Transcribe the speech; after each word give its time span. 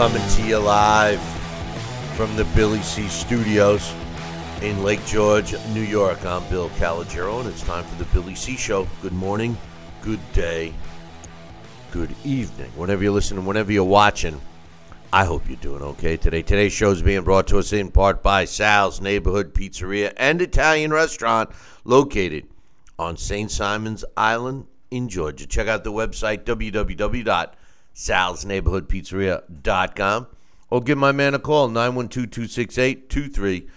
Coming 0.00 0.26
to 0.30 0.42
you 0.46 0.56
live 0.56 1.20
from 2.16 2.34
the 2.34 2.44
Billy 2.56 2.80
C 2.80 3.06
Studios 3.08 3.92
in 4.62 4.82
Lake 4.82 5.04
George, 5.04 5.54
New 5.74 5.82
York. 5.82 6.24
I'm 6.24 6.42
Bill 6.48 6.70
Calogero, 6.70 7.40
and 7.40 7.46
it's 7.50 7.60
time 7.64 7.84
for 7.84 8.02
the 8.02 8.06
Billy 8.06 8.34
C 8.34 8.56
Show. 8.56 8.88
Good 9.02 9.12
morning, 9.12 9.58
good 10.00 10.18
day, 10.32 10.72
good 11.90 12.14
evening. 12.24 12.70
Whenever 12.76 13.02
you're 13.02 13.12
listening, 13.12 13.44
whenever 13.44 13.72
you're 13.72 13.84
watching, 13.84 14.40
I 15.12 15.26
hope 15.26 15.46
you're 15.46 15.58
doing 15.58 15.82
okay 15.82 16.16
today. 16.16 16.40
Today's 16.40 16.72
show 16.72 16.92
is 16.92 17.02
being 17.02 17.22
brought 17.22 17.46
to 17.48 17.58
us 17.58 17.74
in 17.74 17.90
part 17.90 18.22
by 18.22 18.46
Sal's 18.46 19.02
Neighborhood 19.02 19.52
Pizzeria 19.52 20.14
and 20.16 20.40
Italian 20.40 20.94
Restaurant 20.94 21.50
located 21.84 22.48
on 22.98 23.18
St. 23.18 23.50
Simon's 23.50 24.06
Island 24.16 24.66
in 24.90 25.10
Georgia. 25.10 25.46
Check 25.46 25.68
out 25.68 25.84
the 25.84 25.92
website 25.92 26.46
www.salsneighborhoodpizzeria.com 28.00 30.26
or 30.70 30.80
give 30.80 30.98
my 30.98 31.12
man 31.12 31.34
a 31.34 31.38
call 31.38 31.68
912-268-2328 31.68 33.68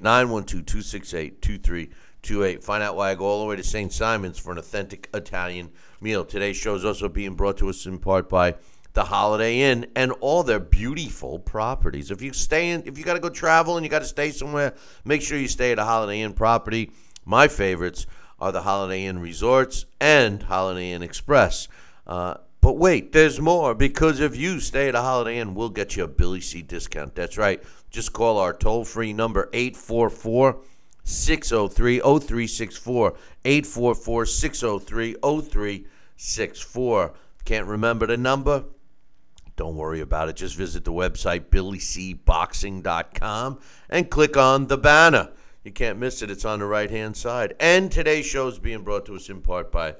912-268-2328 0.00 2.64
find 2.64 2.82
out 2.82 2.96
why 2.96 3.10
I 3.10 3.14
go 3.14 3.26
all 3.26 3.40
the 3.40 3.46
way 3.46 3.56
to 3.56 3.62
St. 3.62 3.92
Simon's 3.92 4.38
for 4.38 4.52
an 4.52 4.58
authentic 4.58 5.10
Italian 5.12 5.70
meal. 6.00 6.24
Today's 6.24 6.56
show 6.56 6.74
is 6.74 6.84
also 6.84 7.08
being 7.08 7.34
brought 7.34 7.58
to 7.58 7.68
us 7.68 7.84
in 7.84 7.98
part 7.98 8.28
by 8.28 8.54
the 8.94 9.04
Holiday 9.04 9.60
Inn 9.60 9.86
and 9.96 10.12
all 10.20 10.42
their 10.42 10.60
beautiful 10.60 11.38
properties. 11.38 12.10
If 12.10 12.22
you 12.22 12.32
stay 12.32 12.70
in, 12.70 12.82
if 12.86 12.98
you 12.98 13.04
got 13.04 13.14
to 13.14 13.20
go 13.20 13.28
travel 13.28 13.76
and 13.76 13.84
you 13.84 13.90
got 13.90 14.00
to 14.00 14.06
stay 14.06 14.30
somewhere, 14.30 14.74
make 15.04 15.22
sure 15.22 15.38
you 15.38 15.48
stay 15.48 15.72
at 15.72 15.78
a 15.78 15.84
Holiday 15.84 16.20
Inn 16.20 16.34
property. 16.34 16.90
My 17.24 17.48
favorites 17.48 18.06
are 18.38 18.52
the 18.52 18.62
Holiday 18.62 19.06
Inn 19.06 19.18
Resorts 19.18 19.86
and 20.00 20.42
Holiday 20.42 20.92
Inn 20.92 21.02
Express. 21.02 21.68
Uh, 22.06 22.34
but 22.62 22.78
wait, 22.78 23.12
there's 23.12 23.40
more 23.40 23.74
because 23.74 24.20
if 24.20 24.34
you 24.36 24.60
stay 24.60 24.88
at 24.88 24.94
a 24.94 25.02
Holiday 25.02 25.38
Inn, 25.38 25.54
we'll 25.54 25.68
get 25.68 25.96
you 25.96 26.04
a 26.04 26.08
Billy 26.08 26.40
C 26.40 26.62
discount. 26.62 27.14
That's 27.14 27.36
right. 27.36 27.62
Just 27.90 28.14
call 28.14 28.38
our 28.38 28.54
toll 28.54 28.84
free 28.84 29.12
number 29.12 29.50
844 29.52 30.62
603 31.04 31.98
0364. 31.98 33.14
844 33.44 34.26
603 34.26 35.16
0364. 35.20 37.14
Can't 37.44 37.66
remember 37.66 38.06
the 38.06 38.16
number? 38.16 38.64
Don't 39.56 39.74
worry 39.76 40.00
about 40.00 40.28
it. 40.28 40.36
Just 40.36 40.54
visit 40.56 40.84
the 40.84 40.92
website, 40.92 41.46
billycboxing.com, 41.50 43.58
and 43.90 44.08
click 44.08 44.36
on 44.36 44.68
the 44.68 44.78
banner. 44.78 45.30
You 45.64 45.72
can't 45.72 45.98
miss 45.98 46.22
it. 46.22 46.30
It's 46.30 46.44
on 46.44 46.60
the 46.60 46.66
right 46.66 46.90
hand 46.90 47.16
side. 47.16 47.56
And 47.58 47.90
today's 47.90 48.26
show 48.26 48.46
is 48.48 48.60
being 48.60 48.82
brought 48.82 49.06
to 49.06 49.16
us 49.16 49.28
in 49.28 49.40
part 49.42 49.72
by 49.72 49.96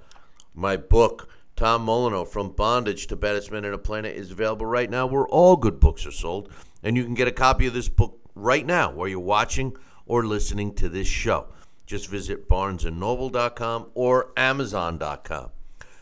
my 0.55 0.77
book, 0.77 1.29
Tom 1.57 1.83
Molyneux, 1.83 2.25
From 2.25 2.51
Bondage 2.51 3.07
to 3.09 3.17
Baddest 3.17 3.53
on 3.53 3.63
the 3.63 3.79
Planet, 3.79 4.17
is 4.17 4.31
available 4.31 4.67
right 4.67 4.91
now 4.91 5.07
where 5.07 5.27
all 5.27 5.57
good 5.57 5.79
books 5.79 6.07
are 6.07 6.13
sold. 6.13 6.51
And 6.83 6.97
you 6.97 7.05
can 7.05 7.15
get 7.15 7.29
a 7.29 7.33
copy 7.33 7.67
of 7.67 7.75
this 7.75 7.89
book 7.89 8.19
right 8.35 8.67
now 8.67 8.91
while 8.91 9.09
you're 9.09 9.21
watching 9.21 9.77
or 10.07 10.25
listening 10.25 10.75
to 10.75 10.89
this 10.89 11.07
show. 11.07 11.47
Just 11.87 12.09
visit 12.09 12.49
barnesandnoble.com 12.49 13.91
or 13.95 14.33
amazon.com. 14.37 15.51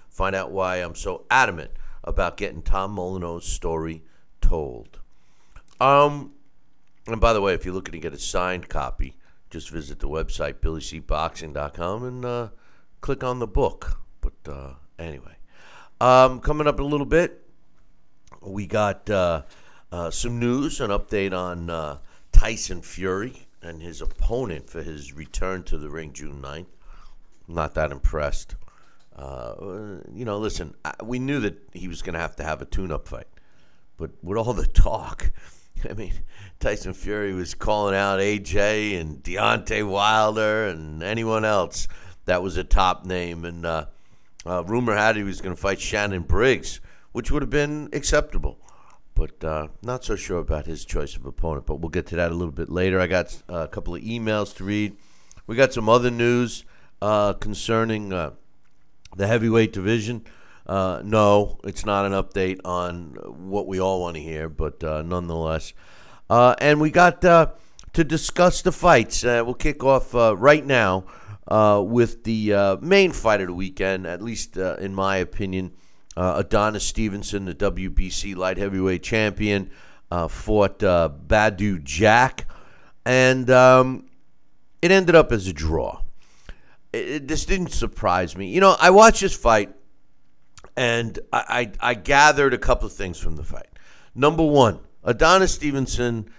Find 0.09 0.37
out 0.37 0.51
why 0.51 0.77
I'm 0.77 0.95
so 0.95 1.25
adamant 1.31 1.71
about 2.05 2.37
getting 2.37 2.63
Tom 2.63 2.97
Molyneux's 2.97 3.47
story 3.47 4.03
told. 4.41 5.01
Um, 5.81 6.35
and 7.07 7.21
by 7.21 7.33
the 7.33 7.41
way, 7.41 7.55
if 7.55 7.65
you're 7.65 7.75
looking 7.75 7.93
to 7.93 7.99
get 7.99 8.13
a 8.13 8.19
signed 8.19 8.69
copy, 8.69 9.17
just 9.51 9.71
visit 9.71 9.99
the 9.99 10.09
website 10.09 10.55
billycboxing.com 10.55 12.05
and 12.05 12.25
uh, 12.25 12.49
click 13.01 13.25
on 13.25 13.39
the 13.39 13.47
book. 13.47 14.01
But 14.21 14.53
uh, 14.53 14.75
anyway, 14.99 15.37
um, 16.01 16.41
coming 16.41 16.67
up 16.67 16.79
in 16.79 16.85
a 16.85 16.89
little 16.89 17.07
bit, 17.07 17.43
we 18.41 18.67
got 18.67 19.09
uh, 19.11 19.43
uh, 19.93 20.11
some 20.11 20.39
news, 20.39 20.81
an 20.81 20.91
update 20.91 21.37
on 21.37 21.69
uh, 21.69 21.99
Tyson 22.33 22.83
Fury 22.83 23.47
and 23.63 23.83
his 23.83 24.01
opponent 24.01 24.71
for 24.71 24.83
his 24.83 25.13
return 25.13 25.63
to 25.65 25.77
the 25.77 25.91
ring 25.91 26.13
June 26.13 26.41
9th. 26.41 26.67
Not 27.47 27.75
that 27.75 27.93
impressed. 27.93 28.55
Uh, 29.15 29.99
you 30.15 30.25
know, 30.25 30.39
listen, 30.39 30.75
I, 30.85 30.95
we 31.03 31.19
knew 31.19 31.41
that 31.41 31.59
he 31.75 31.89
was 31.89 32.01
going 32.01 32.15
to 32.15 32.21
have 32.21 32.37
to 32.37 32.45
have 32.45 32.63
a 32.63 32.65
tune-up 32.65 33.07
fight, 33.07 33.27
but 33.99 34.13
with 34.23 34.39
all 34.39 34.55
the 34.55 34.67
talk, 34.67 35.31
I 35.89 35.93
mean, 35.93 36.15
Tyson 36.59 36.95
Fury 36.95 37.35
was 37.35 37.55
calling 37.55 37.95
out 37.95 38.21
AJ 38.21 38.99
and 38.99 39.23
Deontay 39.23 39.87
Wilder 39.87 40.69
and 40.69 41.03
anyone 41.03 41.45
else 41.45 41.89
that 42.25 42.43
was 42.43 42.57
a 42.57 42.65
top 42.65 43.05
name, 43.05 43.45
and 43.45 43.67
uh, 44.47 44.65
rumor 44.65 44.97
had 44.97 45.17
he 45.17 45.23
was 45.23 45.41
going 45.41 45.55
to 45.55 45.61
fight 45.61 45.81
Shannon 45.81 46.23
Briggs, 46.23 46.81
which 47.13 47.31
would 47.31 47.43
have 47.43 47.51
been 47.51 47.89
acceptable, 47.93 48.59
but 49.15 49.45
uh, 49.45 49.69
not 49.83 50.05
so 50.05 50.17
sure 50.17 50.39
about 50.39 50.67
his 50.67 50.85
choice 50.85 51.17
of 51.17 51.27
opponent. 51.27 51.67
But 51.67 51.77
we'll 51.77 51.91
get 51.91 52.07
to 52.07 52.17
that 52.17 52.31
a 52.31 52.35
little 52.35 52.53
bit 52.53 52.71
later. 52.71 53.01
I 53.01 53.07
got 53.07 53.43
uh, 53.51 53.57
a 53.57 53.69
couple 53.69 53.95
of 53.95 54.03
emails 54.03 54.55
to 54.57 54.65
read. 54.65 54.97
We 55.47 55.57
got 55.57 55.73
some 55.73 55.89
other 55.89 56.11
news 56.11 56.65
uh, 57.03 57.35
concerning 57.35 58.13
uh, 58.13 58.31
the 59.17 59.27
heavyweight 59.27 59.73
division. 59.73 60.25
Uh, 60.67 61.03
no, 61.05 61.59
it's 61.65 61.85
not 61.85 62.07
an 62.07 62.13
update 62.13 62.61
on 62.65 63.15
what 63.49 63.67
we 63.67 63.81
all 63.81 64.01
want 64.01 64.17
to 64.17 64.23
hear, 64.23 64.49
but 64.49 64.83
nonetheless. 64.83 65.73
And 66.31 66.81
we 66.81 66.91
got 66.91 67.21
to 67.23 68.05
discuss 68.05 68.63
the 68.63 68.71
fights. 68.71 69.25
We'll 69.25 69.55
kick 69.55 69.83
off 69.83 70.15
right 70.15 70.65
now 70.65 71.07
Uh, 71.51 71.83
with 71.85 72.23
the 72.25 72.55
uh, 72.55 72.77
main 72.81 73.11
fight 73.11 73.41
of 73.41 73.49
the 73.49 73.55
weekend, 73.55 74.07
at 74.07 74.23
least 74.23 74.57
uh, 74.57 74.77
in 74.77 74.95
my 74.95 75.17
opinion. 75.17 75.73
Adonis 76.17 76.85
Stevenson, 76.85 77.47
the 77.47 77.55
WBC 77.55 78.37
light 78.37 78.59
heavyweight 78.59 79.03
champion, 79.03 79.71
fought 80.29 80.81
Badou 80.81 81.83
Jack, 81.83 82.47
and 83.07 83.49
um, 83.49 84.05
it 84.83 84.91
ended 84.91 85.15
up 85.15 85.33
as 85.33 85.47
a 85.47 85.53
draw 85.55 86.03
it, 86.93 87.29
this 87.29 87.45
didn't 87.45 87.71
surprise 87.71 88.37
me. 88.37 88.49
You 88.49 88.61
know, 88.61 88.77
I 88.81 88.91
watched 88.91 89.21
this 89.21 89.37
fight, 89.37 89.73
and 90.77 91.19
I, 91.33 91.73
I, 91.81 91.91
I 91.91 91.95
gathered 91.95 92.55
a 92.55 92.59
couple 92.59 92.87
of 92.87 92.93
things 92.93 93.19
from 93.19 93.37
the 93.37 93.45
fight. 93.45 93.69
Number 94.15 94.45
one, 94.45 94.81
Adonis 95.05 95.55
Stevenson 95.55 96.31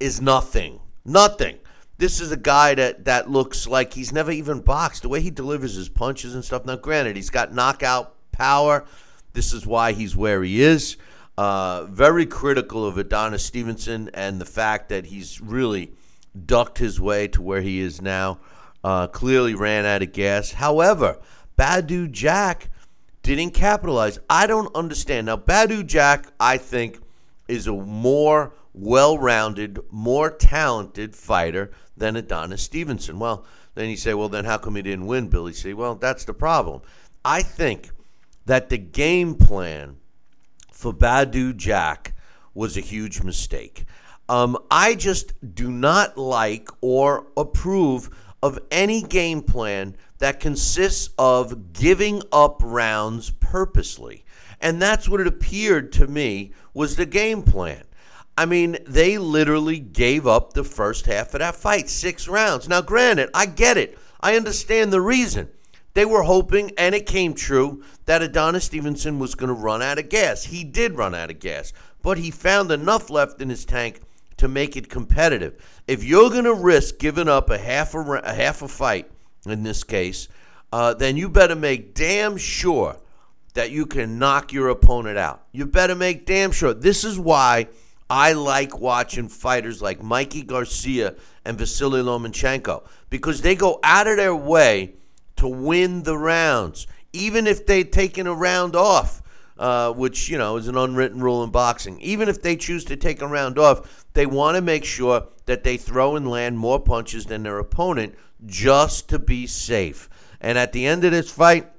is 0.00 0.20
nothing. 0.20 0.80
Nothing. 1.04 1.58
This 2.02 2.20
is 2.20 2.32
a 2.32 2.36
guy 2.36 2.74
that, 2.74 3.04
that 3.04 3.30
looks 3.30 3.68
like 3.68 3.94
he's 3.94 4.10
never 4.10 4.32
even 4.32 4.58
boxed. 4.58 5.02
The 5.02 5.08
way 5.08 5.20
he 5.20 5.30
delivers 5.30 5.76
his 5.76 5.88
punches 5.88 6.34
and 6.34 6.44
stuff. 6.44 6.64
Now, 6.64 6.74
granted, 6.74 7.14
he's 7.14 7.30
got 7.30 7.54
knockout 7.54 8.16
power. 8.32 8.84
This 9.34 9.52
is 9.52 9.64
why 9.64 9.92
he's 9.92 10.16
where 10.16 10.42
he 10.42 10.62
is. 10.62 10.96
Uh, 11.38 11.84
very 11.84 12.26
critical 12.26 12.84
of 12.84 12.98
Adonis 12.98 13.44
Stevenson 13.44 14.10
and 14.14 14.40
the 14.40 14.44
fact 14.44 14.88
that 14.88 15.06
he's 15.06 15.40
really 15.40 15.92
ducked 16.44 16.78
his 16.78 17.00
way 17.00 17.28
to 17.28 17.40
where 17.40 17.60
he 17.60 17.78
is 17.78 18.02
now 18.02 18.40
uh, 18.82 19.06
clearly 19.06 19.54
ran 19.54 19.86
out 19.86 20.02
of 20.02 20.12
gas. 20.12 20.50
However, 20.50 21.20
Badou 21.56 22.10
Jack 22.10 22.68
didn't 23.22 23.52
capitalize. 23.52 24.18
I 24.28 24.48
don't 24.48 24.74
understand. 24.74 25.26
Now, 25.26 25.36
Badou 25.36 25.86
Jack, 25.86 26.26
I 26.40 26.56
think, 26.56 26.98
is 27.46 27.68
a 27.68 27.72
more 27.72 28.54
well 28.74 29.18
rounded, 29.18 29.78
more 29.92 30.30
talented 30.30 31.14
fighter 31.14 31.70
than 31.96 32.16
Adonis 32.16 32.62
Stevenson. 32.62 33.18
Well, 33.18 33.44
then 33.74 33.88
you 33.88 33.96
say, 33.96 34.14
well, 34.14 34.28
then 34.28 34.44
how 34.44 34.58
come 34.58 34.76
he 34.76 34.82
didn't 34.82 35.06
win, 35.06 35.28
Billy 35.28 35.52
C? 35.52 35.74
Well, 35.74 35.94
that's 35.94 36.24
the 36.24 36.34
problem. 36.34 36.82
I 37.24 37.42
think 37.42 37.90
that 38.46 38.68
the 38.68 38.78
game 38.78 39.34
plan 39.34 39.96
for 40.72 40.92
Badou 40.92 41.56
Jack 41.56 42.14
was 42.54 42.76
a 42.76 42.80
huge 42.80 43.22
mistake. 43.22 43.84
Um, 44.28 44.58
I 44.70 44.94
just 44.94 45.32
do 45.54 45.70
not 45.70 46.16
like 46.16 46.68
or 46.80 47.26
approve 47.36 48.10
of 48.42 48.58
any 48.70 49.02
game 49.02 49.42
plan 49.42 49.96
that 50.18 50.40
consists 50.40 51.10
of 51.18 51.72
giving 51.72 52.22
up 52.32 52.60
rounds 52.62 53.30
purposely. 53.30 54.24
And 54.60 54.80
that's 54.80 55.08
what 55.08 55.20
it 55.20 55.26
appeared 55.26 55.92
to 55.92 56.06
me 56.06 56.52
was 56.74 56.96
the 56.96 57.06
game 57.06 57.42
plan. 57.42 57.84
I 58.36 58.46
mean, 58.46 58.78
they 58.86 59.18
literally 59.18 59.78
gave 59.78 60.26
up 60.26 60.52
the 60.52 60.64
first 60.64 61.06
half 61.06 61.34
of 61.34 61.40
that 61.40 61.54
fight, 61.54 61.88
six 61.88 62.26
rounds. 62.28 62.68
Now, 62.68 62.80
granted, 62.80 63.30
I 63.34 63.46
get 63.46 63.76
it. 63.76 63.98
I 64.20 64.36
understand 64.36 64.92
the 64.92 65.00
reason. 65.00 65.50
They 65.94 66.06
were 66.06 66.22
hoping, 66.22 66.72
and 66.78 66.94
it 66.94 67.04
came 67.04 67.34
true, 67.34 67.84
that 68.06 68.22
Adonis 68.22 68.64
Stevenson 68.64 69.18
was 69.18 69.34
going 69.34 69.48
to 69.48 69.54
run 69.54 69.82
out 69.82 69.98
of 69.98 70.08
gas. 70.08 70.44
He 70.44 70.64
did 70.64 70.96
run 70.96 71.14
out 71.14 71.30
of 71.30 71.40
gas, 71.40 71.74
but 72.00 72.16
he 72.16 72.30
found 72.30 72.70
enough 72.70 73.10
left 73.10 73.42
in 73.42 73.50
his 73.50 73.66
tank 73.66 74.00
to 74.38 74.48
make 74.48 74.76
it 74.76 74.88
competitive. 74.88 75.82
If 75.86 76.02
you're 76.02 76.30
going 76.30 76.44
to 76.44 76.54
risk 76.54 76.98
giving 76.98 77.28
up 77.28 77.50
a 77.50 77.58
half 77.58 77.94
a, 77.94 77.98
a 77.98 78.32
half 78.32 78.62
a 78.62 78.68
fight 78.68 79.10
in 79.44 79.62
this 79.62 79.84
case, 79.84 80.28
uh, 80.72 80.94
then 80.94 81.18
you 81.18 81.28
better 81.28 81.54
make 81.54 81.94
damn 81.94 82.38
sure 82.38 82.96
that 83.52 83.70
you 83.70 83.84
can 83.84 84.18
knock 84.18 84.52
your 84.52 84.70
opponent 84.70 85.18
out. 85.18 85.44
You 85.52 85.66
better 85.66 85.94
make 85.94 86.24
damn 86.24 86.52
sure. 86.52 86.72
This 86.72 87.04
is 87.04 87.18
why 87.18 87.68
I 88.12 88.34
like 88.34 88.78
watching 88.78 89.26
fighters 89.26 89.80
like 89.80 90.02
Mikey 90.02 90.42
Garcia 90.42 91.14
and 91.46 91.56
Vasily 91.56 92.02
Lomachenko 92.02 92.84
because 93.08 93.40
they 93.40 93.54
go 93.54 93.80
out 93.82 94.06
of 94.06 94.18
their 94.18 94.36
way 94.36 94.96
to 95.36 95.48
win 95.48 96.02
the 96.02 96.18
rounds, 96.18 96.86
even 97.14 97.46
if 97.46 97.64
they've 97.64 97.90
taken 97.90 98.26
a 98.26 98.34
round 98.34 98.76
off. 98.76 99.20
Uh, 99.58 99.92
which 99.92 100.28
you 100.28 100.36
know 100.36 100.56
is 100.56 100.66
an 100.66 100.76
unwritten 100.76 101.20
rule 101.20 101.44
in 101.44 101.50
boxing. 101.50 102.00
Even 102.00 102.28
if 102.28 102.42
they 102.42 102.56
choose 102.56 102.84
to 102.84 102.96
take 102.96 103.22
a 103.22 103.26
round 103.26 103.58
off, 103.58 104.04
they 104.12 104.26
want 104.26 104.56
to 104.56 104.60
make 104.60 104.84
sure 104.84 105.28
that 105.46 105.62
they 105.62 105.76
throw 105.76 106.16
and 106.16 106.28
land 106.28 106.58
more 106.58 106.80
punches 106.80 107.26
than 107.26 107.44
their 107.44 107.58
opponent 107.58 108.14
just 108.44 109.08
to 109.08 109.18
be 109.18 109.46
safe. 109.46 110.08
And 110.40 110.58
at 110.58 110.72
the 110.72 110.86
end 110.86 111.04
of 111.04 111.12
this 111.12 111.30
fight, 111.30 111.70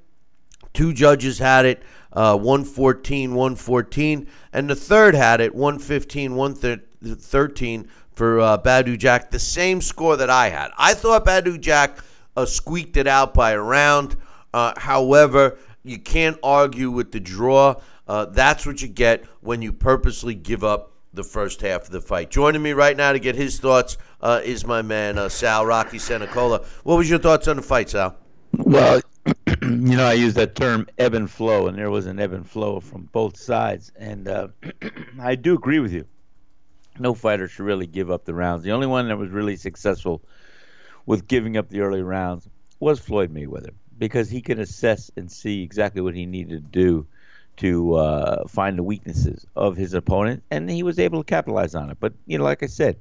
two 0.72 0.92
judges 0.94 1.38
had 1.38 1.66
it 1.66 1.82
uh, 2.14 2.36
114, 2.36 3.34
114, 3.34 4.26
and 4.52 4.70
the 4.70 4.74
third 4.74 5.14
had 5.14 5.40
it 5.40 5.54
115, 5.54 6.34
113 6.34 7.88
for 8.12 8.40
uh, 8.40 8.58
Badou 8.58 8.96
Jack, 8.96 9.30
the 9.30 9.38
same 9.38 9.80
score 9.80 10.16
that 10.16 10.30
I 10.30 10.48
had. 10.48 10.70
I 10.78 10.94
thought 10.94 11.24
Badou 11.24 11.60
Jack 11.60 11.98
uh, 12.36 12.46
squeaked 12.46 12.96
it 12.96 13.06
out 13.06 13.34
by 13.34 13.52
a 13.52 13.60
round. 13.60 14.16
Uh, 14.52 14.72
however, 14.76 15.58
you 15.82 15.98
can't 15.98 16.38
argue 16.42 16.90
with 16.90 17.12
the 17.12 17.20
draw. 17.20 17.80
Uh, 18.06 18.26
that's 18.26 18.66
what 18.66 18.82
you 18.82 18.88
get 18.88 19.24
when 19.40 19.62
you 19.62 19.72
purposely 19.72 20.34
give 20.34 20.62
up 20.62 20.92
the 21.12 21.24
first 21.24 21.60
half 21.60 21.82
of 21.82 21.90
the 21.90 22.00
fight. 22.00 22.30
Joining 22.30 22.62
me 22.62 22.72
right 22.72 22.96
now 22.96 23.12
to 23.12 23.18
get 23.18 23.34
his 23.36 23.58
thoughts 23.58 23.96
uh, 24.20 24.40
is 24.44 24.66
my 24.66 24.82
man 24.82 25.18
uh, 25.18 25.28
Sal 25.28 25.64
Rocky 25.64 25.98
Senecola. 25.98 26.64
What 26.82 26.96
was 26.96 27.08
your 27.08 27.18
thoughts 27.18 27.48
on 27.48 27.56
the 27.56 27.62
fight, 27.62 27.90
Sal? 27.90 28.16
Well, 28.58 29.00
you 29.62 29.96
know, 29.96 30.06
I 30.06 30.12
use 30.14 30.34
that 30.34 30.54
term 30.54 30.86
ebb 30.98 31.14
and 31.14 31.30
flow, 31.30 31.66
and 31.66 31.78
there 31.78 31.90
was 31.90 32.06
an 32.06 32.20
ebb 32.20 32.32
and 32.32 32.48
flow 32.48 32.80
from 32.80 33.08
both 33.12 33.36
sides, 33.36 33.90
and 33.96 34.28
uh, 34.28 34.48
I 35.20 35.34
do 35.34 35.54
agree 35.54 35.78
with 35.80 35.92
you. 35.92 36.06
No 36.98 37.14
fighter 37.14 37.48
should 37.48 37.64
really 37.64 37.86
give 37.86 38.10
up 38.10 38.24
the 38.24 38.34
rounds. 38.34 38.62
The 38.62 38.72
only 38.72 38.86
one 38.86 39.08
that 39.08 39.18
was 39.18 39.30
really 39.30 39.56
successful 39.56 40.22
with 41.06 41.26
giving 41.26 41.56
up 41.56 41.68
the 41.68 41.80
early 41.80 42.02
rounds 42.02 42.48
was 42.78 43.00
Floyd 43.00 43.34
Mayweather 43.34 43.72
because 43.98 44.30
he 44.30 44.40
could 44.40 44.58
assess 44.58 45.10
and 45.16 45.30
see 45.30 45.62
exactly 45.62 46.00
what 46.00 46.14
he 46.14 46.26
needed 46.26 46.50
to 46.50 46.70
do 46.70 47.06
to 47.56 47.94
uh, 47.94 48.48
find 48.48 48.78
the 48.78 48.82
weaknesses 48.82 49.46
of 49.56 49.76
his 49.76 49.94
opponent, 49.94 50.42
and 50.50 50.70
he 50.70 50.82
was 50.82 50.98
able 50.98 51.22
to 51.22 51.26
capitalize 51.26 51.74
on 51.74 51.90
it. 51.90 51.98
But 51.98 52.12
you 52.26 52.38
know, 52.38 52.44
like 52.44 52.62
I 52.62 52.66
said, 52.66 52.96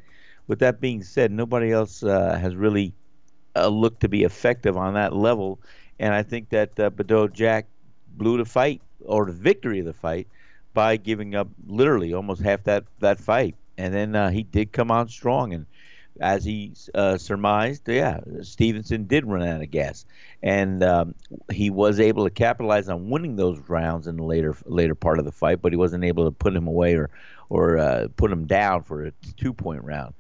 with 0.48 0.60
that 0.60 0.80
being 0.80 1.04
said, 1.04 1.32
nobody 1.32 1.72
else 1.72 2.04
uh, 2.04 2.38
has 2.40 2.56
really 2.56 2.94
uh, 3.56 3.68
looked 3.68 4.02
to 4.02 4.10
be 4.10 4.24
effective 4.24 4.78
on 4.78 4.94
that 4.96 5.16
level, 5.16 5.60
and 6.00 6.14
I 6.14 6.24
think 6.24 6.50
that 6.50 6.80
uh, 6.80 7.28
Jack 7.28 7.68
blew 8.18 8.38
the 8.38 8.46
fight 8.46 8.82
or 9.06 9.26
the 9.26 9.32
victory 9.34 9.80
of 9.80 9.86
the 9.86 9.94
fight 9.94 10.28
by 10.74 10.98
giving 10.98 11.36
up 11.36 11.48
literally 11.68 12.14
almost 12.14 12.42
half 12.42 12.64
that 12.64 12.86
that 13.00 13.20
fight, 13.20 13.56
and 13.78 13.94
then 13.94 14.16
uh, 14.16 14.30
he 14.30 14.44
did 14.44 14.72
come 14.72 14.92
on 14.92 15.08
strong. 15.08 15.54
And 15.54 15.66
as 16.20 16.44
he 16.44 16.74
uh, 16.94 17.18
surmised, 17.18 17.88
yeah, 17.88 18.20
Stevenson 18.42 19.06
did 19.06 19.26
run 19.26 19.48
out 19.48 19.62
of 19.62 19.72
gas, 19.72 20.06
and 20.42 20.84
um, 20.84 21.16
he 21.52 21.70
was 21.70 22.00
able 22.00 22.24
to 22.24 22.30
capitalize 22.30 22.90
on 22.90 23.10
winning 23.10 23.36
those 23.36 23.60
rounds 23.68 24.08
in 24.08 24.18
the 24.18 24.24
later 24.24 24.56
later 24.66 24.96
part 24.96 25.20
of 25.20 25.26
the 25.26 25.32
fight, 25.32 25.62
but 25.62 25.72
he 25.72 25.78
wasn't 25.78 26.04
able 26.04 26.26
to 26.26 26.32
put 26.32 26.56
him 26.56 26.68
away 26.68 26.96
or 26.96 27.10
or 27.50 27.78
uh, 27.78 28.08
put 28.16 28.32
him 28.32 28.46
down 28.46 28.84
for 28.84 29.06
a 29.06 29.12
two 29.38 29.54
point 29.54 29.84
round. 29.84 30.14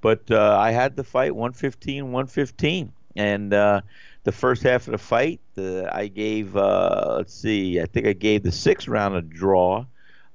But 0.00 0.30
uh, 0.30 0.56
I 0.58 0.70
had 0.70 0.96
the 0.96 1.04
fight 1.04 1.34
115 1.34 2.04
115, 2.04 2.92
and 3.16 3.52
uh, 3.52 3.80
the 4.24 4.32
first 4.32 4.62
half 4.62 4.86
of 4.86 4.92
the 4.92 4.98
fight, 4.98 5.40
I 5.58 6.10
gave 6.14 6.56
uh, 6.56 7.14
let's 7.18 7.34
see, 7.34 7.80
I 7.80 7.86
think 7.86 8.06
I 8.06 8.14
gave 8.14 8.42
the 8.42 8.52
sixth 8.52 8.88
round 8.88 9.14
a 9.14 9.22
draw, 9.22 9.84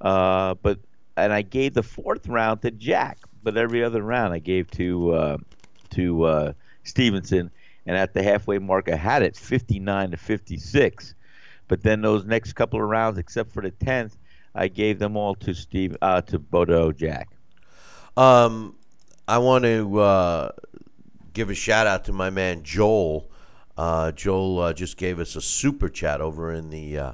uh, 0.02 0.56
but 0.62 0.80
and 1.18 1.34
I 1.34 1.42
gave 1.42 1.74
the 1.74 1.84
fourth 1.84 2.28
round 2.28 2.62
to 2.62 2.72
Jack 2.72 3.20
but 3.42 3.58
every 3.58 3.84
other 3.84 4.02
round 4.02 4.34
I 4.34 4.40
gave 4.40 4.70
to 4.72 5.12
uh, 5.14 5.38
to 5.92 6.54
Stevenson, 6.86 7.52
and 7.86 7.98
at 7.98 8.14
the 8.14 8.24
halfway 8.24 8.60
mark 8.60 8.90
I 8.90 8.96
had 8.96 9.22
it 9.22 9.36
59 9.36 10.12
to 10.12 10.18
56. 10.18 11.16
But 11.68 11.84
then 11.84 12.02
those 12.02 12.26
next 12.26 12.54
couple 12.54 12.82
of 12.82 12.88
rounds, 12.88 13.18
except 13.18 13.52
for 13.52 13.62
the 13.62 13.72
tenth, 13.72 14.18
I 14.54 14.68
gave 14.68 15.00
them 15.00 15.18
all 15.18 15.36
to 15.36 15.54
Steve 15.54 15.98
uh, 16.02 16.22
to 16.22 16.40
Badou 16.40 16.96
Jack. 16.96 17.30
Um, 18.16 18.76
I 19.28 19.40
want 19.40 19.64
to 19.66 20.00
uh, 20.00 20.52
give 21.34 21.50
a 21.50 21.56
shout 21.56 21.88
out 21.88 22.06
to 22.06 22.14
my 22.14 22.30
man 22.30 22.64
Joel. 22.64 23.30
Uh, 23.78 24.12
Joel 24.12 24.60
uh, 24.60 24.74
just 24.74 24.98
gave 24.98 25.20
us 25.20 25.36
a 25.36 25.42
super 25.42 25.90
chat 25.90 26.22
over 26.22 26.54
in 26.54 26.70
the 26.70 26.98
uh, 26.98 27.14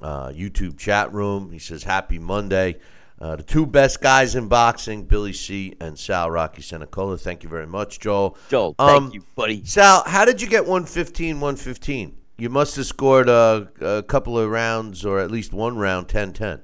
uh, 0.00 0.28
YouTube 0.28 0.78
chat 0.78 1.12
room. 1.12 1.50
He 1.50 1.58
says, 1.58 1.84
"Happy 1.84 2.18
Monday." 2.18 2.76
Uh, 3.20 3.36
the 3.36 3.42
two 3.42 3.66
best 3.66 4.00
guys 4.00 4.34
in 4.34 4.48
boxing, 4.48 5.04
Billy 5.04 5.34
C. 5.34 5.76
and 5.78 5.98
Sal 5.98 6.30
Rocky 6.30 6.62
Senecola. 6.62 7.18
Thank 7.18 7.42
you 7.42 7.50
very 7.50 7.66
much, 7.66 8.00
Joel. 8.00 8.38
Joel, 8.48 8.74
um, 8.78 9.04
thank 9.04 9.14
you, 9.14 9.24
buddy. 9.36 9.62
Sal, 9.64 10.04
how 10.06 10.24
did 10.24 10.40
you 10.40 10.48
get 10.48 10.62
115, 10.62 11.38
115? 11.38 12.16
You 12.38 12.48
must 12.48 12.76
have 12.76 12.86
scored 12.86 13.28
a, 13.28 13.68
a 13.82 14.02
couple 14.04 14.38
of 14.38 14.48
rounds, 14.48 15.04
or 15.04 15.20
at 15.20 15.30
least 15.30 15.52
one 15.52 15.76
round, 15.76 16.08
10 16.08 16.32
10. 16.32 16.62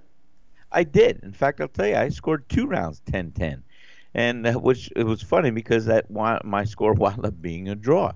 I 0.73 0.85
did. 0.85 1.21
In 1.23 1.33
fact, 1.33 1.61
I'll 1.61 1.69
tell 1.69 1.87
you, 1.87 1.97
I 1.97 2.09
scored 2.09 2.49
two 2.49 2.67
rounds 2.67 3.03
10 3.05 3.33
10. 3.33 3.63
And 4.17 4.47
which 4.63 4.91
it 4.97 5.05
was 5.05 5.23
funny 5.23 5.51
because 5.51 5.85
that 5.85 6.11
my 6.11 6.65
score 6.65 6.93
wound 6.95 7.25
up 7.25 7.41
being 7.41 7.69
a 7.69 7.77
draw. 7.77 8.15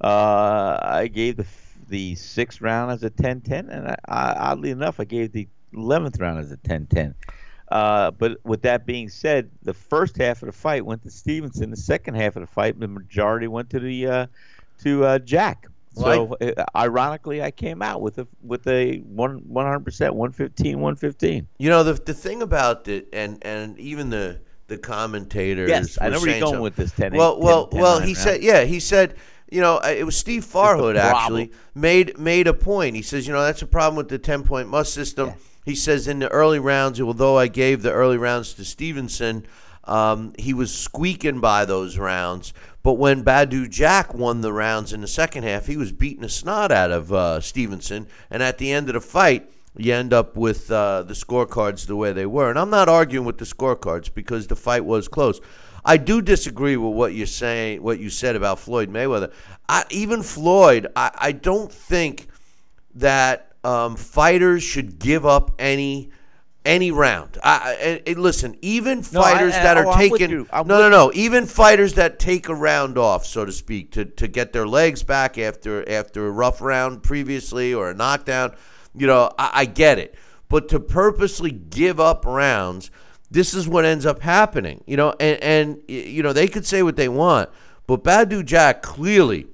Uh, 0.00 0.78
I 0.82 1.06
gave 1.06 1.36
the 1.36 1.46
the 1.88 2.14
sixth 2.14 2.62
round 2.62 2.90
as 2.90 3.04
a 3.04 3.10
10-10, 3.10 3.68
and 3.70 3.88
I, 3.88 3.96
I, 4.08 4.32
oddly 4.32 4.70
enough, 4.70 4.98
I 4.98 5.04
gave 5.04 5.32
the 5.32 5.46
eleventh 5.74 6.18
round 6.18 6.38
as 6.38 6.50
a 6.50 6.56
10-10. 6.56 7.14
Uh, 7.68 8.10
but 8.10 8.38
with 8.44 8.62
that 8.62 8.86
being 8.86 9.08
said, 9.08 9.50
the 9.62 9.74
first 9.74 10.16
half 10.16 10.42
of 10.42 10.46
the 10.46 10.52
fight 10.52 10.84
went 10.84 11.02
to 11.02 11.10
Stevenson. 11.10 11.70
The 11.70 11.76
second 11.76 12.14
half 12.14 12.36
of 12.36 12.40
the 12.40 12.46
fight, 12.46 12.80
the 12.80 12.88
majority 12.88 13.48
went 13.48 13.68
to 13.70 13.80
the 13.80 14.06
uh, 14.06 14.26
to 14.82 15.04
uh, 15.04 15.18
Jack. 15.18 15.66
So 15.92 16.36
uh, 16.40 16.64
ironically, 16.74 17.42
I 17.42 17.50
came 17.50 17.80
out 17.80 18.00
with 18.00 18.18
a 18.18 18.26
with 18.42 18.66
a 18.66 18.98
one 18.98 19.38
one 19.48 19.64
hundred 19.64 19.84
percent, 19.84 20.14
one 20.14 20.32
fifteen, 20.32 20.80
one 20.80 20.96
fifteen. 20.96 21.46
You 21.58 21.70
know 21.70 21.84
the 21.84 21.94
the 21.94 22.14
thing 22.14 22.42
about 22.42 22.88
it, 22.88 23.08
and 23.12 23.38
and 23.42 23.78
even 23.78 24.10
the 24.10 24.40
the 24.74 24.82
commentators. 24.82 25.68
Yes, 25.68 25.98
I 26.00 26.08
know 26.08 26.20
where 26.20 26.30
you're 26.30 26.40
going 26.40 26.60
with 26.60 26.76
this. 26.76 26.92
10, 26.92 27.14
well, 27.14 27.40
well, 27.40 27.66
10, 27.68 27.80
well. 27.80 28.00
he 28.00 28.14
said, 28.14 28.42
yeah, 28.42 28.64
he 28.64 28.80
said. 28.80 29.16
You 29.50 29.60
know, 29.60 29.78
it 29.78 30.04
was 30.04 30.16
Steve 30.16 30.44
Farhood 30.44 30.96
actually 30.96 31.52
made 31.76 32.18
made 32.18 32.48
a 32.48 32.54
point. 32.54 32.96
He 32.96 33.02
says, 33.02 33.24
you 33.28 33.32
know, 33.32 33.44
that's 33.44 33.62
a 33.62 33.66
problem 33.66 33.94
with 33.94 34.08
the 34.08 34.18
ten 34.18 34.42
point 34.42 34.68
must 34.68 34.92
system. 34.92 35.28
Yeah 35.28 35.34
he 35.64 35.74
says 35.74 36.06
in 36.06 36.18
the 36.18 36.28
early 36.28 36.58
rounds, 36.58 37.00
although 37.00 37.38
I 37.38 37.48
gave 37.48 37.82
the 37.82 37.92
early 37.92 38.18
rounds 38.18 38.52
to 38.54 38.64
Stevenson, 38.64 39.46
um, 39.84 40.34
he 40.38 40.52
was 40.52 40.74
squeaking 40.74 41.40
by 41.40 41.64
those 41.64 41.98
rounds. 41.98 42.52
But 42.82 42.94
when 42.94 43.24
Badou 43.24 43.68
Jack 43.70 44.12
won 44.12 44.42
the 44.42 44.52
rounds 44.52 44.92
in 44.92 45.00
the 45.00 45.08
second 45.08 45.44
half, 45.44 45.66
he 45.66 45.78
was 45.78 45.90
beating 45.90 46.24
a 46.24 46.28
snot 46.28 46.70
out 46.70 46.90
of 46.90 47.12
uh, 47.12 47.40
Stevenson. 47.40 48.06
And 48.30 48.42
at 48.42 48.58
the 48.58 48.72
end 48.72 48.88
of 48.90 48.94
the 48.94 49.00
fight, 49.00 49.50
you 49.76 49.92
end 49.92 50.12
up 50.12 50.36
with 50.36 50.70
uh, 50.70 51.02
the 51.02 51.14
scorecards 51.14 51.86
the 51.86 51.96
way 51.96 52.12
they 52.12 52.26
were. 52.26 52.48
And 52.48 52.58
I'm 52.58 52.70
not 52.70 52.88
arguing 52.88 53.26
with 53.26 53.38
the 53.38 53.44
scorecards 53.44 54.12
because 54.12 54.46
the 54.46 54.56
fight 54.56 54.84
was 54.84 55.08
close. 55.08 55.40
I 55.84 55.96
do 55.96 56.22
disagree 56.22 56.76
with 56.76 56.94
what 56.94 57.12
you're 57.14 57.26
saying, 57.26 57.82
what 57.82 57.98
you 57.98 58.08
said 58.08 58.36
about 58.36 58.58
Floyd 58.58 58.90
Mayweather. 58.90 59.32
I, 59.68 59.84
even 59.90 60.22
Floyd, 60.22 60.86
I, 60.96 61.10
I 61.14 61.32
don't 61.32 61.70
think 61.70 62.28
that 62.94 63.52
um, 63.64 63.96
fighters 63.96 64.62
should 64.62 64.98
give 64.98 65.26
up 65.26 65.52
any 65.58 66.10
any 66.64 66.90
round. 66.90 67.36
I, 67.44 68.00
I, 68.06 68.10
I 68.10 68.12
listen, 68.14 68.56
even 68.62 69.02
fighters 69.02 69.52
no, 69.52 69.58
I, 69.58 69.62
that 69.64 69.76
are 69.76 69.86
oh, 69.86 69.96
taking 69.96 70.30
no, 70.30 70.64
no, 70.64 70.88
no, 70.88 71.12
even 71.14 71.44
fighters 71.44 71.94
that 71.94 72.18
take 72.18 72.48
a 72.48 72.54
round 72.54 72.96
off, 72.96 73.26
so 73.26 73.44
to 73.44 73.52
speak, 73.52 73.92
to, 73.92 74.06
to 74.06 74.26
get 74.28 74.54
their 74.54 74.66
legs 74.66 75.02
back 75.02 75.36
after 75.36 75.86
after 75.86 76.26
a 76.26 76.30
rough 76.30 76.62
round 76.62 77.02
previously 77.02 77.74
or 77.74 77.90
a 77.90 77.94
knockdown. 77.94 78.54
You 78.94 79.06
know, 79.06 79.30
I, 79.38 79.50
I 79.54 79.64
get 79.64 79.98
it, 79.98 80.14
but 80.48 80.68
to 80.70 80.80
purposely 80.80 81.50
give 81.50 81.98
up 82.00 82.24
rounds. 82.24 82.90
this 83.30 83.54
is 83.54 83.66
what 83.66 83.84
ends 83.84 84.06
up 84.06 84.20
happening. 84.20 84.82
You 84.86 84.96
know, 84.96 85.14
and 85.18 85.42
and 85.42 85.78
you 85.88 86.22
know 86.22 86.32
they 86.32 86.46
could 86.48 86.64
say 86.66 86.82
what 86.82 86.96
they 86.96 87.08
want, 87.08 87.50
but 87.86 88.04
Badou 88.04 88.44
Jack 88.44 88.82
clearly 88.82 89.46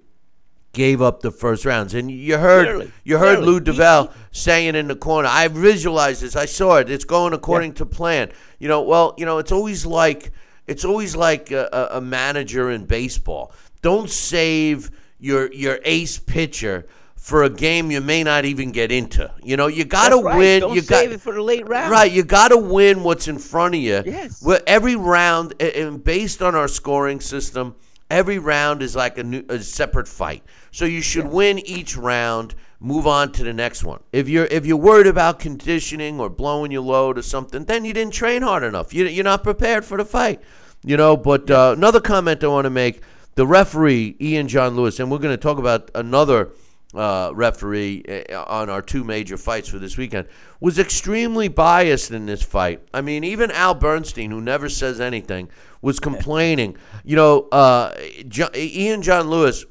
gave 0.72 1.02
up 1.02 1.20
the 1.20 1.30
first 1.32 1.64
rounds. 1.64 1.94
And 1.94 2.10
you 2.10 2.38
heard 2.38 2.66
Clearly. 2.66 2.92
you 3.02 3.18
heard 3.18 3.38
Clearly. 3.38 3.46
Lou 3.54 3.60
Del 3.60 3.74
Valle 3.74 4.12
saying 4.30 4.74
in 4.76 4.86
the 4.88 4.94
corner, 4.94 5.28
I 5.30 5.48
visualized 5.48 6.22
this, 6.22 6.36
I 6.36 6.44
saw 6.46 6.76
it, 6.76 6.88
it's 6.90 7.04
going 7.04 7.32
according 7.32 7.74
to 7.74 7.86
plan. 7.86 8.30
You 8.60 8.68
know, 8.68 8.82
well, 8.82 9.14
you 9.18 9.26
know, 9.26 9.38
it's 9.38 9.50
always 9.52 9.84
like 9.86 10.30
it's 10.66 10.84
always 10.84 11.16
like 11.16 11.50
a, 11.50 11.68
a- 11.72 11.96
a 11.98 12.00
manager 12.00 12.70
in 12.70 12.84
baseball. 12.84 13.52
Don't 13.82 14.08
save 14.10 14.90
your 15.18 15.52
your 15.52 15.78
ace 15.84 16.18
pitcher 16.18 16.86
for 17.20 17.44
a 17.44 17.50
game 17.50 17.90
you 17.90 18.00
may 18.00 18.24
not 18.24 18.46
even 18.46 18.72
get 18.72 18.90
into. 18.90 19.30
You 19.42 19.58
know, 19.58 19.66
you 19.66 19.84
got 19.84 20.08
to 20.08 20.16
right. 20.16 20.38
win. 20.38 20.60
Don't 20.60 20.74
you 20.74 20.80
save 20.80 21.10
got 21.10 21.14
it 21.14 21.20
for 21.20 21.34
the 21.34 21.42
late 21.42 21.68
round. 21.68 21.90
Right, 21.90 22.10
you 22.10 22.24
got 22.24 22.48
to 22.48 22.56
win 22.56 23.02
what's 23.02 23.28
in 23.28 23.38
front 23.38 23.74
of 23.74 23.80
you. 23.80 24.02
Yes. 24.06 24.42
Well, 24.42 24.58
every 24.66 24.96
round, 24.96 25.60
and 25.60 26.02
based 26.02 26.40
on 26.40 26.54
our 26.54 26.66
scoring 26.66 27.20
system, 27.20 27.76
every 28.10 28.38
round 28.38 28.82
is 28.82 28.96
like 28.96 29.18
a, 29.18 29.22
new, 29.22 29.44
a 29.50 29.60
separate 29.60 30.08
fight. 30.08 30.42
So 30.72 30.86
you 30.86 31.02
should 31.02 31.26
win 31.26 31.58
each 31.58 31.94
round, 31.94 32.54
move 32.80 33.06
on 33.06 33.32
to 33.32 33.44
the 33.44 33.52
next 33.52 33.84
one. 33.84 34.00
If 34.12 34.26
you're 34.26 34.46
if 34.46 34.64
you're 34.64 34.78
worried 34.78 35.06
about 35.06 35.38
conditioning 35.38 36.20
or 36.20 36.30
blowing 36.30 36.72
your 36.72 36.82
load 36.82 37.18
or 37.18 37.22
something, 37.22 37.64
then 37.66 37.84
you 37.84 37.92
didn't 37.92 38.14
train 38.14 38.40
hard 38.40 38.64
enough. 38.64 38.94
You, 38.94 39.04
you're 39.04 39.24
not 39.24 39.44
prepared 39.44 39.84
for 39.84 39.98
the 39.98 40.06
fight. 40.06 40.40
You 40.82 40.96
know. 40.96 41.18
But 41.18 41.50
uh, 41.50 41.74
another 41.76 42.00
comment 42.00 42.42
I 42.42 42.46
want 42.46 42.64
to 42.64 42.70
make: 42.70 43.02
the 43.34 43.46
referee 43.46 44.16
Ian 44.22 44.48
John 44.48 44.74
Lewis, 44.74 44.98
and 44.98 45.10
we're 45.10 45.18
going 45.18 45.34
to 45.34 45.42
talk 45.42 45.58
about 45.58 45.90
another 45.94 46.52
uh, 46.94 47.30
referee 47.34 48.04
uh, 48.30 48.42
on 48.44 48.68
our 48.68 48.82
two 48.82 49.04
major 49.04 49.36
fights 49.36 49.68
for 49.68 49.78
this 49.78 49.96
weekend 49.96 50.26
was 50.58 50.78
extremely 50.78 51.48
biased 51.48 52.10
in 52.10 52.26
this 52.26 52.42
fight. 52.42 52.82
I 52.92 53.00
mean, 53.00 53.24
even 53.24 53.50
Al 53.50 53.74
Bernstein, 53.74 54.30
who 54.30 54.40
never 54.40 54.68
says 54.68 55.00
anything, 55.00 55.48
was 55.82 56.00
complaining. 56.00 56.76
You 57.04 57.16
know, 57.16 57.48
uh, 57.52 57.94
Jo- 58.28 58.50
Ian 58.54 59.02
John 59.02 59.30
Lewis 59.30 59.64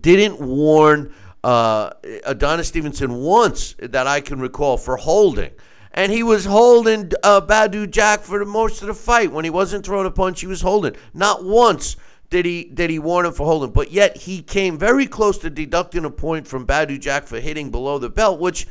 didn't 0.00 0.40
warn 0.40 1.14
uh, 1.42 1.90
Adonis 2.24 2.68
Stevenson 2.68 3.16
once 3.16 3.74
that 3.78 4.06
I 4.06 4.20
can 4.20 4.40
recall 4.40 4.76
for 4.76 4.96
holding. 4.96 5.50
And 5.92 6.10
he 6.10 6.24
was 6.24 6.44
holding 6.44 7.12
uh, 7.22 7.40
Badou 7.42 7.88
Jack 7.88 8.22
for 8.22 8.40
the 8.40 8.44
most 8.44 8.80
of 8.82 8.88
the 8.88 8.94
fight. 8.94 9.30
When 9.30 9.44
he 9.44 9.50
wasn't 9.50 9.86
throwing 9.86 10.06
a 10.06 10.10
punch, 10.10 10.40
he 10.40 10.46
was 10.48 10.62
holding. 10.62 10.96
Not 11.12 11.44
once 11.44 11.96
did 12.30 12.44
he 12.44 12.64
did 12.64 12.90
he 12.90 12.98
warn 12.98 13.26
him 13.26 13.32
for 13.32 13.46
holding, 13.46 13.70
but 13.70 13.90
yet 13.90 14.16
he 14.16 14.42
came 14.42 14.78
very 14.78 15.06
close 15.06 15.38
to 15.38 15.50
deducting 15.50 16.04
a 16.04 16.10
point 16.10 16.46
from 16.46 16.66
Badou 16.66 17.00
Jack 17.00 17.26
for 17.26 17.40
hitting 17.40 17.70
below 17.70 17.98
the 17.98 18.10
belt, 18.10 18.40
which. 18.40 18.66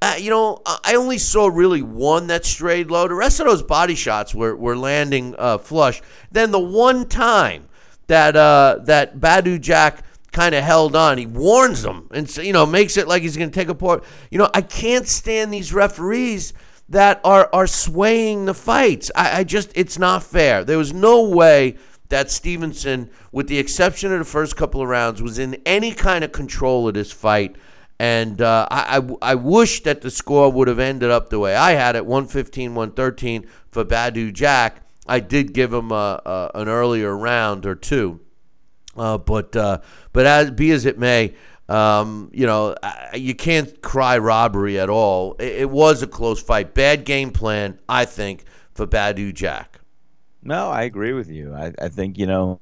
Uh, 0.00 0.14
you 0.16 0.30
know, 0.30 0.62
I 0.64 0.94
only 0.94 1.18
saw 1.18 1.48
really 1.48 1.82
one 1.82 2.28
that 2.28 2.44
strayed 2.44 2.88
low. 2.88 3.08
The 3.08 3.16
rest 3.16 3.40
of 3.40 3.46
those 3.46 3.64
body 3.64 3.96
shots 3.96 4.32
were, 4.32 4.54
were 4.54 4.76
landing 4.76 5.34
uh, 5.36 5.58
flush. 5.58 6.00
Then 6.30 6.52
the 6.52 6.60
one 6.60 7.08
time 7.08 7.68
that 8.06 8.36
uh, 8.36 8.78
that 8.84 9.18
Badou 9.18 9.60
Jack 9.60 10.04
kind 10.32 10.54
of 10.54 10.64
held 10.64 10.94
on. 10.94 11.18
He 11.18 11.26
warns 11.26 11.82
them 11.82 12.08
and 12.12 12.34
you 12.36 12.52
know 12.52 12.66
makes 12.66 12.96
it 12.96 13.08
like 13.08 13.22
he's 13.22 13.36
going 13.36 13.50
to 13.50 13.54
take 13.54 13.68
a 13.68 13.74
part. 13.74 14.04
You 14.30 14.38
know, 14.38 14.50
I 14.52 14.62
can't 14.62 15.06
stand 15.06 15.52
these 15.52 15.72
referees 15.72 16.52
that 16.88 17.20
are 17.24 17.48
are 17.52 17.66
swaying 17.66 18.46
the 18.46 18.54
fights. 18.54 19.10
I, 19.14 19.40
I 19.40 19.44
just 19.44 19.70
it's 19.74 19.98
not 19.98 20.22
fair. 20.22 20.64
There 20.64 20.78
was 20.78 20.92
no 20.92 21.28
way 21.28 21.76
that 22.08 22.30
Stevenson, 22.30 23.10
with 23.32 23.48
the 23.48 23.58
exception 23.58 24.12
of 24.12 24.18
the 24.18 24.24
first 24.24 24.56
couple 24.56 24.80
of 24.80 24.88
rounds, 24.88 25.22
was 25.22 25.38
in 25.38 25.54
any 25.66 25.92
kind 25.92 26.24
of 26.24 26.32
control 26.32 26.88
of 26.88 26.94
this 26.94 27.12
fight. 27.12 27.56
And 28.00 28.40
uh, 28.40 28.66
I, 28.70 28.98
I, 28.98 29.32
I 29.32 29.34
wish 29.34 29.82
that 29.82 30.02
the 30.02 30.10
score 30.10 30.50
would 30.50 30.68
have 30.68 30.78
ended 30.78 31.10
up 31.10 31.30
the 31.30 31.38
way 31.38 31.54
I 31.54 31.72
had 31.72 31.96
it 31.96 32.06
115 32.06 32.74
113 32.74 33.46
for 33.70 33.84
Badou 33.84 34.32
Jack. 34.32 34.82
I 35.06 35.20
did 35.20 35.52
give 35.52 35.72
him 35.72 35.90
a, 35.90 36.22
a, 36.24 36.50
an 36.54 36.68
earlier 36.68 37.16
round 37.16 37.66
or 37.66 37.74
two. 37.74 38.20
Uh, 38.96 39.18
but 39.18 39.54
uh, 39.56 39.78
but 40.12 40.26
as 40.26 40.50
be 40.50 40.70
as 40.70 40.84
it 40.84 40.98
may, 40.98 41.34
um, 41.68 42.30
you 42.32 42.46
know 42.46 42.74
you 43.14 43.34
can't 43.34 43.80
cry 43.80 44.18
robbery 44.18 44.78
at 44.78 44.90
all. 44.90 45.34
It, 45.38 45.62
it 45.62 45.70
was 45.70 46.02
a 46.02 46.06
close 46.06 46.42
fight. 46.42 46.74
Bad 46.74 47.04
game 47.04 47.30
plan, 47.30 47.78
I 47.88 48.04
think, 48.04 48.44
for 48.74 48.86
Badou 48.86 49.32
Jack. 49.32 49.77
No, 50.48 50.70
I 50.70 50.82
agree 50.82 51.12
with 51.12 51.28
you. 51.28 51.54
I, 51.54 51.72
I 51.80 51.88
think 51.88 52.18
you 52.18 52.26
know, 52.26 52.60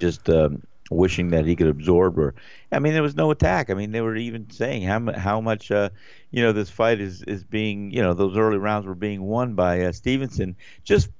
just 0.00 0.28
um, 0.28 0.62
wishing 0.90 1.30
that 1.30 1.44
he 1.44 1.56
could 1.56 1.68
absorb, 1.68 2.18
or 2.18 2.34
I 2.72 2.78
mean, 2.78 2.92
there 2.92 3.02
was 3.02 3.14
no 3.16 3.30
attack. 3.30 3.70
I 3.70 3.74
mean, 3.74 3.92
they 3.92 4.00
were 4.00 4.16
even 4.16 4.50
saying 4.50 4.82
how 4.82 5.12
how 5.12 5.40
much 5.40 5.70
uh, 5.70 5.90
you 6.30 6.42
know 6.42 6.52
this 6.52 6.70
fight 6.70 7.00
is 7.00 7.22
is 7.24 7.44
being 7.44 7.90
you 7.90 8.02
know 8.02 8.14
those 8.14 8.36
early 8.36 8.58
rounds 8.58 8.86
were 8.86 8.94
being 8.94 9.22
won 9.22 9.54
by 9.54 9.82
uh, 9.82 9.92
Stevenson 9.92 10.56
just 10.84 11.10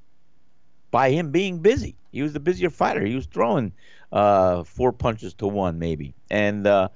by 0.90 1.10
him 1.10 1.30
being 1.30 1.60
busy. 1.60 1.96
He 2.12 2.22
was 2.22 2.32
the 2.32 2.40
busier 2.40 2.70
fighter. 2.70 3.04
He 3.04 3.14
was 3.14 3.26
throwing 3.26 3.72
uh, 4.12 4.64
four 4.64 4.92
punches 4.92 5.34
to 5.34 5.46
one, 5.46 5.78
maybe. 5.78 6.14
And 6.30 6.66
uh, 6.66 6.88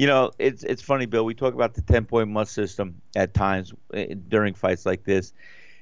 you 0.00 0.06
know, 0.06 0.30
it's 0.38 0.62
it's 0.64 0.80
funny, 0.80 1.04
Bill. 1.04 1.26
We 1.26 1.34
talk 1.34 1.52
about 1.52 1.74
the 1.74 1.82
ten 1.82 2.06
point 2.06 2.30
must 2.30 2.54
system 2.54 3.02
at 3.14 3.34
times 3.34 3.74
eh, 3.92 4.14
during 4.28 4.54
fights 4.54 4.86
like 4.86 5.04
this. 5.04 5.34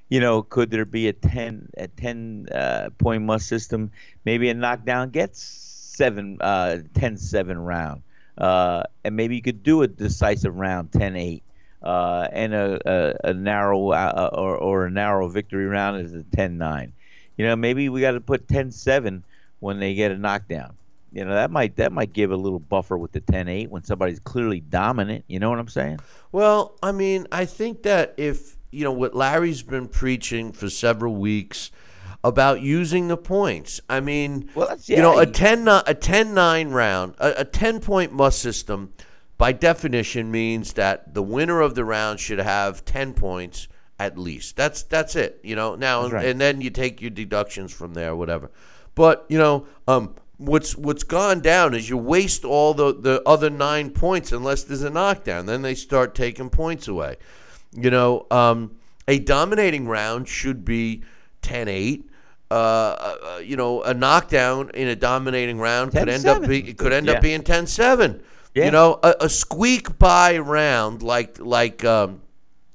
You 0.09 0.19
know, 0.19 0.43
could 0.43 0.73
there 0.73 0.85
be 0.85 1.07
a 1.07 1.13
ten 1.13 1.69
a 1.77 1.87
ten 1.87 2.49
uh, 2.51 2.89
point 2.99 3.23
must 3.23 3.47
system? 3.47 3.93
Maybe 4.25 4.49
a 4.49 4.55
knockdown 4.55 5.11
gets 5.11 5.41
seven 5.41 6.39
uh, 6.41 6.79
10-7 6.95 7.65
round, 7.65 8.03
uh, 8.37 8.83
and 9.05 9.15
maybe 9.15 9.37
you 9.37 9.43
could 9.43 9.63
do 9.63 9.83
a 9.83 9.87
decisive 9.87 10.57
round 10.57 10.91
10-8. 10.91 11.43
Uh, 11.81 12.27
and 12.33 12.55
a, 12.55 12.81
a, 13.25 13.29
a 13.31 13.35
narrow 13.35 13.91
uh, 13.91 14.31
or, 14.33 14.57
or 14.57 14.87
a 14.87 14.91
narrow 14.91 15.29
victory 15.29 15.67
round 15.67 16.05
is 16.05 16.13
a 16.13 16.25
10-9 16.37 16.91
you 17.37 17.47
know 17.47 17.55
maybe 17.55 17.89
we 17.89 18.01
got 18.01 18.11
to 18.11 18.21
put 18.21 18.49
10-7 18.49 19.23
when 19.61 19.79
they 19.79 19.95
get 19.95 20.11
a 20.11 20.19
knockdown 20.19 20.75
you 21.13 21.25
know 21.25 21.35
that 21.35 21.51
might 21.51 21.77
that 21.77 21.93
might 21.93 22.13
give 22.13 22.31
a 22.31 22.37
little 22.37 22.59
buffer 22.59 22.97
with 22.99 23.13
the 23.13 23.21
10-8 23.21 23.69
when 23.69 23.83
somebody's 23.85 24.19
clearly 24.21 24.61
dominant 24.61 25.25
you 25.29 25.39
know 25.39 25.51
what 25.51 25.59
i'm 25.59 25.69
saying 25.69 25.99
Well, 26.33 26.77
I 26.83 26.93
mean, 26.93 27.27
I 27.33 27.45
think 27.47 27.83
that 27.85 28.15
if 28.17 28.57
you 28.71 28.85
know 28.85 28.93
what 28.93 29.15
Larry's 29.15 29.63
been 29.63 29.89
preaching 29.89 30.53
for 30.53 30.69
several 30.69 31.15
weeks 31.17 31.71
about 32.25 32.61
using 32.61 33.09
the 33.09 33.17
points. 33.17 33.81
I 33.89 34.01
mean, 34.01 34.51
Well, 34.55 34.67
that's- 34.67 34.89
you 34.89 34.97
know, 34.97 35.19
a 35.19 35.25
10 35.25 35.69
a 35.69 35.95
10 35.95 36.35
9 36.35 36.71
round, 36.71 37.15
a, 37.19 37.41
a 37.41 37.45
10 37.45 37.81
point 37.81 38.13
must 38.13 38.41
system 38.41 38.93
by 39.39 39.53
definition 39.53 40.31
means 40.31 40.73
that 40.75 41.15
the 41.15 41.23
winner 41.23 41.61
of 41.61 41.75
the 41.77 41.85
round 41.85 42.19
should 42.21 42.41
have 42.41 42.85
10 42.85 43.15
points 43.15 43.69
at 44.01 44.19
least. 44.19 44.57
That's 44.57 44.83
that's 44.83 45.17
it, 45.17 45.41
you 45.43 45.57
know. 45.57 45.75
Now 45.77 46.09
right. 46.09 46.27
and 46.27 46.41
then 46.41 46.61
you 46.61 46.71
take 46.71 47.01
your 47.01 47.11
deductions 47.11 47.73
from 47.73 47.95
there 47.95 48.15
whatever. 48.15 48.51
But, 48.95 49.25
you 49.29 49.39
know, 49.39 49.67
um 49.87 50.15
what's 50.39 50.75
what's 50.77 51.03
gone 51.03 51.41
down 51.41 51.75
is 51.75 51.89
you 51.91 51.97
waste 51.99 52.45
all 52.45 52.73
the 52.75 52.95
the 52.95 53.23
other 53.27 53.51
9 53.51 53.91
points 53.91 54.33
unless 54.33 54.63
there's 54.65 54.83
a 54.83 54.91
knockdown. 54.91 55.47
Then 55.47 55.63
they 55.63 55.75
start 55.75 56.15
taking 56.15 56.49
points 56.49 56.89
away. 56.89 57.17
You 57.73 57.91
know, 57.91 58.27
um, 58.31 58.77
a 59.07 59.19
dominating 59.19 59.87
round 59.87 60.29
should 60.29 60.65
be 60.65 61.03
10 61.43 61.69
8. 61.69 62.05
Uh, 62.51 62.55
uh, 62.55 63.39
you 63.45 63.57
know, 63.57 63.83
a 63.83 63.93
knockdown 63.93 64.71
in 64.73 64.89
a 64.89 64.97
dominating 64.97 65.59
round 65.59 65.93
could 65.93 66.09
end 66.09 66.25
up 66.25 66.47
be, 66.49 66.71
it 66.71 66.79
could 66.79 66.95
end 66.95 67.07
Yeah. 67.07 67.15
up 67.15 67.23
being 67.23 67.43
10 67.43 67.67
7. 67.67 68.23
Yeah. 68.55 68.65
You 68.65 68.71
know, 68.71 68.99
a, 69.03 69.15
a 69.21 69.29
squeak 69.29 69.99
by 69.99 70.39
round 70.39 71.03
like 71.03 71.39
like 71.39 71.85
um, 71.85 72.23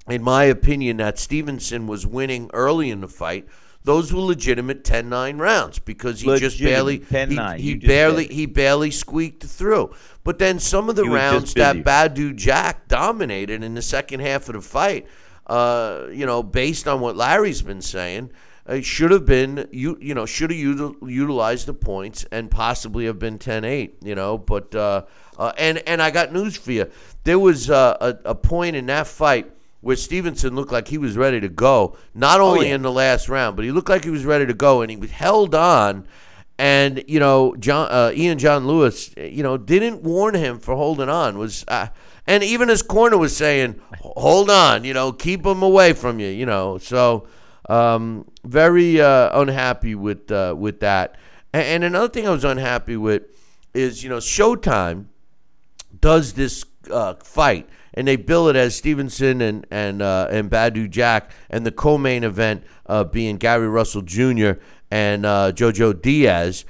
in 0.08 0.22
my 0.22 0.43
opinion 0.43 0.98
that 0.98 1.17
Stevenson 1.17 1.88
was 1.88 2.05
winning 2.05 2.51
early 2.53 2.91
in 2.91 3.01
the 3.01 3.08
fight. 3.08 3.48
Those 3.84 4.13
were 4.13 4.22
legitimate 4.22 4.84
10-9 4.84 5.40
rounds 5.40 5.80
because 5.80 6.22
he 6.22 6.38
just 6.40 6.60
barely 6.60 7.00
he, 7.00 7.06
10-9, 7.06 7.58
he 7.58 7.75
just 7.75 7.88
barely 7.88 8.25
it. 8.25 8.32
he 8.32 8.46
barely 8.46 8.92
squeaked 8.92 9.44
through. 9.44 9.94
But 10.24 10.40
then 10.40 10.60
some 10.60 10.90
of 10.90 10.96
the 10.96 11.04
rounds 11.04 11.54
that. 11.56 11.78
Badou 11.78 12.36
Jack 12.36 12.88
dominated 12.88 13.62
in 13.62 13.74
the 13.74 13.82
second 13.82 14.22
half 14.22 14.48
of 14.48 14.56
the 14.56 14.62
fight, 14.62 15.08
uh, 15.48 16.08
you 16.12 16.25
know, 16.25 16.42
based 16.42 16.88
on 16.88 17.02
what 17.02 17.18
Larry's 17.18 17.62
been 17.62 17.82
saying, 17.82 18.32
uh, 18.66 18.80
should 18.80 19.12
have 19.12 19.25
been 19.25 19.68
you 19.72 19.98
you 20.00 20.13
know 20.13 20.25
should 20.25 20.50
have 20.50 20.60
util- 20.60 20.96
utilized 21.10 21.68
the 21.68 21.74
points 21.74 22.25
and 22.32 22.50
possibly 22.50 23.06
have 23.06 23.20
been 23.20 23.38
10-8, 23.38 23.96
you 24.02 24.16
know. 24.16 24.38
But 24.38 24.74
uh, 24.74 25.04
uh, 25.38 25.52
and 25.58 25.80
and 25.80 26.02
I 26.02 26.12
got 26.12 26.32
news 26.32 26.56
for 26.56 26.72
you. 26.72 26.90
There 27.25 27.40
was 27.40 27.70
uh, 27.70 27.98
a 28.00 28.30
a 28.30 28.36
point 28.36 28.78
in 28.78 28.86
that 28.86 29.08
fight 29.08 29.52
where 29.84 29.98
Stevenson 29.98 30.56
looked 30.56 30.72
like 30.72 30.88
he 30.88 30.98
was 30.98 31.18
ready 31.18 31.42
to 31.42 31.50
go, 31.50 31.98
not 32.16 32.40
only 32.40 32.70
yeah. 32.70 32.75
in 32.75 32.84
the 32.84 32.92
last 32.92 33.28
round, 33.28 33.58
but 33.58 33.66
he 33.66 33.72
looked 33.72 33.90
like 33.90 34.06
he 34.06 34.10
was 34.10 34.24
ready 34.24 34.46
to 34.46 34.54
go, 34.54 34.82
and 34.82 34.90
he 34.90 34.96
was 34.96 35.12
held 35.12 35.54
on. 35.54 36.08
And 36.58 37.04
you 37.06 37.20
know, 37.20 37.54
John 37.58 37.90
uh, 37.92 38.13
Ian 38.16 38.40
John 38.40 38.66
Lewis, 38.66 39.13
you 39.18 39.44
know, 39.44 39.58
didn't 39.58 40.02
warn 40.02 40.36
him 40.36 40.60
for 40.60 40.74
holding 40.74 41.10
on. 41.10 41.38
Was 41.38 41.66
uh, 41.68 41.88
and 42.25 42.44
even 42.44 42.70
his 42.70 42.82
corner 42.82 43.18
was 43.18 43.36
saying, 43.36 43.82
"Hold 44.00 44.50
on, 44.50 44.86
you 44.86 44.94
know, 44.94 45.12
keep 45.12 45.46
him 45.46 45.62
away 45.62 45.92
from 45.92 46.18
you." 46.22 46.30
You 46.30 46.46
know, 46.46 46.78
so 46.78 47.28
um, 47.68 48.25
very 48.46 49.02
uh, 49.02 49.38
unhappy 49.42 49.96
with 49.96 50.32
uh, 50.32 50.56
with 50.58 50.80
that. 50.80 51.16
And, 51.52 51.66
and 51.66 51.84
another 51.84 52.08
thing 52.08 52.25
I 52.25 52.32
was 52.32 52.46
unhappy 52.46 52.96
with 52.96 53.24
is 53.74 54.02
you 54.02 54.10
know 54.10 54.20
Showtime 54.20 55.08
does 56.00 56.34
this 56.34 56.63
uh, 56.90 57.16
fight 57.16 57.68
and 57.94 58.08
they 58.08 58.16
bill 58.16 58.48
it 58.50 58.56
as 58.56 58.76
Stevenson 58.76 59.42
and 59.42 59.66
and 59.70 60.02
uh, 60.02 60.28
and 60.30 60.50
Badou 60.50 60.90
Jack, 60.90 61.32
and 61.50 61.66
the 61.66 61.72
co-main 61.72 62.24
event 62.24 62.64
uh, 62.86 63.04
being 63.04 63.38
Gary 63.38 63.68
Russell 63.68 64.02
Jr. 64.02 64.54
and 64.92 65.26
uh, 65.26 65.52
JoJo 65.54 66.02
Diaz. 66.02 66.66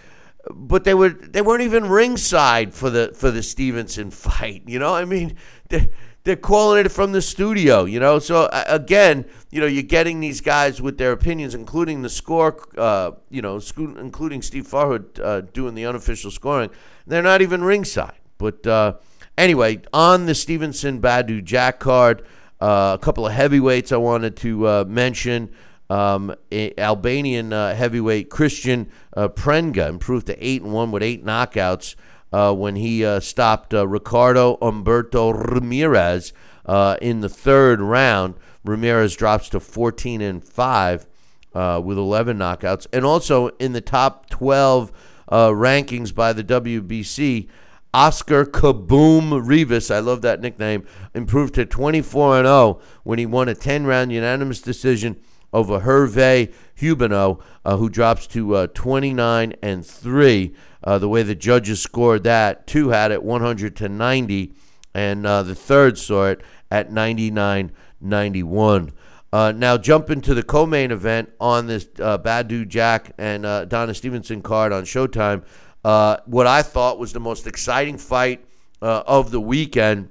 But 0.51 0.83
they 0.83 0.93
were 0.93 1.09
they 1.09 1.41
weren't 1.41 1.63
even 1.63 1.87
ringside 1.87 2.73
for 2.73 2.89
the 2.89 3.13
for 3.15 3.31
the 3.31 3.43
Stevenson 3.43 4.11
fight. 4.11 4.63
You 4.67 4.79
know, 4.79 4.93
I 4.93 5.05
mean, 5.05 5.37
they, 5.69 5.89
they're 6.23 6.35
calling 6.35 6.85
it 6.85 6.91
from 6.91 7.13
the 7.13 7.21
studio. 7.21 7.85
You 7.85 7.99
know, 7.99 8.19
so 8.19 8.49
again, 8.51 9.25
you 9.51 9.61
know, 9.61 9.67
you're 9.67 9.83
getting 9.83 10.19
these 10.19 10.41
guys 10.41 10.81
with 10.81 10.97
their 10.97 11.13
opinions, 11.13 11.55
including 11.55 12.01
the 12.01 12.09
score. 12.09 12.57
Uh, 12.77 13.11
you 13.29 13.41
know, 13.41 13.61
including 13.77 14.41
Steve 14.41 14.67
Farhood 14.67 15.19
uh, 15.23 15.41
doing 15.53 15.75
the 15.75 15.85
unofficial 15.85 16.31
scoring. 16.31 16.69
They're 17.07 17.21
not 17.21 17.41
even 17.41 17.63
ringside. 17.63 18.19
But 18.37 18.67
uh, 18.67 18.95
anyway, 19.37 19.81
on 19.91 20.25
the 20.25 20.35
Stevenson 20.35 21.01
Badou 21.01 21.43
Jack 21.43 21.79
card, 21.79 22.23
uh, 22.63 22.97
a 22.99 23.03
couple 23.03 23.27
of 23.27 23.33
heavyweights 23.33 23.91
I 23.91 23.97
wanted 23.97 24.37
to 24.37 24.67
uh, 24.67 24.85
mention. 24.87 25.51
Um, 25.89 26.33
Albanian 26.51 27.51
uh, 27.51 27.75
heavyweight 27.75 28.29
Kristian 28.29 28.89
uh, 29.15 29.27
Prenga 29.27 29.89
improved 29.89 30.27
to 30.27 30.45
eight 30.45 30.61
and 30.61 30.71
one 30.71 30.91
with 30.91 31.03
eight 31.03 31.25
knockouts 31.25 31.95
uh, 32.31 32.53
when 32.53 32.77
he 32.77 33.05
uh, 33.05 33.19
stopped 33.19 33.73
Ricardo 33.73 34.57
Umberto 34.61 35.31
Ramirez 35.31 36.31
in 37.01 37.19
the 37.19 37.29
third 37.29 37.81
round. 37.81 38.35
Ramirez 38.63 39.15
drops 39.15 39.49
to 39.49 39.59
14 39.59 40.21
and 40.21 40.41
five 40.41 41.05
with 41.53 41.97
11 41.97 42.37
knockouts, 42.37 42.87
and 42.93 43.05
also 43.05 43.49
in 43.59 43.73
the 43.73 43.81
top 43.81 44.29
12 44.29 44.91
rankings 45.29 46.15
by 46.15 46.31
the 46.31 46.43
WBC. 46.45 47.49
Oscar 47.93 48.43
Kaboom 48.43 49.47
Rivas, 49.47 49.91
I 49.91 49.99
love 49.99 50.23
that 50.23 50.41
nickname, 50.41 50.85
improved 51.13 51.53
to 51.55 51.65
24 51.65 52.39
and 52.39 52.47
0 52.47 52.81
when 53.03 53.19
he 53.19 53.25
won 53.27 53.47
a 53.47 53.53
10 53.53 53.85
round 53.85 54.11
unanimous 54.11 54.61
decision 54.61 55.21
over 55.53 55.81
Hervé 55.81 56.51
Hubeaux, 56.79 57.39
uh, 57.63 57.77
who 57.77 57.89
drops 57.89 58.25
to 58.27 58.55
uh, 58.55 58.67
29 58.67 59.53
and 59.61 59.85
3. 59.85 60.55
Uh, 60.83 60.97
the 60.97 61.07
way 61.07 61.21
the 61.21 61.35
judges 61.35 61.81
scored 61.81 62.23
that, 62.23 62.65
two 62.65 62.89
had 62.89 63.11
it 63.11 63.23
100 63.23 63.75
to 63.75 63.87
90, 63.87 64.53
and 64.95 65.25
uh, 65.25 65.43
the 65.43 65.55
third 65.55 65.97
saw 65.97 66.25
it 66.25 66.41
at 66.71 66.91
99 66.91 67.71
91. 68.01 68.91
Uh, 69.31 69.51
now, 69.55 69.77
jump 69.77 70.09
into 70.09 70.33
the 70.33 70.43
co 70.43 70.65
main 70.65 70.91
event 70.91 71.31
on 71.39 71.67
this 71.67 71.87
uh, 71.99 72.17
Badou 72.17 72.67
Jack 72.67 73.13
and 73.17 73.43
Donna 73.69 73.93
Stevenson 73.93 74.41
card 74.41 74.73
on 74.73 74.83
Showtime. 74.83 75.43
What 75.83 76.47
I 76.47 76.61
thought 76.61 76.99
was 76.99 77.13
the 77.13 77.19
most 77.19 77.45
exciting 77.47 77.97
fight 77.97 78.45
of 78.81 79.31
the 79.31 79.41
weekend. 79.41 80.09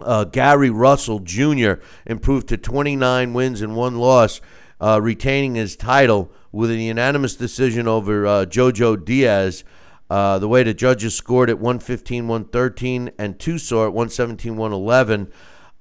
Uh, 0.00 0.22
Gary 0.24 0.70
Russell 0.70 1.18
Jr. 1.18 1.74
improved 2.06 2.48
to 2.48 2.56
29 2.56 3.32
wins 3.34 3.60
and 3.60 3.74
one 3.74 3.96
loss 3.96 4.40
uh, 4.80 5.00
retaining 5.02 5.56
his 5.56 5.76
title 5.76 6.30
with 6.52 6.70
a 6.70 6.76
unanimous 6.76 7.34
decision 7.34 7.88
over 7.88 8.26
uh, 8.26 8.44
Jojo 8.44 9.02
Diaz. 9.02 9.64
Uh, 10.10 10.38
the 10.38 10.48
way 10.48 10.62
the 10.62 10.72
judges 10.72 11.14
scored 11.14 11.50
it 11.50 11.58
115 11.58 12.28
113 12.28 13.10
and 13.18 13.38
two 13.38 13.58
saw 13.58 13.84
it 13.84 13.92
117 13.92 14.56
111. 14.56 15.30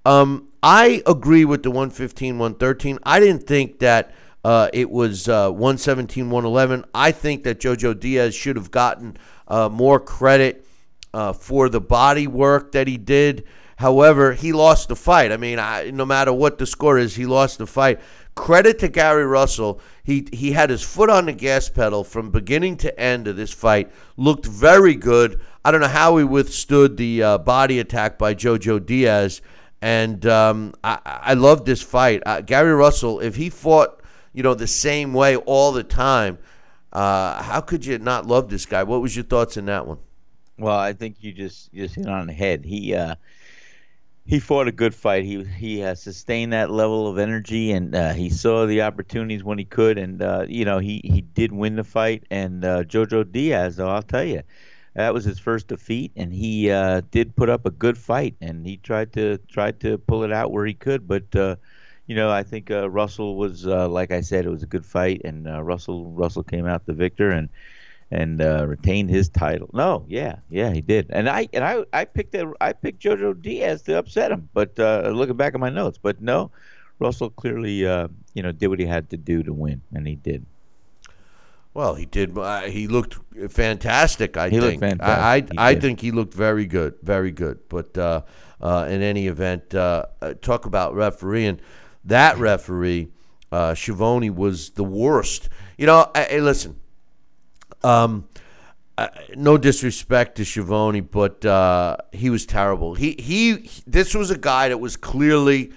Um, 0.04 0.50
I 0.62 1.02
agree 1.06 1.46
with 1.46 1.64
the 1.64 1.70
115 1.70 2.38
113. 2.38 3.00
I 3.04 3.20
didn't 3.20 3.44
think 3.44 3.80
that 3.80 4.14
uh, 4.48 4.70
it 4.72 4.90
was 4.90 5.28
uh, 5.28 5.52
117 5.52 6.30
111. 6.30 6.86
I 6.94 7.12
think 7.12 7.44
that 7.44 7.60
Jojo 7.60 8.00
Diaz 8.00 8.34
should 8.34 8.56
have 8.56 8.72
gotten 8.72 9.18
uh, 9.50 9.68
more 9.68 10.00
credit 10.00 10.66
uh, 11.14 11.34
for 11.34 11.68
the 11.68 11.82
body 11.82 12.28
work 12.28 12.72
that 12.72 12.88
he 12.88 12.96
did. 12.96 13.44
However, 13.76 14.32
he 14.32 14.54
lost 14.54 14.88
the 14.88 14.96
fight. 14.96 15.34
I 15.34 15.38
mean, 15.38 15.60
I, 15.60 15.92
no 15.92 16.06
matter 16.06 16.32
what 16.32 16.60
the 16.60 16.66
score 16.66 16.98
is, 16.98 17.14
he 17.14 17.26
lost 17.26 17.58
the 17.58 17.68
fight 17.68 18.00
credit 18.36 18.80
to 18.80 18.88
Gary 18.88 19.26
Russell. 19.26 19.82
He 20.02 20.30
he 20.32 20.54
had 20.54 20.70
his 20.70 20.82
foot 20.82 21.10
on 21.10 21.26
the 21.26 21.34
gas 21.34 21.68
pedal 21.68 22.06
from 22.06 22.32
beginning 22.32 22.78
to 22.78 22.98
end 22.98 23.28
of 23.28 23.36
this 23.36 23.52
fight. 23.52 23.92
Looked 24.16 24.46
very 24.46 24.96
good. 24.96 25.42
I 25.66 25.72
don't 25.72 25.82
know 25.82 25.90
how 25.90 26.16
he 26.16 26.24
withstood 26.24 26.96
the 26.96 27.22
uh, 27.22 27.38
body 27.40 27.80
attack 27.80 28.18
by 28.18 28.34
JoJo 28.34 28.86
Diaz, 28.86 29.42
and 29.82 30.26
um, 30.26 30.74
I 30.86 31.00
I 31.04 31.34
love 31.34 31.66
this 31.66 31.82
fight. 31.82 32.24
Uh, 32.26 32.40
Gary 32.40 32.74
Russell, 32.74 33.20
if 33.20 33.36
he 33.36 33.50
fought 33.50 33.98
you 34.38 34.44
know 34.44 34.54
the 34.54 34.68
same 34.68 35.14
way 35.14 35.36
all 35.36 35.72
the 35.72 35.84
time, 35.84 36.38
uh, 36.94 37.42
how 37.42 37.60
could 37.60 37.84
you 37.84 37.98
not 37.98 38.28
love 38.28 38.52
this 38.52 38.68
guy? 38.68 38.84
What 38.84 39.02
was 39.02 39.16
your 39.16 39.26
thoughts 39.26 39.58
in 39.58 39.66
that 39.66 39.88
one? 39.88 39.98
Well, 40.60 40.78
I 40.78 40.94
think 40.94 41.16
you 41.22 41.34
just 41.34 41.74
just 41.74 41.96
hit 41.96 42.06
on 42.06 42.28
the 42.28 42.34
head. 42.34 42.64
He 42.64 42.94
uh, 42.94 43.16
he 44.28 44.40
fought 44.40 44.68
a 44.68 44.72
good 44.72 44.94
fight. 44.94 45.24
He 45.24 45.44
he 45.44 45.84
uh, 45.84 45.96
sustained 45.96 46.54
that 46.54 46.70
level 46.70 47.08
of 47.08 47.18
energy, 47.18 47.72
and 47.72 47.96
uh, 47.96 48.14
he 48.14 48.30
saw 48.30 48.68
the 48.68 48.84
opportunities 48.84 49.44
when 49.44 49.58
he 49.58 49.66
could, 49.66 49.98
and 49.98 50.22
uh, 50.22 50.46
you 50.48 50.66
know 50.66 50.78
he 50.78 51.02
he 51.04 51.22
did 51.22 51.52
win 51.52 51.76
the 51.76 51.84
fight. 51.84 52.24
And 52.30 52.64
uh, 52.64 52.84
Jojo 52.84 53.32
Diaz, 53.32 53.78
though, 53.78 53.90
I'll 53.90 54.04
tell 54.04 54.24
you, 54.24 54.44
that 54.94 55.16
was 55.16 55.26
his 55.26 55.40
first 55.40 55.68
defeat, 55.68 56.12
and 56.16 56.32
he 56.32 56.70
uh, 56.70 57.02
did 57.10 57.36
put 57.36 57.50
up 57.50 57.66
a 57.66 57.72
good 57.72 57.98
fight, 57.98 58.36
and 58.40 58.68
he 58.68 58.78
tried 58.78 59.14
to 59.14 59.40
tried 59.50 59.80
to 59.80 59.98
pull 59.98 60.24
it 60.24 60.32
out 60.32 60.52
where 60.52 60.68
he 60.68 60.76
could, 60.76 61.08
but. 61.08 61.58
Uh, 62.08 62.14
you 62.14 62.16
know, 62.16 62.30
I 62.30 62.44
think 62.44 62.70
Russell 62.70 63.36
was, 63.36 63.66
like 63.66 64.12
I 64.12 64.22
said, 64.22 64.46
it 64.46 64.50
was 64.50 64.64
a 64.64 64.68
good 64.68 64.86
fight, 64.86 65.22
and 65.26 65.46
Russell 65.66 66.12
Russell 66.12 66.44
came 66.44 66.66
out 66.66 66.86
the 66.86 66.94
victor, 66.94 67.32
and 67.32 67.50
and 68.12 68.42
uh, 68.42 68.66
retained 68.66 69.10
his 69.10 69.30
title. 69.30 69.70
No, 69.74 70.06
yeah, 70.08 70.38
yeah, 70.50 70.72
he 70.72 70.82
did. 70.82 71.08
And 71.10 71.30
I 71.30 71.50
and 71.54 71.64
I 71.64 71.84
I 71.92 72.06
picked 72.06 72.32
that 72.32 72.48
I 72.62 72.74
picked 72.74 73.02
JoJo 73.04 73.42
Diaz 73.42 73.82
to 73.84 73.98
upset 73.98 74.32
him, 74.32 74.50
but 74.54 74.80
uh, 74.80 75.12
looking 75.14 75.36
back 75.36 75.54
at 75.54 75.60
my 75.60 75.70
notes, 75.70 76.00
but 76.02 76.22
no, 76.22 76.52
Russell 77.00 77.30
clearly 77.30 77.86
uh, 77.86 78.08
you 78.34 78.44
know 78.44 78.52
did 78.52 78.68
what 78.68 78.80
he 78.80 78.86
had 78.86 79.10
to 79.10 79.18
do 79.18 79.44
to 79.44 79.54
win, 79.54 79.82
and 79.94 80.08
he 80.08 80.16
did. 80.16 80.46
Well, 81.74 81.96
he 81.96 82.06
did. 82.06 82.38
Uh, 82.38 82.62
he 82.62 82.88
looked 82.88 83.18
fantastic. 83.50 84.38
I 84.38 84.50
he 84.50 84.60
think. 84.60 84.80
Fantastic. 84.80 85.60
I 85.60 85.64
I, 85.64 85.72
I 85.72 85.76
think 85.76 86.00
he 86.00 86.12
looked 86.12 86.34
very 86.34 86.66
good, 86.66 86.96
very 87.04 87.32
good. 87.32 87.60
But 87.70 87.96
uh, 87.98 88.22
uh, 88.62 88.88
in 88.90 89.02
any 89.02 89.28
event, 89.28 89.70
talk 89.70 90.66
about 90.66 90.96
refereeing. 90.96 91.60
That 92.08 92.38
referee, 92.38 93.10
uh, 93.52 93.76
Schiavone, 93.76 94.30
was 94.30 94.72
the 94.72 94.84
worst. 94.84 95.48
You 95.78 95.86
know, 95.86 96.12
hey, 96.14 96.42
listen 96.42 96.80
um, 97.84 98.28
uh, 98.98 99.08
no 99.36 99.58
disrespect 99.58 100.38
to 100.38 100.46
Schiavone, 100.46 101.02
but 101.02 101.46
uh, 101.46 101.98
he 102.12 102.30
was 102.30 102.46
terrible. 102.46 102.96
He, 102.96 103.16
he 103.20 103.70
this 103.86 104.16
was 104.16 104.32
a 104.32 104.38
guy 104.38 104.70
that 104.70 104.80
was 104.80 104.98
clearly 104.98 105.72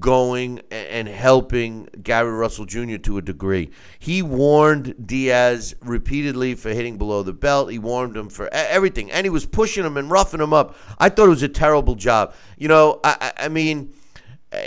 going 0.00 0.60
and 0.72 1.06
helping 1.06 1.88
Gary 2.02 2.32
Russell 2.32 2.66
Jr. 2.66 2.96
to 2.96 3.18
a 3.18 3.22
degree. 3.22 3.70
He 4.00 4.22
warned 4.22 5.06
Diaz 5.06 5.76
repeatedly 5.82 6.56
for 6.56 6.70
hitting 6.70 6.98
below 6.98 7.22
the 7.22 7.32
belt. 7.32 7.70
He 7.70 7.78
warned 7.78 8.16
him 8.16 8.28
for 8.28 8.52
everything, 8.52 9.12
and 9.12 9.24
he 9.24 9.30
was 9.30 9.46
pushing 9.46 9.84
him 9.84 9.96
and 9.96 10.10
roughing 10.10 10.40
him 10.40 10.52
up. 10.52 10.76
I 10.98 11.10
thought 11.10 11.26
it 11.26 11.30
was 11.30 11.44
a 11.44 11.48
terrible 11.48 11.94
job. 11.94 12.34
You 12.58 12.66
know, 12.66 12.98
I, 13.04 13.32
I 13.36 13.48
mean 13.48 13.94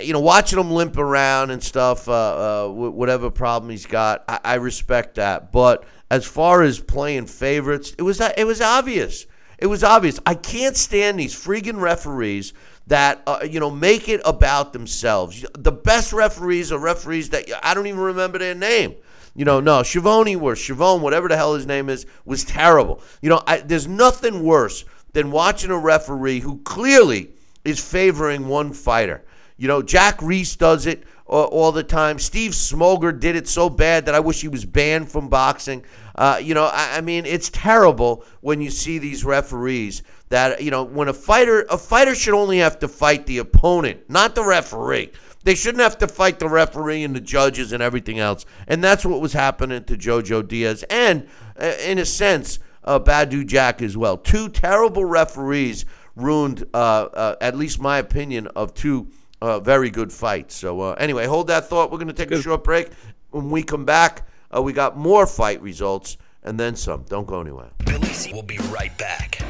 you 0.02 0.12
know, 0.12 0.20
watching 0.20 0.58
him 0.58 0.70
limp 0.70 0.96
around 0.96 1.50
and 1.50 1.62
stuff, 1.62 2.08
uh, 2.08 2.66
uh, 2.66 2.68
whatever 2.68 3.30
problem 3.30 3.70
he's 3.70 3.86
got, 3.86 4.24
I, 4.28 4.40
I, 4.44 4.54
respect 4.54 5.16
that. 5.16 5.52
But 5.52 5.84
as 6.10 6.24
far 6.24 6.62
as 6.62 6.80
playing 6.80 7.26
favorites, 7.26 7.94
it 7.98 8.02
was 8.02 8.20
it 8.20 8.46
was 8.46 8.60
obvious. 8.60 9.26
It 9.58 9.66
was 9.66 9.82
obvious. 9.82 10.20
I 10.24 10.34
can't 10.34 10.76
stand 10.76 11.18
these 11.18 11.34
freaking 11.34 11.80
referees 11.80 12.52
that 12.86 13.22
uh, 13.26 13.40
you 13.48 13.60
know 13.60 13.70
make 13.70 14.08
it 14.08 14.20
about 14.24 14.72
themselves. 14.72 15.44
The 15.54 15.72
best 15.72 16.12
referees 16.12 16.72
are 16.72 16.78
referees 16.78 17.30
that 17.30 17.46
I 17.62 17.74
don't 17.74 17.86
even 17.86 18.00
remember 18.00 18.38
their 18.38 18.54
name. 18.54 18.96
You 19.34 19.44
know, 19.44 19.60
no, 19.60 19.82
Shivoni 19.82 20.40
or 20.40 20.54
Chavone, 20.54 21.00
whatever 21.00 21.28
the 21.28 21.36
hell 21.36 21.54
his 21.54 21.66
name 21.66 21.88
is, 21.88 22.06
was 22.24 22.44
terrible. 22.44 23.00
You 23.22 23.28
know, 23.28 23.42
I, 23.46 23.58
there's 23.58 23.86
nothing 23.86 24.42
worse 24.42 24.84
than 25.12 25.30
watching 25.30 25.70
a 25.70 25.78
referee 25.78 26.40
who 26.40 26.58
clearly 26.62 27.30
is 27.64 27.78
favoring 27.78 28.48
one 28.48 28.72
fighter. 28.72 29.24
You 29.58 29.68
know, 29.68 29.82
Jack 29.82 30.22
Reiss 30.22 30.56
does 30.56 30.86
it 30.86 31.04
uh, 31.28 31.44
all 31.44 31.72
the 31.72 31.82
time. 31.82 32.18
Steve 32.18 32.52
Smoger 32.52 33.18
did 33.18 33.36
it 33.36 33.46
so 33.46 33.68
bad 33.68 34.06
that 34.06 34.14
I 34.14 34.20
wish 34.20 34.40
he 34.40 34.48
was 34.48 34.64
banned 34.64 35.10
from 35.10 35.28
boxing. 35.28 35.84
Uh, 36.14 36.40
you 36.42 36.54
know, 36.54 36.64
I, 36.64 36.98
I, 36.98 37.00
mean, 37.02 37.26
it's 37.26 37.50
terrible 37.50 38.24
when 38.40 38.60
you 38.60 38.70
see 38.70 38.98
these 38.98 39.24
referees 39.24 40.02
that 40.30 40.62
you 40.62 40.70
know 40.70 40.84
when 40.84 41.08
a 41.08 41.12
fighter 41.12 41.66
a 41.70 41.78
fighter 41.78 42.14
should 42.14 42.34
only 42.34 42.58
have 42.58 42.78
to 42.78 42.88
fight 42.88 43.26
the 43.26 43.38
opponent, 43.38 44.08
not 44.08 44.34
the 44.34 44.44
referee. 44.44 45.12
They 45.44 45.54
shouldn't 45.54 45.82
have 45.82 45.98
to 45.98 46.08
fight 46.08 46.38
the 46.38 46.48
referee 46.48 47.04
and 47.04 47.14
the 47.14 47.20
judges 47.20 47.72
and 47.72 47.82
everything 47.82 48.18
else. 48.18 48.44
And 48.66 48.82
that's 48.82 49.04
what 49.04 49.20
was 49.20 49.32
happening 49.32 49.84
to 49.84 49.96
JoJo 49.96 50.46
Diaz 50.46 50.84
and, 50.90 51.28
uh, 51.58 51.72
in 51.86 51.98
a 51.98 52.04
sense, 52.04 52.58
uh, 52.84 52.98
Badou 52.98 53.46
Jack 53.46 53.80
as 53.80 53.96
well. 53.96 54.16
Two 54.16 54.48
terrible 54.48 55.04
referees 55.04 55.84
ruined, 56.16 56.64
uh, 56.74 56.76
uh, 56.76 57.36
at 57.40 57.56
least 57.56 57.80
my 57.80 57.98
opinion, 57.98 58.48
of 58.48 58.74
two 58.74 59.08
uh, 59.40 59.60
very 59.60 59.90
good 59.90 60.12
fight. 60.12 60.50
So 60.50 60.80
uh, 60.80 60.92
anyway, 60.98 61.26
hold 61.26 61.48
that 61.48 61.68
thought. 61.68 61.90
We're 61.90 61.98
going 61.98 62.08
to 62.08 62.14
take 62.14 62.28
good. 62.28 62.38
a 62.38 62.42
short 62.42 62.64
break. 62.64 62.90
When 63.30 63.50
we 63.50 63.62
come 63.62 63.84
back, 63.84 64.26
uh, 64.54 64.62
we 64.62 64.72
got 64.72 64.96
more 64.96 65.26
fight 65.26 65.60
results 65.60 66.16
and 66.42 66.58
then 66.58 66.76
some. 66.76 67.04
Don't 67.08 67.26
go 67.26 67.40
anywhere. 67.40 67.70
Billy 67.84 68.08
C 68.08 68.32
will 68.32 68.42
be 68.42 68.58
right 68.70 68.96
back. 68.98 69.42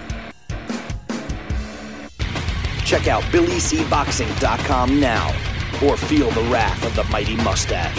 Check 2.84 3.06
out 3.06 3.22
BillyCBoxing.com 3.24 4.98
now 4.98 5.28
or 5.84 5.96
feel 5.96 6.30
the 6.30 6.42
wrath 6.44 6.84
of 6.84 6.96
the 6.96 7.04
mighty 7.04 7.36
mustache. 7.36 7.96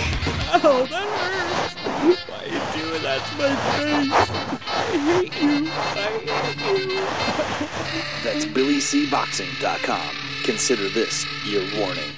Oh, 0.52 0.88
that 0.89 1.08
hurts. 1.08 2.28
Why 2.28 2.38
are 2.38 2.47
you 2.47 2.60
doing 2.82 3.04
that 3.04 3.21
to 3.28 3.36
my 3.38 3.56
face? 3.78 4.12
I 4.67 4.97
hate 4.97 5.36
you. 5.41 5.69
I 5.69 6.10
hate 6.58 6.89
you. 6.89 7.04
That's 8.23 8.45
BillyCBoxing.com. 8.45 10.29
Consider 10.50 10.90
this 10.90 11.28
your 11.46 11.62
warning. 11.80 12.10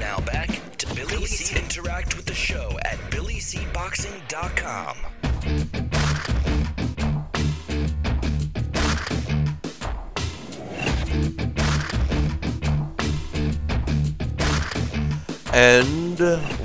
Now 0.00 0.18
back 0.20 0.48
to 0.78 0.86
Billy 0.94 1.26
C. 1.26 1.54
Interact 1.54 2.16
with 2.16 2.24
the 2.24 2.32
show 2.32 2.78
at 2.86 2.96
BillyCBoxing.com. 3.10 4.96
And 15.52 16.18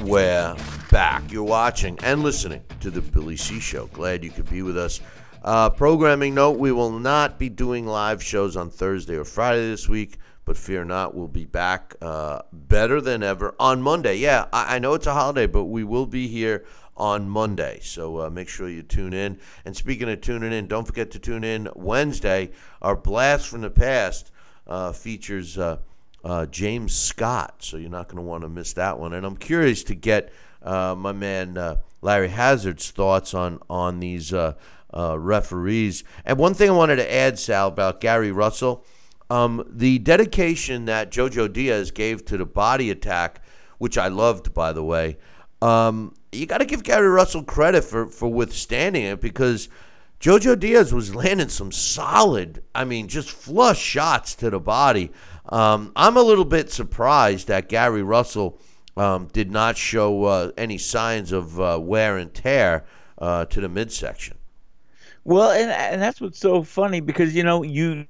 we're 0.09 0.55
back. 0.89 1.29
You're 1.29 1.43
watching 1.43 1.99
and 2.01 2.23
listening 2.23 2.61
to 2.79 2.89
the 2.89 3.01
Billy 3.01 3.35
C 3.35 3.59
Show. 3.59 3.87
Glad 3.87 4.23
you 4.23 4.31
could 4.31 4.49
be 4.49 4.61
with 4.61 4.77
us. 4.77 5.01
Uh, 5.47 5.69
programming 5.69 6.35
note: 6.35 6.59
We 6.59 6.73
will 6.73 6.91
not 6.91 7.39
be 7.39 7.47
doing 7.47 7.85
live 7.87 8.21
shows 8.21 8.57
on 8.57 8.69
Thursday 8.69 9.15
or 9.15 9.23
Friday 9.23 9.69
this 9.69 9.87
week, 9.87 10.17
but 10.43 10.57
fear 10.57 10.83
not, 10.83 11.15
we'll 11.15 11.29
be 11.29 11.45
back 11.45 11.95
uh, 12.01 12.41
better 12.51 12.99
than 12.99 13.23
ever 13.23 13.55
on 13.57 13.81
Monday. 13.81 14.17
Yeah, 14.17 14.47
I, 14.51 14.75
I 14.75 14.79
know 14.79 14.93
it's 14.93 15.07
a 15.07 15.13
holiday, 15.13 15.47
but 15.47 15.63
we 15.63 15.85
will 15.85 16.05
be 16.05 16.27
here 16.27 16.65
on 16.97 17.29
Monday. 17.29 17.79
So 17.81 18.23
uh, 18.23 18.29
make 18.29 18.49
sure 18.49 18.67
you 18.67 18.83
tune 18.83 19.13
in. 19.13 19.39
And 19.63 19.73
speaking 19.73 20.09
of 20.09 20.19
tuning 20.19 20.51
in, 20.51 20.67
don't 20.67 20.85
forget 20.85 21.11
to 21.11 21.19
tune 21.19 21.45
in 21.45 21.69
Wednesday. 21.75 22.51
Our 22.81 22.97
blast 22.97 23.47
from 23.47 23.61
the 23.61 23.69
past 23.69 24.33
uh, 24.67 24.91
features 24.91 25.57
uh, 25.57 25.77
uh, 26.25 26.47
James 26.47 26.93
Scott, 26.93 27.55
so 27.59 27.77
you're 27.77 27.89
not 27.89 28.09
going 28.09 28.17
to 28.17 28.21
want 28.21 28.41
to 28.41 28.49
miss 28.49 28.73
that 28.73 28.99
one. 28.99 29.13
And 29.13 29.25
I'm 29.25 29.37
curious 29.37 29.85
to 29.85 29.95
get 29.95 30.29
my 30.61 31.13
man 31.13 31.77
Larry 32.01 32.27
Hazzard's 32.27 32.91
thoughts 32.91 33.33
on 33.33 33.61
on 33.69 34.01
these 34.01 34.33
uh, 34.93 35.17
referees. 35.19 36.03
And 36.25 36.37
one 36.37 36.53
thing 36.53 36.69
I 36.69 36.73
wanted 36.73 36.97
to 36.97 37.13
add, 37.13 37.39
Sal, 37.39 37.67
about 37.67 38.01
Gary 38.01 38.31
Russell, 38.31 38.85
um, 39.29 39.63
the 39.69 39.99
dedication 39.99 40.85
that 40.85 41.11
JoJo 41.11 41.51
Diaz 41.51 41.91
gave 41.91 42.25
to 42.25 42.37
the 42.37 42.45
body 42.45 42.89
attack, 42.89 43.41
which 43.77 43.97
I 43.97 44.07
loved, 44.07 44.53
by 44.53 44.71
the 44.73 44.83
way. 44.83 45.17
Um, 45.61 46.13
you 46.31 46.45
got 46.45 46.59
to 46.59 46.65
give 46.65 46.83
Gary 46.83 47.07
Russell 47.07 47.43
credit 47.43 47.83
for 47.83 48.07
for 48.07 48.27
withstanding 48.31 49.03
it 49.03 49.21
because. 49.21 49.69
Jojo 50.19 50.57
Diaz 50.59 50.91
was 50.91 51.13
landing 51.13 51.49
some 51.49 51.71
solid, 51.71 52.63
I 52.73 52.85
mean, 52.85 53.07
just 53.07 53.29
flush 53.29 53.77
shots 53.77 54.33
to 54.37 54.49
the 54.49 54.59
body. 54.59 55.11
Um, 55.47 55.91
I'm 55.95 56.17
a 56.17 56.23
little 56.23 56.43
bit 56.43 56.71
surprised 56.71 57.47
that 57.49 57.69
Gary 57.69 58.01
Russell 58.01 58.59
um, 58.97 59.27
did 59.31 59.51
not 59.51 59.77
show 59.77 60.23
uh, 60.23 60.51
any 60.57 60.79
signs 60.79 61.31
of 61.31 61.59
uh, 61.61 61.79
wear 61.79 62.17
and 62.17 62.33
tear 62.33 62.85
uh, 63.19 63.45
to 63.45 63.61
the 63.61 63.69
midsection. 63.69 64.36
Well, 65.27 65.51
and 65.51 65.69
and 65.69 66.01
that's 66.01 66.21
what's 66.21 66.39
so 66.39 66.63
funny 66.63 67.01
because 67.01 67.35
you 67.35 67.43
know 67.43 67.61
you 67.61 68.07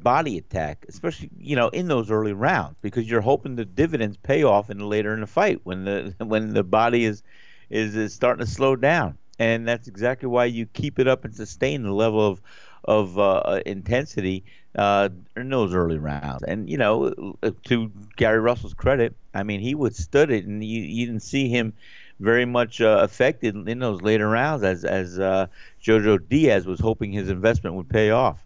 body 0.00 0.38
attack, 0.38 0.84
especially 0.88 1.30
you 1.38 1.56
know 1.56 1.68
in 1.68 1.88
those 1.88 2.10
early 2.10 2.32
rounds, 2.32 2.78
because 2.82 3.08
you're 3.08 3.20
hoping 3.20 3.54
the 3.56 3.64
dividends 3.64 4.16
pay 4.16 4.42
off 4.42 4.70
in 4.70 4.78
later 4.80 5.14
in 5.14 5.20
the 5.20 5.26
fight 5.28 5.60
when 5.64 5.84
the 5.84 6.14
when 6.24 6.52
the 6.52 6.64
body 6.64 7.04
is 7.04 7.22
is, 7.70 7.94
is 7.94 8.12
starting 8.12 8.44
to 8.44 8.50
slow 8.50 8.74
down, 8.76 9.18
and 9.38 9.68
that's 9.68 9.86
exactly 9.88 10.28
why 10.28 10.46
you 10.46 10.66
keep 10.66 10.98
it 10.98 11.06
up 11.08 11.24
and 11.24 11.34
sustain 11.34 11.84
the 11.84 11.92
level 11.92 12.26
of 12.26 12.42
of 12.84 13.18
uh, 13.20 13.60
intensity 13.66 14.44
uh, 14.76 15.08
in 15.36 15.48
those 15.50 15.74
early 15.74 15.98
rounds. 15.98 16.42
And 16.42 16.68
you 16.68 16.78
know, 16.78 17.36
to 17.66 17.92
Gary 18.16 18.40
Russell's 18.40 18.74
credit, 18.74 19.14
I 19.34 19.44
mean 19.44 19.60
he 19.60 19.76
withstood 19.76 20.30
it, 20.32 20.44
and 20.44 20.64
you, 20.64 20.82
you 20.82 21.06
didn't 21.06 21.22
see 21.22 21.48
him 21.48 21.74
very 22.20 22.44
much 22.44 22.80
uh, 22.80 23.00
affected 23.02 23.68
in 23.68 23.78
those 23.78 24.02
later 24.02 24.28
rounds 24.28 24.62
as 24.64 24.84
as 24.84 25.18
uh, 25.18 25.46
Jojo 25.82 26.18
Diaz 26.28 26.66
was 26.66 26.80
hoping 26.80 27.12
his 27.12 27.30
investment 27.30 27.76
would 27.76 27.88
pay 27.88 28.10
off. 28.10 28.44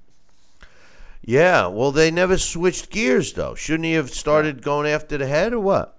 Yeah, 1.25 1.69
well, 1.69 1.93
they 1.93 2.11
never 2.11 2.37
switched 2.37 2.91
gears 2.91 3.33
though. 3.33 3.55
Shouldn't 3.55 3.85
he 3.85 3.93
have 3.93 4.11
started 4.11 4.63
going 4.63 4.91
after 4.91 5.17
the 5.17 5.27
head 5.27 5.53
or 5.53 5.61
what? 5.61 5.99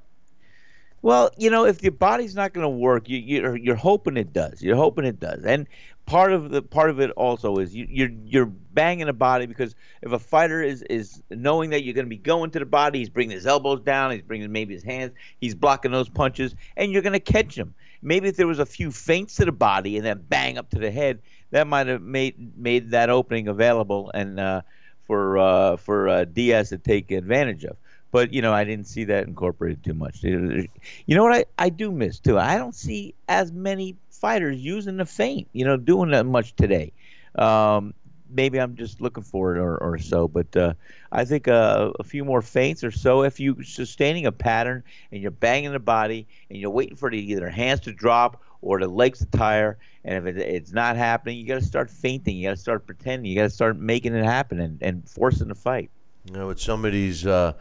Well, 1.01 1.31
you 1.37 1.49
know, 1.49 1.65
if 1.65 1.83
your 1.83 1.91
body's 1.91 2.35
not 2.35 2.53
going 2.53 2.63
to 2.63 2.69
work, 2.69 3.09
you, 3.09 3.17
you're 3.17 3.57
you're 3.57 3.75
hoping 3.75 4.17
it 4.17 4.31
does. 4.31 4.61
You're 4.61 4.77
hoping 4.77 5.05
it 5.05 5.19
does, 5.19 5.43
and 5.43 5.67
part 6.05 6.33
of 6.33 6.49
the 6.49 6.61
part 6.61 6.89
of 6.89 6.99
it 6.99 7.11
also 7.11 7.57
is 7.57 7.73
you, 7.73 7.87
you're 7.89 8.11
you're 8.25 8.45
banging 8.45 9.07
a 9.07 9.13
body 9.13 9.45
because 9.45 9.75
if 10.01 10.11
a 10.11 10.19
fighter 10.19 10.61
is 10.61 10.81
is 10.83 11.21
knowing 11.29 11.69
that 11.71 11.83
you're 11.83 11.93
going 11.93 12.05
to 12.05 12.09
be 12.09 12.17
going 12.17 12.51
to 12.51 12.59
the 12.59 12.65
body, 12.65 12.99
he's 12.99 13.09
bringing 13.09 13.35
his 13.35 13.45
elbows 13.45 13.81
down, 13.81 14.11
he's 14.11 14.21
bringing 14.21 14.51
maybe 14.51 14.73
his 14.73 14.83
hands, 14.83 15.13
he's 15.39 15.55
blocking 15.55 15.91
those 15.91 16.09
punches, 16.09 16.55
and 16.75 16.91
you're 16.91 17.01
going 17.01 17.13
to 17.13 17.19
catch 17.19 17.57
him. 17.57 17.73
Maybe 18.01 18.27
if 18.27 18.35
there 18.35 18.47
was 18.47 18.59
a 18.59 18.65
few 18.65 18.91
feints 18.91 19.35
to 19.35 19.45
the 19.45 19.53
body 19.53 19.95
and 19.97 20.05
then 20.05 20.23
bang 20.27 20.57
up 20.57 20.69
to 20.71 20.79
the 20.79 20.91
head, 20.91 21.19
that 21.51 21.67
might 21.67 21.87
have 21.87 22.01
made 22.01 22.57
made 22.57 22.91
that 22.91 23.09
opening 23.09 23.47
available 23.47 24.11
and 24.13 24.39
uh, 24.39 24.61
for 25.05 25.37
uh, 25.37 25.77
for 25.77 26.09
uh, 26.09 26.25
Diaz 26.25 26.69
to 26.69 26.77
take 26.77 27.11
advantage 27.11 27.63
of. 27.63 27.77
But 28.11 28.33
you 28.33 28.41
know, 28.41 28.53
I 28.53 28.63
didn't 28.63 28.87
see 28.87 29.05
that 29.05 29.27
incorporated 29.27 29.83
too 29.83 29.93
much. 29.93 30.21
You 30.23 30.67
know 31.07 31.23
what 31.23 31.33
I, 31.33 31.45
I 31.57 31.69
do 31.69 31.91
miss 31.91 32.19
too? 32.19 32.37
I 32.37 32.57
don't 32.57 32.75
see 32.75 33.15
as 33.27 33.51
many 33.51 33.95
fighters 34.23 34.57
using 34.57 34.95
the 34.95 35.05
feint, 35.05 35.49
you 35.51 35.65
know, 35.65 35.75
doing 35.75 36.11
that 36.11 36.25
much 36.25 36.55
today. 36.55 36.93
Um, 37.35 37.93
maybe 38.29 38.57
I'm 38.57 38.77
just 38.77 39.01
looking 39.01 39.21
for 39.21 39.53
it 39.53 39.59
or, 39.59 39.77
or 39.77 39.97
so, 39.97 40.29
but 40.29 40.55
uh, 40.55 40.75
I 41.11 41.25
think 41.25 41.49
uh, 41.49 41.91
a 41.99 42.05
few 42.05 42.23
more 42.23 42.41
feints 42.41 42.85
or 42.85 42.91
so. 42.91 43.23
If 43.23 43.41
you're 43.41 43.61
sustaining 43.63 44.25
a 44.25 44.31
pattern 44.31 44.85
and 45.11 45.21
you're 45.21 45.29
banging 45.29 45.73
the 45.73 45.79
body 45.79 46.25
and 46.49 46.57
you're 46.57 46.69
waiting 46.69 46.95
for 46.95 47.11
the 47.11 47.17
either 47.17 47.49
hands 47.49 47.81
to 47.81 47.91
drop 47.91 48.41
or 48.61 48.79
the 48.79 48.87
legs 48.87 49.19
to 49.19 49.25
tire, 49.25 49.77
and 50.05 50.25
if 50.25 50.37
it, 50.37 50.41
it's 50.41 50.71
not 50.71 50.95
happening, 50.95 51.37
you 51.37 51.45
got 51.45 51.59
to 51.59 51.65
start 51.65 51.89
feinting. 51.89 52.37
You 52.37 52.47
got 52.47 52.55
to 52.55 52.61
start 52.61 52.85
pretending. 52.85 53.29
You 53.29 53.35
got 53.35 53.43
to 53.43 53.49
start 53.49 53.75
making 53.75 54.15
it 54.15 54.23
happen 54.23 54.61
and, 54.61 54.81
and 54.81 55.09
forcing 55.09 55.49
the 55.49 55.55
fight. 55.55 55.91
You 56.23 56.31
know, 56.31 56.47
with 56.47 56.61
some 56.61 56.85
of 56.85 56.93
these. 56.93 57.27
Uh 57.27 57.53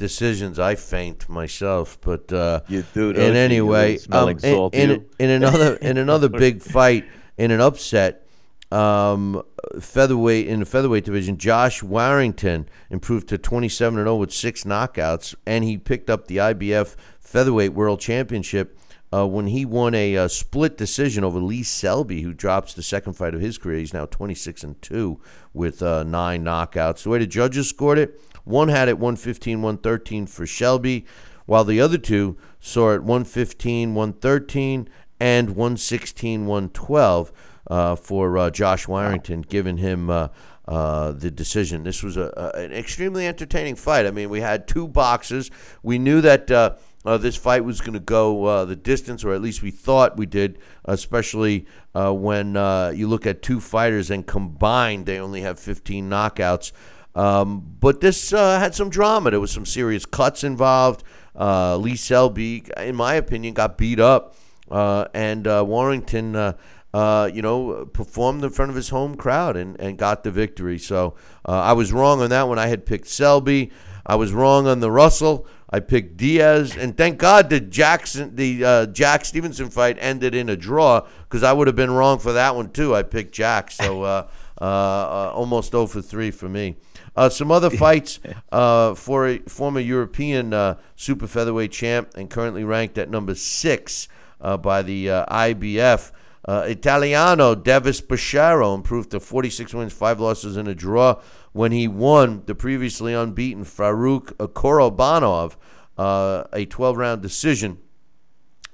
decisions 0.00 0.58
I 0.58 0.74
faint 0.74 1.28
myself, 1.28 1.98
but 2.00 2.32
uh, 2.32 2.62
you 2.66 2.82
do, 2.92 3.10
in 3.10 3.36
any 3.36 3.60
way, 3.60 3.98
um, 4.10 4.30
in, 4.30 4.72
in, 4.72 5.06
in, 5.20 5.30
another 5.30 5.76
in 5.76 5.98
another 5.98 6.28
big 6.44 6.60
fight 6.60 7.04
in 7.36 7.52
an 7.52 7.60
upset, 7.60 8.26
um, 8.72 9.42
featherweight 9.78 10.48
in 10.48 10.60
the 10.60 10.66
featherweight 10.66 11.04
division, 11.04 11.36
Josh 11.36 11.82
Warrington 11.82 12.68
improved 12.88 13.28
to 13.28 13.38
27 13.38 13.98
and 13.98 14.06
0 14.06 14.16
with 14.16 14.32
six 14.32 14.64
knockouts, 14.64 15.34
and 15.46 15.62
he 15.62 15.78
picked 15.78 16.10
up 16.10 16.26
the 16.26 16.38
IBF 16.38 16.96
featherweight 17.20 17.74
world 17.74 18.00
championship. 18.00 18.76
Uh, 19.12 19.26
when 19.26 19.48
he 19.48 19.64
won 19.64 19.92
a, 19.92 20.14
a, 20.14 20.28
split 20.28 20.78
decision 20.78 21.24
over 21.24 21.40
Lee 21.40 21.64
Selby, 21.64 22.22
who 22.22 22.32
drops 22.32 22.74
the 22.74 22.82
second 22.82 23.14
fight 23.14 23.34
of 23.34 23.40
his 23.40 23.58
career, 23.58 23.78
he's 23.78 23.92
now 23.92 24.06
26 24.06 24.62
and 24.62 24.80
two 24.80 25.20
with 25.52 25.82
uh, 25.82 26.04
nine 26.04 26.44
knockouts. 26.44 27.02
The 27.02 27.08
way 27.08 27.18
the 27.18 27.26
judges 27.26 27.68
scored 27.68 27.98
it, 27.98 28.20
one 28.50 28.68
had 28.68 28.88
it 28.88 28.98
115, 28.98 29.62
113 29.62 30.26
for 30.26 30.46
Selby, 30.46 31.06
while 31.46 31.64
the 31.64 31.80
other 31.80 31.98
two 31.98 32.36
saw 32.60 32.92
it 32.92 33.02
115, 33.02 33.94
113, 33.94 34.88
and 35.18 35.50
116, 35.50 36.46
112 36.46 37.32
uh, 37.68 37.96
for 37.96 38.38
uh, 38.38 38.50
Josh 38.50 38.88
Warrington, 38.88 39.42
giving 39.42 39.76
him 39.76 40.10
uh, 40.10 40.28
uh, 40.66 41.12
the 41.12 41.30
decision. 41.30 41.82
This 41.82 42.02
was 42.02 42.16
a, 42.16 42.32
a, 42.36 42.60
an 42.60 42.72
extremely 42.72 43.26
entertaining 43.26 43.76
fight. 43.76 44.06
I 44.06 44.12
mean, 44.12 44.30
we 44.30 44.40
had 44.40 44.68
two 44.68 44.86
boxes. 44.88 45.50
We 45.82 45.98
knew 45.98 46.20
that. 46.20 46.50
Uh, 46.50 46.76
uh, 47.02 47.16
this 47.16 47.34
fight 47.34 47.64
was 47.64 47.80
going 47.80 47.94
to 47.94 47.98
go 47.98 48.44
uh, 48.44 48.64
the 48.66 48.76
distance, 48.76 49.24
or 49.24 49.32
at 49.32 49.40
least 49.40 49.62
we 49.62 49.70
thought 49.70 50.18
we 50.18 50.26
did, 50.26 50.58
especially 50.84 51.66
uh, 51.94 52.12
when 52.12 52.54
you 52.94 53.08
look 53.08 53.26
at 53.26 53.40
two 53.40 53.58
fighters 53.58 54.10
and 54.10 54.26
combined, 54.26 55.06
they 55.06 55.18
only 55.18 55.40
have 55.40 55.58
15 55.58 56.10
knockouts. 56.10 56.72
Um, 57.14 57.76
but 57.80 58.00
this 58.00 58.32
uh, 58.32 58.58
had 58.58 58.74
some 58.74 58.90
drama. 58.90 59.30
There 59.30 59.40
was 59.40 59.50
some 59.50 59.66
serious 59.66 60.06
cuts 60.06 60.44
involved. 60.44 61.02
Uh, 61.38 61.76
Lee 61.76 61.96
Selby, 61.96 62.64
in 62.76 62.96
my 62.96 63.14
opinion, 63.14 63.54
got 63.54 63.78
beat 63.78 64.00
up, 64.00 64.36
uh, 64.70 65.06
and 65.14 65.46
uh, 65.46 65.64
Warrington, 65.66 66.36
uh, 66.36 66.52
uh, 66.92 67.30
you 67.32 67.40
know, 67.40 67.86
performed 67.86 68.44
in 68.44 68.50
front 68.50 68.70
of 68.70 68.76
his 68.76 68.88
home 68.88 69.14
crowd 69.16 69.56
and, 69.56 69.80
and 69.80 69.96
got 69.96 70.24
the 70.24 70.30
victory. 70.30 70.78
So 70.78 71.14
I 71.44 71.72
was 71.72 71.92
wrong 71.92 72.20
on 72.20 72.30
that 72.30 72.48
one. 72.48 72.58
I 72.58 72.66
had 72.66 72.84
picked 72.84 73.06
Selby. 73.06 73.70
I 74.04 74.16
was 74.16 74.32
wrong 74.32 74.66
on 74.66 74.80
the 74.80 74.90
Russell. 74.90 75.46
I 75.72 75.78
picked 75.78 76.16
Diaz, 76.16 76.76
and 76.76 76.96
thank 76.96 77.18
God 77.18 77.48
the 77.48 77.60
Jackson, 77.60 78.34
the 78.34 78.88
Jack 78.92 79.24
Stevenson 79.24 79.70
fight 79.70 79.98
ended 80.00 80.34
in 80.34 80.48
a 80.48 80.56
draw 80.56 81.06
because 81.22 81.44
I 81.44 81.52
would 81.52 81.68
have 81.68 81.76
been 81.76 81.92
wrong 81.92 82.18
for 82.18 82.32
that 82.32 82.56
one 82.56 82.70
too. 82.70 82.94
I 82.94 83.04
picked 83.04 83.32
Jack, 83.32 83.70
so 83.70 84.26
almost 84.60 85.70
0 85.70 85.86
for 85.86 86.02
3 86.02 86.32
for 86.32 86.48
me. 86.48 86.76
Uh, 87.16 87.28
some 87.28 87.50
other 87.50 87.70
fights 87.84 88.20
uh, 88.52 88.94
for 88.94 89.26
a 89.26 89.38
former 89.40 89.80
European 89.80 90.52
uh, 90.52 90.76
super 90.96 91.26
featherweight 91.26 91.72
champ 91.72 92.10
and 92.16 92.30
currently 92.30 92.64
ranked 92.64 92.98
at 92.98 93.10
number 93.10 93.34
six 93.34 94.08
uh, 94.40 94.56
by 94.56 94.82
the 94.82 95.10
uh, 95.10 95.26
IBF. 95.26 96.12
Uh, 96.46 96.64
Italiano 96.66 97.54
Devis 97.54 98.00
Boschiero 98.00 98.74
improved 98.74 99.10
to 99.10 99.20
46 99.20 99.74
wins, 99.74 99.92
five 99.92 100.18
losses, 100.20 100.56
and 100.56 100.68
a 100.68 100.74
draw 100.74 101.20
when 101.52 101.70
he 101.70 101.86
won 101.86 102.42
the 102.46 102.54
previously 102.54 103.12
unbeaten 103.12 103.64
Farouk 103.64 104.32
Korobanov 104.54 105.56
uh, 105.98 106.44
a 106.52 106.64
12 106.64 106.96
round 106.96 107.22
decision. 107.22 107.78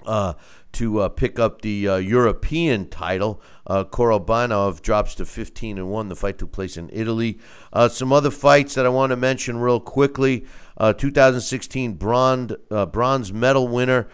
Uh, 0.07 0.35
to 0.77 1.01
uh, 1.01 1.09
pick 1.09 1.39
up 1.39 1.63
the 1.63 1.89
uh, 1.89 1.97
European 1.97 2.87
title. 2.87 3.41
Uh, 3.67 3.83
Korobanov 3.83 4.83
drops 4.83 5.15
to 5.15 5.25
15 5.25 5.79
and 5.79 5.89
1. 5.89 6.09
The 6.09 6.17
fight 6.17 6.37
took 6.37 6.53
place 6.53 6.77
in 6.77 6.91
Italy. 6.93 7.39
Uh, 7.73 7.89
some 7.89 8.13
other 8.13 8.31
fights 8.31 8.75
that 8.75 8.85
I 8.85 8.91
want 8.91 9.09
to 9.09 9.17
mention 9.17 9.57
real 9.57 9.81
quickly. 9.81 10.45
Uh, 10.77 10.93
2016 10.93 11.95
bronze, 11.95 12.53
uh, 12.71 12.85
bronze 12.85 13.33
medal 13.33 13.67
winner 13.69 14.07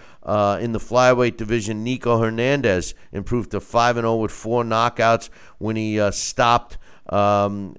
in 0.60 0.70
the 0.70 0.78
flyweight 0.78 1.36
division, 1.36 1.82
Nico 1.82 2.20
Hernandez, 2.20 2.94
improved 3.10 3.50
to 3.50 3.60
5 3.60 3.96
and 3.96 4.04
0 4.04 4.16
with 4.16 4.30
four 4.30 4.62
knockouts 4.62 5.30
when 5.58 5.74
he 5.74 5.98
stopped 6.12 6.78
um, 7.08 7.74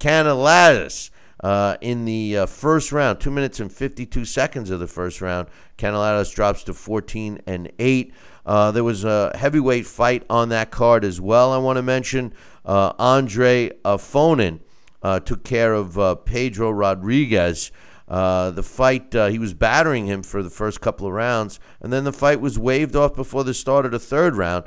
Caneladas. 0.00 1.10
Uh, 1.44 1.76
in 1.82 2.06
the 2.06 2.38
uh, 2.38 2.46
first 2.46 2.90
round, 2.90 3.20
two 3.20 3.30
minutes 3.30 3.60
and 3.60 3.70
52 3.70 4.24
seconds 4.24 4.70
of 4.70 4.80
the 4.80 4.86
first 4.86 5.20
round, 5.20 5.46
Caneladas 5.76 6.34
drops 6.34 6.64
to 6.64 6.72
14 6.72 7.42
and 7.46 7.70
8. 7.78 8.14
Uh, 8.46 8.70
there 8.70 8.82
was 8.82 9.04
a 9.04 9.30
heavyweight 9.36 9.86
fight 9.86 10.24
on 10.30 10.48
that 10.48 10.70
card 10.70 11.04
as 11.04 11.20
well. 11.20 11.52
I 11.52 11.58
want 11.58 11.76
to 11.76 11.82
mention 11.82 12.32
uh, 12.64 12.94
Andre 12.98 13.72
Fonin 13.84 14.60
uh, 15.02 15.20
took 15.20 15.44
care 15.44 15.74
of 15.74 15.98
uh, 15.98 16.14
Pedro 16.14 16.70
Rodriguez. 16.70 17.70
the 18.08 18.62
fight, 18.64 19.12
he 19.12 19.38
was 19.38 19.52
battering 19.52 20.06
him 20.06 20.22
for 20.22 20.42
the 20.42 20.48
first 20.48 20.80
couple 20.80 21.06
of 21.06 21.12
rounds, 21.12 21.60
and 21.82 21.92
then 21.92 22.04
the 22.04 22.12
fight 22.14 22.40
was 22.40 22.58
waved 22.58 22.96
off 22.96 23.14
before 23.14 23.44
the 23.44 23.52
start 23.52 23.84
of 23.84 23.92
the 23.92 23.98
third 23.98 24.34
round, 24.34 24.64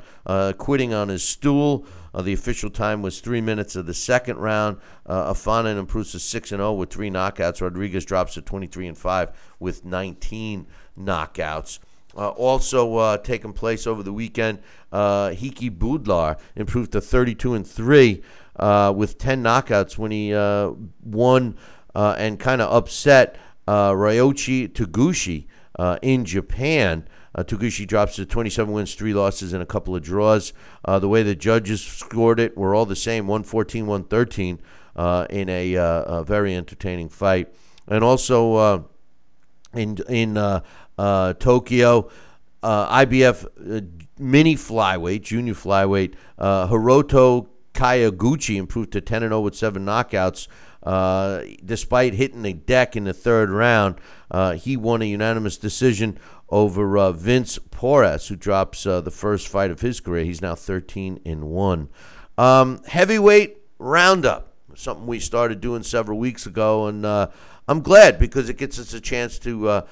quitting 0.58 0.94
on 0.94 1.08
his 1.08 1.24
stool. 1.24 1.84
Uh, 2.18 2.22
the 2.22 2.32
official 2.32 2.68
time 2.68 3.00
was 3.00 3.20
three 3.20 3.40
minutes 3.40 3.76
of 3.76 3.86
the 3.86 3.94
second 3.94 4.38
round. 4.38 4.76
Uh, 5.06 5.32
Afanin 5.32 5.78
improves 5.78 6.10
to 6.10 6.18
six 6.18 6.50
and 6.50 6.58
zero 6.58 6.70
oh 6.70 6.72
with 6.72 6.90
three 6.90 7.10
knockouts. 7.10 7.60
Rodriguez 7.60 8.04
drops 8.04 8.34
to 8.34 8.42
twenty 8.42 8.66
three 8.66 8.88
and 8.88 8.98
five 8.98 9.30
with 9.60 9.84
nineteen 9.84 10.66
knockouts. 10.98 11.78
Uh, 12.16 12.30
also 12.30 12.96
uh, 12.96 13.18
taking 13.18 13.52
place 13.52 13.86
over 13.86 14.02
the 14.02 14.12
weekend, 14.12 14.58
uh, 14.90 15.28
Hekkie 15.28 15.70
Budler 15.70 16.36
improved 16.56 16.90
to 16.92 17.00
32 17.00 17.54
and 17.54 17.64
three 17.64 18.22
uh, 18.56 18.92
with 18.96 19.18
10 19.18 19.44
knockouts 19.44 19.96
when 19.96 20.10
he 20.10 20.34
uh, 20.34 20.72
won 21.04 21.56
uh, 21.94 22.16
and 22.18 22.40
kind 22.40 22.60
of 22.60 22.72
upset 22.74 23.36
uh, 23.68 23.92
Ryoichi 23.92 24.68
Taguchi 24.68 25.46
in 26.02 26.24
Japan. 26.24 27.06
Uh, 27.34 27.42
drops 27.42 28.16
to 28.16 28.26
27 28.26 28.72
wins, 28.72 28.94
three 28.94 29.14
losses, 29.14 29.52
and 29.52 29.62
a 29.62 29.66
couple 29.66 29.94
of 29.94 30.02
draws. 30.02 30.52
Uh, 30.84 30.98
the 30.98 31.08
way 31.08 31.22
the 31.22 31.34
judges 31.34 31.82
scored 31.82 32.40
it 32.40 32.56
were 32.56 32.74
all 32.74 32.86
the 32.86 32.96
same 32.96 33.26
114, 33.26 33.86
113 33.86 34.60
uh, 34.96 35.26
in 35.30 35.48
a, 35.48 35.76
uh, 35.76 36.02
a, 36.02 36.24
very 36.24 36.54
entertaining 36.54 37.08
fight. 37.08 37.52
And 37.86 38.02
also 38.02 38.54
uh, 38.54 38.82
in, 39.72 39.98
in 40.08 40.36
uh, 40.36 40.62
Tokyo, 41.34 42.10
IBF 42.62 43.46
mini 44.18 44.56
flyweight, 44.56 45.22
junior 45.22 45.54
flyweight, 45.54 46.14
Hiroto 46.40 47.46
Kyoguchi 47.74 48.56
improved 48.56 48.92
to 48.92 49.00
10 49.00 49.20
0 49.20 49.40
with 49.40 49.54
seven 49.54 49.84
knockouts. 49.84 50.48
Uh, 50.82 51.42
despite 51.64 52.14
hitting 52.14 52.44
a 52.44 52.52
deck 52.52 52.96
in 52.96 53.04
the 53.04 53.12
third 53.12 53.50
round, 53.50 53.96
uh, 54.30 54.54
he 54.54 54.76
won 54.76 55.02
a 55.02 55.06
unanimous 55.06 55.56
decision 55.56 56.18
over 56.48 56.96
uh, 56.96 57.12
Vince 57.12 57.58
Paras, 57.70 58.28
who 58.28 58.36
drops 58.36 58.86
uh, 58.86 59.00
the 59.00 59.10
first 59.10 59.48
fight 59.48 59.70
of 59.70 59.80
his 59.80 60.00
career. 60.00 60.24
He's 60.24 60.40
now 60.40 60.54
13 60.54 61.20
and 61.26 61.44
1. 61.44 61.88
Um, 62.38 62.82
heavyweight 62.84 63.58
roundup, 63.78 64.54
something 64.74 65.06
we 65.06 65.18
started 65.18 65.60
doing 65.60 65.82
several 65.82 66.18
weeks 66.18 66.46
ago, 66.46 66.86
and 66.86 67.04
uh, 67.04 67.28
I'm 67.66 67.80
glad 67.80 68.18
because 68.18 68.48
it 68.48 68.56
gets 68.56 68.78
us 68.78 68.94
a 68.94 69.00
chance 69.00 69.38
to 69.40 69.84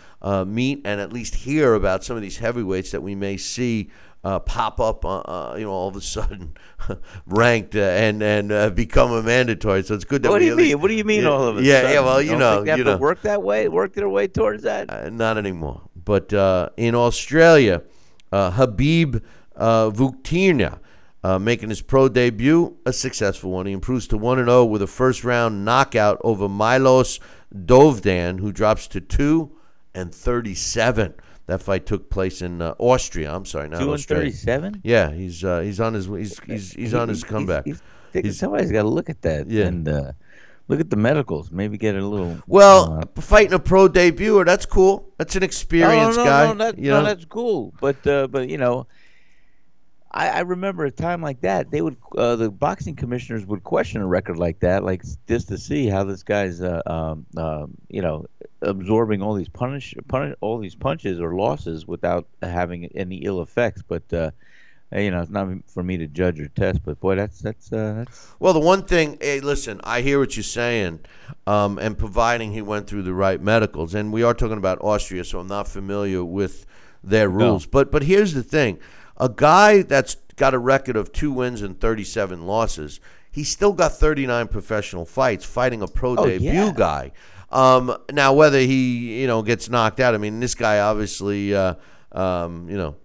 meet 0.47 0.83
and 0.85 1.01
at 1.01 1.13
least 1.13 1.35
hear 1.35 1.75
about 1.75 2.05
some 2.05 2.17
of 2.17 2.23
these 2.23 2.39
heavyweights 2.39 2.93
that 2.93 3.03
we 3.03 3.15
may 3.15 3.37
see 3.37 3.91
uh, 4.27 4.41
pop 4.41 4.81
up, 4.81 5.05
uh, 5.05 5.19
uh, 5.21 5.55
you 5.57 5.65
know, 5.65 5.71
all 5.71 5.87
of 5.87 5.95
a 5.95 6.01
sudden 6.01 6.57
ranked 7.27 7.77
uh, 7.77 7.79
and 7.79 8.21
and 8.25 8.51
uh, 8.51 8.71
become 8.71 9.13
a 9.13 9.23
mandatory. 9.23 9.85
So 9.85 9.95
it's 9.95 10.05
good 10.05 10.25
that 10.25 10.31
what 10.31 10.41
do 10.41 10.47
you 10.47 10.57
mean? 10.57 10.81
what 10.81 10.89
do 10.89 10.95
you 10.95 11.05
mean 11.05 11.23
yeah, 11.23 11.29
all 11.29 11.45
of 11.45 11.59
a 11.59 11.63
yeah, 11.63 11.75
sudden? 11.75 11.93
Yeah, 11.93 12.01
well, 12.01 12.21
you 12.21 12.31
Don't 12.31 12.41
know, 12.41 12.55
think 12.57 12.65
they 12.65 12.71
have 12.71 12.79
you 12.79 12.85
to 12.85 12.91
know, 12.91 12.97
work 12.97 13.23
that 13.23 13.41
way, 13.45 13.69
work 13.69 13.93
their 13.93 14.09
way 14.09 14.27
towards 14.27 14.65
that. 14.65 14.91
uh, 14.91 15.11
not 15.11 15.39
anymore. 15.39 15.83
But 15.95 16.33
uh, 16.33 16.71
in 16.77 16.97
Australia, 16.97 17.83
uh, 18.33 18.51
Habib 18.51 19.25
uh, 19.55 19.91
Vuctina. 19.91 20.81
Uh, 21.25 21.41
making 21.41 21.71
his 21.71 21.83
pro 21.83 22.09
debut, 22.09 22.77
a 22.87 22.93
successful 22.93 23.51
one. 23.51 23.67
He 23.67 23.73
improves 23.73 24.07
to 24.09 24.17
1 24.17 24.39
0 24.39 24.65
with 24.67 24.81
a 24.81 24.87
first 24.87 25.25
round 25.25 25.65
knockout 25.65 26.21
over 26.23 26.49
Milos 26.49 27.19
Dovdan, 27.53 28.39
who 28.39 28.53
drops 28.53 28.87
to 28.89 29.01
2 29.01 29.51
and 29.93 30.15
37. 30.15 31.15
That 31.47 31.63
fight 31.63 31.87
took 31.87 32.11
place 32.11 32.43
in 32.43 32.61
uh, 32.61 32.75
Austria. 32.79 33.33
I'm 33.33 33.45
sorry, 33.45 33.69
not 33.69 33.81
Two 33.81 33.93
and 33.93 34.05
thirty-seven. 34.05 34.81
Yeah, 34.83 35.13
he's 35.13 35.45
uh, 35.45 35.61
he's 35.61 35.79
on 35.79 35.95
his 35.95 36.07
he's 36.07 36.41
he's, 36.41 36.73
he's 36.73 36.95
on 36.95 37.09
his 37.09 37.23
comeback. 37.23 37.65
He's, 37.65 37.81
he's, 38.13 38.39
somebody's 38.39 38.73
got 38.73 38.83
to 38.83 38.89
look 38.89 39.09
at 39.09 39.23
that 39.23 39.49
Yeah. 39.49 39.67
and 39.67 39.89
uh, 39.89 40.13
look 40.67 40.81
at 40.81 40.91
the 40.91 40.97
medicals. 40.97 41.53
Maybe 41.53 41.79
get 41.79 41.95
a 41.95 42.05
little. 42.05 42.39
well, 42.49 43.01
uh, 43.01 43.21
fighting 43.21 43.53
a 43.53 43.61
pro 43.61 43.89
debuter, 43.89 44.45
that's 44.45 44.67
cool. 44.67 45.13
That's 45.19 45.37
an 45.37 45.45
experienced 45.45 46.19
no, 46.19 46.25
no, 46.25 46.31
guy. 46.31 46.47
No, 46.47 46.55
that, 46.55 46.79
you 46.79 46.91
no, 46.91 47.01
know? 47.01 47.07
that's 47.07 47.25
cool. 47.27 47.73
But 47.81 48.05
uh, 48.07 48.27
but 48.27 48.49
you 48.49 48.59
know, 48.59 48.89
I, 50.11 50.29
I 50.31 50.41
remember 50.41 50.85
a 50.85 50.91
time 50.91 51.23
like 51.23 51.43
that. 51.43 51.71
They 51.71 51.83
would 51.83 51.97
uh, 52.17 52.37
the 52.37 52.51
boxing 52.51 52.97
commissioners 52.97 53.47
would 53.47 53.63
question 53.63 54.01
a 54.01 54.07
record 54.07 54.39
like 54.39 54.61
that, 54.61 54.83
like 54.83 55.05
just 55.29 55.49
to 55.49 55.59
see 55.59 55.87
how 55.87 56.05
this 56.05 56.23
guy's 56.23 56.63
um, 56.63 57.27
um, 57.37 57.77
you 57.89 58.03
know 58.03 58.27
absorbing 58.67 59.23
all 59.23 59.35
these 59.35 59.49
punish, 59.49 59.95
punish 60.09 60.35
all 60.41 60.59
these 60.59 60.75
punches 60.75 61.21
or 61.21 61.35
losses 61.35 61.87
without 61.87 62.27
having 62.43 62.87
any 62.95 63.17
ill 63.19 63.41
effects. 63.43 63.83
But 63.87 64.13
uh, 64.13 64.31
you 64.95 65.11
know, 65.11 65.21
it's 65.21 65.31
not 65.31 65.49
for 65.67 65.83
me 65.83 65.97
to 65.99 66.07
judge 66.07 66.39
or 66.41 66.49
test. 66.49 66.83
But 66.85 67.01
boy, 67.01 67.17
that's 67.17 67.41
that's 67.41 67.73
uh, 67.73 67.95
that's 67.99 68.33
Well, 68.39 68.53
the 68.53 68.61
one 68.61 68.85
thing, 68.85 69.19
hey, 69.21 69.41
listen, 69.41 69.81
I 69.85 70.01
hear 70.03 70.19
what 70.19 70.37
you're 70.37 70.45
saying, 70.45 71.01
um, 71.47 71.79
and 71.79 71.97
providing 71.99 72.53
he 72.53 72.63
went 72.63 72.87
through 72.87 73.03
the 73.03 73.15
right 73.15 73.41
medicals, 73.41 73.95
and 73.95 74.13
we 74.13 74.23
are 74.23 74.35
talking 74.35 74.59
about 74.59 74.79
Austria, 74.83 75.25
so 75.25 75.41
I'm 75.41 75.49
not 75.49 75.69
familiar 75.69 76.25
with 76.25 76.67
their 77.03 77.29
rules. 77.29 77.67
But 77.67 77.91
but 77.91 78.03
here's 78.05 78.35
the 78.35 78.43
thing: 78.43 78.79
a 79.17 79.29
guy 79.29 79.83
that's 79.83 80.17
got 80.37 80.55
a 80.55 80.59
record 80.59 80.97
of 80.97 81.13
two 81.13 81.33
wins 81.33 81.63
and 81.63 81.81
37 81.81 82.47
losses, 82.47 83.01
he's 83.31 83.49
still 83.49 83.73
got 83.73 83.93
39 83.93 84.49
professional 84.49 85.05
fights 85.07 85.45
fighting 85.47 85.81
a 85.83 85.89
pro 85.89 86.15
Oh, 86.17 86.27
debut 86.27 86.51
yeah. 86.51 86.73
guy. 86.77 87.13
Um, 87.57 87.97
now, 88.13 88.35
whether 88.35 88.59
he 88.59 89.23
you 89.23 89.27
know 89.27 89.41
gets 89.41 89.71
knocked 89.71 89.99
out, 89.99 90.15
I 90.15 90.19
mean, 90.19 90.41
this 90.41 90.55
guy 90.55 90.81
obviously 90.81 91.55
uh, 91.55 91.75
um, 92.13 92.69
you 92.69 92.77
know 92.77 92.97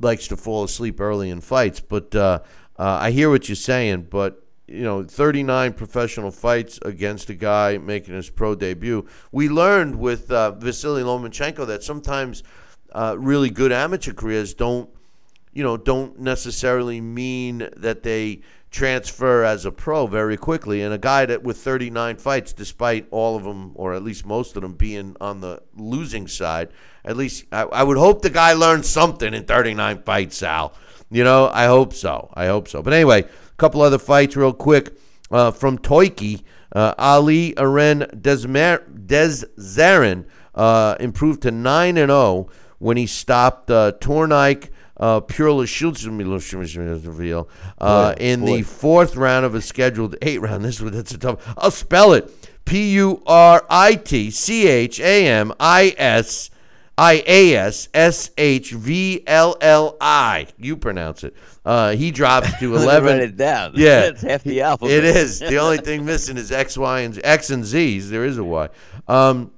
likes 0.00 0.28
to 0.28 0.36
fall 0.36 0.64
asleep 0.64 0.98
early 0.98 1.28
in 1.28 1.42
fights. 1.42 1.80
But 1.80 2.14
uh, 2.14 2.40
uh, 2.78 2.98
I 3.02 3.10
hear 3.10 3.28
what 3.28 3.50
you're 3.50 3.56
saying. 3.56 4.06
But 4.08 4.42
you 4.66 4.82
know, 4.82 5.02
39 5.02 5.74
professional 5.74 6.30
fights 6.30 6.78
against 6.82 7.28
a 7.28 7.34
guy 7.34 7.76
making 7.76 8.14
his 8.14 8.30
pro 8.30 8.54
debut. 8.54 9.06
We 9.30 9.50
learned 9.50 9.98
with 9.98 10.30
uh, 10.30 10.52
Vasily 10.52 11.02
Lomachenko 11.02 11.66
that 11.66 11.82
sometimes 11.82 12.42
uh, 12.92 13.14
really 13.18 13.50
good 13.50 13.72
amateur 13.72 14.14
careers 14.14 14.54
don't, 14.54 14.88
you 15.52 15.62
know, 15.62 15.76
don't 15.76 16.18
necessarily 16.18 17.00
mean 17.02 17.68
that 17.76 18.02
they 18.02 18.40
transfer 18.70 19.44
as 19.44 19.64
a 19.64 19.72
pro 19.72 20.06
very 20.06 20.36
quickly. 20.36 20.82
And 20.82 20.92
a 20.92 20.98
guy 20.98 21.26
that 21.26 21.42
with 21.42 21.58
39 21.58 22.16
fights, 22.16 22.52
despite 22.52 23.06
all 23.10 23.36
of 23.36 23.44
them, 23.44 23.72
or 23.74 23.94
at 23.94 24.02
least 24.02 24.26
most 24.26 24.56
of 24.56 24.62
them, 24.62 24.74
being 24.74 25.16
on 25.20 25.40
the 25.40 25.62
losing 25.74 26.26
side, 26.28 26.68
at 27.04 27.16
least 27.16 27.44
I, 27.52 27.62
I 27.62 27.82
would 27.82 27.96
hope 27.96 28.22
the 28.22 28.30
guy 28.30 28.52
learned 28.52 28.84
something 28.84 29.32
in 29.32 29.44
39 29.44 30.02
fights, 30.02 30.38
Sal. 30.38 30.74
You 31.10 31.24
know, 31.24 31.50
I 31.52 31.66
hope 31.66 31.94
so. 31.94 32.30
I 32.34 32.46
hope 32.46 32.68
so. 32.68 32.82
But 32.82 32.92
anyway, 32.92 33.22
a 33.22 33.56
couple 33.56 33.80
other 33.80 33.98
fights 33.98 34.36
real 34.36 34.52
quick 34.52 34.96
uh, 35.30 35.50
from 35.50 35.78
Toiki. 35.78 36.42
Uh, 36.70 36.92
Ali 36.98 37.54
Aren 37.56 38.00
Desmer- 38.20 38.84
Deszarin 39.06 40.26
uh, 40.54 40.96
improved 41.00 41.42
to 41.42 41.50
9 41.50 41.96
and 41.96 42.10
0 42.10 42.48
when 42.78 42.98
he 42.98 43.06
stopped 43.06 43.70
uh, 43.70 43.92
Tornike 44.00 44.68
uh, 44.98 45.20
Purla 45.20 45.66
uh, 47.78 48.14
in 48.18 48.44
the 48.44 48.62
fourth 48.62 49.16
round 49.16 49.46
of 49.46 49.54
a 49.54 49.62
scheduled 49.62 50.16
eight 50.22 50.40
round. 50.40 50.64
This 50.68 50.80
one, 50.80 50.92
that's 50.92 51.12
a 51.12 51.18
tough. 51.18 51.54
I'll 51.56 51.70
spell 51.70 52.12
it: 52.12 52.30
P 52.64 52.92
U 52.94 53.22
R 53.26 53.64
I 53.70 53.94
T 53.94 54.30
C 54.30 54.66
H 54.66 55.00
A 55.00 55.26
M 55.26 55.52
I 55.58 55.94
S 55.96 56.50
I 56.98 57.22
A 57.26 57.54
S 57.54 57.88
S 57.94 58.30
H 58.36 58.72
V 58.72 59.22
L 59.26 59.56
L 59.60 59.96
I. 60.00 60.48
You 60.58 60.76
pronounce 60.76 61.24
it. 61.24 61.34
Uh, 61.64 61.92
he 61.92 62.10
drops 62.10 62.58
to 62.58 62.76
eleven. 62.76 63.20
it 63.20 63.36
down. 63.36 63.72
Yeah. 63.76 64.00
it's 64.08 64.22
half 64.22 64.42
the 64.42 64.62
alphabet. 64.62 64.92
It 64.92 65.04
is. 65.04 65.38
The 65.38 65.58
only 65.58 65.78
thing 65.78 66.04
missing 66.04 66.36
is 66.36 66.52
X, 66.52 66.76
Y, 66.76 67.00
and 67.00 67.18
X 67.24 67.50
and 67.50 67.64
Z's. 67.64 68.10
There 68.10 68.24
is 68.24 68.36
a 68.36 68.44
Y. 68.44 68.68
Um, 69.06 69.52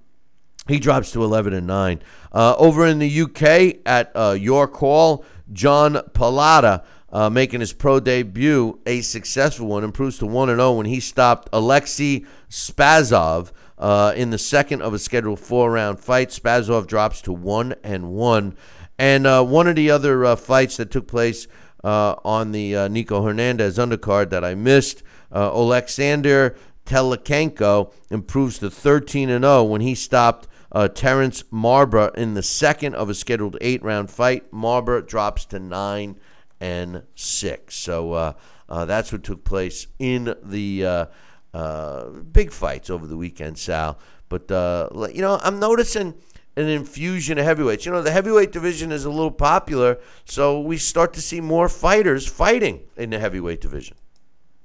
he 0.70 0.79
drops 0.79 1.12
to 1.12 1.24
11 1.24 1.53
and 1.53 1.66
9. 1.66 2.00
Uh, 2.33 2.55
over 2.59 2.87
in 2.87 2.99
the 2.99 3.23
UK 3.23 3.81
at 3.85 4.12
uh, 4.14 4.37
York 4.38 4.75
Hall, 4.75 5.25
John 5.53 5.95
Palada, 6.12 6.85
uh, 7.12 7.29
making 7.29 7.59
his 7.59 7.73
pro 7.73 7.99
debut, 7.99 8.79
a 8.87 9.01
successful 9.01 9.66
one, 9.66 9.83
improves 9.83 10.19
to 10.19 10.27
1 10.27 10.49
0 10.49 10.73
when 10.75 10.87
he 10.87 11.01
stopped 11.01 11.49
Alexei 11.53 12.25
Spazov 12.49 13.51
uh, 13.79 14.12
in 14.14 14.31
the 14.31 14.38
second 14.38 14.83
of 14.83 14.95
a 14.95 14.99
scheduled 14.99 15.40
four 15.40 15.73
round 15.73 15.99
fight. 15.99 16.29
Spazov 16.29 16.87
drops 16.87 17.21
to 17.23 17.33
1 17.33 17.75
and 17.83 18.11
1. 18.11 18.57
And 18.99 19.27
uh, 19.27 19.43
one 19.43 19.66
of 19.66 19.75
the 19.75 19.90
other 19.90 20.25
uh, 20.25 20.37
fights 20.37 20.77
that 20.77 20.90
took 20.90 21.09
place 21.09 21.49
on 21.83 22.53
the 22.53 22.88
Nico 22.90 23.23
Hernandez 23.23 23.79
undercard 23.79 24.29
that 24.31 24.45
I 24.45 24.55
missed, 24.55 25.03
Alexander 25.33 26.55
Telekenko 26.85 27.93
improves 28.11 28.59
to 28.59 28.71
13 28.71 29.31
and 29.31 29.45
0 29.45 29.64
when 29.64 29.81
he 29.81 29.95
stopped 29.95 30.47
uh, 30.72 30.88
Terrence 30.88 31.42
Marber 31.52 32.14
in 32.14 32.35
the 32.35 32.42
second 32.42 32.94
of 32.94 33.09
a 33.09 33.14
scheduled 33.14 33.56
eight 33.61 33.83
round 33.83 34.11
fight. 34.11 34.50
Marber 34.52 35.06
drops 35.06 35.44
to 35.46 35.59
9 35.59 36.16
and 36.61 37.02
6. 37.14 37.74
So 37.74 38.12
uh, 38.12 38.33
uh, 38.68 38.85
that's 38.85 39.12
what 39.12 39.24
took 39.24 39.44
place 39.44 39.87
in 39.98 40.35
the 40.42 40.85
uh, 40.85 41.06
uh, 41.52 42.11
big 42.11 42.52
fights 42.52 42.90
over 42.90 43.06
the 43.06 43.16
weekend, 43.16 43.59
Sal. 43.59 43.98
But, 44.28 44.50
uh, 44.50 44.88
you 45.12 45.22
know, 45.22 45.40
I'm 45.42 45.59
noticing 45.59 46.14
an 46.56 46.68
infusion 46.68 47.38
of 47.38 47.44
heavyweights. 47.44 47.85
You 47.85 47.92
know, 47.92 48.02
the 48.02 48.12
heavyweight 48.12 48.52
division 48.52 48.92
is 48.92 49.04
a 49.04 49.11
little 49.11 49.30
popular, 49.30 49.98
so 50.24 50.61
we 50.61 50.76
start 50.76 51.12
to 51.14 51.20
see 51.20 51.40
more 51.40 51.68
fighters 51.68 52.26
fighting 52.26 52.80
in 52.96 53.11
the 53.11 53.18
heavyweight 53.18 53.61
division. 53.61 53.96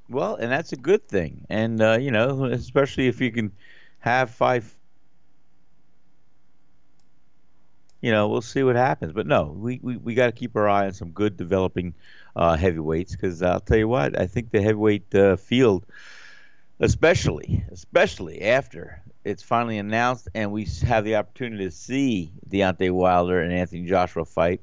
Well, 0.07 0.35
and 0.35 0.51
that's 0.51 0.71
a 0.71 0.75
good 0.75 1.07
thing. 1.07 1.45
And, 1.49 1.79
you 1.79 2.11
know, 2.11 2.45
especially 2.45 3.07
if 3.07 3.19
you 3.21 3.31
can 3.31 3.53
have 3.99 4.29
five. 4.29 4.75
You 8.05 8.11
know, 8.11 8.27
we'll 8.27 8.43
see 8.43 8.61
what 8.61 8.75
happens. 8.75 9.13
But 9.13 9.25
no, 9.25 9.45
we, 9.45 9.79
we, 9.81 9.97
we 9.97 10.13
got 10.13 10.27
to 10.27 10.31
keep 10.31 10.55
our 10.55 10.69
eye 10.69 10.85
on 10.85 10.93
some 10.93 11.09
good 11.09 11.37
developing 11.37 11.95
uh, 12.35 12.55
heavyweights 12.55 13.13
because 13.13 13.41
I'll 13.41 13.59
tell 13.59 13.79
you 13.79 13.87
what, 13.87 14.15
I 14.19 14.27
think 14.27 14.51
the 14.51 14.61
heavyweight 14.61 15.15
uh, 15.15 15.37
field, 15.37 15.87
especially, 16.79 17.65
especially 17.71 18.43
after 18.43 19.01
it's 19.23 19.41
finally 19.41 19.79
announced 19.79 20.29
and 20.35 20.51
we 20.51 20.67
have 20.85 21.03
the 21.03 21.15
opportunity 21.15 21.65
to 21.65 21.71
see 21.71 22.31
Deontay 22.47 22.91
Wilder 22.91 23.41
and 23.41 23.51
Anthony 23.51 23.87
Joshua 23.87 24.23
fight, 24.23 24.61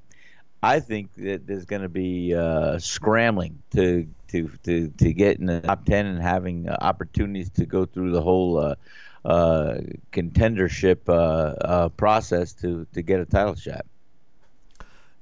I 0.62 0.78
think 0.78 1.12
that 1.14 1.44
there's 1.44 1.64
going 1.64 1.82
to 1.82 1.88
be 1.88 2.36
uh, 2.36 2.78
scrambling 2.78 3.60
to, 3.72 4.06
to 4.28 4.52
to 4.62 4.88
to 4.98 5.12
get 5.12 5.40
in 5.40 5.46
the 5.46 5.60
top 5.62 5.84
ten 5.84 6.06
and 6.06 6.22
having 6.22 6.68
uh, 6.68 6.76
opportunities 6.80 7.50
to 7.54 7.66
go 7.66 7.86
through 7.86 8.12
the 8.12 8.22
whole 8.22 8.76
uh, 9.24 9.74
contendership 10.12 11.08
uh, 11.08 11.12
uh, 11.12 11.88
process 11.90 12.52
to 12.54 12.86
to 12.92 13.02
get 13.02 13.20
a 13.20 13.24
title 13.24 13.54
shot. 13.54 13.86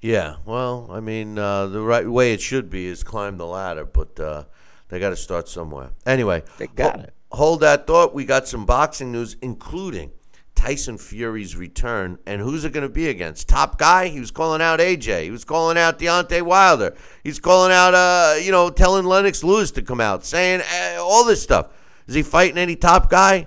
Yeah, 0.01 0.37
well, 0.47 0.89
I 0.91 1.01
mean, 1.01 1.39
uh, 1.39 1.67
the 1.67 1.83
right 1.83 2.09
way 2.09 2.33
it 2.33 2.41
should 2.41 2.71
be 2.71 2.87
is 2.87 3.03
climb 3.05 3.37
the 3.37 3.47
ladder, 3.47 3.85
but 3.85 4.19
uh, 4.19 4.45
they 4.89 4.99
got 4.99 5.11
to 5.11 5.17
start 5.17 5.47
somewhere. 5.49 5.91
Anyway, 6.07 6.43
They 6.57 6.69
got 6.69 6.97
ho- 6.97 7.03
it. 7.03 7.15
Hold 7.33 7.61
that 7.61 7.87
thought. 7.87 8.15
We 8.15 8.25
got 8.25 8.49
some 8.49 8.65
boxing 8.65 9.13
news, 9.13 9.37
including 9.43 10.11
Tyson 10.55 10.97
Fury's 10.97 11.55
return, 11.55 12.19
and 12.27 12.41
who's 12.41 12.65
it 12.65 12.73
going 12.73 12.87
to 12.87 12.93
be 12.93 13.09
against? 13.09 13.47
Top 13.49 13.79
guy. 13.79 14.09
He 14.09 14.21
was 14.21 14.31
calling 14.31 14.63
out 14.63 14.81
AJ. 14.81 15.25
He 15.25 15.31
was 15.31 15.45
calling 15.45 15.77
out 15.77 15.99
Deontay 15.99 16.43
Wilder. 16.43 16.97
He's 17.23 17.39
calling 17.39 17.71
out, 17.71 17.95
uh, 17.95 18.37
you 18.41 18.51
know, 18.53 18.71
telling 18.71 19.05
Lennox 19.05 19.45
Lewis 19.45 19.71
to 19.73 19.83
come 19.83 20.01
out, 20.01 20.25
saying 20.25 20.63
uh, 20.63 21.03
all 21.03 21.25
this 21.27 21.43
stuff. 21.43 21.67
Is 22.07 22.15
he 22.15 22.23
fighting 22.23 22.57
any 22.59 22.75
top 22.75 23.11
guy? 23.11 23.47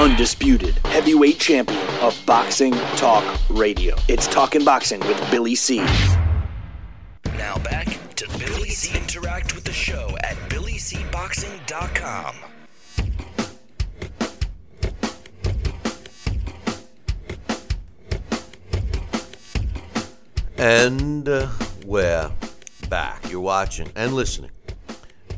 undisputed 0.00 0.74
heavyweight 0.86 1.38
champion 1.38 1.78
of 2.00 2.18
Boxing 2.24 2.72
Talk 2.96 3.22
Radio. 3.50 3.94
It's 4.08 4.26
Talking 4.26 4.64
Boxing 4.64 4.98
with 5.00 5.30
Billy 5.30 5.54
C. 5.54 5.84
Now 7.36 7.58
back 7.58 7.86
to 8.16 8.26
Billy 8.38 8.70
C. 8.70 8.96
Interact 8.96 9.54
with 9.54 9.64
the 9.64 9.74
show 9.74 10.16
at 10.22 10.36
BillyCBoxing.com. 10.48 12.34
And 20.56 21.28
uh, 21.28 21.48
we're 21.84 22.32
back. 22.88 23.30
You're 23.30 23.40
watching 23.40 23.92
and 23.94 24.14
listening 24.14 24.52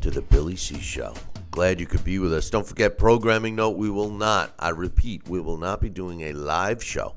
to 0.01 0.11
the 0.13 0.23
Billy 0.23 0.55
C 0.55 0.79
Show. 0.79 1.15
Glad 1.53 1.81
you 1.81 1.87
could 1.87 2.03
be 2.03 2.19
with 2.19 2.33
us. 2.33 2.49
Don't 2.49 2.67
forget, 2.67 2.97
programming 2.97 3.57
note, 3.57 3.77
we 3.77 3.91
will 3.91 4.09
not, 4.09 4.55
I 4.59 4.71
repeat, 4.71 5.29
we 5.29 5.39
will 5.39 5.59
not 5.59 5.83
be 5.83 5.91
doing 5.91 6.23
a 6.23 6.33
live 6.33 6.83
show 6.83 7.15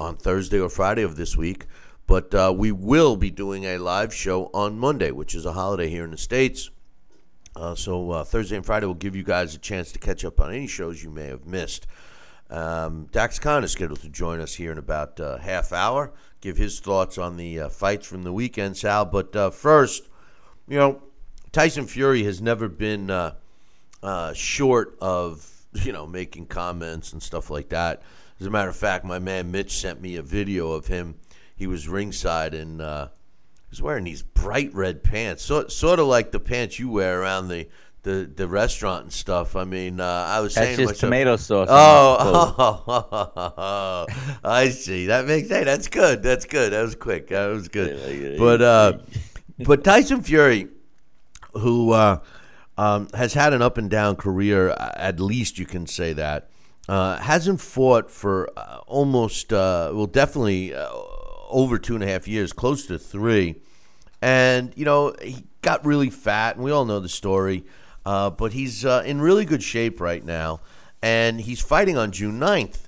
on 0.00 0.16
Thursday 0.16 0.58
or 0.58 0.70
Friday 0.70 1.02
of 1.02 1.16
this 1.16 1.36
week, 1.36 1.66
but 2.06 2.34
uh, 2.34 2.54
we 2.56 2.72
will 2.72 3.16
be 3.16 3.30
doing 3.30 3.64
a 3.66 3.76
live 3.76 4.14
show 4.14 4.50
on 4.54 4.78
Monday, 4.78 5.10
which 5.10 5.34
is 5.34 5.44
a 5.44 5.52
holiday 5.52 5.90
here 5.90 6.04
in 6.04 6.10
the 6.10 6.16
States. 6.16 6.70
Uh, 7.54 7.74
so 7.74 8.12
uh, 8.12 8.24
Thursday 8.24 8.56
and 8.56 8.64
Friday 8.64 8.86
will 8.86 8.94
give 8.94 9.14
you 9.14 9.22
guys 9.22 9.54
a 9.54 9.58
chance 9.58 9.92
to 9.92 9.98
catch 9.98 10.24
up 10.24 10.40
on 10.40 10.54
any 10.54 10.66
shows 10.66 11.04
you 11.04 11.10
may 11.10 11.26
have 11.26 11.46
missed. 11.46 11.86
Um, 12.48 13.08
Dax 13.12 13.38
Khan 13.38 13.62
is 13.62 13.72
scheduled 13.72 14.00
to 14.00 14.08
join 14.08 14.40
us 14.40 14.54
here 14.54 14.72
in 14.72 14.78
about 14.78 15.20
uh, 15.20 15.36
half 15.36 15.74
hour, 15.74 16.14
give 16.40 16.56
his 16.56 16.80
thoughts 16.80 17.18
on 17.18 17.36
the 17.36 17.60
uh, 17.60 17.68
fights 17.68 18.06
from 18.06 18.22
the 18.22 18.32
weekend, 18.32 18.78
Sal. 18.78 19.04
But 19.04 19.36
uh, 19.36 19.50
first, 19.50 20.08
you 20.66 20.78
know, 20.78 21.02
Tyson 21.52 21.86
Fury 21.86 22.24
has 22.24 22.40
never 22.40 22.70
been 22.70 23.10
uh, 24.02 24.32
short 24.32 24.96
of 25.00 25.48
you 25.84 25.92
know 25.92 26.06
making 26.06 26.46
comments 26.46 27.12
and 27.12 27.22
stuff 27.22 27.50
like 27.50 27.68
that. 27.70 28.02
As 28.40 28.46
a 28.46 28.50
matter 28.50 28.68
of 28.68 28.76
fact, 28.76 29.04
my 29.04 29.18
man 29.18 29.50
Mitch 29.50 29.72
sent 29.78 30.00
me 30.00 30.16
a 30.16 30.22
video 30.22 30.72
of 30.72 30.86
him. 30.86 31.16
He 31.56 31.66
was 31.66 31.88
ringside 31.88 32.54
and 32.54 32.80
uh, 32.82 33.06
he 33.06 33.70
was 33.70 33.82
wearing 33.82 34.04
these 34.04 34.22
bright 34.22 34.74
red 34.74 35.02
pants, 35.02 35.42
so, 35.42 35.68
sort 35.68 35.98
of 35.98 36.06
like 36.06 36.32
the 36.32 36.40
pants 36.40 36.78
you 36.78 36.90
wear 36.90 37.20
around 37.20 37.48
the. 37.48 37.68
The, 38.02 38.30
the 38.36 38.46
restaurant 38.46 39.02
and 39.02 39.12
stuff. 39.12 39.56
I 39.56 39.64
mean, 39.64 39.98
uh, 39.98 40.04
I 40.04 40.38
was 40.38 40.54
That's 40.54 40.64
saying 40.64 40.76
just 40.76 40.90
myself, 40.90 41.00
tomato 41.00 41.34
sauce. 41.34 41.66
clothes. 41.66 42.54
Oh, 43.58 44.06
I 44.44 44.68
see. 44.68 45.06
That 45.06 45.26
makes 45.26 45.48
hey, 45.48 45.64
that's 45.64 45.88
good. 45.88 46.22
That's 46.22 46.44
good. 46.44 46.72
That 46.72 46.82
was 46.82 46.94
quick. 46.94 47.26
That 47.30 47.46
was 47.46 47.66
good. 47.66 48.38
But 48.38 48.62
uh, 48.62 48.98
but 49.58 49.82
Tyson 49.82 50.22
Fury, 50.22 50.68
who 51.54 51.90
uh, 51.90 52.20
um, 52.78 53.08
has 53.14 53.34
had 53.34 53.52
an 53.52 53.62
up 53.62 53.78
and 53.78 53.90
down 53.90 54.16
career, 54.16 54.70
uh, 54.70 54.92
at 54.96 55.20
least 55.20 55.58
you 55.58 55.66
can 55.66 55.86
say 55.86 56.12
that, 56.12 56.50
uh, 56.88 57.18
hasn't 57.18 57.60
fought 57.60 58.10
for 58.10 58.50
uh, 58.56 58.78
almost 58.86 59.52
uh, 59.52 59.90
well, 59.94 60.06
definitely 60.06 60.74
uh, 60.74 60.88
over 61.48 61.78
two 61.78 61.94
and 61.94 62.04
a 62.04 62.06
half 62.06 62.28
years, 62.28 62.52
close 62.52 62.86
to 62.86 62.98
three, 62.98 63.56
and 64.20 64.72
you 64.76 64.84
know 64.84 65.14
he 65.22 65.44
got 65.62 65.84
really 65.84 66.10
fat, 66.10 66.56
and 66.56 66.64
we 66.64 66.70
all 66.70 66.84
know 66.84 67.00
the 67.00 67.08
story. 67.08 67.64
Uh, 68.04 68.30
but 68.30 68.52
he's 68.52 68.84
in 68.84 69.20
really 69.20 69.44
good 69.44 69.64
shape 69.64 70.00
right 70.00 70.24
now, 70.24 70.60
and 71.02 71.40
he's 71.40 71.60
fighting 71.60 71.96
on 71.96 72.12
June 72.12 72.38
9th. 72.38 72.86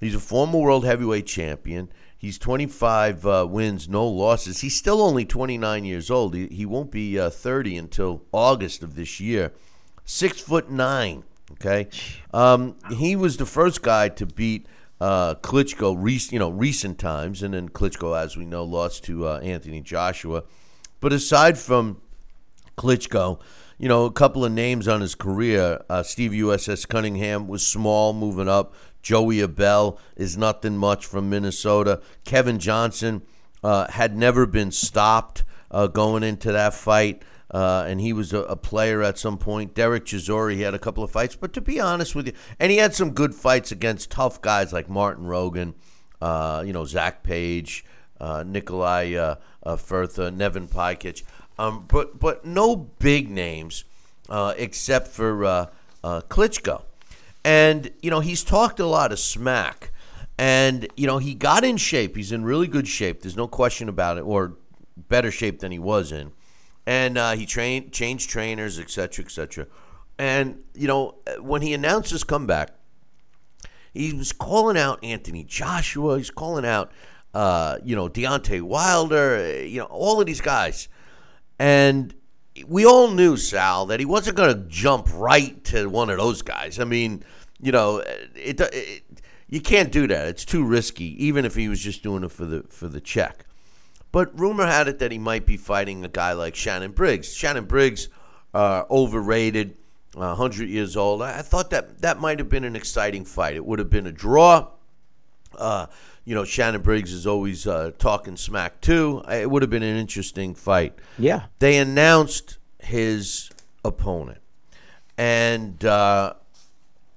He's 0.00 0.14
a 0.14 0.20
former 0.20 0.58
world 0.58 0.84
heavyweight 0.84 1.26
champion. 1.26 1.88
He's 2.26 2.38
25 2.38 3.24
uh, 3.24 3.46
wins, 3.48 3.88
no 3.88 4.04
losses. 4.04 4.60
He's 4.60 4.74
still 4.74 5.00
only 5.00 5.24
29 5.24 5.84
years 5.84 6.10
old. 6.10 6.34
He, 6.34 6.48
he 6.48 6.66
won't 6.66 6.90
be 6.90 7.20
uh, 7.20 7.30
30 7.30 7.76
until 7.76 8.24
August 8.32 8.82
of 8.82 8.96
this 8.96 9.20
year. 9.20 9.52
Six 10.04 10.40
foot 10.40 10.68
nine. 10.68 11.22
Okay, 11.52 11.86
um, 12.34 12.74
he 12.90 13.14
was 13.14 13.36
the 13.36 13.46
first 13.46 13.80
guy 13.80 14.08
to 14.08 14.26
beat 14.26 14.66
uh, 15.00 15.36
Klitschko, 15.36 16.32
you 16.32 16.40
know, 16.40 16.50
recent 16.50 16.98
times, 16.98 17.44
and 17.44 17.54
then 17.54 17.68
Klitschko, 17.68 18.20
as 18.20 18.36
we 18.36 18.44
know, 18.44 18.64
lost 18.64 19.04
to 19.04 19.28
uh, 19.28 19.38
Anthony 19.38 19.80
Joshua. 19.80 20.42
But 20.98 21.12
aside 21.12 21.56
from 21.56 22.00
Klitschko, 22.76 23.40
you 23.78 23.88
know, 23.88 24.04
a 24.04 24.12
couple 24.12 24.44
of 24.44 24.50
names 24.50 24.88
on 24.88 25.00
his 25.00 25.14
career. 25.14 25.80
Uh, 25.88 26.02
Steve 26.02 26.32
USS 26.32 26.88
Cunningham 26.88 27.46
was 27.46 27.64
small, 27.64 28.12
moving 28.12 28.48
up. 28.48 28.74
Joey 29.06 29.40
Abell 29.40 30.00
is 30.16 30.36
nothing 30.36 30.76
much 30.76 31.06
from 31.06 31.30
Minnesota. 31.30 32.02
Kevin 32.24 32.58
Johnson 32.58 33.22
uh, 33.62 33.88
had 33.88 34.16
never 34.16 34.46
been 34.46 34.72
stopped 34.72 35.44
uh, 35.70 35.86
going 35.86 36.24
into 36.24 36.50
that 36.50 36.74
fight. 36.74 37.22
uh, 37.52 37.84
and 37.86 38.00
he 38.00 38.12
was 38.12 38.32
a, 38.32 38.40
a 38.40 38.56
player 38.56 39.04
at 39.04 39.16
some 39.16 39.38
point. 39.38 39.76
Dereck 39.76 40.00
Chisora, 40.00 40.52
he 40.54 40.62
had 40.62 40.74
a 40.74 40.78
couple 40.80 41.04
of 41.04 41.12
fights, 41.12 41.36
but 41.36 41.52
to 41.52 41.60
be 41.60 41.78
honest 41.78 42.16
with 42.16 42.26
you, 42.26 42.32
and 42.58 42.72
he 42.72 42.78
had 42.78 42.96
some 42.96 43.12
good 43.12 43.32
fights 43.32 43.70
against 43.70 44.10
tough 44.10 44.42
guys 44.42 44.72
like 44.72 44.88
Martin 44.88 45.24
Rogan, 45.24 45.76
uh, 46.20 46.64
you 46.66 46.72
know, 46.72 46.84
Zach 46.84 47.22
Page, 47.22 47.84
uh, 48.20 48.42
Nikolai 48.44 49.14
uh, 49.14 49.36
uh, 49.62 49.76
Firtha, 49.76 50.32
Neven 50.32 50.66
Pajkić, 50.68 51.22
um, 51.60 51.84
but 51.86 52.18
but 52.18 52.44
no 52.44 52.74
big 52.74 53.30
names 53.30 53.84
uh, 54.28 54.52
except 54.56 55.06
for 55.06 55.44
uh, 55.44 55.66
uh, 56.02 56.22
Klitschko. 56.28 56.82
And, 57.46 57.92
you 58.02 58.10
know, 58.10 58.18
he's 58.18 58.42
talked 58.42 58.80
a 58.80 58.86
lot 58.86 59.12
of 59.12 59.20
smack. 59.20 59.92
And, 60.36 60.88
you 60.96 61.06
know, 61.06 61.18
he 61.18 61.32
got 61.32 61.62
in 61.62 61.76
shape. 61.76 62.16
He's 62.16 62.32
in 62.32 62.44
really 62.44 62.66
good 62.66 62.88
shape. 62.88 63.22
There's 63.22 63.36
no 63.36 63.46
question 63.46 63.88
about 63.88 64.18
it, 64.18 64.22
or 64.22 64.56
better 64.96 65.30
shape 65.30 65.60
than 65.60 65.70
he 65.70 65.78
was 65.78 66.10
in. 66.10 66.32
And 66.86 67.16
uh, 67.16 67.32
he 67.32 67.46
trained, 67.46 67.92
changed 67.92 68.28
trainers, 68.28 68.80
et 68.80 68.90
cetera, 68.90 69.24
et 69.24 69.30
cetera. 69.30 69.66
And, 70.18 70.58
you 70.74 70.88
know, 70.88 71.18
when 71.40 71.62
he 71.62 71.72
announced 71.72 72.10
his 72.10 72.24
comeback, 72.24 72.70
he 73.94 74.12
was 74.12 74.32
calling 74.32 74.76
out 74.76 75.02
Anthony 75.04 75.44
Joshua. 75.44 76.18
He's 76.18 76.30
calling 76.30 76.66
out, 76.66 76.90
uh, 77.32 77.78
you 77.84 77.94
know, 77.94 78.08
Deontay 78.08 78.60
Wilder, 78.60 79.64
you 79.64 79.78
know, 79.78 79.86
all 79.86 80.20
of 80.20 80.26
these 80.26 80.40
guys. 80.40 80.88
And 81.60 82.12
we 82.66 82.84
all 82.84 83.10
knew, 83.10 83.36
Sal, 83.36 83.86
that 83.86 84.00
he 84.00 84.06
wasn't 84.06 84.36
going 84.36 84.52
to 84.52 84.68
jump 84.68 85.08
right 85.14 85.62
to 85.66 85.86
one 85.86 86.10
of 86.10 86.18
those 86.18 86.42
guys. 86.42 86.80
I 86.80 86.84
mean, 86.84 87.22
you 87.60 87.72
know, 87.72 87.98
it, 88.34 88.60
it, 88.60 89.02
you 89.48 89.60
can't 89.60 89.92
do 89.92 90.06
that. 90.06 90.28
It's 90.28 90.44
too 90.44 90.64
risky, 90.64 91.24
even 91.24 91.44
if 91.44 91.54
he 91.54 91.68
was 91.68 91.80
just 91.80 92.02
doing 92.02 92.24
it 92.24 92.32
for 92.32 92.44
the 92.44 92.64
for 92.68 92.88
the 92.88 93.00
check. 93.00 93.46
But 94.12 94.38
rumor 94.38 94.66
had 94.66 94.88
it 94.88 94.98
that 95.00 95.12
he 95.12 95.18
might 95.18 95.46
be 95.46 95.56
fighting 95.56 96.04
a 96.04 96.08
guy 96.08 96.32
like 96.32 96.54
Shannon 96.54 96.92
Briggs. 96.92 97.34
Shannon 97.34 97.66
Briggs, 97.66 98.08
uh, 98.54 98.84
overrated, 98.90 99.76
uh, 100.16 100.34
100 100.34 100.68
years 100.68 100.96
old. 100.96 101.22
I, 101.22 101.38
I 101.38 101.42
thought 101.42 101.70
that 101.70 102.00
that 102.00 102.20
might 102.20 102.38
have 102.38 102.48
been 102.48 102.64
an 102.64 102.76
exciting 102.76 103.24
fight. 103.24 103.56
It 103.56 103.64
would 103.64 103.78
have 103.78 103.90
been 103.90 104.06
a 104.06 104.12
draw. 104.12 104.68
Uh, 105.56 105.86
you 106.24 106.34
know, 106.34 106.44
Shannon 106.44 106.82
Briggs 106.82 107.12
is 107.12 107.26
always 107.26 107.66
uh, 107.66 107.92
talking 107.98 108.36
smack 108.36 108.80
too. 108.80 109.22
It 109.28 109.50
would 109.50 109.62
have 109.62 109.70
been 109.70 109.82
an 109.82 109.96
interesting 109.96 110.54
fight. 110.54 110.98
Yeah. 111.18 111.44
They 111.60 111.78
announced 111.78 112.58
his 112.80 113.50
opponent, 113.84 114.40
and 115.16 115.84
uh, 115.84 116.34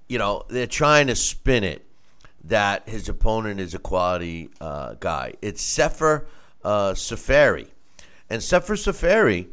you 0.09 0.17
know 0.17 0.43
they're 0.49 0.67
trying 0.67 1.07
to 1.07 1.15
spin 1.15 1.63
it 1.63 1.85
that 2.43 2.89
his 2.89 3.07
opponent 3.07 3.59
is 3.59 3.73
a 3.73 3.79
quality 3.79 4.49
uh, 4.59 4.95
guy. 4.99 5.33
It's 5.41 5.61
Sefer 5.61 6.27
uh, 6.63 6.91
Seferi, 6.93 7.67
and 8.29 8.43
Sefer 8.43 8.75
Seferi 8.75 9.47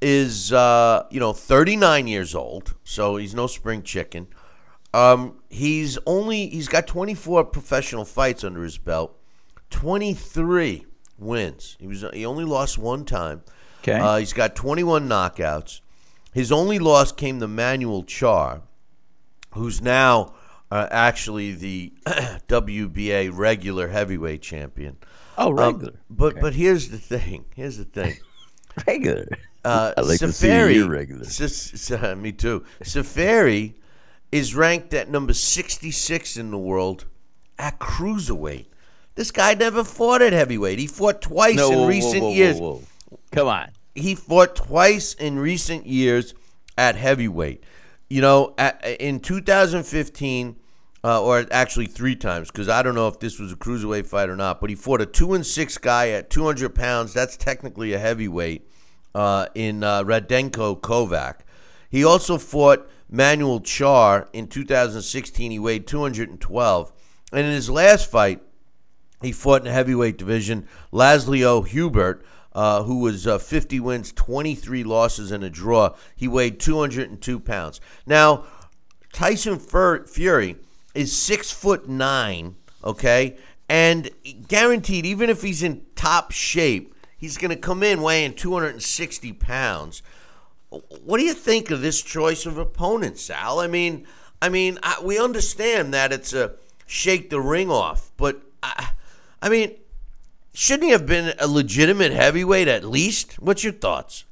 is 0.00 0.52
uh, 0.52 1.06
you 1.10 1.20
know 1.20 1.32
39 1.32 2.06
years 2.06 2.34
old, 2.34 2.74
so 2.84 3.16
he's 3.16 3.34
no 3.34 3.46
spring 3.46 3.82
chicken. 3.82 4.28
Um, 4.94 5.42
he's 5.50 5.98
only 6.06 6.48
he's 6.48 6.68
got 6.68 6.86
24 6.86 7.44
professional 7.46 8.04
fights 8.04 8.44
under 8.44 8.62
his 8.62 8.78
belt, 8.78 9.18
23 9.70 10.86
wins. 11.18 11.76
He 11.78 11.86
was 11.86 12.04
he 12.14 12.24
only 12.24 12.44
lost 12.44 12.78
one 12.78 13.04
time. 13.04 13.42
Okay. 13.82 13.98
Uh, 13.98 14.16
he's 14.16 14.32
got 14.32 14.56
21 14.56 15.08
knockouts. 15.08 15.80
His 16.32 16.52
only 16.52 16.78
loss 16.78 17.12
came 17.12 17.40
to 17.40 17.48
Manuel 17.48 18.02
Charr, 18.04 18.62
who's 19.56 19.80
now 19.82 20.34
uh, 20.70 20.86
actually 20.90 21.52
the 21.52 21.92
WBA 22.48 23.30
regular 23.32 23.88
heavyweight 23.88 24.42
champion. 24.42 24.96
Oh, 25.38 25.48
Um, 25.50 25.56
regular. 25.56 25.92
but 26.08 26.32
Okay. 26.32 26.40
but 26.40 26.54
here's 26.54 26.88
the 26.90 26.98
thing. 26.98 27.44
Here's 27.54 27.76
the 27.78 27.84
thing. 27.84 28.16
regular. 28.86 29.26
Uh, 29.64 29.92
I 29.96 30.00
like 30.02 30.18
to 30.20 30.32
see 30.32 30.74
you 30.74 30.88
regular. 30.88 31.22
S- 31.22 31.40
s- 31.90 32.16
me 32.16 32.32
too. 32.32 32.64
Seferi 32.82 33.74
is 34.32 34.54
ranked 34.54 34.94
at 34.94 35.08
number 35.10 35.32
66 35.34 36.36
in 36.36 36.50
the 36.50 36.58
world 36.58 37.04
at 37.58 37.78
cruiserweight. 37.78 38.66
This 39.14 39.30
guy 39.30 39.54
never 39.54 39.82
fought 39.84 40.20
at 40.20 40.32
heavyweight. 40.32 40.78
He 40.78 40.86
fought 40.86 41.22
twice 41.22 41.56
No, 41.56 41.70
in 41.72 41.78
whoa, 41.78 41.86
recent 41.88 42.22
whoa, 42.22 42.28
whoa, 42.28 42.34
years. 42.34 42.60
Come 43.32 43.48
on. 43.48 43.70
He 43.94 44.14
fought 44.14 44.54
twice 44.56 45.14
in 45.14 45.38
recent 45.38 45.86
years 45.86 46.34
at 46.76 46.96
heavyweight. 46.96 47.64
You 48.08 48.20
know, 48.20 48.54
at, 48.56 48.84
in 49.00 49.20
2015, 49.20 50.56
uh, 51.04 51.22
or 51.22 51.46
actually 51.50 51.86
three 51.86 52.16
times, 52.16 52.50
because 52.50 52.68
I 52.68 52.82
don't 52.82 52.94
know 52.94 53.08
if 53.08 53.20
this 53.20 53.38
was 53.38 53.52
a 53.52 53.56
cruiserweight 53.56 54.06
fight 54.06 54.28
or 54.28 54.36
not. 54.36 54.60
But 54.60 54.70
he 54.70 54.76
fought 54.76 55.00
a 55.00 55.06
two 55.06 55.34
and 55.34 55.46
six 55.46 55.78
guy 55.78 56.10
at 56.10 56.30
200 56.30 56.74
pounds. 56.74 57.12
That's 57.12 57.36
technically 57.36 57.92
a 57.92 57.98
heavyweight. 57.98 58.68
Uh, 59.14 59.46
in 59.54 59.82
uh, 59.82 60.04
Radenko 60.04 60.78
Kovac, 60.78 61.36
he 61.88 62.04
also 62.04 62.36
fought 62.36 62.86
Manuel 63.08 63.60
Charr 63.60 64.28
in 64.34 64.46
2016. 64.46 65.50
He 65.52 65.58
weighed 65.58 65.86
212, 65.86 66.92
and 67.32 67.46
in 67.46 67.52
his 67.52 67.70
last 67.70 68.10
fight, 68.10 68.42
he 69.22 69.32
fought 69.32 69.62
in 69.62 69.64
the 69.64 69.72
heavyweight 69.72 70.18
division. 70.18 70.68
Laszlo 70.92 71.66
Hubert, 71.66 72.24
uh, 72.56 72.82
who 72.84 73.00
was 73.00 73.26
uh, 73.26 73.36
50 73.36 73.78
wins, 73.80 74.12
23 74.12 74.82
losses, 74.82 75.30
and 75.30 75.44
a 75.44 75.50
draw. 75.50 75.94
He 76.16 76.26
weighed 76.26 76.58
202 76.58 77.38
pounds. 77.38 77.82
Now, 78.06 78.46
Tyson 79.12 79.58
Fur- 79.58 80.06
Fury 80.06 80.56
is 80.94 81.14
six 81.14 81.52
foot 81.52 81.86
nine, 81.86 82.56
okay, 82.82 83.36
and 83.68 84.08
guaranteed, 84.48 85.04
even 85.04 85.28
if 85.28 85.42
he's 85.42 85.62
in 85.62 85.82
top 85.96 86.32
shape, 86.32 86.94
he's 87.18 87.36
going 87.36 87.50
to 87.50 87.56
come 87.56 87.82
in 87.82 88.00
weighing 88.00 88.32
260 88.32 89.34
pounds. 89.34 90.02
What 90.70 91.18
do 91.18 91.24
you 91.24 91.34
think 91.34 91.70
of 91.70 91.82
this 91.82 92.00
choice 92.00 92.46
of 92.46 92.56
opponent, 92.56 93.18
Sal? 93.18 93.60
I 93.60 93.66
mean, 93.66 94.06
I 94.40 94.48
mean, 94.48 94.78
I, 94.82 94.98
we 95.04 95.18
understand 95.18 95.92
that 95.92 96.10
it's 96.10 96.32
a 96.32 96.54
shake 96.86 97.28
the 97.28 97.40
ring 97.40 97.70
off, 97.70 98.12
but 98.16 98.40
I, 98.62 98.92
I 99.42 99.50
mean, 99.50 99.74
shouldn't 100.56 100.84
he 100.84 100.90
have 100.90 101.06
been 101.06 101.34
a 101.38 101.46
legitimate 101.46 102.12
heavyweight 102.12 102.66
at 102.66 102.84
least? 102.84 103.34
What's 103.34 103.62
your 103.62 103.74
thoughts? 103.74 104.24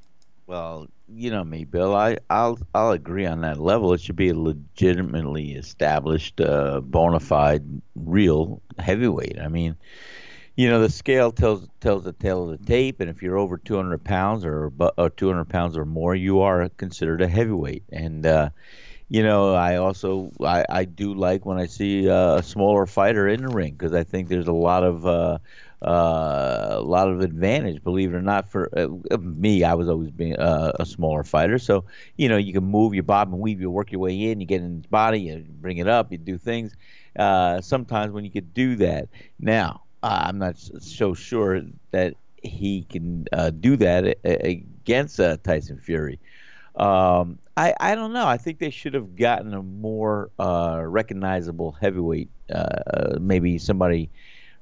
Well, 0.47 0.89
you 1.09 1.31
know 1.31 1.45
me, 1.45 1.65
Bill. 1.65 1.95
I 1.95 2.19
I'll 2.31 2.59
I'll 2.75 2.93
agree 2.93 3.27
on 3.27 3.43
that 3.43 3.61
level. 3.61 3.93
It 3.93 4.01
should 4.01 4.17
be 4.17 4.31
a 4.31 4.35
legitimately 4.35 5.53
established, 5.53 6.41
uh, 6.41 6.81
bona 6.81 7.21
fide, 7.21 7.65
real 7.95 8.63
heavyweight. 8.79 9.39
I 9.39 9.49
mean, 9.49 9.77
you 10.57 10.69
know, 10.69 10.81
the 10.81 10.91
scale 10.91 11.31
tells 11.31 11.69
tells 11.81 12.05
the 12.05 12.13
tale 12.13 12.51
of 12.51 12.59
the 12.59 12.67
tape, 12.67 13.01
and 13.01 13.11
if 13.11 13.23
you're 13.23 13.39
over 13.39 13.59
200 13.59 14.03
pounds 14.03 14.45
or, 14.45 14.73
or 14.97 15.11
200 15.11 15.45
pounds 15.45 15.77
or 15.77 15.85
more, 15.85 16.15
you 16.15 16.41
are 16.41 16.69
considered 16.71 17.21
a 17.21 17.29
heavyweight. 17.29 17.85
And 17.93 18.25
uh, 18.25 18.49
you 19.09 19.23
know, 19.23 19.55
I 19.55 19.77
also 19.77 20.33
I, 20.43 20.65
I 20.69 20.85
do 20.85 21.15
like 21.15 21.45
when 21.45 21.59
I 21.59 21.67
see 21.67 22.09
uh, 22.09 22.37
a 22.37 22.43
smaller 22.43 22.87
fighter 22.87 23.29
in 23.29 23.43
the 23.43 23.49
ring 23.49 23.75
because 23.75 23.93
I 23.93 24.05
think 24.05 24.29
there's 24.29 24.49
a 24.49 24.53
lot 24.53 24.83
of 24.85 25.07
uh, 25.07 25.39
uh, 25.85 26.77
a 26.77 26.81
lot 26.81 27.09
of 27.09 27.21
advantage. 27.21 27.83
Believe 27.85 28.15
it 28.15 28.17
or 28.17 28.23
not, 28.23 28.49
for 28.49 28.71
uh, 28.77 28.89
me, 29.19 29.65
I 29.65 29.75
was 29.75 29.89
always 29.89 30.11
being 30.11 30.35
uh, 30.37 30.73
a 30.81 30.87
smaller 30.87 31.23
fighter, 31.25 31.59
so 31.59 31.85
you 32.17 32.29
know 32.29 32.39
you 32.39 32.55
can 32.55 32.65
move, 32.65 32.95
you 32.95 33.03
bob 33.03 33.31
and 33.31 33.39
weave, 33.39 33.61
you 33.61 33.71
work 33.71 33.93
your 33.93 34.01
way 34.01 34.31
in, 34.31 34.41
you 34.41 34.47
get 34.47 34.63
in 34.63 34.77
his 34.77 34.87
body, 34.87 35.21
you 35.21 35.45
bring 35.61 35.77
it 35.77 35.87
up, 35.87 36.11
you 36.11 36.17
do 36.17 36.39
things. 36.39 36.75
Uh, 37.19 37.61
sometimes 37.61 38.13
when 38.13 38.25
you 38.25 38.31
could 38.31 38.55
do 38.55 38.77
that, 38.77 39.09
now 39.39 39.83
uh, 40.03 40.25
I'm 40.27 40.39
not 40.39 40.57
so 40.57 41.13
sure 41.13 41.61
that 41.91 42.15
he 42.43 42.85
can 42.85 43.27
uh, 43.33 43.51
do 43.51 43.77
that 43.77 44.19
against 44.25 45.21
Tyson 45.45 45.79
Fury. 45.79 46.19
Um, 46.77 47.39
I, 47.57 47.75
I 47.79 47.95
don't 47.95 48.13
know. 48.13 48.27
I 48.27 48.37
think 48.37 48.59
they 48.59 48.71
should 48.71 48.95
have 48.95 49.17
gotten 49.17 49.55
a 49.55 49.63
more 49.63 50.31
recognizable 50.39 51.73
heavyweight, 51.73 52.31
maybe 53.21 53.59
somebody 53.59 54.11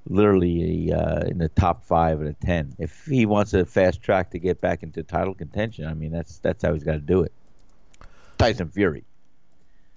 literally 0.07 0.93
uh, 0.93 1.21
in 1.27 1.39
the 1.39 1.49
top 1.51 1.85
five 1.85 2.21
out 2.21 2.27
of 2.27 2.41
ten. 2.41 2.75
If 2.79 3.07
he 3.07 3.27
wants 3.27 3.55
a 3.55 3.65
fast 3.65 4.03
track 4.03 4.31
to 4.31 4.39
get 4.39 4.61
back 4.61 4.83
into 4.83 5.03
title 5.03 5.35
contention, 5.35 5.87
I 5.87 5.95
mean 5.95 6.13
that's 6.13 6.39
that's 6.39 6.63
how 6.63 6.73
he's 6.73 6.85
got 6.85 6.93
to 6.93 6.99
do 6.99 7.23
it. 7.23 7.33
Tyson 8.39 8.69
Fury. 8.69 9.05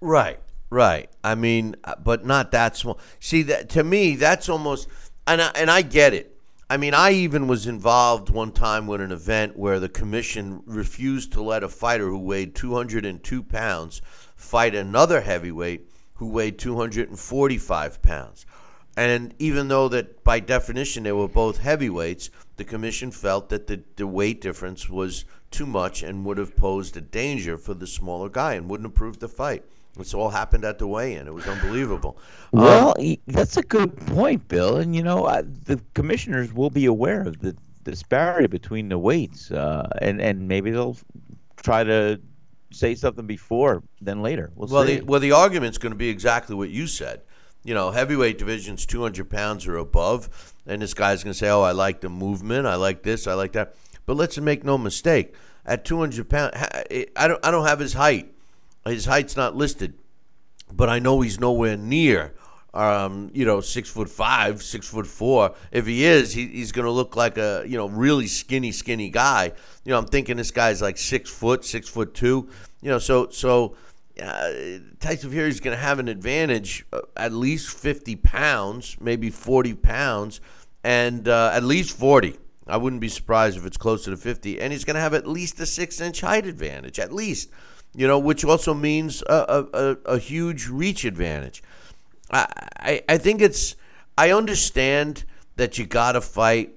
Right, 0.01 0.39
right. 0.69 1.09
I 1.23 1.35
mean, 1.35 1.75
uh, 1.83 1.95
but 2.03 2.25
not 2.25 2.51
that 2.51 2.77
small. 2.77 2.99
See, 3.19 3.43
that 3.43 3.69
to 3.69 3.83
me, 3.83 4.15
that's 4.15 4.49
almost, 4.49 4.87
and 5.25 5.41
I, 5.41 5.51
and 5.55 5.71
I 5.71 5.81
get 5.81 6.13
it. 6.13 6.31
I 6.69 6.77
mean, 6.77 6.93
I 6.95 7.11
even 7.11 7.47
was 7.47 7.67
involved 7.67 8.29
one 8.29 8.51
time 8.51 8.87
with 8.87 8.99
an 8.99 9.11
event 9.11 9.57
where 9.57 9.79
the 9.79 9.89
commission 9.89 10.63
refused 10.65 11.31
to 11.33 11.43
let 11.43 11.63
a 11.63 11.69
fighter 11.69 12.07
who 12.07 12.17
weighed 12.17 12.55
202 12.55 13.43
pounds 13.43 14.01
fight 14.35 14.73
another 14.73 15.21
heavyweight 15.21 15.87
who 16.15 16.27
weighed 16.27 16.57
245 16.57 18.01
pounds. 18.01 18.45
And 18.97 19.33
even 19.39 19.67
though 19.67 19.89
that 19.89 20.23
by 20.23 20.39
definition 20.39 21.03
they 21.03 21.11
were 21.11 21.27
both 21.27 21.57
heavyweights, 21.57 22.29
the 22.55 22.63
commission 22.63 23.11
felt 23.11 23.49
that 23.49 23.67
the, 23.67 23.81
the 23.97 24.07
weight 24.07 24.39
difference 24.41 24.89
was 24.89 25.25
too 25.51 25.65
much 25.65 26.01
and 26.03 26.25
would 26.25 26.37
have 26.37 26.55
posed 26.55 26.95
a 26.95 27.01
danger 27.01 27.57
for 27.57 27.73
the 27.73 27.87
smaller 27.87 28.29
guy 28.29 28.53
and 28.53 28.69
wouldn't 28.69 28.87
approve 28.87 29.19
the 29.19 29.27
fight. 29.27 29.63
This 29.97 30.13
all 30.13 30.29
happened 30.29 30.65
at 30.65 30.77
the 30.77 30.87
weigh-in. 30.87 31.27
It 31.27 31.33
was 31.33 31.47
unbelievable. 31.47 32.17
Um, 32.53 32.59
Well, 32.59 32.93
he, 32.99 33.19
that's 33.27 33.55
a 33.57 33.61
good 33.63 33.95
point, 34.07 34.47
Bill. 34.47 34.77
And 34.77 34.95
you 34.95 35.03
know, 35.03 35.25
I, 35.25 35.41
the 35.41 35.79
commissioners 35.93 36.53
will 36.53 36.69
be 36.69 36.85
aware 36.85 37.21
of 37.21 37.39
the 37.39 37.55
disparity 37.83 38.47
between 38.47 38.89
the 38.89 38.97
weights, 38.97 39.51
uh, 39.51 39.87
and 40.01 40.19
and 40.19 40.47
maybe 40.47 40.71
they'll 40.71 40.97
try 41.57 41.83
to 41.83 42.19
say 42.71 42.93
something 42.95 43.25
before 43.25 43.83
then 44.01 44.21
later. 44.21 44.51
We'll, 44.55 44.67
Well, 44.67 44.85
see. 44.85 44.97
the, 44.99 45.05
well, 45.05 45.21
the 45.21 45.31
argument's 45.31 45.77
going 45.77 45.93
to 45.93 45.97
be 45.97 46.09
exactly 46.09 46.55
what 46.57 46.69
you 46.69 46.87
said. 46.87 47.21
You 47.65 47.73
know, 47.73 47.89
heavyweight 47.89 48.37
division's 48.37 48.85
200 48.85 49.27
pounds 49.27 49.65
or 49.65 49.77
above, 49.77 50.53
and 50.67 50.83
this 50.83 50.93
guy's 50.93 51.23
going 51.23 51.33
to 51.33 51.37
say, 51.37 51.49
"Oh, 51.49 51.63
I 51.63 51.71
like 51.71 51.99
the 51.99 52.09
movement, 52.09 52.67
I 52.67 52.75
like 52.75 53.01
this, 53.01 53.25
I 53.25 53.33
like 53.33 53.53
that." 53.53 53.73
But 54.05 54.17
let's 54.17 54.37
make 54.37 54.63
no 54.63 54.77
mistake: 54.77 55.33
at 55.65 55.83
200 55.83 56.29
pounds, 56.29 56.53
I 56.55 57.27
don't, 57.27 57.43
I 57.43 57.49
don't 57.49 57.65
have 57.65 57.79
his 57.79 57.93
height. 57.93 58.31
His 58.85 59.05
height's 59.05 59.35
not 59.35 59.55
listed, 59.55 59.95
but 60.71 60.89
I 60.89 60.99
know 60.99 61.21
he's 61.21 61.39
nowhere 61.39 61.75
near. 61.75 62.35
Um, 62.75 63.31
you 63.33 63.45
know, 63.45 63.61
six 63.61 63.89
foot 63.89 64.09
five, 64.09 64.61
six 64.61 64.87
foot 64.87 65.07
four. 65.07 65.55
If 65.71 65.87
he 65.87 66.05
is, 66.05 66.33
he, 66.33 66.45
he's 66.47 66.71
going 66.71 66.85
to 66.85 66.91
look 66.91 67.15
like 67.15 67.39
a 67.39 67.63
you 67.65 67.77
know 67.77 67.87
really 67.89 68.27
skinny, 68.27 68.71
skinny 68.73 69.09
guy. 69.09 69.53
You 69.85 69.91
know, 69.91 69.97
I'm 69.97 70.05
thinking 70.05 70.37
this 70.37 70.51
guy's 70.51 70.83
like 70.83 70.99
six 70.99 71.31
foot, 71.31 71.65
six 71.65 71.89
foot 71.89 72.13
two. 72.13 72.47
You 72.81 72.89
know, 72.89 72.99
so 72.99 73.29
so 73.29 73.75
uh, 74.21 74.79
Tyson 74.99 75.31
Fury 75.31 75.49
is 75.49 75.59
going 75.59 75.75
to 75.75 75.81
have 75.81 75.99
an 75.99 76.07
advantage, 76.07 76.85
uh, 76.93 77.01
at 77.17 77.33
least 77.33 77.69
50 77.69 78.15
pounds, 78.17 78.97
maybe 78.99 79.29
40 79.29 79.73
pounds, 79.75 80.41
and 80.83 81.27
uh, 81.27 81.51
at 81.53 81.63
least 81.63 81.97
40. 81.97 82.37
I 82.67 82.77
wouldn't 82.77 83.01
be 83.01 83.09
surprised 83.09 83.57
if 83.57 83.65
it's 83.65 83.77
closer 83.77 84.11
to 84.11 84.17
50. 84.17 84.59
And 84.59 84.71
he's 84.71 84.85
going 84.85 84.95
to 84.95 85.01
have 85.01 85.13
at 85.13 85.27
least 85.27 85.59
a 85.59 85.65
six 85.65 86.01
inch 86.01 86.21
height 86.21 86.45
advantage, 86.45 86.99
at 86.99 87.13
least, 87.13 87.49
you 87.93 88.07
know, 88.07 88.17
which 88.17 88.43
also 88.43 88.73
means 88.73 89.21
a, 89.23 89.65
a, 89.73 89.97
a, 90.05 90.17
huge 90.17 90.67
reach 90.67 91.05
advantage. 91.05 91.61
I, 92.31 92.47
I, 92.79 93.03
I 93.09 93.17
think 93.17 93.41
it's, 93.41 93.75
I 94.17 94.31
understand 94.31 95.25
that 95.57 95.77
you 95.77 95.85
got 95.85 96.13
to 96.13 96.21
fight, 96.21 96.73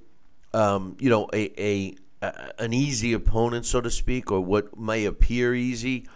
um, 0.53 0.97
you 1.01 1.09
know, 1.09 1.28
a, 1.32 1.61
a, 1.61 1.95
a, 2.22 2.53
an 2.59 2.74
easy 2.74 3.14
opponent, 3.14 3.64
so 3.64 3.80
to 3.80 3.91
speak, 3.91 4.30
or 4.30 4.41
what 4.41 4.78
may 4.78 5.07
appear 5.07 5.55
easy. 5.55 6.07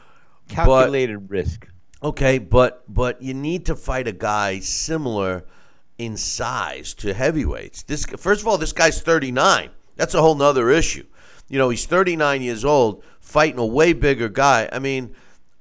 Calculated 0.52 1.30
risk. 1.30 1.68
Okay, 2.02 2.38
but 2.38 2.82
but 2.92 3.22
you 3.22 3.34
need 3.34 3.66
to 3.66 3.76
fight 3.76 4.08
a 4.08 4.12
guy 4.12 4.58
similar 4.58 5.44
in 5.98 6.16
size 6.16 6.94
to 6.94 7.14
heavyweights. 7.14 7.84
This 7.84 8.04
first 8.04 8.40
of 8.40 8.48
all, 8.48 8.58
this 8.58 8.72
guy's 8.72 9.00
39. 9.00 9.70
That's 9.96 10.14
a 10.14 10.20
whole 10.20 10.34
nother 10.34 10.70
issue. 10.70 11.04
You 11.48 11.58
know, 11.58 11.68
he's 11.68 11.86
39 11.86 12.42
years 12.42 12.64
old, 12.64 13.04
fighting 13.20 13.58
a 13.58 13.66
way 13.66 13.92
bigger 13.92 14.28
guy. 14.28 14.68
I 14.72 14.78
mean, 14.78 15.14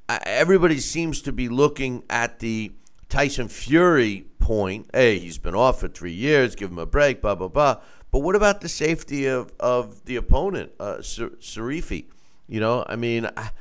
everybody 0.09 0.79
seems 0.79 1.21
to 1.23 1.31
be 1.31 1.49
looking 1.49 2.03
at 2.09 2.39
the 2.39 2.71
Tyson 3.09 3.49
Fury 3.49 4.25
point. 4.39 4.89
Hey, 4.93 5.19
he's 5.19 5.37
been 5.37 5.53
off 5.55 5.81
for 5.81 5.89
three 5.89 6.13
years. 6.13 6.55
Give 6.55 6.71
him 6.71 6.79
a 6.79 6.85
break. 6.85 7.21
Blah 7.21 7.35
blah 7.35 7.49
blah. 7.49 7.77
But 8.09 8.19
what 8.19 8.35
about 8.35 8.61
the 8.61 8.69
safety 8.69 9.27
of 9.27 9.51
of 9.59 10.05
the 10.05 10.15
opponent, 10.15 10.71
uh, 10.79 11.01
Sar- 11.01 11.29
Sarifi? 11.39 12.05
You 12.47 12.59
know, 12.59 12.85
I 12.87 12.95
mean, 12.95 13.29
I- 13.37 13.51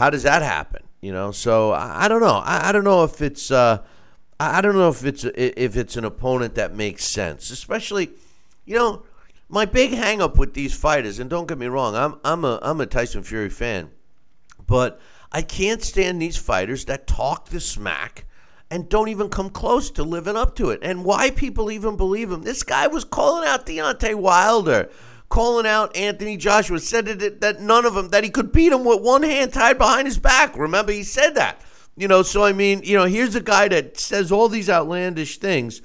how 0.00 0.08
does 0.08 0.22
that 0.22 0.40
happen? 0.40 0.82
You 1.02 1.12
know, 1.12 1.30
so 1.30 1.72
I, 1.72 2.06
I 2.06 2.08
don't 2.08 2.22
know. 2.22 2.40
I, 2.42 2.70
I 2.70 2.72
don't 2.72 2.84
know 2.84 3.04
if 3.04 3.20
it's 3.20 3.50
uh, 3.50 3.82
I 4.40 4.58
I 4.58 4.60
don't 4.62 4.74
know 4.74 4.88
if 4.88 5.04
it's 5.04 5.24
if 5.24 5.76
it's 5.76 5.94
an 5.96 6.06
opponent 6.06 6.54
that 6.54 6.74
makes 6.74 7.04
sense, 7.04 7.50
especially, 7.50 8.10
you 8.64 8.76
know, 8.76 9.02
my 9.50 9.66
big 9.66 9.90
hang 9.90 10.22
up 10.22 10.38
with 10.38 10.54
these 10.54 10.74
fighters. 10.74 11.18
And 11.18 11.28
don't 11.28 11.46
get 11.46 11.58
me 11.58 11.66
wrong, 11.66 11.94
I'm 11.94 12.18
I'm 12.24 12.46
a 12.46 12.58
I'm 12.62 12.80
a 12.80 12.86
Tyson 12.86 13.22
Fury 13.22 13.50
fan, 13.50 13.90
but 14.66 14.98
I 15.32 15.42
can't 15.42 15.82
stand 15.82 16.20
these 16.20 16.38
fighters 16.38 16.86
that 16.86 17.06
talk 17.06 17.50
the 17.50 17.60
smack 17.60 18.24
and 18.70 18.88
don't 18.88 19.08
even 19.08 19.28
come 19.28 19.50
close 19.50 19.90
to 19.90 20.02
living 20.02 20.36
up 20.36 20.56
to 20.56 20.70
it. 20.70 20.80
And 20.82 21.04
why 21.04 21.28
people 21.28 21.70
even 21.70 21.98
believe 21.98 22.30
him? 22.30 22.42
This 22.42 22.62
guy 22.62 22.86
was 22.86 23.04
calling 23.04 23.46
out 23.46 23.66
Deontay 23.66 24.14
Wilder, 24.14 24.88
calling 25.30 25.66
out 25.66 25.96
Anthony 25.96 26.36
Joshua, 26.36 26.78
said 26.78 27.06
that, 27.06 27.40
that 27.40 27.62
none 27.62 27.86
of 27.86 27.94
them, 27.94 28.10
that 28.10 28.22
he 28.22 28.28
could 28.28 28.52
beat 28.52 28.72
him 28.72 28.84
with 28.84 29.00
one 29.00 29.22
hand 29.22 29.54
tied 29.54 29.78
behind 29.78 30.06
his 30.06 30.18
back. 30.18 30.56
Remember, 30.58 30.92
he 30.92 31.02
said 31.02 31.34
that. 31.36 31.62
You 31.96 32.08
know, 32.08 32.22
so 32.22 32.44
I 32.44 32.52
mean, 32.52 32.82
you 32.84 32.96
know, 32.96 33.06
here's 33.06 33.34
a 33.34 33.40
guy 33.40 33.68
that 33.68 33.98
says 33.98 34.30
all 34.30 34.48
these 34.48 34.68
outlandish 34.68 35.38
things 35.38 35.80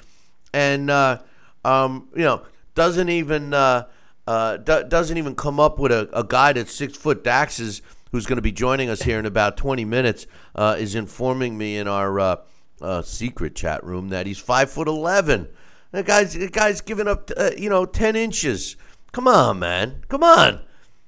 and, 0.53 0.89
uh, 0.89 1.19
um, 1.63 2.09
you 2.13 2.23
know, 2.23 2.43
doesn't 2.73 3.07
even. 3.07 3.53
Uh, 3.53 3.85
uh, 4.27 4.57
do- 4.57 4.83
doesn't 4.83 5.17
even 5.17 5.35
come 5.35 5.59
up 5.59 5.77
with 5.77 5.91
a, 5.91 6.09
a 6.11 6.23
guy 6.23 6.51
that's 6.51 6.73
six 6.73 6.97
foot 6.97 7.23
Dax's 7.23 7.81
who's 8.11 8.25
going 8.25 8.37
to 8.37 8.41
be 8.41 8.51
joining 8.51 8.89
us 8.89 9.01
here 9.01 9.19
in 9.19 9.25
about 9.25 9.57
20 9.57 9.85
minutes 9.85 10.25
uh, 10.55 10.75
is 10.79 10.95
informing 10.95 11.57
me 11.57 11.77
in 11.77 11.87
our 11.87 12.19
uh, 12.19 12.35
uh, 12.81 13.01
secret 13.01 13.55
chat 13.55 13.83
room 13.83 14.09
that 14.09 14.25
he's 14.25 14.39
five 14.39 14.71
foot 14.71 14.87
11. 14.87 15.47
The 15.91 16.03
guy's 16.03 16.33
the 16.33 16.49
guy's 16.49 16.81
giving 16.81 17.07
up 17.07 17.29
uh, 17.37 17.51
you 17.57 17.69
know 17.69 17.85
10 17.85 18.15
inches. 18.15 18.75
Come 19.15 19.29
on, 19.29 19.59
man. 19.59 20.03
Come 20.09 20.23
on. 20.23 20.59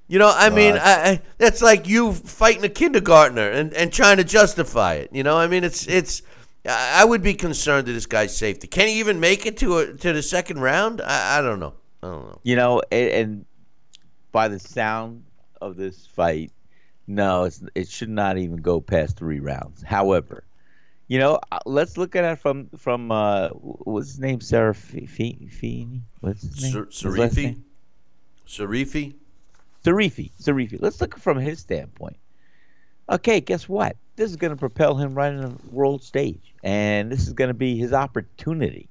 You 0.08 0.18
know, 0.18 0.32
I 0.34 0.50
mean, 0.50 0.76
I, 0.76 1.10
I, 1.10 1.22
that's 1.38 1.62
like 1.62 1.90
you 1.90 2.14
fighting 2.14 2.64
a 2.64 2.70
kindergartner 2.70 3.50
and, 3.50 3.74
and 3.74 3.92
trying 3.92 4.16
to 4.16 4.24
justify 4.24 4.94
it. 4.94 5.10
You 5.12 5.24
know, 5.24 5.38
I 5.38 5.48
mean, 5.48 5.66
it's 5.66 5.86
it's. 5.88 6.22
I 6.66 7.04
would 7.04 7.22
be 7.22 7.34
concerned 7.34 7.86
to 7.88 7.92
this 7.92 8.06
guy's 8.06 8.34
safety. 8.34 8.66
Can 8.66 8.88
he 8.88 9.00
even 9.00 9.20
make 9.20 9.46
it 9.46 9.58
to 9.58 9.80
a, 9.80 9.94
to 9.94 10.14
the 10.14 10.24
second 10.24 10.62
round? 10.62 11.02
I, 11.02 11.40
I 11.40 11.42
don't 11.42 11.60
know. 11.60 11.74
I 12.02 12.08
don't 12.08 12.26
know. 12.28 12.40
You 12.44 12.56
know, 12.56 12.82
and, 12.94 13.10
and 13.10 13.46
by 14.32 14.48
the 14.48 14.60
sound 14.60 15.26
of 15.60 15.76
this 15.76 16.06
fight, 16.06 16.54
no, 17.08 17.44
it's, 17.44 17.62
it 17.76 17.90
should 17.90 18.08
not 18.08 18.38
even 18.38 18.62
go 18.62 18.80
past 18.80 19.18
three 19.18 19.42
rounds. 19.42 19.84
However, 19.84 20.46
you 21.10 21.20
know, 21.20 21.42
uh, 21.52 21.60
let's 21.66 21.98
look 21.98 22.16
at 22.16 22.24
it 22.24 22.40
from 22.40 22.70
from 22.78 23.12
uh, 23.12 23.50
what's 23.50 24.12
his 24.12 24.20
name, 24.20 24.40
Serafini? 24.40 26.04
What's 26.22 26.44
his 26.44 26.64
name? 26.64 26.72
Sar- 26.72 27.12
Sarifi? 27.12 27.64
Sarifi? 28.48 29.14
Sarifi, 29.84 30.32
Sarifi. 30.42 30.78
Let's 30.82 31.00
look 31.02 31.18
from 31.18 31.38
his 31.38 31.60
standpoint. 31.60 32.18
Okay, 33.10 33.40
guess 33.40 33.70
what? 33.70 33.96
This 34.16 34.30
is 34.32 34.36
going 34.36 34.52
to 34.52 34.58
propel 34.58 34.96
him 34.96 35.14
right 35.14 35.32
in 35.32 35.42
the 35.42 35.54
world 35.72 36.04
stage, 36.04 36.54
and 36.64 37.12
this 37.12 37.28
is 37.28 37.34
going 37.34 37.50
to 37.50 37.54
be 37.54 37.78
his 37.78 37.94
opportunity 37.94 38.90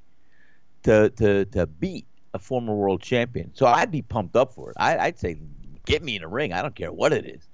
to 0.84 1.10
to 1.10 1.44
to 1.46 1.66
beat 1.66 2.06
a 2.32 2.38
former 2.38 2.74
world 2.74 3.02
champion. 3.02 3.50
So 3.54 3.66
I'd 3.66 3.90
be 3.90 4.02
pumped 4.02 4.36
up 4.36 4.52
for 4.52 4.70
it. 4.70 4.76
I, 4.78 4.96
I'd 4.98 5.18
say, 5.18 5.36
get 5.84 6.02
me 6.02 6.16
in 6.16 6.22
a 6.22 6.28
ring. 6.28 6.52
I 6.52 6.62
don't 6.62 6.74
care 6.74 6.92
what 6.92 7.12
it 7.12 7.26
is, 7.26 7.48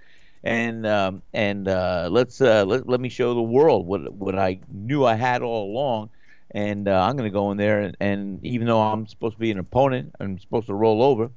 and 0.44 0.86
um, 0.86 1.22
and 1.32 1.66
uh, 1.66 2.08
let's 2.10 2.40
uh, 2.40 2.64
let 2.64 2.88
let 2.88 3.00
me 3.00 3.08
show 3.08 3.34
the 3.34 3.42
world 3.42 3.86
what 3.86 4.12
what 4.12 4.38
I 4.38 4.60
knew 4.70 5.04
I 5.04 5.14
had 5.14 5.42
all 5.42 5.70
along. 5.70 6.10
And 6.54 6.86
uh, 6.86 7.02
I'm 7.02 7.16
going 7.16 7.30
to 7.30 7.32
go 7.32 7.50
in 7.50 7.56
there, 7.56 7.80
and, 7.80 7.96
and 7.98 8.44
even 8.44 8.66
though 8.66 8.82
I'm 8.82 9.06
supposed 9.06 9.36
to 9.36 9.40
be 9.40 9.50
an 9.50 9.58
opponent, 9.58 10.14
I'm 10.20 10.38
supposed 10.38 10.66
to 10.66 10.74
roll 10.74 11.02
over. 11.02 11.30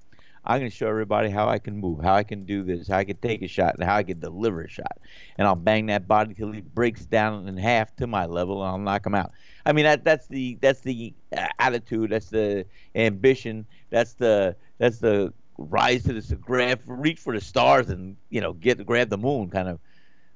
I'm 0.45 0.59
going 0.59 0.69
to 0.69 0.75
show 0.75 0.87
everybody 0.87 1.29
how 1.29 1.47
I 1.47 1.57
can 1.57 1.77
move, 1.77 2.03
how 2.03 2.13
I 2.13 2.23
can 2.23 2.45
do 2.45 2.63
this, 2.63 2.87
how 2.87 2.97
I 2.97 3.03
can 3.03 3.17
take 3.17 3.41
a 3.41 3.47
shot, 3.47 3.75
and 3.75 3.83
how 3.83 3.95
I 3.95 4.03
can 4.03 4.19
deliver 4.19 4.61
a 4.61 4.69
shot. 4.69 4.99
And 5.37 5.47
I'll 5.47 5.55
bang 5.55 5.87
that 5.87 6.07
body 6.07 6.33
till 6.35 6.51
he 6.51 6.61
breaks 6.61 7.05
down 7.05 7.47
in 7.47 7.57
half 7.57 7.95
to 7.97 8.07
my 8.07 8.25
level, 8.25 8.61
and 8.61 8.69
I'll 8.69 8.77
knock 8.77 9.05
him 9.05 9.15
out. 9.15 9.31
I 9.65 9.73
mean, 9.73 9.85
that 9.85 10.03
that's 10.03 10.27
the 10.27 10.57
that's 10.61 10.81
the 10.81 11.13
uh, 11.35 11.47
attitude, 11.57 12.11
that's 12.11 12.29
the 12.29 12.65
ambition, 12.93 13.65
that's 13.89 14.13
the 14.13 14.55
that's 14.77 14.99
the 14.99 15.33
rise 15.57 16.03
to 16.03 16.13
the 16.13 16.35
grab, 16.35 16.81
reach 16.85 17.19
for 17.19 17.33
the 17.33 17.41
stars, 17.41 17.89
and 17.89 18.15
you 18.29 18.41
know, 18.41 18.53
get 18.53 18.85
grab 18.85 19.09
the 19.09 19.17
moon 19.17 19.49
kind 19.49 19.69
of 19.69 19.79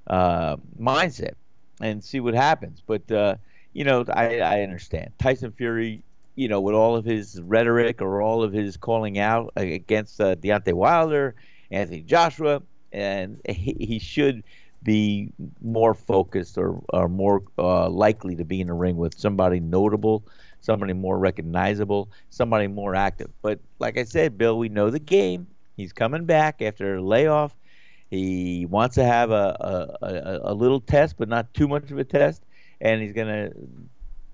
uh, 0.07 0.57
mindset, 0.79 1.33
and 1.81 2.03
see 2.03 2.19
what 2.19 2.33
happens. 2.33 2.81
But 2.85 3.11
uh, 3.11 3.35
you 3.73 3.83
know, 3.83 4.05
I 4.11 4.39
I 4.39 4.61
understand 4.63 5.11
Tyson 5.19 5.51
Fury 5.51 6.03
you 6.39 6.47
know, 6.47 6.61
with 6.61 6.73
all 6.73 6.95
of 6.95 7.03
his 7.03 7.41
rhetoric 7.41 8.01
or 8.01 8.21
all 8.21 8.43
of 8.43 8.53
his 8.53 8.77
calling 8.77 9.19
out 9.19 9.51
against 9.57 10.21
uh, 10.21 10.35
Deontay 10.35 10.71
Wilder, 10.71 11.35
Anthony 11.69 12.01
Joshua, 12.01 12.61
and 12.93 13.41
he, 13.49 13.75
he 13.77 13.99
should 13.99 14.45
be 14.81 15.33
more 15.61 15.93
focused 15.93 16.57
or, 16.57 16.81
or 16.93 17.09
more 17.09 17.43
uh, 17.57 17.89
likely 17.89 18.37
to 18.37 18.45
be 18.45 18.61
in 18.61 18.69
a 18.69 18.73
ring 18.73 18.95
with 18.95 19.19
somebody 19.19 19.59
notable, 19.59 20.23
somebody 20.61 20.93
more 20.93 21.19
recognizable, 21.19 22.09
somebody 22.29 22.67
more 22.67 22.95
active. 22.95 23.29
But 23.41 23.59
like 23.79 23.97
I 23.97 24.05
said, 24.05 24.37
Bill, 24.37 24.57
we 24.57 24.69
know 24.69 24.89
the 24.89 24.99
game. 24.99 25.45
He's 25.75 25.91
coming 25.91 26.23
back 26.23 26.61
after 26.61 26.95
a 26.95 27.01
layoff. 27.01 27.53
He 28.09 28.65
wants 28.65 28.95
to 28.95 29.03
have 29.03 29.31
a, 29.31 29.57
a, 30.01 30.05
a, 30.05 30.39
a 30.43 30.53
little 30.53 30.79
test, 30.79 31.17
but 31.17 31.27
not 31.27 31.53
too 31.53 31.67
much 31.67 31.91
of 31.91 31.97
a 31.97 32.05
test. 32.05 32.45
And 32.79 33.01
he's 33.01 33.11
going 33.11 33.27
to 33.27 33.53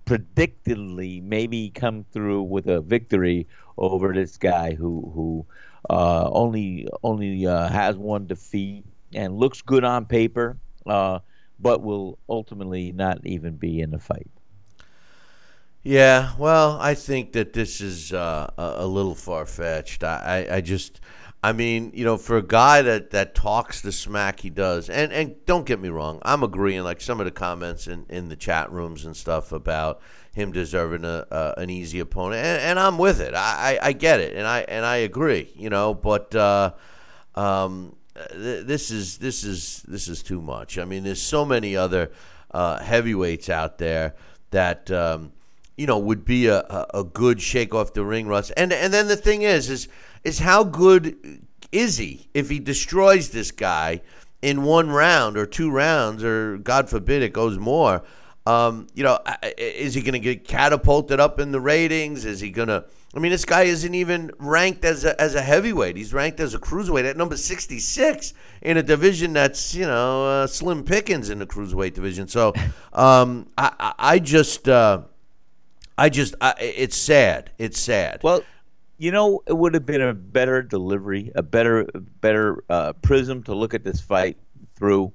predictably 0.05 1.21
maybe 1.21 1.69
come 1.69 2.05
through 2.11 2.43
with 2.43 2.67
a 2.67 2.81
victory 2.81 3.47
over 3.77 4.13
this 4.13 4.37
guy 4.37 4.73
who 4.73 5.11
who 5.13 5.45
uh, 5.89 6.29
only 6.31 6.87
only 7.03 7.45
uh, 7.45 7.67
has 7.67 7.97
one 7.97 8.27
defeat 8.27 8.85
and 9.13 9.37
looks 9.37 9.61
good 9.61 9.83
on 9.83 10.05
paper, 10.05 10.57
uh, 10.85 11.19
but 11.59 11.81
will 11.81 12.17
ultimately 12.29 12.91
not 12.91 13.25
even 13.25 13.55
be 13.55 13.81
in 13.81 13.91
the 13.91 13.99
fight. 13.99 14.29
Yeah, 15.83 16.33
well, 16.39 16.79
I 16.81 16.95
think 16.95 17.33
that 17.33 17.53
this 17.53 17.79
is 17.79 18.11
uh, 18.11 18.49
a, 18.57 18.87
little 18.87 19.13
far 19.13 19.45
fetched. 19.45 20.03
I, 20.03 20.47
I, 20.49 20.55
I 20.55 20.61
just, 20.61 20.99
I 21.45 21.53
mean, 21.53 21.91
you 21.93 22.03
know, 22.03 22.17
for 22.17 22.37
a 22.37 22.41
guy 22.41 22.81
that, 22.81 23.11
that 23.11 23.35
talks 23.35 23.81
the 23.81 23.91
smack 23.91 24.39
he 24.39 24.49
does, 24.49 24.89
and, 24.89 25.13
and 25.13 25.35
don't 25.45 25.63
get 25.63 25.79
me 25.79 25.89
wrong, 25.89 26.17
I'm 26.23 26.41
agreeing, 26.41 26.81
like 26.81 26.99
some 26.99 27.19
of 27.19 27.27
the 27.27 27.31
comments 27.31 27.85
in, 27.85 28.07
in 28.09 28.29
the 28.29 28.35
chat 28.35 28.71
rooms 28.71 29.05
and 29.05 29.15
stuff 29.15 29.51
about 29.51 30.01
him 30.33 30.51
deserving 30.51 31.05
a, 31.05 31.27
uh, 31.29 31.53
an 31.57 31.69
easy 31.69 31.99
opponent, 31.99 32.43
and, 32.43 32.61
and 32.63 32.79
I'm 32.79 32.97
with 32.97 33.21
it. 33.21 33.35
I, 33.35 33.77
I, 33.79 33.89
I, 33.89 33.93
get 33.93 34.21
it, 34.21 34.35
and 34.35 34.47
I 34.47 34.61
and 34.61 34.83
I 34.83 34.95
agree, 34.95 35.51
you 35.55 35.69
know, 35.69 35.93
but 35.93 36.33
uh, 36.33 36.71
um, 37.35 37.95
th- 38.31 38.65
this 38.65 38.89
is 38.89 39.19
this 39.19 39.43
is 39.43 39.83
this 39.87 40.07
is 40.07 40.23
too 40.23 40.41
much. 40.41 40.79
I 40.79 40.85
mean, 40.85 41.03
there's 41.03 41.21
so 41.21 41.45
many 41.45 41.77
other 41.77 42.11
uh, 42.55 42.79
heavyweights 42.79 43.49
out 43.49 43.77
there 43.77 44.15
that 44.49 44.89
um, 44.89 45.31
you 45.77 45.85
know 45.85 45.99
would 45.99 46.25
be 46.25 46.47
a, 46.47 46.87
a, 46.91 47.03
good 47.03 47.39
shake 47.39 47.75
off 47.75 47.93
the 47.93 48.03
ring 48.03 48.25
rust, 48.25 48.51
and 48.57 48.73
and 48.73 48.91
then 48.91 49.07
the 49.07 49.15
thing 49.15 49.43
is 49.43 49.69
is 49.69 49.87
is 50.25 50.39
how 50.39 50.63
good 50.63 51.41
is 51.71 51.97
he 51.97 52.27
if 52.33 52.49
he 52.49 52.59
destroys 52.59 53.29
this 53.29 53.51
guy 53.51 54.01
in 54.41 54.63
one 54.63 54.89
round 54.89 55.37
or 55.37 55.45
two 55.45 55.71
rounds 55.71 56.23
or 56.23 56.57
God 56.57 56.89
forbid 56.89 57.23
it 57.23 57.31
goes 57.31 57.57
more. 57.57 58.03
Um, 58.47 58.87
you 58.93 59.03
know, 59.03 59.17
is 59.57 59.93
he 59.95 60.01
going 60.01 60.13
to 60.13 60.19
get 60.19 60.47
catapulted 60.47 61.19
up 61.19 61.39
in 61.39 61.51
the 61.51 61.59
ratings? 61.59 62.25
Is 62.25 62.39
he 62.39 62.51
going 62.51 62.67
to? 62.67 62.85
I 63.15 63.19
mean, 63.19 63.31
this 63.31 63.45
guy 63.45 63.63
isn't 63.63 63.95
even 63.95 64.29
ranked 64.37 64.83
as 64.83 65.05
a, 65.05 65.19
as 65.19 65.35
a 65.35 65.41
heavyweight. 65.41 65.95
He's 65.95 66.13
ranked 66.13 66.39
as 66.39 66.53
a 66.53 66.59
cruiserweight 66.59 67.09
at 67.09 67.15
number 67.15 67.37
66 67.37 68.33
in 68.61 68.77
a 68.77 68.83
division 68.83 69.33
that's, 69.33 69.73
you 69.73 69.85
know, 69.85 70.27
uh, 70.27 70.47
slim 70.47 70.83
pickings 70.83 71.29
in 71.29 71.39
the 71.39 71.47
cruiserweight 71.47 71.93
division. 71.93 72.27
So 72.27 72.53
um, 72.91 73.47
I, 73.57 73.93
I 73.97 74.19
just, 74.19 74.67
uh, 74.67 75.03
I 75.97 76.09
just, 76.09 76.35
I, 76.41 76.55
it's 76.59 76.97
sad. 76.97 77.51
It's 77.57 77.79
sad. 77.79 78.21
Well, 78.21 78.43
you 78.97 79.11
know, 79.11 79.41
it 79.47 79.53
would 79.53 79.73
have 79.73 79.85
been 79.85 80.01
a 80.01 80.13
better 80.13 80.61
delivery, 80.61 81.31
a 81.35 81.43
better 81.43 81.85
better 82.21 82.63
uh, 82.69 82.93
prism 82.93 83.43
to 83.43 83.53
look 83.53 83.73
at 83.73 83.83
this 83.83 84.01
fight 84.01 84.37
through. 84.75 85.11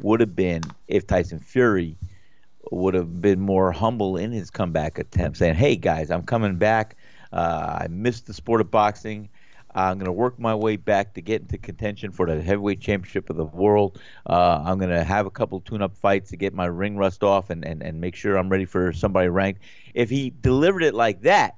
Would 0.00 0.20
have 0.20 0.34
been 0.34 0.62
if 0.88 1.06
Tyson 1.06 1.38
Fury 1.38 1.96
would 2.70 2.94
have 2.94 3.20
been 3.20 3.40
more 3.40 3.70
humble 3.70 4.16
in 4.16 4.32
his 4.32 4.50
comeback 4.50 4.98
attempt, 4.98 5.38
saying, 5.38 5.54
"Hey 5.54 5.76
guys, 5.76 6.10
I'm 6.10 6.22
coming 6.22 6.56
back. 6.56 6.96
Uh, 7.32 7.78
I 7.82 7.88
missed 7.88 8.26
the 8.26 8.34
sport 8.34 8.60
of 8.60 8.70
boxing. 8.70 9.28
I'm 9.74 9.96
going 9.98 10.06
to 10.06 10.12
work 10.12 10.38
my 10.38 10.54
way 10.54 10.76
back 10.76 11.14
to 11.14 11.22
get 11.22 11.40
into 11.40 11.56
contention 11.56 12.12
for 12.12 12.26
the 12.26 12.42
heavyweight 12.42 12.80
championship 12.80 13.30
of 13.30 13.36
the 13.36 13.44
world. 13.46 13.98
Uh, 14.26 14.62
I'm 14.64 14.78
going 14.78 14.90
to 14.90 15.02
have 15.02 15.24
a 15.24 15.30
couple 15.30 15.60
tune-up 15.60 15.96
fights 15.96 16.28
to 16.30 16.36
get 16.36 16.52
my 16.52 16.66
ring 16.66 16.98
rust 16.98 17.22
off 17.22 17.48
and, 17.48 17.64
and, 17.64 17.82
and 17.82 17.98
make 17.98 18.14
sure 18.14 18.36
I'm 18.36 18.50
ready 18.50 18.66
for 18.66 18.92
somebody 18.92 19.28
ranked. 19.28 19.62
If 19.94 20.10
he 20.10 20.30
delivered 20.42 20.82
it 20.82 20.92
like 20.92 21.22
that, 21.22 21.56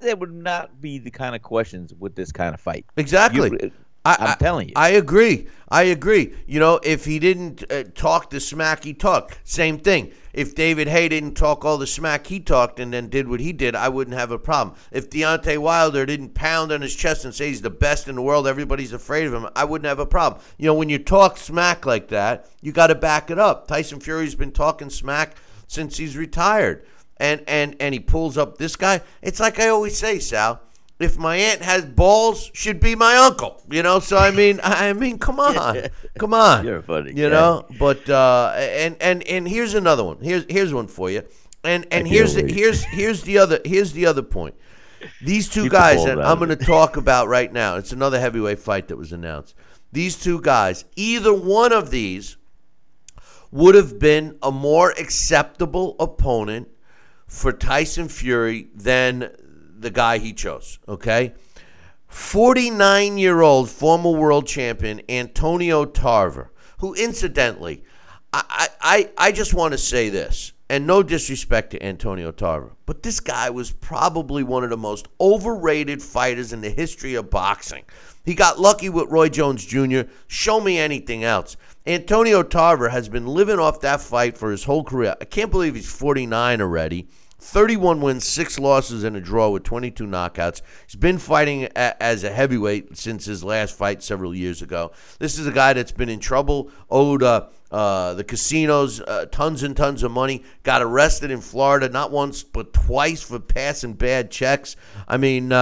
there 0.00 0.16
would 0.16 0.32
not 0.32 0.80
be 0.80 0.98
the 0.98 1.10
kind 1.10 1.34
of 1.34 1.42
questions 1.42 1.92
with 1.94 2.14
this 2.14 2.32
kind 2.32 2.54
of 2.54 2.60
fight. 2.60 2.84
Exactly. 2.96 3.50
You, 3.50 3.72
I, 4.06 4.30
am 4.32 4.38
telling 4.38 4.68
you. 4.68 4.74
I 4.76 4.90
agree. 4.90 5.48
I 5.68 5.84
agree. 5.84 6.32
You 6.46 6.60
know, 6.60 6.78
if 6.84 7.04
he 7.04 7.18
didn't 7.18 7.64
uh, 7.70 7.84
talk 7.94 8.30
the 8.30 8.38
smack 8.38 8.84
he 8.84 8.94
talked, 8.94 9.38
same 9.42 9.78
thing. 9.78 10.12
If 10.32 10.54
David 10.54 10.86
Haye 10.86 11.08
didn't 11.08 11.34
talk 11.34 11.64
all 11.64 11.76
the 11.76 11.86
smack 11.86 12.26
he 12.26 12.38
talked 12.38 12.78
and 12.78 12.92
then 12.92 13.08
did 13.08 13.26
what 13.26 13.40
he 13.40 13.52
did, 13.52 13.74
I 13.74 13.88
wouldn't 13.88 14.16
have 14.16 14.30
a 14.30 14.38
problem. 14.38 14.76
If 14.92 15.10
Deontay 15.10 15.58
Wilder 15.58 16.06
didn't 16.06 16.34
pound 16.34 16.70
on 16.70 16.82
his 16.82 16.94
chest 16.94 17.24
and 17.24 17.34
say 17.34 17.48
he's 17.48 17.62
the 17.62 17.70
best 17.70 18.06
in 18.06 18.14
the 18.14 18.22
world, 18.22 18.46
everybody's 18.46 18.92
afraid 18.92 19.26
of 19.26 19.34
him, 19.34 19.48
I 19.56 19.64
wouldn't 19.64 19.88
have 19.88 19.98
a 19.98 20.06
problem. 20.06 20.40
You 20.56 20.66
know, 20.66 20.74
when 20.74 20.88
you 20.88 20.98
talk 20.98 21.36
smack 21.36 21.84
like 21.84 22.08
that, 22.08 22.48
you 22.60 22.70
got 22.70 22.88
to 22.88 22.94
back 22.94 23.30
it 23.30 23.38
up. 23.38 23.66
Tyson 23.66 23.98
Fury's 23.98 24.36
been 24.36 24.52
talking 24.52 24.90
smack 24.90 25.36
since 25.66 25.96
he's 25.96 26.16
retired 26.16 26.86
and 27.18 27.42
and 27.46 27.76
and 27.80 27.94
he 27.94 28.00
pulls 28.00 28.36
up 28.38 28.58
this 28.58 28.76
guy. 28.76 29.00
It's 29.22 29.40
like 29.40 29.58
I 29.60 29.68
always 29.68 29.96
say, 29.96 30.18
Sal. 30.18 30.60
If 30.98 31.18
my 31.18 31.36
aunt 31.36 31.60
has 31.60 31.84
balls, 31.84 32.50
should 32.54 32.80
be 32.80 32.94
my 32.94 33.16
uncle. 33.16 33.62
You 33.70 33.82
know. 33.82 33.98
So 34.00 34.16
I 34.16 34.30
mean, 34.30 34.60
I 34.62 34.92
mean, 34.92 35.18
come 35.18 35.40
on, 35.40 35.88
come 36.18 36.32
on. 36.34 36.64
You're 36.64 36.82
funny. 36.82 37.10
You 37.10 37.28
guy. 37.28 37.30
know. 37.30 37.66
But 37.78 38.08
uh, 38.08 38.54
and 38.56 38.96
and 39.00 39.22
and 39.24 39.46
here's 39.46 39.74
another 39.74 40.04
one. 40.04 40.18
Here's 40.20 40.44
here's 40.48 40.72
one 40.72 40.88
for 40.88 41.10
you. 41.10 41.22
And 41.64 41.86
and 41.90 42.06
here's 42.06 42.34
the, 42.34 42.50
here's 42.50 42.84
here's 42.84 43.22
the 43.22 43.38
other 43.38 43.60
here's 43.64 43.92
the 43.92 44.06
other 44.06 44.22
point. 44.22 44.54
These 45.20 45.48
two 45.48 45.64
Keep 45.64 45.72
guys 45.72 46.04
that 46.04 46.18
I'm 46.24 46.38
going 46.38 46.50
to 46.50 46.56
talk 46.56 46.96
about 46.96 47.28
right 47.28 47.52
now. 47.52 47.76
It's 47.76 47.92
another 47.92 48.18
heavyweight 48.18 48.58
fight 48.58 48.88
that 48.88 48.96
was 48.96 49.12
announced. 49.12 49.54
These 49.92 50.20
two 50.20 50.40
guys, 50.40 50.84
either 50.96 51.32
one 51.34 51.72
of 51.72 51.90
these 51.90 52.36
would 53.50 53.74
have 53.74 53.98
been 53.98 54.38
a 54.42 54.50
more 54.50 54.90
acceptable 54.92 55.96
opponent 56.00 56.68
for 57.26 57.52
Tyson 57.52 58.08
Fury 58.08 58.68
than 58.74 59.30
the 59.78 59.90
guy 59.90 60.18
he 60.18 60.32
chose, 60.32 60.78
okay? 60.88 61.34
49 62.08 63.18
year 63.18 63.42
old 63.42 63.68
former 63.68 64.10
world 64.10 64.46
champion 64.46 65.02
Antonio 65.08 65.84
Tarver, 65.84 66.52
who 66.78 66.94
incidentally, 66.94 67.84
I, 68.32 68.68
I, 68.80 69.10
I 69.18 69.32
just 69.32 69.54
want 69.54 69.72
to 69.72 69.78
say 69.78 70.08
this, 70.08 70.52
and 70.68 70.86
no 70.86 71.02
disrespect 71.02 71.70
to 71.72 71.82
Antonio 71.82 72.32
Tarver, 72.32 72.72
but 72.86 73.02
this 73.02 73.20
guy 73.20 73.50
was 73.50 73.72
probably 73.72 74.42
one 74.42 74.64
of 74.64 74.70
the 74.70 74.76
most 74.76 75.08
overrated 75.20 76.02
fighters 76.02 76.52
in 76.52 76.60
the 76.60 76.70
history 76.70 77.14
of 77.14 77.30
boxing. 77.30 77.84
He 78.24 78.34
got 78.34 78.58
lucky 78.58 78.88
with 78.88 79.08
Roy 79.08 79.28
Jones 79.28 79.64
Jr. 79.64 80.02
Show 80.26 80.60
me 80.60 80.78
anything 80.78 81.22
else. 81.22 81.56
Antonio 81.86 82.42
Tarver 82.42 82.88
has 82.88 83.08
been 83.08 83.26
living 83.26 83.60
off 83.60 83.80
that 83.82 84.00
fight 84.00 84.36
for 84.36 84.50
his 84.50 84.64
whole 84.64 84.82
career. 84.82 85.14
I 85.20 85.24
can't 85.24 85.52
believe 85.52 85.76
he's 85.76 85.90
49 85.90 86.60
already. 86.60 87.08
31 87.38 88.00
wins, 88.00 88.24
six 88.26 88.58
losses, 88.58 89.04
and 89.04 89.14
a 89.14 89.20
draw 89.20 89.50
with 89.50 89.62
22 89.62 90.04
knockouts. 90.04 90.62
He's 90.86 90.96
been 90.96 91.18
fighting 91.18 91.64
a- 91.64 92.02
as 92.02 92.24
a 92.24 92.30
heavyweight 92.32 92.96
since 92.96 93.26
his 93.26 93.44
last 93.44 93.76
fight 93.76 94.02
several 94.02 94.34
years 94.34 94.62
ago. 94.62 94.90
This 95.20 95.38
is 95.38 95.46
a 95.46 95.52
guy 95.52 95.74
that's 95.74 95.92
been 95.92 96.08
in 96.08 96.18
trouble, 96.18 96.70
owed 96.90 97.22
uh, 97.22 97.46
uh, 97.70 98.14
the 98.14 98.24
casinos 98.24 99.00
uh, 99.00 99.26
tons 99.30 99.62
and 99.62 99.76
tons 99.76 100.02
of 100.02 100.10
money, 100.10 100.42
got 100.64 100.82
arrested 100.82 101.30
in 101.30 101.40
Florida 101.40 101.88
not 101.88 102.10
once 102.10 102.42
but 102.42 102.72
twice 102.72 103.22
for 103.22 103.38
passing 103.38 103.92
bad 103.92 104.30
checks. 104.30 104.74
I 105.06 105.18
mean, 105.18 105.52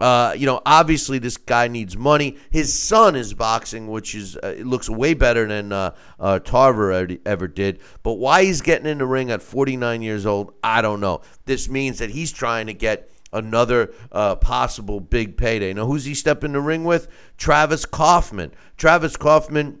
uh, 0.00 0.34
you 0.36 0.46
know, 0.46 0.62
obviously 0.64 1.18
this 1.18 1.36
guy 1.36 1.68
needs 1.68 1.96
money. 1.96 2.38
His 2.50 2.72
son 2.72 3.14
is 3.14 3.34
boxing, 3.34 3.88
which 3.88 4.14
is 4.14 4.36
uh, 4.36 4.56
looks 4.60 4.88
way 4.88 5.12
better 5.12 5.46
than 5.46 5.72
uh, 5.72 5.94
uh, 6.18 6.38
Tarver 6.38 7.18
ever 7.26 7.46
did. 7.46 7.80
But 8.02 8.14
why 8.14 8.44
he's 8.44 8.62
getting 8.62 8.86
in 8.86 8.98
the 8.98 9.06
ring 9.06 9.30
at 9.30 9.42
49 9.42 10.00
years 10.00 10.24
old, 10.24 10.54
I 10.64 10.80
don't 10.80 11.00
know. 11.00 11.20
This 11.44 11.68
means 11.68 11.98
that 11.98 12.10
he's 12.10 12.32
trying 12.32 12.66
to 12.66 12.74
get 12.74 13.10
another 13.32 13.92
uh, 14.10 14.36
possible 14.36 15.00
big 15.00 15.36
payday. 15.36 15.72
Now, 15.74 15.86
who's 15.86 16.06
he 16.06 16.14
stepping 16.14 16.48
in 16.48 16.52
the 16.54 16.60
ring 16.60 16.84
with? 16.84 17.06
Travis 17.36 17.84
Kauffman. 17.84 18.52
Travis 18.76 19.16
Kauffman 19.16 19.80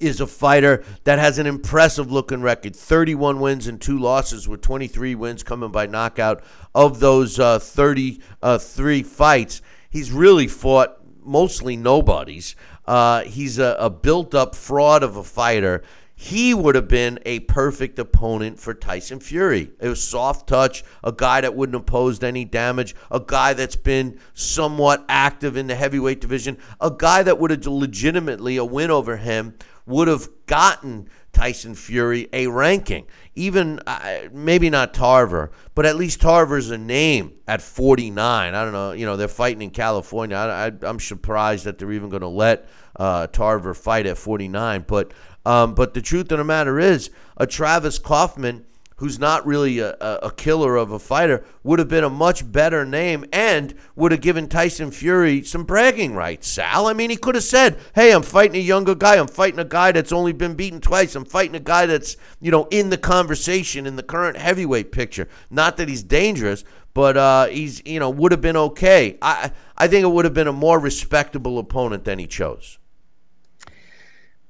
is 0.00 0.20
a 0.20 0.26
fighter 0.26 0.84
that 1.04 1.18
has 1.18 1.38
an 1.38 1.46
impressive 1.46 2.10
looking 2.10 2.42
record. 2.42 2.74
31 2.74 3.40
wins 3.40 3.66
and 3.66 3.80
two 3.80 3.98
losses 3.98 4.48
with 4.48 4.60
23 4.60 5.14
wins 5.14 5.42
coming 5.42 5.70
by 5.70 5.86
knockout 5.86 6.42
of 6.74 7.00
those 7.00 7.38
uh, 7.38 7.58
33 7.58 8.20
uh, 8.42 8.58
fights. 8.58 9.62
He's 9.90 10.10
really 10.10 10.48
fought 10.48 10.98
mostly 11.24 11.76
nobodies. 11.76 12.56
Uh, 12.86 13.22
he's 13.22 13.58
a, 13.58 13.76
a 13.78 13.90
built-up 13.90 14.54
fraud 14.54 15.02
of 15.02 15.16
a 15.16 15.24
fighter. 15.24 15.82
He 16.16 16.54
would 16.54 16.76
have 16.76 16.86
been 16.86 17.18
a 17.26 17.40
perfect 17.40 17.98
opponent 17.98 18.60
for 18.60 18.72
Tyson 18.72 19.18
Fury. 19.18 19.70
It 19.80 19.88
was 19.88 20.02
soft 20.02 20.48
touch, 20.48 20.84
a 21.02 21.10
guy 21.10 21.40
that 21.40 21.56
wouldn't 21.56 21.74
have 21.74 21.86
posed 21.86 22.22
any 22.22 22.44
damage, 22.44 22.94
a 23.10 23.20
guy 23.20 23.52
that's 23.52 23.76
been 23.76 24.20
somewhat 24.32 25.04
active 25.08 25.56
in 25.56 25.66
the 25.66 25.74
heavyweight 25.74 26.20
division, 26.20 26.58
a 26.80 26.90
guy 26.90 27.24
that 27.24 27.40
would 27.40 27.50
have 27.50 27.66
legitimately 27.66 28.56
a 28.56 28.64
win 28.64 28.90
over 28.90 29.16
him 29.16 29.54
would 29.86 30.08
have 30.08 30.28
gotten 30.46 31.08
Tyson 31.32 31.74
Fury 31.74 32.28
a 32.32 32.46
ranking. 32.46 33.06
Even 33.34 33.80
uh, 33.86 34.28
maybe 34.32 34.70
not 34.70 34.94
Tarver, 34.94 35.50
but 35.74 35.84
at 35.84 35.96
least 35.96 36.20
Tarver's 36.20 36.70
a 36.70 36.78
name 36.78 37.34
at 37.46 37.60
49. 37.60 38.54
I 38.54 38.64
don't 38.64 38.72
know. 38.72 38.92
You 38.92 39.04
know, 39.04 39.16
they're 39.16 39.28
fighting 39.28 39.62
in 39.62 39.70
California. 39.70 40.36
I, 40.36 40.72
am 40.86 41.00
surprised 41.00 41.64
that 41.64 41.78
they're 41.78 41.92
even 41.92 42.08
going 42.08 42.22
to 42.22 42.28
let 42.28 42.68
uh, 42.96 43.26
Tarver 43.26 43.74
fight 43.74 44.06
at 44.06 44.16
49. 44.16 44.84
But 44.86 45.12
um, 45.46 45.74
but 45.74 45.92
the 45.92 46.00
truth 46.00 46.32
of 46.32 46.38
the 46.38 46.44
matter 46.44 46.78
is, 46.78 47.10
a 47.36 47.46
Travis 47.46 47.98
Kauffman 47.98 48.64
who's 48.96 49.18
not 49.18 49.44
really 49.44 49.80
a, 49.80 49.94
a, 50.00 50.30
killer 50.30 50.76
of 50.76 50.92
a 50.92 50.98
fighter, 50.98 51.44
would 51.62 51.78
have 51.78 51.88
been 51.88 52.04
a 52.04 52.10
much 52.10 52.50
better 52.50 52.84
name 52.84 53.24
and 53.32 53.74
would 53.96 54.12
have 54.12 54.20
given 54.20 54.48
Tyson 54.48 54.90
Fury 54.90 55.42
some 55.42 55.64
bragging 55.64 56.14
rights, 56.14 56.46
Sal. 56.48 56.86
I 56.86 56.92
mean, 56.92 57.10
he 57.10 57.16
could 57.16 57.34
have 57.34 57.44
said, 57.44 57.78
hey, 57.94 58.12
I'm 58.12 58.22
fighting 58.22 58.56
a 58.56 58.64
younger 58.64 58.94
guy. 58.94 59.16
I'm 59.16 59.26
fighting 59.26 59.58
a 59.58 59.64
guy 59.64 59.90
that's 59.92 60.12
only 60.12 60.32
been 60.32 60.54
beaten 60.54 60.80
twice. 60.80 61.16
I'm 61.16 61.24
fighting 61.24 61.56
a 61.56 61.60
guy 61.60 61.86
that's, 61.86 62.16
you 62.40 62.50
know, 62.50 62.68
in 62.70 62.90
the 62.90 62.98
conversation 62.98 63.86
in 63.86 63.96
the 63.96 64.02
current 64.02 64.36
heavyweight 64.36 64.92
picture. 64.92 65.28
Not 65.50 65.76
that 65.78 65.88
he's 65.88 66.02
dangerous, 66.02 66.64
but 66.94 67.16
uh, 67.16 67.46
he's, 67.46 67.82
you 67.84 67.98
know, 67.98 68.10
would 68.10 68.30
have 68.30 68.40
been 68.40 68.56
okay. 68.56 69.18
I, 69.20 69.50
I 69.76 69.88
think 69.88 70.04
it 70.04 70.10
would 70.10 70.24
have 70.24 70.34
been 70.34 70.48
a 70.48 70.52
more 70.52 70.78
respectable 70.78 71.58
opponent 71.58 72.04
than 72.04 72.20
he 72.20 72.28
chose. 72.28 72.78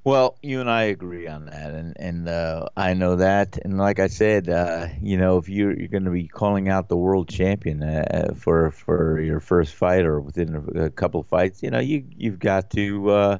Well, 0.05 0.37
you 0.43 0.61
and 0.61 0.69
I 0.71 0.83
agree 0.83 1.27
on 1.29 1.47
that, 1.47 1.71
and 1.73 1.97
and 1.99 2.29
uh, 2.29 2.69
I 2.77 2.93
know 2.93 3.17
that. 3.17 3.57
And 3.65 3.79
like 3.79 3.99
I 3.99 4.09
said, 4.09 4.51
uh, 4.51 4.89
you 5.01 5.17
know, 5.17 5.39
if 5.39 5.49
you're 5.49 5.75
you're 5.75 5.89
going 5.89 6.05
to 6.05 6.11
be 6.11 6.29
calling 6.29 6.69
out 6.69 6.89
the 6.91 6.97
world 6.97 7.29
champion 7.31 7.83
uh, 7.83 8.35
for 8.37 8.71
for 8.71 9.19
your 9.21 9.41
first 9.41 9.75
fight 9.75 10.05
or 10.05 10.21
within 10.21 10.57
a, 10.57 10.85
a 10.85 10.91
couple 10.91 11.21
of 11.21 11.27
fights, 11.29 11.63
you 11.63 11.71
know, 11.71 11.79
you 11.81 12.05
you've 12.17 12.39
got 12.39 12.71
to 12.73 13.11
uh, 13.11 13.39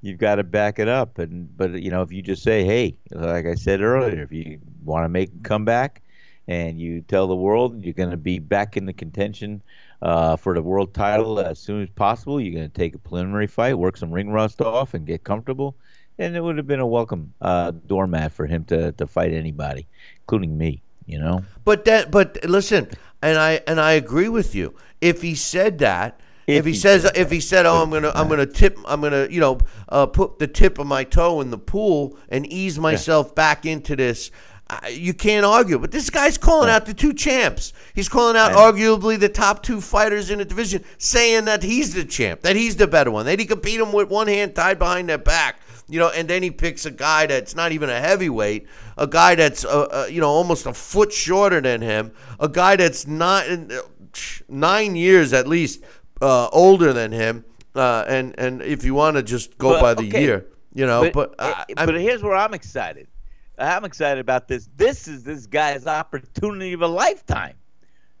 you've 0.00 0.18
got 0.18 0.36
to 0.36 0.44
back 0.44 0.78
it 0.78 0.88
up. 0.88 1.18
And 1.18 1.56
but 1.56 1.82
you 1.82 1.90
know, 1.90 2.02
if 2.02 2.12
you 2.12 2.22
just 2.22 2.44
say, 2.44 2.64
hey, 2.64 2.96
like 3.10 3.46
I 3.46 3.54
said 3.56 3.80
earlier, 3.80 4.22
if 4.22 4.30
you 4.32 4.60
want 4.84 5.04
to 5.04 5.08
make 5.08 5.30
a 5.34 5.42
comeback, 5.48 6.02
and 6.46 6.80
you 6.80 7.02
tell 7.02 7.26
the 7.26 7.36
world 7.36 7.82
you're 7.84 7.92
going 7.92 8.10
to 8.10 8.16
be 8.16 8.38
back 8.38 8.76
in 8.76 8.86
the 8.86 8.92
contention 8.92 9.62
uh, 10.02 10.36
for 10.36 10.54
the 10.54 10.62
world 10.62 10.94
title 10.94 11.40
as 11.40 11.58
soon 11.58 11.82
as 11.82 11.90
possible. 11.90 12.40
You're 12.40 12.54
going 12.54 12.70
to 12.70 12.74
take 12.74 12.94
a 12.94 12.98
preliminary 12.98 13.48
fight, 13.48 13.74
work 13.78 13.96
some 13.96 14.12
ring 14.12 14.30
rust 14.30 14.60
off, 14.60 14.94
and 14.94 15.06
get 15.06 15.24
comfortable 15.24 15.76
and 16.18 16.36
it 16.36 16.42
would 16.42 16.56
have 16.56 16.66
been 16.66 16.80
a 16.80 16.86
welcome 16.86 17.34
uh, 17.40 17.72
doormat 17.86 18.32
for 18.32 18.46
him 18.46 18.64
to, 18.64 18.92
to 18.92 19.06
fight 19.06 19.32
anybody, 19.32 19.86
including 20.22 20.56
me. 20.56 20.82
You 21.06 21.18
know. 21.18 21.44
But 21.64 21.86
that, 21.86 22.10
but 22.10 22.44
listen, 22.44 22.88
and 23.22 23.38
I 23.38 23.60
and 23.66 23.80
I 23.80 23.92
agree 23.92 24.28
with 24.28 24.54
you. 24.54 24.74
If 25.00 25.22
he 25.22 25.34
said 25.34 25.78
that, 25.78 26.20
if, 26.48 26.60
If 26.60 26.64
he, 26.64 26.72
he 26.72 26.78
says, 26.78 27.02
said 27.02 27.16
if 27.16 27.30
he 27.30 27.40
said, 27.40 27.66
"Oh, 27.66 27.82
I'm 27.82 27.90
gonna, 27.90 28.10
I'm 28.14 28.28
gonna 28.28 28.46
tip, 28.46 28.78
I'm 28.86 29.02
gonna, 29.02 29.28
you 29.30 29.38
know, 29.38 29.58
uh, 29.90 30.06
put 30.06 30.38
the 30.38 30.46
tip 30.46 30.78
of 30.78 30.86
my 30.86 31.04
toe 31.04 31.42
in 31.42 31.50
the 31.50 31.58
pool 31.58 32.16
and 32.30 32.50
ease 32.50 32.78
myself 32.78 33.34
back 33.34 33.66
into 33.66 33.94
this," 33.96 34.30
uh, 34.70 34.80
you 34.90 35.12
can't 35.12 35.44
argue. 35.44 35.78
But 35.78 35.90
this 35.90 36.08
guy's 36.08 36.38
calling 36.38 36.70
out 36.70 36.86
the 36.86 36.94
two 36.94 37.12
champs. 37.12 37.74
He's 37.94 38.08
calling 38.08 38.34
out 38.34 38.52
arguably 38.52 39.18
the 39.20 39.28
top 39.28 39.62
two 39.62 39.82
fighters 39.82 40.30
in 40.30 40.38
the 40.38 40.46
division, 40.46 40.84
saying 40.96 41.44
that 41.44 41.62
he's 41.62 41.92
the 41.92 42.04
champ, 42.06 42.40
that 42.40 42.56
he's 42.56 42.76
the 42.76 42.86
better 42.86 43.10
one, 43.10 43.26
that 43.26 43.38
he 43.38 43.44
could 43.44 43.60
beat 43.60 43.78
him 43.78 43.92
with 43.92 44.08
one 44.08 44.26
hand 44.26 44.54
tied 44.54 44.78
behind 44.78 45.10
their 45.10 45.18
back. 45.18 45.60
You 45.90 45.98
know, 45.98 46.10
and 46.10 46.28
then 46.28 46.42
he 46.42 46.50
picks 46.50 46.84
a 46.84 46.90
guy 46.90 47.26
that's 47.26 47.54
not 47.54 47.72
even 47.72 47.88
a 47.88 47.98
heavyweight, 47.98 48.66
a 48.98 49.06
guy 49.06 49.34
that's, 49.34 49.64
uh, 49.64 49.82
uh, 49.84 50.06
you 50.10 50.20
know, 50.20 50.28
almost 50.28 50.66
a 50.66 50.74
foot 50.74 51.12
shorter 51.12 51.62
than 51.62 51.80
him, 51.80 52.12
a 52.38 52.48
guy 52.48 52.76
that's 52.76 53.06
not 53.06 53.46
nine 54.48 54.96
years 54.96 55.32
at 55.32 55.46
least 55.46 55.82
uh, 56.20 56.48
older 56.52 56.92
than 56.92 57.12
him. 57.12 57.44
Uh, 57.74 58.04
and 58.06 58.34
and 58.38 58.60
if 58.62 58.84
you 58.84 58.92
want 58.92 59.16
to 59.16 59.22
just 59.22 59.56
go 59.56 59.70
But, 59.70 59.80
by 59.80 59.94
the 59.94 60.08
okay, 60.08 60.22
year, 60.22 60.46
you 60.74 60.84
know, 60.84 61.10
but, 61.10 61.34
uh, 61.38 61.64
I, 61.76 61.86
but 61.86 61.94
here's 61.94 62.22
where 62.22 62.36
I'm 62.36 62.52
excited. 62.52 63.06
I'm 63.58 63.84
excited 63.84 64.20
about 64.20 64.46
this. 64.46 64.68
This 64.76 65.08
is 65.08 65.22
this 65.24 65.46
guy's 65.46 65.86
opportunity 65.86 66.72
of 66.72 66.82
a 66.82 66.88
lifetime. 66.88 67.54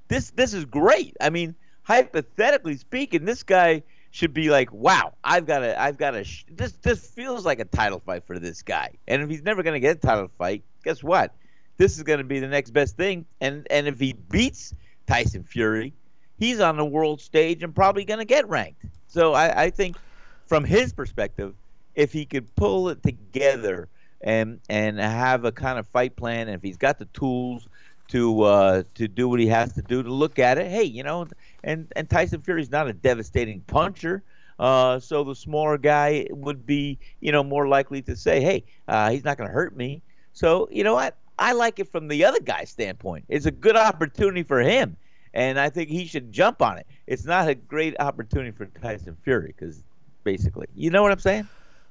This 0.08 0.30
this 0.30 0.54
is 0.54 0.64
great. 0.64 1.16
I 1.20 1.30
mean, 1.30 1.54
hypothetically 1.82 2.76
speaking, 2.76 3.24
this 3.24 3.42
guy 3.42 3.82
should 4.10 4.32
be 4.32 4.50
like, 4.50 4.72
wow, 4.72 5.14
I've 5.22 5.46
got 5.46 5.62
a, 5.62 5.80
I've 5.80 5.98
got 5.98 6.14
a. 6.14 6.24
Sh- 6.24 6.44
this 6.50 6.72
this 6.82 7.06
feels 7.06 7.44
like 7.44 7.60
a 7.60 7.64
title 7.64 8.00
fight 8.00 8.24
for 8.26 8.38
this 8.38 8.62
guy. 8.62 8.90
And 9.06 9.22
if 9.22 9.28
he's 9.28 9.42
never 9.42 9.62
going 9.62 9.74
to 9.74 9.80
get 9.80 9.96
a 9.96 10.00
title 10.00 10.30
fight, 10.38 10.62
guess 10.84 11.02
what? 11.02 11.34
This 11.76 11.96
is 11.96 12.02
going 12.02 12.18
to 12.18 12.24
be 12.24 12.40
the 12.40 12.48
next 12.48 12.70
best 12.70 12.96
thing. 12.96 13.26
And 13.40 13.66
and 13.70 13.86
if 13.86 13.98
he 13.98 14.14
beats 14.14 14.74
Tyson 15.06 15.44
Fury, 15.44 15.92
he's 16.38 16.60
on 16.60 16.76
the 16.76 16.84
world 16.84 17.20
stage 17.20 17.62
and 17.62 17.74
probably 17.74 18.04
going 18.04 18.18
to 18.18 18.24
get 18.24 18.48
ranked. 18.48 18.84
So 19.06 19.34
I, 19.34 19.64
I 19.64 19.70
think, 19.70 19.96
from 20.46 20.64
his 20.64 20.92
perspective, 20.92 21.54
if 21.94 22.12
he 22.12 22.24
could 22.24 22.54
pull 22.56 22.88
it 22.88 23.02
together 23.02 23.88
and 24.20 24.60
and 24.68 24.98
have 24.98 25.44
a 25.44 25.52
kind 25.52 25.78
of 25.78 25.86
fight 25.86 26.16
plan, 26.16 26.48
and 26.48 26.56
if 26.56 26.62
he's 26.62 26.76
got 26.76 26.98
the 26.98 27.06
tools 27.06 27.68
to 28.08 28.42
uh, 28.42 28.82
to 28.94 29.08
do 29.08 29.28
what 29.28 29.40
he 29.40 29.46
has 29.46 29.72
to 29.74 29.82
do 29.82 30.02
to 30.02 30.12
look 30.12 30.38
at 30.38 30.58
it, 30.58 30.70
hey, 30.70 30.84
you 30.84 31.02
know, 31.02 31.26
and 31.64 31.90
and 31.96 32.08
Tyson 32.08 32.40
Fury's 32.40 32.70
not 32.70 32.88
a 32.88 32.92
devastating 32.92 33.60
puncher. 33.62 34.22
Uh, 34.58 34.98
so 34.98 35.22
the 35.22 35.34
smaller 35.34 35.78
guy 35.78 36.26
would 36.30 36.66
be, 36.66 36.98
you 37.20 37.30
know, 37.30 37.44
more 37.44 37.68
likely 37.68 38.02
to 38.02 38.16
say, 38.16 38.40
"Hey, 38.40 38.64
uh, 38.88 39.10
he's 39.10 39.24
not 39.24 39.36
going 39.38 39.48
to 39.48 39.54
hurt 39.54 39.76
me." 39.76 40.02
So 40.32 40.68
you 40.70 40.84
know 40.84 40.94
what? 40.94 41.16
I 41.38 41.52
like 41.52 41.78
it 41.78 41.88
from 41.88 42.08
the 42.08 42.24
other 42.24 42.40
guy's 42.40 42.70
standpoint. 42.70 43.24
It's 43.28 43.46
a 43.46 43.52
good 43.52 43.76
opportunity 43.76 44.42
for 44.42 44.60
him, 44.60 44.96
and 45.34 45.60
I 45.60 45.70
think 45.70 45.88
he 45.90 46.06
should 46.06 46.32
jump 46.32 46.60
on 46.62 46.78
it. 46.78 46.86
It's 47.06 47.24
not 47.24 47.48
a 47.48 47.54
great 47.54 47.94
opportunity 48.00 48.50
for 48.50 48.66
Tyson 48.66 49.16
Fury 49.22 49.54
because, 49.56 49.84
basically, 50.24 50.66
you 50.74 50.90
know 50.90 51.02
what 51.02 51.12
I'm 51.12 51.20
saying? 51.20 51.48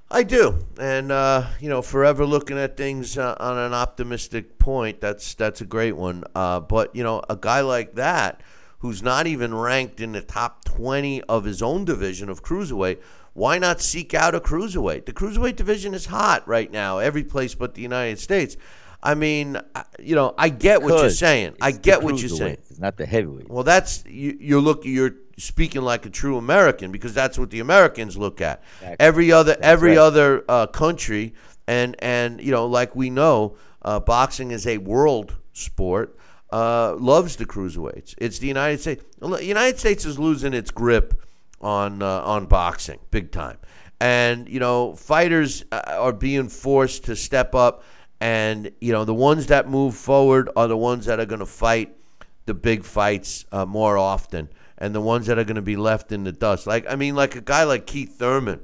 I 0.10 0.24
do, 0.24 0.60
and 0.80 1.12
uh, 1.12 1.48
you 1.60 1.70
know, 1.70 1.82
forever 1.82 2.26
looking 2.26 2.58
at 2.58 2.78
things 2.78 3.18
uh, 3.18 3.36
on 3.40 3.58
an 3.58 3.74
optimistic 3.74 4.58
point. 4.58 5.02
That's 5.02 5.34
that's 5.34 5.60
a 5.60 5.66
great 5.66 5.98
one. 5.98 6.24
Uh, 6.34 6.62
but 6.62 6.96
you 6.96 7.04
know, 7.04 7.22
a 7.30 7.36
guy 7.36 7.60
like 7.60 7.96
that, 7.96 8.42
who's 8.80 9.04
not 9.04 9.28
even 9.28 9.54
ranked 9.54 10.00
in 10.00 10.14
the 10.14 10.22
top 10.22 10.64
twenty 10.64 11.22
of 11.24 11.44
his 11.44 11.62
own 11.62 11.84
division 11.84 12.30
of 12.30 12.42
cruiserweight, 12.42 13.02
why 13.34 13.58
not 13.58 13.82
seek 13.82 14.14
out 14.14 14.34
a 14.34 14.40
cruiserweight? 14.40 15.06
The 15.06 15.14
cruiserweight 15.14 15.58
division 15.58 15.94
is 15.94 16.06
hot 16.06 16.48
right 16.48 16.72
now, 16.72 17.00
every 17.00 17.24
place 17.26 17.54
but 17.54 17.76
the 17.76 17.82
United 17.82 18.18
States. 18.20 18.56
I 19.04 19.14
mean, 19.14 19.58
you 20.00 20.16
know, 20.16 20.34
I 20.38 20.50
get 20.50 20.82
what 20.82 21.02
you're 21.02 21.10
saying. 21.10 21.56
I 21.62 21.72
get 21.72 22.02
what 22.02 22.20
you're 22.20 22.30
saying. 22.30 22.58
It's 22.70 22.80
not 22.80 22.98
the 22.98 23.06
heavyweight. 23.06 23.50
Well, 23.50 23.64
that's 23.64 24.06
you, 24.06 24.38
you're 24.40 24.62
look 24.62 24.86
you're 24.86 25.16
speaking 25.38 25.82
like 25.82 26.06
a 26.06 26.10
true 26.10 26.38
American 26.38 26.92
because 26.92 27.14
that's 27.14 27.38
what 27.38 27.52
the 27.52 27.60
Americans 27.60 28.18
look 28.18 28.42
at. 28.42 28.62
Exactly. 28.80 28.98
Every 29.00 29.32
other 29.32 29.58
every 29.62 29.92
right. 29.92 29.98
other 30.00 30.44
uh, 30.50 30.68
country 30.68 31.34
and 31.68 31.96
and 32.00 32.42
you 32.42 32.52
know 32.52 32.66
like 32.66 32.96
we 32.96 33.10
know, 33.10 33.56
uh, 33.82 34.00
boxing 34.00 34.52
is 34.52 34.66
a 34.68 34.78
world 34.80 35.38
sport. 35.54 36.18
Uh, 36.50 36.96
loves 36.98 37.36
the 37.36 37.46
cruiserweights. 37.46 38.16
It's 38.20 38.40
the 38.40 38.48
United 38.48 38.80
States. 38.80 39.04
The 39.20 39.46
United 39.46 39.80
States 39.80 40.06
is 40.06 40.18
losing 40.18 40.54
its 40.54 40.72
grip 40.72 41.22
on 41.60 42.02
uh, 42.02 42.22
on 42.22 42.46
boxing 42.46 43.00
big 43.12 43.32
time, 43.32 43.58
and 44.00 44.48
you 44.48 44.62
know 44.62 44.96
fighters 44.96 45.66
uh, 45.74 45.82
are 45.98 46.14
being 46.14 46.48
forced 46.48 47.04
to 47.06 47.18
step 47.18 47.54
up, 47.54 47.84
and 48.22 48.72
you 48.80 48.94
know 48.94 49.04
the 49.04 49.14
ones 49.14 49.48
that 49.48 49.70
move 49.70 49.96
forward 49.96 50.50
are 50.56 50.70
the 50.70 50.78
ones 50.78 51.06
that 51.08 51.20
are 51.20 51.26
going 51.26 51.40
to 51.40 51.46
fight 51.46 51.98
the 52.46 52.54
big 52.54 52.86
fights 52.86 53.46
uh, 53.52 53.66
more 53.66 53.98
often, 53.98 54.48
and 54.78 54.94
the 54.94 55.02
ones 55.02 55.28
that 55.28 55.40
are 55.40 55.44
going 55.44 55.56
to 55.56 55.62
be 55.62 55.76
left 55.76 56.12
in 56.12 56.24
the 56.24 56.32
dust. 56.32 56.68
Like 56.68 56.86
I 56.90 56.96
mean, 56.96 57.16
like 57.16 57.36
a 57.36 57.42
guy 57.42 57.64
like 57.64 57.86
Keith 57.86 58.18
Thurman 58.18 58.62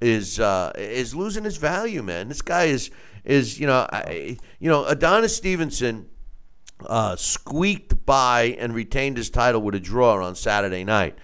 is 0.00 0.38
uh, 0.40 0.72
is 0.76 1.14
losing 1.14 1.44
his 1.44 1.56
value, 1.56 2.02
man. 2.02 2.28
This 2.28 2.42
guy 2.42 2.64
is 2.64 2.90
is 3.24 3.58
you 3.58 3.66
know 3.66 3.86
I, 3.92 4.38
you 4.58 4.70
know 4.70 4.84
Adonis 4.84 5.36
Stevenson 5.36 6.08
uh, 6.84 7.16
squeaked 7.16 8.04
by 8.04 8.56
and 8.58 8.74
retained 8.74 9.16
his 9.16 9.30
title 9.30 9.62
with 9.62 9.74
a 9.74 9.80
draw 9.80 10.24
on 10.24 10.34
Saturday 10.34 10.84
night. 10.84 11.16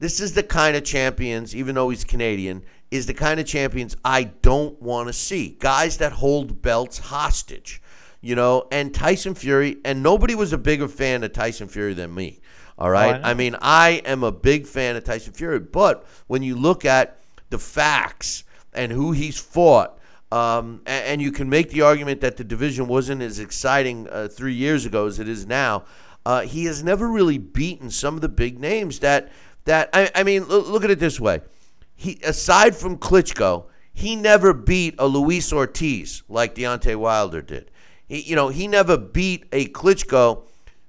This 0.00 0.20
is 0.20 0.34
the 0.34 0.42
kind 0.42 0.76
of 0.76 0.84
champions, 0.84 1.54
even 1.56 1.74
though 1.74 1.88
he's 1.90 2.04
Canadian, 2.04 2.64
is 2.90 3.06
the 3.06 3.14
kind 3.14 3.40
of 3.40 3.46
champions 3.46 3.96
I 4.04 4.24
don't 4.24 4.80
want 4.80 5.08
to 5.08 5.12
see. 5.12 5.56
Guys 5.58 5.98
that 5.98 6.12
hold 6.12 6.62
belts 6.62 6.98
hostage, 6.98 7.82
you 8.20 8.34
know. 8.34 8.66
And 8.70 8.94
Tyson 8.94 9.34
Fury, 9.34 9.78
and 9.84 10.02
nobody 10.02 10.34
was 10.34 10.52
a 10.52 10.58
bigger 10.58 10.88
fan 10.88 11.24
of 11.24 11.32
Tyson 11.32 11.68
Fury 11.68 11.94
than 11.94 12.14
me. 12.14 12.40
All 12.78 12.90
right, 12.90 13.20
I. 13.22 13.30
I 13.30 13.34
mean, 13.34 13.56
I 13.60 14.02
am 14.04 14.22
a 14.22 14.30
big 14.30 14.66
fan 14.66 14.94
of 14.96 15.04
Tyson 15.04 15.32
Fury, 15.32 15.58
but 15.58 16.06
when 16.28 16.42
you 16.42 16.54
look 16.54 16.84
at 16.84 17.18
the 17.50 17.58
facts 17.58 18.44
and 18.72 18.92
who 18.92 19.12
he's 19.12 19.38
fought, 19.38 19.98
um, 20.30 20.82
and, 20.86 21.06
and 21.06 21.22
you 21.22 21.32
can 21.32 21.48
make 21.48 21.70
the 21.70 21.82
argument 21.82 22.20
that 22.20 22.36
the 22.36 22.44
division 22.44 22.86
wasn't 22.86 23.22
as 23.22 23.38
exciting 23.38 24.08
uh, 24.08 24.28
three 24.28 24.54
years 24.54 24.86
ago 24.86 25.06
as 25.06 25.18
it 25.18 25.28
is 25.28 25.46
now. 25.46 25.84
Uh, 26.24 26.42
he 26.42 26.66
has 26.66 26.84
never 26.84 27.08
really 27.08 27.38
beaten 27.38 27.90
some 27.90 28.14
of 28.14 28.20
the 28.20 28.28
big 28.28 28.60
names 28.60 29.00
that 29.00 29.32
that 29.64 29.88
I, 29.92 30.10
I 30.14 30.22
mean. 30.22 30.44
Look, 30.44 30.68
look 30.68 30.84
at 30.84 30.90
it 30.90 30.98
this 30.98 31.18
way: 31.18 31.40
he 31.96 32.20
aside 32.22 32.76
from 32.76 32.98
Klitschko, 32.98 33.64
he 33.92 34.14
never 34.14 34.52
beat 34.52 34.94
a 34.98 35.06
Luis 35.06 35.52
Ortiz 35.52 36.22
like 36.28 36.54
Deontay 36.54 36.96
Wilder 36.96 37.40
did. 37.42 37.70
He, 38.06 38.20
you 38.20 38.36
know, 38.36 38.48
he 38.48 38.68
never 38.68 38.98
beat 38.98 39.46
a 39.52 39.66
Klitschko. 39.68 40.44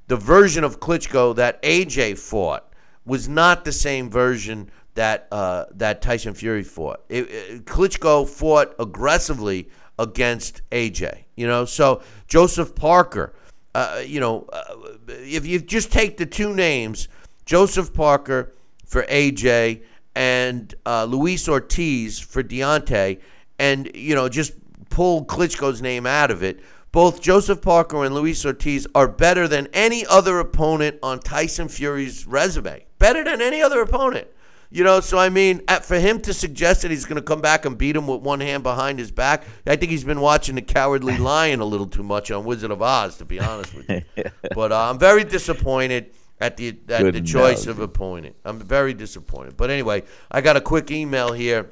The 0.09 0.17
version 0.17 0.63
of 0.63 0.79
Klitschko 0.79 1.35
that 1.37 1.61
AJ 1.63 2.17
fought 2.17 2.73
was 3.05 3.29
not 3.29 3.63
the 3.63 3.71
same 3.71 4.09
version 4.09 4.69
that 4.95 5.27
uh, 5.31 5.65
that 5.75 6.01
Tyson 6.01 6.33
Fury 6.33 6.63
fought. 6.63 7.01
It, 7.09 7.29
it- 7.29 7.65
Klitschko 7.65 8.27
fought 8.27 8.75
aggressively 8.79 9.69
against 9.97 10.61
AJ. 10.71 11.23
You 11.35 11.47
know, 11.47 11.63
so 11.65 12.01
Joseph 12.27 12.75
Parker. 12.75 13.33
Uh, 13.75 14.01
you 14.03 14.19
know, 14.19 14.47
uh, 14.51 14.73
if 15.07 15.45
you 15.45 15.59
just 15.59 15.91
take 15.91 16.17
the 16.17 16.25
two 16.25 16.55
names, 16.55 17.07
Joseph 17.45 17.93
Parker 17.93 18.51
for 18.87 19.03
AJ 19.03 19.83
and 20.15 20.73
uh, 20.87 21.03
Luis 21.05 21.47
Ortiz 21.47 22.19
for 22.19 22.41
Deontay, 22.43 23.21
and 23.59 23.91
you 23.95 24.15
know, 24.15 24.27
just 24.27 24.53
pull 24.89 25.23
Klitschko's 25.23 25.83
name 25.83 26.07
out 26.07 26.31
of 26.31 26.41
it. 26.41 26.61
Both 26.91 27.21
Joseph 27.21 27.61
Parker 27.61 28.03
and 28.03 28.15
Luis 28.15 28.45
Ortiz 28.45 28.87
are 28.95 29.07
better 29.07 29.47
than 29.47 29.67
any 29.73 30.05
other 30.05 30.39
opponent 30.39 30.97
on 31.03 31.19
Tyson 31.19 31.67
Fury's 31.67 32.25
resume. 32.25 32.85
Better 32.97 33.23
than 33.23 33.41
any 33.41 33.61
other 33.61 33.81
opponent. 33.81 34.27
You 34.71 34.83
know, 34.83 34.99
so 34.99 35.17
I 35.17 35.29
mean, 35.29 35.61
at, 35.67 35.83
for 35.83 35.99
him 35.99 36.21
to 36.21 36.33
suggest 36.33 36.83
that 36.83 36.91
he's 36.91 37.05
going 37.05 37.15
to 37.15 37.23
come 37.23 37.41
back 37.41 37.65
and 37.65 37.75
beat 37.75 37.95
him 37.95 38.05
with 38.05 38.21
one 38.21 38.39
hand 38.39 38.61
behind 38.61 38.99
his 38.99 39.09
back, 39.09 39.43
I 39.65 39.75
think 39.75 39.91
he's 39.91 40.03
been 40.03 40.21
watching 40.21 40.55
The 40.55 40.61
Cowardly 40.61 41.17
Lion 41.19 41.59
a 41.59 41.65
little 41.65 41.87
too 41.87 42.03
much 42.03 42.29
on 42.29 42.45
Wizard 42.45 42.69
of 42.69 42.81
Oz, 42.81 43.17
to 43.17 43.25
be 43.25 43.39
honest 43.39 43.73
with 43.73 43.89
you. 43.89 44.01
but 44.55 44.71
uh, 44.71 44.89
I'm 44.89 44.99
very 44.99 45.23
disappointed 45.23 46.11
at 46.39 46.57
the 46.57 46.69
at 46.87 47.01
Good 47.01 47.15
the 47.15 47.21
choice 47.21 47.63
analogy. 47.63 47.69
of 47.69 47.79
opponent. 47.79 48.35
I'm 48.45 48.59
very 48.59 48.93
disappointed. 48.93 49.57
But 49.57 49.71
anyway, 49.71 50.03
I 50.31 50.41
got 50.41 50.55
a 50.55 50.61
quick 50.61 50.91
email 50.91 51.33
here 51.33 51.71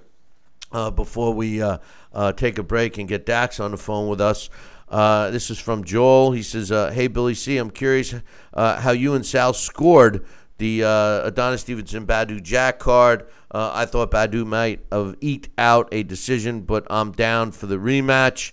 uh, 0.71 0.89
before 0.89 1.33
we 1.33 1.61
uh, 1.61 1.77
uh, 2.13 2.33
take 2.33 2.57
a 2.57 2.63
break 2.63 2.97
and 2.97 3.07
get 3.07 3.25
Dax 3.25 3.59
on 3.59 3.71
the 3.71 3.77
phone 3.77 4.09
with 4.09 4.21
us. 4.21 4.49
Uh, 4.89 5.29
this 5.31 5.49
is 5.49 5.59
from 5.59 5.83
Joel. 5.83 6.31
He 6.31 6.41
says, 6.41 6.71
uh, 6.71 6.91
"Hey 6.91 7.07
Billy 7.07 7.33
C, 7.33 7.57
I'm 7.57 7.71
curious 7.71 8.15
uh, 8.53 8.79
how 8.81 8.91
you 8.91 9.13
and 9.13 9.25
Sal 9.25 9.53
scored 9.53 10.25
the 10.57 10.83
uh, 10.83 11.27
Adonis 11.27 11.61
Stevenson 11.61 12.05
Badou 12.05 12.41
Jack 12.41 12.79
card. 12.79 13.27
Uh, 13.51 13.71
I 13.73 13.85
thought 13.85 14.11
Badou 14.11 14.45
might 14.45 14.85
have 14.91 15.15
eked 15.21 15.49
out 15.57 15.87
a 15.91 16.03
decision, 16.03 16.61
but 16.61 16.85
I'm 16.89 17.11
down 17.11 17.51
for 17.51 17.67
the 17.67 17.77
rematch. 17.77 18.51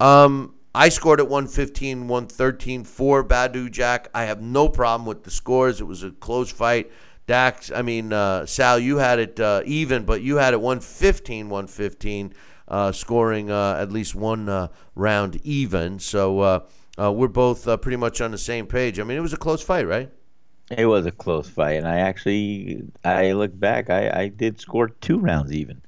Um, 0.00 0.54
I 0.74 0.88
scored 0.88 1.20
at 1.20 1.28
115, 1.28 2.08
113 2.08 2.84
for 2.84 3.22
Badou 3.22 3.70
Jack. 3.70 4.08
I 4.14 4.24
have 4.24 4.42
no 4.42 4.68
problem 4.68 5.06
with 5.06 5.22
the 5.22 5.30
scores. 5.30 5.80
It 5.80 5.84
was 5.84 6.02
a 6.02 6.10
close 6.10 6.50
fight. 6.50 6.90
Dax, 7.26 7.70
I 7.72 7.82
mean, 7.82 8.12
uh, 8.12 8.44
Sal, 8.44 8.78
you 8.78 8.98
had 8.98 9.18
it 9.18 9.40
uh, 9.40 9.62
even, 9.64 10.04
but 10.04 10.20
you 10.20 10.36
had 10.36 10.52
it 10.52 10.60
115, 10.60 11.48
115, 11.48 12.26
uh, 12.26 12.38
scoring 12.92 13.50
uh, 13.50 13.76
at 13.80 13.92
least 13.92 14.14
one 14.14 14.48
uh, 14.48 14.68
round 14.94 15.36
even. 15.44 15.98
So 15.98 16.40
uh, 16.40 16.60
uh, 16.98 17.12
we're 17.12 17.28
both 17.28 17.66
uh, 17.68 17.76
pretty 17.76 17.96
much 17.96 18.20
on 18.20 18.30
the 18.30 18.38
same 18.38 18.66
page. 18.66 18.98
I 19.00 19.04
mean, 19.04 19.16
it 19.16 19.20
was 19.20 19.32
a 19.32 19.36
close 19.38 19.62
fight, 19.62 19.86
right? 19.86 20.10
It 20.70 20.86
was 20.86 21.04
a 21.04 21.10
close 21.12 21.46
fight, 21.48 21.72
and 21.74 21.86
I 21.86 21.98
actually, 21.98 22.82
I 23.04 23.32
look 23.32 23.58
back, 23.58 23.90
I, 23.90 24.08
I 24.22 24.28
did 24.28 24.58
score 24.60 24.88
two 24.88 25.18
rounds 25.18 25.52
even, 25.52 25.82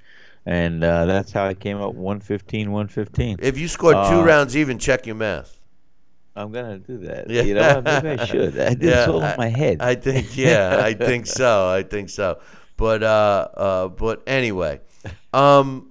and 0.44 0.84
uh, 0.84 1.06
that's 1.06 1.32
how 1.32 1.46
I 1.46 1.54
came 1.54 1.80
up 1.80 1.94
115, 1.94 2.70
115. 2.70 3.38
If 3.40 3.56
you 3.56 3.68
scored 3.68 3.94
two 4.10 4.20
Uh, 4.20 4.24
rounds 4.24 4.54
even, 4.54 4.78
check 4.78 5.06
your 5.06 5.16
math. 5.16 5.58
I'm 6.36 6.52
gonna 6.52 6.78
do 6.78 6.98
that. 6.98 7.30
Yeah. 7.30 7.40
You 7.42 7.54
know, 7.54 7.80
maybe 7.80 8.08
I 8.10 8.24
should. 8.26 8.58
I 8.60 8.74
did 8.74 8.82
Yeah, 8.82 9.06
in 9.32 9.36
my 9.38 9.48
head. 9.48 9.80
I 9.80 9.94
think, 9.94 10.36
yeah, 10.36 10.78
I 10.84 10.92
think 10.92 11.26
so. 11.40 11.68
I 11.70 11.82
think 11.82 12.10
so. 12.10 12.40
But 12.76 13.02
uh, 13.02 13.48
uh, 13.54 13.88
but 13.88 14.22
anyway, 14.26 14.80
um, 15.32 15.90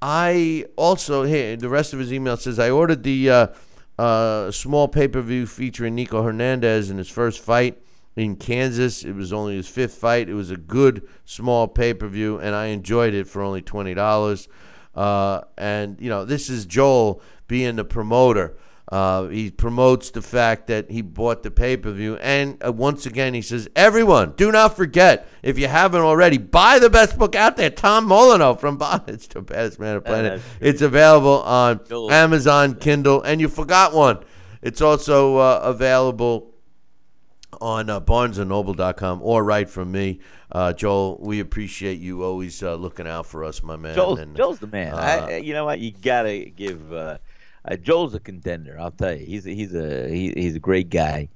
I 0.00 0.66
also 0.76 1.24
here 1.24 1.56
the 1.56 1.68
rest 1.68 1.92
of 1.92 1.98
his 1.98 2.12
email 2.12 2.36
says 2.36 2.58
I 2.58 2.70
ordered 2.70 3.02
the 3.02 3.30
uh, 3.30 3.46
uh, 3.98 4.50
small 4.50 4.88
pay 4.88 5.08
per 5.08 5.20
view 5.20 5.46
featuring 5.46 5.94
Nico 5.94 6.22
Hernandez 6.22 6.90
in 6.90 6.98
his 6.98 7.08
first 7.08 7.40
fight 7.40 7.80
in 8.14 8.36
Kansas. 8.36 9.04
It 9.04 9.14
was 9.14 9.32
only 9.32 9.56
his 9.56 9.68
fifth 9.68 9.94
fight. 9.94 10.28
It 10.28 10.34
was 10.34 10.50
a 10.50 10.56
good 10.56 11.06
small 11.24 11.68
pay 11.68 11.94
per 11.94 12.08
view, 12.08 12.38
and 12.38 12.54
I 12.54 12.66
enjoyed 12.66 13.14
it 13.14 13.26
for 13.26 13.42
only 13.42 13.62
twenty 13.62 13.94
dollars. 13.94 14.48
Uh, 14.94 15.42
and 15.58 16.00
you 16.00 16.08
know, 16.08 16.24
this 16.24 16.48
is 16.48 16.66
Joel 16.66 17.20
being 17.46 17.76
the 17.76 17.84
promoter. 17.84 18.56
Uh, 18.90 19.26
he 19.26 19.50
promotes 19.50 20.10
the 20.12 20.22
fact 20.22 20.68
that 20.68 20.88
he 20.92 21.02
bought 21.02 21.42
the 21.42 21.50
pay 21.50 21.76
per 21.76 21.90
view, 21.90 22.16
and 22.18 22.56
uh, 22.64 22.70
once 22.70 23.04
again 23.04 23.34
he 23.34 23.42
says, 23.42 23.68
"Everyone, 23.74 24.32
do 24.36 24.52
not 24.52 24.76
forget 24.76 25.26
if 25.42 25.58
you 25.58 25.66
haven't 25.66 26.02
already, 26.02 26.38
buy 26.38 26.78
the 26.78 26.88
best 26.88 27.18
book 27.18 27.34
out 27.34 27.56
there, 27.56 27.68
Tom 27.70 28.06
Molyneux 28.06 28.54
from 28.56 28.76
Bondage 28.78 29.26
to 29.28 29.42
Baddest 29.42 29.80
Man 29.80 29.96
on 29.96 30.02
Planet. 30.02 30.40
It's 30.60 30.82
available 30.82 31.42
on 31.42 31.80
Amazon 32.12 32.76
Kindle, 32.76 33.22
and 33.22 33.40
you 33.40 33.48
forgot 33.48 33.92
one. 33.92 34.20
It's 34.62 34.80
also 34.80 35.36
uh, 35.38 35.60
available 35.64 36.52
on 37.60 37.90
uh, 37.90 38.00
BarnesandNoble.com 38.00 39.20
or 39.22 39.42
right 39.42 39.68
from 39.68 39.90
me. 39.90 40.20
Uh, 40.52 40.72
Joel, 40.72 41.18
we 41.20 41.40
appreciate 41.40 41.98
you 41.98 42.22
always 42.22 42.62
uh, 42.62 42.74
looking 42.76 43.08
out 43.08 43.26
for 43.26 43.42
us, 43.42 43.64
my 43.64 43.74
man. 43.74 43.96
Joel's, 43.96 44.20
And, 44.20 44.36
Joel's 44.36 44.60
the 44.60 44.68
man. 44.68 44.94
uh, 44.94 44.96
I, 45.28 45.36
you 45.38 45.54
know 45.54 45.64
what? 45.64 45.80
You 45.80 45.90
gotta 45.90 46.44
give. 46.50 46.92
Uh, 47.66 47.76
Joel's 47.76 48.14
a 48.14 48.20
contender. 48.20 48.78
I'll 48.78 48.90
tell 48.90 49.14
you. 49.14 49.26
He's 49.26 49.46
a, 49.46 49.50
he's 49.50 49.74
a 49.74 50.08
he, 50.08 50.32
he's 50.36 50.54
a 50.54 50.60
great 50.60 50.88
guy, 50.90 51.28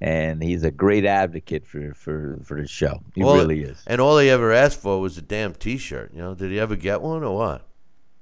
and 0.00 0.42
he's 0.42 0.64
a 0.64 0.70
great 0.70 1.04
advocate 1.04 1.66
for 1.66 1.94
for 1.94 2.40
for 2.44 2.60
the 2.60 2.66
show. 2.66 3.00
He 3.14 3.22
really 3.22 3.62
is. 3.62 3.82
And 3.86 4.00
all 4.00 4.18
he 4.18 4.30
ever 4.30 4.52
asked 4.52 4.80
for 4.80 5.00
was 5.00 5.16
a 5.16 5.22
damn 5.22 5.54
T-shirt. 5.54 6.12
You 6.12 6.22
know, 6.22 6.34
did 6.34 6.50
he 6.50 6.58
ever 6.58 6.76
get 6.76 7.02
one 7.02 7.22
or 7.22 7.36
what? 7.36 7.66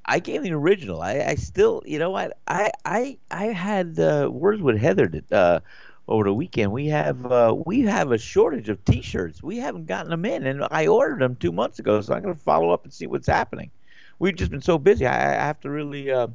I 0.06 0.18
gave 0.18 0.36
him 0.36 0.42
the 0.44 0.52
original. 0.52 1.00
I, 1.00 1.20
I 1.20 1.34
still, 1.36 1.82
you 1.86 1.98
know 1.98 2.10
what? 2.10 2.36
I 2.46 2.70
I 2.84 3.18
I 3.30 3.46
had 3.46 3.98
uh, 3.98 4.28
words 4.30 4.60
with 4.60 4.76
Heather 4.76 5.08
that, 5.08 5.32
uh, 5.32 5.60
over 6.06 6.24
the 6.24 6.34
weekend. 6.34 6.72
We 6.72 6.88
have 6.88 7.24
uh, 7.24 7.56
we 7.64 7.80
have 7.82 8.12
a 8.12 8.18
shortage 8.18 8.68
of 8.68 8.84
T-shirts. 8.84 9.42
We 9.42 9.56
haven't 9.56 9.86
gotten 9.86 10.10
them 10.10 10.26
in, 10.26 10.46
and 10.46 10.66
I 10.70 10.88
ordered 10.88 11.20
them 11.20 11.36
two 11.36 11.52
months 11.52 11.78
ago. 11.78 12.02
So 12.02 12.12
I'm 12.12 12.22
going 12.22 12.34
to 12.34 12.40
follow 12.40 12.70
up 12.70 12.84
and 12.84 12.92
see 12.92 13.06
what's 13.06 13.26
happening. 13.26 13.70
We've 14.18 14.36
just 14.36 14.50
been 14.50 14.60
so 14.60 14.76
busy. 14.76 15.06
I, 15.06 15.42
I 15.42 15.46
have 15.46 15.60
to 15.60 15.70
really 15.70 16.10
uh, 16.10 16.28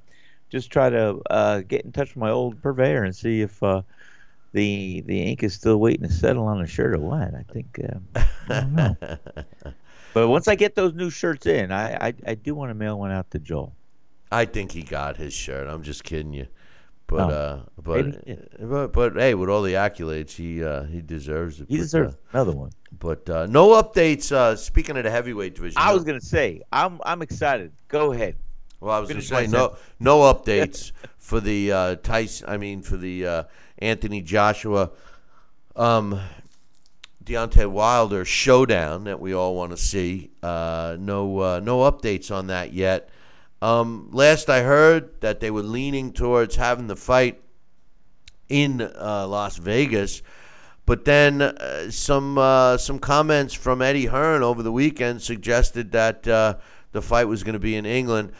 just 0.49 0.71
try 0.71 0.89
to 0.89 1.19
uh, 1.29 1.61
get 1.61 1.85
in 1.85 1.91
touch 1.91 2.09
with 2.09 2.17
my 2.17 2.29
old 2.31 2.61
purveyor 2.61 3.03
and 3.03 3.15
see 3.15 3.41
if 3.41 3.61
uh, 3.63 3.81
the 4.53 5.01
the 5.05 5.21
ink 5.21 5.43
is 5.43 5.53
still 5.53 5.77
waiting 5.79 6.07
to 6.07 6.13
settle 6.13 6.45
on 6.45 6.61
a 6.61 6.67
shirt 6.67 6.93
or 6.95 6.99
what. 6.99 7.33
I 7.35 7.43
think 7.53 7.79
uh, 7.83 8.21
I 8.49 8.59
don't 8.61 8.73
know. 8.73 8.97
But 10.11 10.27
once 10.27 10.47
I 10.47 10.55
get 10.55 10.73
those 10.73 10.95
new 10.95 11.11
shirts 11.11 11.45
in, 11.45 11.71
I 11.71 12.07
I, 12.07 12.13
I 12.25 12.33
do 12.33 12.55
want 12.55 12.71
to 12.71 12.73
mail 12.73 12.97
one 12.97 13.11
out 13.11 13.29
to 13.31 13.39
Joel. 13.39 13.75
I 14.31 14.45
think 14.45 14.71
he 14.71 14.81
got 14.81 15.17
his 15.17 15.33
shirt. 15.33 15.67
I'm 15.67 15.83
just 15.83 16.03
kidding 16.03 16.33
you. 16.33 16.47
But 17.05 17.19
Oh, 17.31 17.35
uh, 17.35 17.61
but, 17.81 18.05
maybe, 18.27 18.37
but 18.59 18.87
but 18.93 19.13
hey, 19.15 19.35
with 19.35 19.49
all 19.49 19.61
the 19.61 19.73
accolades, 19.73 20.31
he 20.31 20.63
uh, 20.63 20.83
he 20.85 21.01
deserves 21.01 21.59
it. 21.61 21.67
He 21.69 21.77
But, 21.77 21.81
deserves 21.83 22.13
uh, 22.15 22.17
another 22.33 22.51
one. 22.53 22.71
but 22.99 23.29
uh, 23.29 23.45
no 23.47 23.69
updates. 23.81 24.31
Uh, 24.31 24.55
speaking 24.55 24.97
of 24.97 25.03
the 25.03 25.11
heavyweight 25.11 25.53
division, 25.55 25.77
I 25.79 25.89
no- 25.89 25.93
was 25.95 26.03
gonna 26.03 26.21
say 26.21 26.61
I'm 26.71 26.99
I'm 27.05 27.21
excited. 27.21 27.71
Go 27.87 28.11
ahead. 28.11 28.35
Well, 28.79 28.95
I 28.95 28.99
was 28.99 29.09
going 29.09 29.21
to 29.21 29.27
say 29.27 29.47
no, 29.47 29.75
no 29.99 30.19
updates 30.33 30.91
for 31.17 31.39
the 31.39 31.71
uh, 31.71 31.95
Tyson. 31.97 32.49
I 32.49 32.57
mean, 32.57 32.81
for 32.81 32.97
the 32.97 33.25
uh, 33.25 33.43
Anthony 33.79 34.21
Joshua, 34.21 34.91
um, 35.75 36.19
Deontay 37.23 37.67
Wilder 37.69 38.25
showdown 38.25 39.03
that 39.03 39.19
we 39.19 39.33
all 39.33 39.55
want 39.55 39.71
to 39.71 39.77
see. 39.77 40.31
Uh, 40.41 40.97
no, 40.99 41.39
uh, 41.39 41.59
no 41.63 41.79
updates 41.79 42.33
on 42.33 42.47
that 42.47 42.73
yet. 42.73 43.09
Um, 43.61 44.09
last 44.11 44.49
I 44.49 44.61
heard 44.61 45.19
that 45.21 45.39
they 45.39 45.51
were 45.51 45.61
leaning 45.61 46.13
towards 46.13 46.55
having 46.55 46.87
the 46.87 46.95
fight 46.95 47.41
in 48.47 48.81
uh, 48.81 49.27
Las 49.27 49.57
Vegas. 49.57 50.21
But 50.85 51.05
then 51.05 51.41
uh, 51.41 51.91
some 51.91 52.37
uh, 52.39 52.77
some 52.77 52.97
comments 52.97 53.53
from 53.53 53.81
Eddie 53.81 54.07
Hearn 54.07 54.41
over 54.41 54.63
the 54.63 54.71
weekend 54.71 55.21
suggested 55.21 55.91
that 55.91 56.27
uh, 56.27 56.55
the 56.93 57.01
fight 57.01 57.25
was 57.25 57.43
going 57.43 57.53
to 57.53 57.59
be 57.59 57.75
in 57.75 57.85
England. 57.85 58.31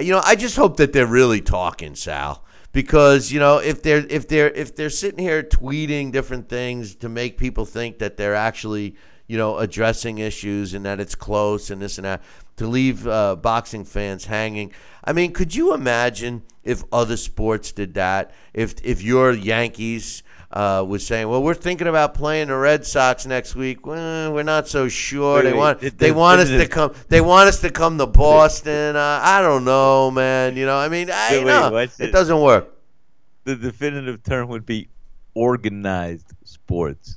You 0.00 0.12
know, 0.12 0.22
I 0.24 0.34
just 0.34 0.56
hope 0.56 0.76
that 0.78 0.92
they're 0.92 1.06
really 1.06 1.40
talking, 1.40 1.94
Sal, 1.94 2.44
because 2.72 3.30
you 3.30 3.38
know 3.38 3.58
if 3.58 3.82
they're 3.82 4.04
if 4.08 4.26
they're 4.26 4.50
if 4.50 4.74
they're 4.74 4.90
sitting 4.90 5.20
here 5.20 5.42
tweeting 5.42 6.10
different 6.10 6.48
things 6.48 6.96
to 6.96 7.08
make 7.08 7.38
people 7.38 7.64
think 7.64 7.98
that 7.98 8.16
they're 8.16 8.34
actually 8.34 8.96
you 9.28 9.38
know 9.38 9.58
addressing 9.58 10.18
issues 10.18 10.74
and 10.74 10.84
that 10.84 10.98
it's 10.98 11.14
close 11.14 11.70
and 11.70 11.80
this 11.80 11.96
and 11.96 12.04
that 12.04 12.22
to 12.56 12.66
leave 12.66 13.06
uh, 13.06 13.36
boxing 13.36 13.84
fans 13.84 14.26
hanging. 14.26 14.72
I 15.04 15.12
mean, 15.12 15.32
could 15.32 15.54
you 15.54 15.74
imagine 15.74 16.42
if 16.62 16.82
other 16.92 17.16
sports 17.16 17.70
did 17.70 17.94
that? 17.94 18.32
If 18.52 18.74
if 18.82 19.02
your 19.02 19.32
Yankees 19.32 20.22
uh, 20.54 20.82
was 20.86 21.06
saying, 21.06 21.28
"Well, 21.28 21.42
we're 21.42 21.52
thinking 21.54 21.86
about 21.88 22.14
playing 22.14 22.48
the 22.48 22.56
Red 22.56 22.86
Sox 22.86 23.26
next 23.26 23.54
week. 23.54 23.84
Well, 23.84 24.32
we're 24.32 24.42
not 24.44 24.68
so 24.68 24.88
sure. 24.88 25.36
Wait, 25.42 25.50
they 25.50 25.52
want 25.52 25.82
it- 25.82 25.98
they 25.98 26.08
it- 26.08 26.14
want 26.16 26.40
us 26.40 26.48
to 26.48 26.66
come. 26.68 26.94
They 27.08 27.20
want 27.20 27.48
us 27.48 27.60
to 27.62 27.70
come 27.70 27.98
to 27.98 28.06
Boston. 28.06 28.94
Uh, 28.96 29.20
I 29.22 29.42
don't 29.42 29.64
know, 29.64 30.10
man. 30.12 30.56
You 30.56 30.64
know, 30.64 30.78
I 30.78 30.88
mean, 30.88 31.10
I 31.12 31.28
Wait, 31.32 31.44
wait, 31.44 31.50
know 31.50 31.76
it 31.76 31.90
it? 31.98 32.12
doesn't 32.12 32.40
work. 32.40 32.70
The 33.44 33.56
definitive 33.56 34.22
term 34.22 34.48
would 34.48 34.64
be 34.64 34.88
organized 35.34 36.32
sports. 36.44 37.16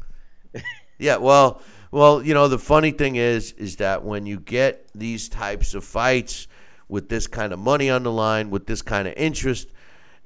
Yeah, 0.99 1.17
well, 1.17 1.61
well, 1.91 2.23
you 2.23 2.33
know, 2.33 2.47
the 2.47 2.57
funny 2.57 2.89
thing 2.89 3.17
is, 3.17 3.51
is 3.51 3.75
that 3.75 4.03
when 4.03 4.25
you 4.25 4.39
get 4.39 4.87
these 4.95 5.29
types 5.29 5.75
of 5.75 5.83
fights 5.83 6.47
with 6.89 7.07
this 7.07 7.27
kind 7.27 7.53
of 7.53 7.59
money 7.59 7.87
on 7.91 8.01
the 8.01 8.11
line, 8.11 8.49
with 8.49 8.65
this 8.65 8.81
kind 8.81 9.07
of 9.07 9.13
interest, 9.15 9.67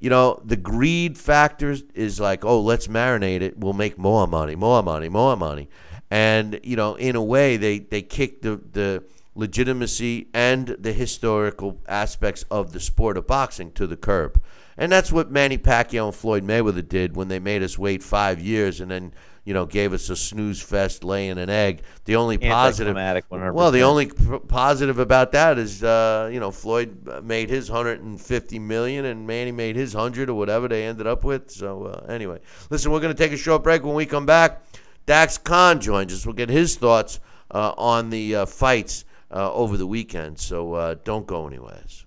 you 0.02 0.10
know, 0.10 0.42
the 0.44 0.58
greed 0.58 1.16
factor 1.18 1.76
is 1.94 2.20
like, 2.20 2.44
oh, 2.44 2.60
let's 2.60 2.88
marinate 2.88 3.42
it. 3.42 3.58
We'll 3.58 3.74
make 3.74 4.00
more 4.00 4.28
money, 4.28 4.56
more 4.56 4.82
money, 4.82 5.08
more 5.08 5.38
money, 5.38 5.70
and 6.10 6.60
you 6.64 6.76
know, 6.76 6.96
in 6.96 7.16
a 7.16 7.24
way, 7.24 7.56
they 7.56 7.80
they 7.80 8.02
kick 8.02 8.42
the 8.42 8.60
the 8.72 9.04
legitimacy 9.36 10.28
and 10.34 10.68
the 10.80 10.92
historical 10.92 11.80
aspects 11.88 12.44
of 12.50 12.74
the 12.74 12.80
sport 12.80 13.16
of 13.16 13.28
boxing 13.28 13.72
to 13.74 13.86
the 13.86 13.96
curb. 13.96 14.42
And 14.76 14.92
that's 14.92 15.12
what 15.12 15.32
Manny 15.32 15.60
Pacquiao 15.60 16.08
and 16.08 16.16
Floyd 16.16 16.44
Mayweather 16.44 16.88
did 16.88 17.16
when 17.16 17.28
they 17.28 17.40
made 17.40 17.62
us 17.62 17.78
wait 17.78 18.02
five 18.02 18.42
years 18.42 18.82
and 18.82 18.90
then, 18.90 19.14
you 19.44 19.54
know, 19.54 19.66
gave 19.66 19.92
us 19.92 20.10
a 20.10 20.16
snooze 20.16 20.62
fest 20.62 21.04
laying 21.04 21.38
an 21.38 21.50
egg. 21.50 21.82
The 22.06 22.16
only 22.16 22.38
positive, 22.38 22.96
100%. 22.96 23.54
well, 23.54 23.72
the 23.72 23.84
only 23.84 24.08
p- 24.08 24.40
positive 24.48 25.00
about 25.00 25.32
that 25.32 25.58
is, 25.58 25.84
uh, 25.84 26.30
you 26.32 26.40
know, 26.40 26.52
Floyd 26.52 27.08
uh, 27.10 27.22
made 27.22 27.50
his 27.50 27.70
150 27.70 28.60
million 28.60 29.06
and 29.06 29.26
Manny 29.26 29.52
made 29.52 29.76
his 29.76 29.96
100 29.96 30.30
or 30.30 30.36
whatever 30.36 30.68
they 30.68 30.86
ended 30.86 31.08
up 31.08 31.24
with. 31.24 31.50
So 31.50 31.86
uh, 31.86 32.06
anyway, 32.08 32.40
listen, 32.70 32.92
we're 32.92 33.00
going 33.00 33.16
to 33.16 33.18
take 33.18 33.32
a 33.32 33.38
short 33.38 33.64
break. 33.64 33.84
When 33.84 33.96
we 33.96 34.06
come 34.06 34.28
back, 34.28 34.62
Dax 35.08 35.38
Khan 35.40 35.82
joins 35.82 36.14
us. 36.14 36.26
We'll 36.26 36.36
get 36.36 36.50
his 36.50 36.76
thoughts 36.76 37.20
uh, 37.50 37.74
on 37.78 38.12
the 38.12 38.36
uh, 38.36 38.46
fights 38.46 39.06
uh, 39.32 39.52
over 39.54 39.76
the 39.76 39.88
weekend. 39.88 40.40
So 40.40 40.74
uh, 40.74 40.96
don't 41.04 41.26
go 41.26 41.48
anywheres. 41.48 42.06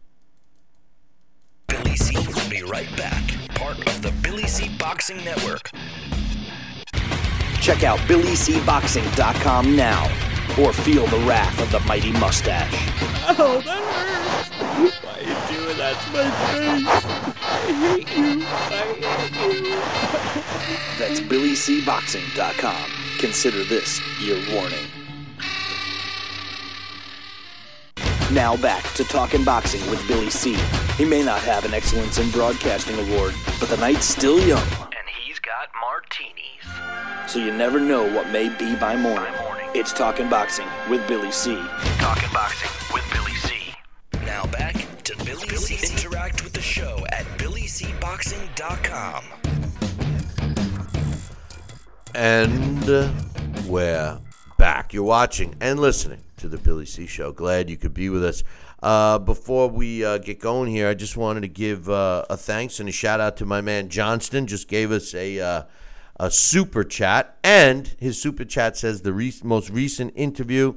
Billy 1.66 1.96
C 1.96 2.16
will 2.28 2.48
be 2.48 2.62
right 2.62 2.94
back. 2.96 3.22
Part 3.56 3.78
of 3.78 4.02
the 4.02 4.12
Billy 4.22 4.46
C 4.46 4.70
Boxing 4.78 5.16
Network. 5.24 5.70
Check 7.64 7.82
out 7.82 7.98
BillyCBoxing.com 8.00 9.74
now 9.74 10.04
or 10.60 10.74
feel 10.74 11.06
the 11.06 11.16
wrath 11.20 11.58
of 11.62 11.72
the 11.72 11.80
mighty 11.88 12.12
mustache. 12.12 12.70
Oh, 13.26 13.62
that 13.64 13.82
hurts. 13.94 15.00
Why 15.02 15.20
you 15.20 15.34
doing 15.56 15.78
that 15.78 15.98
to 16.02 16.10
my 16.12 16.28
face? 16.52 16.86
I 17.42 17.72
hate 17.72 18.10
you. 18.18 18.44
I 18.44 18.84
hate 19.32 19.64
you. 19.64 19.78
That's 20.98 21.20
BillyCBoxing.com. 21.20 22.90
Consider 23.18 23.64
this 23.64 23.98
your 24.20 24.36
warning. 24.54 24.84
Now 28.30 28.58
back 28.58 28.84
to 28.92 29.04
Talking 29.04 29.42
Boxing 29.42 29.80
with 29.90 30.06
Billy 30.06 30.28
C. 30.28 30.54
He 30.98 31.06
may 31.06 31.22
not 31.22 31.40
have 31.40 31.64
an 31.64 31.72
Excellence 31.72 32.18
in 32.18 32.30
Broadcasting 32.30 32.98
award, 33.08 33.34
but 33.58 33.70
the 33.70 33.78
night's 33.78 34.04
still 34.04 34.38
young, 34.46 34.68
got 35.44 35.68
martinis. 35.78 37.30
so 37.30 37.38
you 37.38 37.52
never 37.52 37.78
know 37.78 38.10
what 38.14 38.30
may 38.30 38.48
be 38.56 38.74
by 38.76 38.96
morning. 38.96 39.34
It's 39.74 39.92
Talking 39.92 40.30
Boxing 40.30 40.66
with 40.88 41.06
Billy 41.06 41.30
C. 41.30 41.54
Talking 41.98 42.30
boxing 42.32 42.70
with 42.94 43.04
Billy 43.12 43.34
C. 43.34 43.74
Now 44.24 44.46
back 44.46 44.86
to 45.04 45.14
Billy, 45.24 45.46
C. 45.56 45.92
Interact 45.92 46.42
with 46.44 46.54
the 46.54 46.62
show 46.62 47.04
at 47.12 47.26
BillyCBoxing.com. 47.36 49.24
And 52.14 52.88
uh, 52.88 53.12
we're 53.66 54.18
back. 54.56 54.94
You're 54.94 55.02
watching 55.02 55.56
and 55.60 55.78
listening 55.78 56.22
to 56.38 56.48
the 56.48 56.56
Billy 56.56 56.86
C 56.86 57.06
Show. 57.06 57.32
Glad 57.32 57.68
you 57.68 57.76
could 57.76 57.92
be 57.92 58.08
with 58.08 58.24
us. 58.24 58.44
Uh, 58.84 59.18
before 59.18 59.70
we 59.70 60.04
uh, 60.04 60.18
get 60.18 60.38
going 60.38 60.70
here, 60.70 60.88
I 60.88 60.92
just 60.92 61.16
wanted 61.16 61.40
to 61.40 61.48
give 61.48 61.88
uh, 61.88 62.26
a 62.28 62.36
thanks 62.36 62.80
and 62.80 62.88
a 62.90 62.92
shout 62.92 63.18
out 63.18 63.38
to 63.38 63.46
my 63.46 63.62
man 63.62 63.88
Johnston. 63.88 64.46
Just 64.46 64.68
gave 64.68 64.92
us 64.92 65.14
a 65.14 65.40
uh, 65.40 65.62
a 66.20 66.30
super 66.30 66.84
chat, 66.84 67.38
and 67.42 67.88
his 67.98 68.20
super 68.20 68.44
chat 68.44 68.76
says 68.76 69.00
the 69.00 69.14
re- 69.14 69.32
most 69.42 69.70
recent 69.70 70.12
interview 70.14 70.74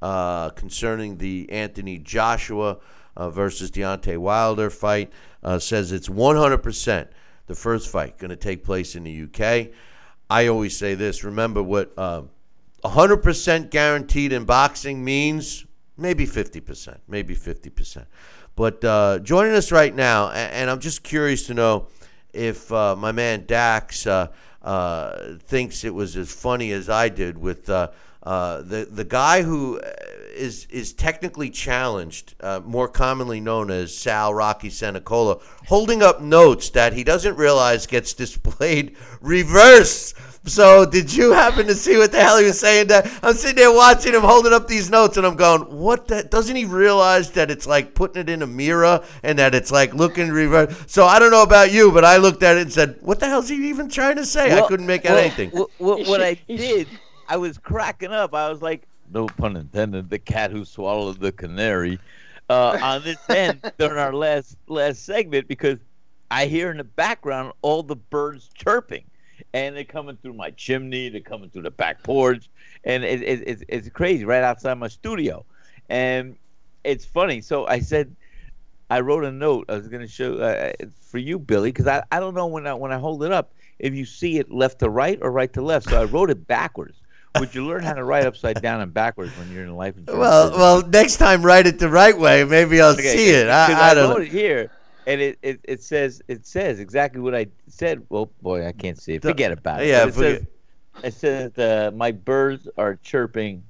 uh, 0.00 0.48
concerning 0.48 1.18
the 1.18 1.52
Anthony 1.52 1.98
Joshua 1.98 2.78
uh, 3.14 3.28
versus 3.28 3.70
Deontay 3.70 4.16
Wilder 4.16 4.70
fight 4.70 5.12
says 5.58 5.92
it's 5.92 6.08
100% 6.08 7.08
the 7.46 7.54
first 7.54 7.90
fight 7.90 8.16
going 8.16 8.30
to 8.30 8.36
take 8.36 8.64
place 8.64 8.96
in 8.96 9.04
the 9.04 9.24
UK. 9.24 9.68
I 10.30 10.46
always 10.46 10.78
say 10.78 10.94
this 10.94 11.24
remember 11.24 11.62
what 11.62 11.92
uh, 11.98 12.22
100% 12.84 13.68
guaranteed 13.68 14.32
in 14.32 14.46
boxing 14.46 15.04
means 15.04 15.66
maybe 16.00 16.26
50%, 16.26 16.98
maybe 17.06 17.36
50%. 17.36 18.06
But 18.56 18.84
uh, 18.84 19.18
joining 19.20 19.52
us 19.52 19.70
right 19.70 19.94
now, 19.94 20.30
and, 20.30 20.68
I'm 20.68 20.80
just 20.80 21.02
curious 21.02 21.46
to 21.46 21.54
know 21.54 21.86
if 22.32 22.70
uh, 22.72 22.96
my 22.96 23.12
man 23.12 23.44
Dax 23.46 24.06
uh, 24.06 24.28
uh, 24.62 25.36
thinks 25.38 25.84
it 25.84 25.94
was 25.94 26.16
as 26.16 26.32
funny 26.32 26.72
as 26.72 26.88
I 26.88 27.08
did 27.08 27.38
with 27.38 27.68
uh, 27.68 27.88
uh, 28.22 28.62
the 28.62 28.86
the 28.90 29.04
guy 29.04 29.42
who 29.42 29.80
is 30.34 30.66
is 30.66 30.92
technically 30.92 31.48
challenged, 31.48 32.34
more 32.64 32.88
commonly 32.88 33.40
known 33.40 33.70
as 33.70 33.96
Sal 33.96 34.34
Rocky 34.34 34.68
Sanicola, 34.68 35.40
holding 35.66 36.02
up 36.02 36.20
notes 36.20 36.70
that 36.70 36.92
he 36.92 37.02
doesn't 37.02 37.36
realize 37.36 37.86
gets 37.86 38.12
displayed 38.12 38.96
reverse. 39.20 40.12
So, 40.46 40.86
did 40.86 41.12
you 41.12 41.32
happen 41.32 41.66
to 41.66 41.74
see 41.74 41.98
what 41.98 42.12
the 42.12 42.20
hell 42.20 42.38
he 42.38 42.46
was 42.46 42.58
saying? 42.58 42.86
That 42.86 43.10
I'm 43.22 43.34
sitting 43.34 43.56
there 43.56 43.72
watching 43.72 44.14
him 44.14 44.22
holding 44.22 44.54
up 44.54 44.68
these 44.68 44.88
notes, 44.88 45.18
and 45.18 45.26
I'm 45.26 45.36
going, 45.36 45.62
"What? 45.62 46.08
That 46.08 46.30
doesn't 46.30 46.56
he 46.56 46.64
realize 46.64 47.30
that 47.32 47.50
it's 47.50 47.66
like 47.66 47.94
putting 47.94 48.22
it 48.22 48.30
in 48.30 48.40
a 48.40 48.46
mirror 48.46 49.04
and 49.22 49.38
that 49.38 49.54
it's 49.54 49.70
like 49.70 49.92
looking 49.92 50.30
reverse?" 50.30 50.74
So, 50.86 51.04
I 51.04 51.18
don't 51.18 51.30
know 51.30 51.42
about 51.42 51.72
you, 51.72 51.92
but 51.92 52.04
I 52.04 52.16
looked 52.16 52.42
at 52.42 52.56
it 52.56 52.62
and 52.62 52.72
said, 52.72 52.96
"What 53.02 53.20
the 53.20 53.26
hell's 53.26 53.48
he 53.50 53.68
even 53.68 53.90
trying 53.90 54.16
to 54.16 54.24
say?" 54.24 54.58
I 54.58 54.66
couldn't 54.66 54.86
make 54.86 55.04
out 55.04 55.12
well, 55.12 55.24
anything. 55.24 55.50
wh- 55.50 55.76
wh- 55.76 56.08
what 56.08 56.22
I 56.22 56.34
did, 56.48 56.88
I 57.28 57.36
was 57.36 57.58
cracking 57.58 58.10
up. 58.10 58.34
I 58.34 58.48
was 58.48 58.62
like, 58.62 58.86
no 59.12 59.26
pun 59.26 59.56
intended, 59.56 60.08
the 60.08 60.18
cat 60.18 60.50
who 60.50 60.64
swallowed 60.64 61.20
the 61.20 61.32
canary. 61.32 61.98
Uh, 62.48 62.78
on 62.82 63.02
this 63.04 63.18
end 63.28 63.60
during 63.78 63.98
our 63.98 64.12
last 64.12 64.56
last 64.66 65.04
segment 65.04 65.46
because 65.46 65.78
I 66.32 66.46
hear 66.46 66.70
in 66.70 66.78
the 66.78 66.84
background 66.84 67.52
all 67.62 67.82
the 67.82 67.96
birds 67.96 68.50
chirping, 68.54 69.04
and 69.52 69.76
they're 69.76 69.84
coming 69.84 70.16
through 70.16 70.34
my 70.34 70.50
chimney, 70.50 71.08
they're 71.08 71.20
coming 71.20 71.50
through 71.50 71.62
the 71.62 71.70
back 71.70 72.02
porch, 72.02 72.48
and 72.84 73.04
it, 73.04 73.22
it, 73.22 73.42
it's 73.46 73.64
it's 73.68 73.88
crazy 73.90 74.24
right 74.24 74.42
outside 74.42 74.74
my 74.74 74.88
studio, 74.88 75.44
and 75.88 76.36
it's 76.84 77.04
funny. 77.04 77.40
So 77.40 77.66
I 77.66 77.80
said. 77.80 78.14
I 78.92 78.98
wrote 79.02 79.22
a 79.24 79.30
note. 79.30 79.66
I 79.68 79.74
was 79.76 79.86
going 79.86 80.02
to 80.02 80.08
show 80.08 80.38
uh, 80.38 80.72
for 81.00 81.18
you, 81.18 81.38
Billy, 81.38 81.70
because 81.70 81.86
I, 81.86 82.02
I 82.10 82.18
don't 82.18 82.34
know 82.34 82.48
when 82.48 82.66
I 82.66 82.74
when 82.74 82.90
I 82.90 82.98
hold 82.98 83.22
it 83.22 83.30
up 83.30 83.52
if 83.78 83.94
you 83.94 84.04
see 84.04 84.38
it 84.38 84.50
left 84.50 84.80
to 84.80 84.90
right 84.90 85.16
or 85.22 85.30
right 85.30 85.52
to 85.52 85.62
left. 85.62 85.86
So 85.86 85.96
I 85.96 86.04
wrote 86.06 86.28
it 86.28 86.48
backwards. 86.48 87.00
Would 87.36 87.54
you 87.54 87.64
learn 87.68 87.84
how 87.84 87.92
to 87.92 88.02
write 88.02 88.26
upside 88.26 88.60
down 88.60 88.80
and 88.80 88.92
backwards 88.92 89.36
when 89.36 89.48
you're 89.48 89.62
in 89.62 89.76
life 89.76 89.96
insurance? 89.96 90.18
Well, 90.18 90.50
well, 90.50 90.82
next 90.88 91.18
time 91.18 91.44
write 91.44 91.68
it 91.68 91.78
the 91.78 91.88
right 91.88 92.18
way. 92.18 92.42
Maybe 92.42 92.80
I'll 92.80 92.94
Okay, 92.94 93.16
see 93.16 93.30
it. 93.30 93.44
because 93.44 93.70
I, 93.70 93.90
I 93.90 93.94
don't 93.94 94.10
wrote 94.10 94.18
know. 94.18 94.24
it 94.24 94.28
here, 94.32 94.72
and 95.10 95.20
it, 95.20 95.38
it, 95.42 95.60
it 95.64 95.82
says 95.82 96.22
it 96.28 96.46
says 96.46 96.80
exactly 96.80 97.20
what 97.20 97.34
I 97.34 97.46
said. 97.68 98.04
Well, 98.08 98.30
boy, 98.42 98.66
I 98.66 98.72
can't 98.72 98.98
see 99.00 99.14
it. 99.14 99.22
Forget 99.22 99.52
about 99.52 99.82
it. 99.82 99.88
Yeah, 99.88 100.04
But 100.04 100.08
it 100.08 100.14
forget- 100.14 100.38
says 100.40 100.46
it 101.04 101.14
says 101.14 101.58
uh, 101.58 101.90
my 101.94 102.12
birds 102.12 102.68
are 102.76 102.96
chirping. 102.96 103.64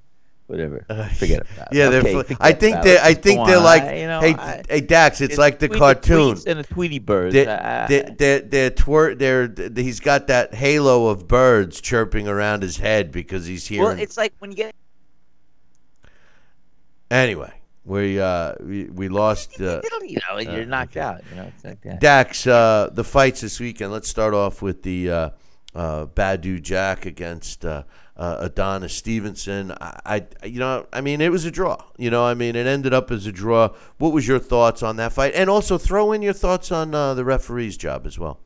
Whatever. 0.47 0.84
Forget 1.16 1.43
about 1.53 1.68
it. 1.70 1.76
Yeah, 1.76 1.86
Okay, 1.91 2.01
they're. 2.12 2.24
fl- 2.24 2.32
I 2.41 2.53
think 2.53 2.82
they. 2.82 2.99
I 2.99 3.14
think 3.14 3.38
Go 3.38 3.47
they're 3.47 3.59
on. 3.59 3.62
like. 3.62 3.82
I- 3.84 3.97
you 4.01 4.07
know, 4.09 4.20
hey, 4.20 4.34
I- 4.34 4.62
hey, 4.68 4.80
Dax. 4.80 5.20
It's, 5.20 5.38
like 5.38 5.61
the 5.61 5.68
Tweety 5.68 5.78
cartoon. 5.78 6.36
and 6.47 6.59
the 6.59 6.64
Tweety 6.64 6.99
birds. 6.99 7.34
They, 7.34 7.47
I- 7.47 7.86
they, 7.86 8.03
they, 8.18 8.41
they're 8.41 8.70
twer- 8.70 9.14
they're, 9.16 9.47
th- 9.47 9.72
he's 9.76 10.01
got 10.01 10.26
that 10.26 10.53
halo 10.55 11.07
of 11.07 11.28
birds 11.28 11.80
chirping 11.80 12.26
around 12.26 12.62
his 12.62 12.78
head 12.78 13.12
because 13.12 13.47
he's 13.47 13.68
here. 13.68 13.84
well, 13.84 13.97
it's 13.97 14.16
like 14.16 14.32
when 14.41 14.51
you 14.51 14.57
get 14.57 14.74
anyway, 17.12 17.53
we 17.85 18.20
uh 18.20 18.55
we, 18.61 18.85
we 18.85 19.09
lost 19.09 19.61
uh, 19.61 19.81
you 20.03 20.18
know 20.28 20.39
you're 20.39 20.66
knocked 20.66 20.97
out. 20.97 21.22
You 21.31 21.37
know, 21.37 21.51
it's 21.55 21.64
like 21.64 21.81
that. 21.83 22.01
Dax. 22.01 22.47
Uh, 22.47 22.91
the 22.93 23.05
fights 23.05 23.41
this 23.41 23.59
weekend. 23.61 23.93
Let's 23.93 24.09
start 24.09 24.35
off 24.35 24.62
with 24.62 24.83
the 24.83 25.11
uh, 25.11 25.31
uh, 25.74 26.07
Badou 26.07 26.61
Jack 26.61 27.07
against 27.07 27.64
uh, 27.64 27.85
uh, 28.16 28.37
Adonis 28.41 28.95
Stevenson. 28.95 29.72
I, 29.81 30.26
I, 30.43 30.47
you 30.47 30.59
know, 30.59 30.87
I 30.93 31.01
mean, 31.01 31.20
it 31.20 31.31
was 31.31 31.45
a 31.45 31.51
draw. 31.51 31.83
You 31.97 32.11
know, 32.11 32.24
I 32.24 32.35
mean, 32.35 32.57
it 32.57 32.66
ended 32.66 32.93
up 32.93 33.11
as 33.11 33.26
a 33.26 33.33
draw. 33.33 33.70
What 33.99 34.12
was 34.12 34.26
your 34.28 34.39
thoughts 34.39 34.83
on 34.83 34.97
that 34.97 35.12
fight? 35.12 35.35
And 35.35 35.49
also 35.49 35.78
throw 35.78 36.12
in 36.12 36.22
your 36.22 36.33
thoughts 36.33 36.70
on 36.70 36.95
uh, 36.95 37.14
the 37.14 37.24
referee's 37.24 37.76
job 37.76 38.07
as 38.07 38.18
well. 38.18 38.41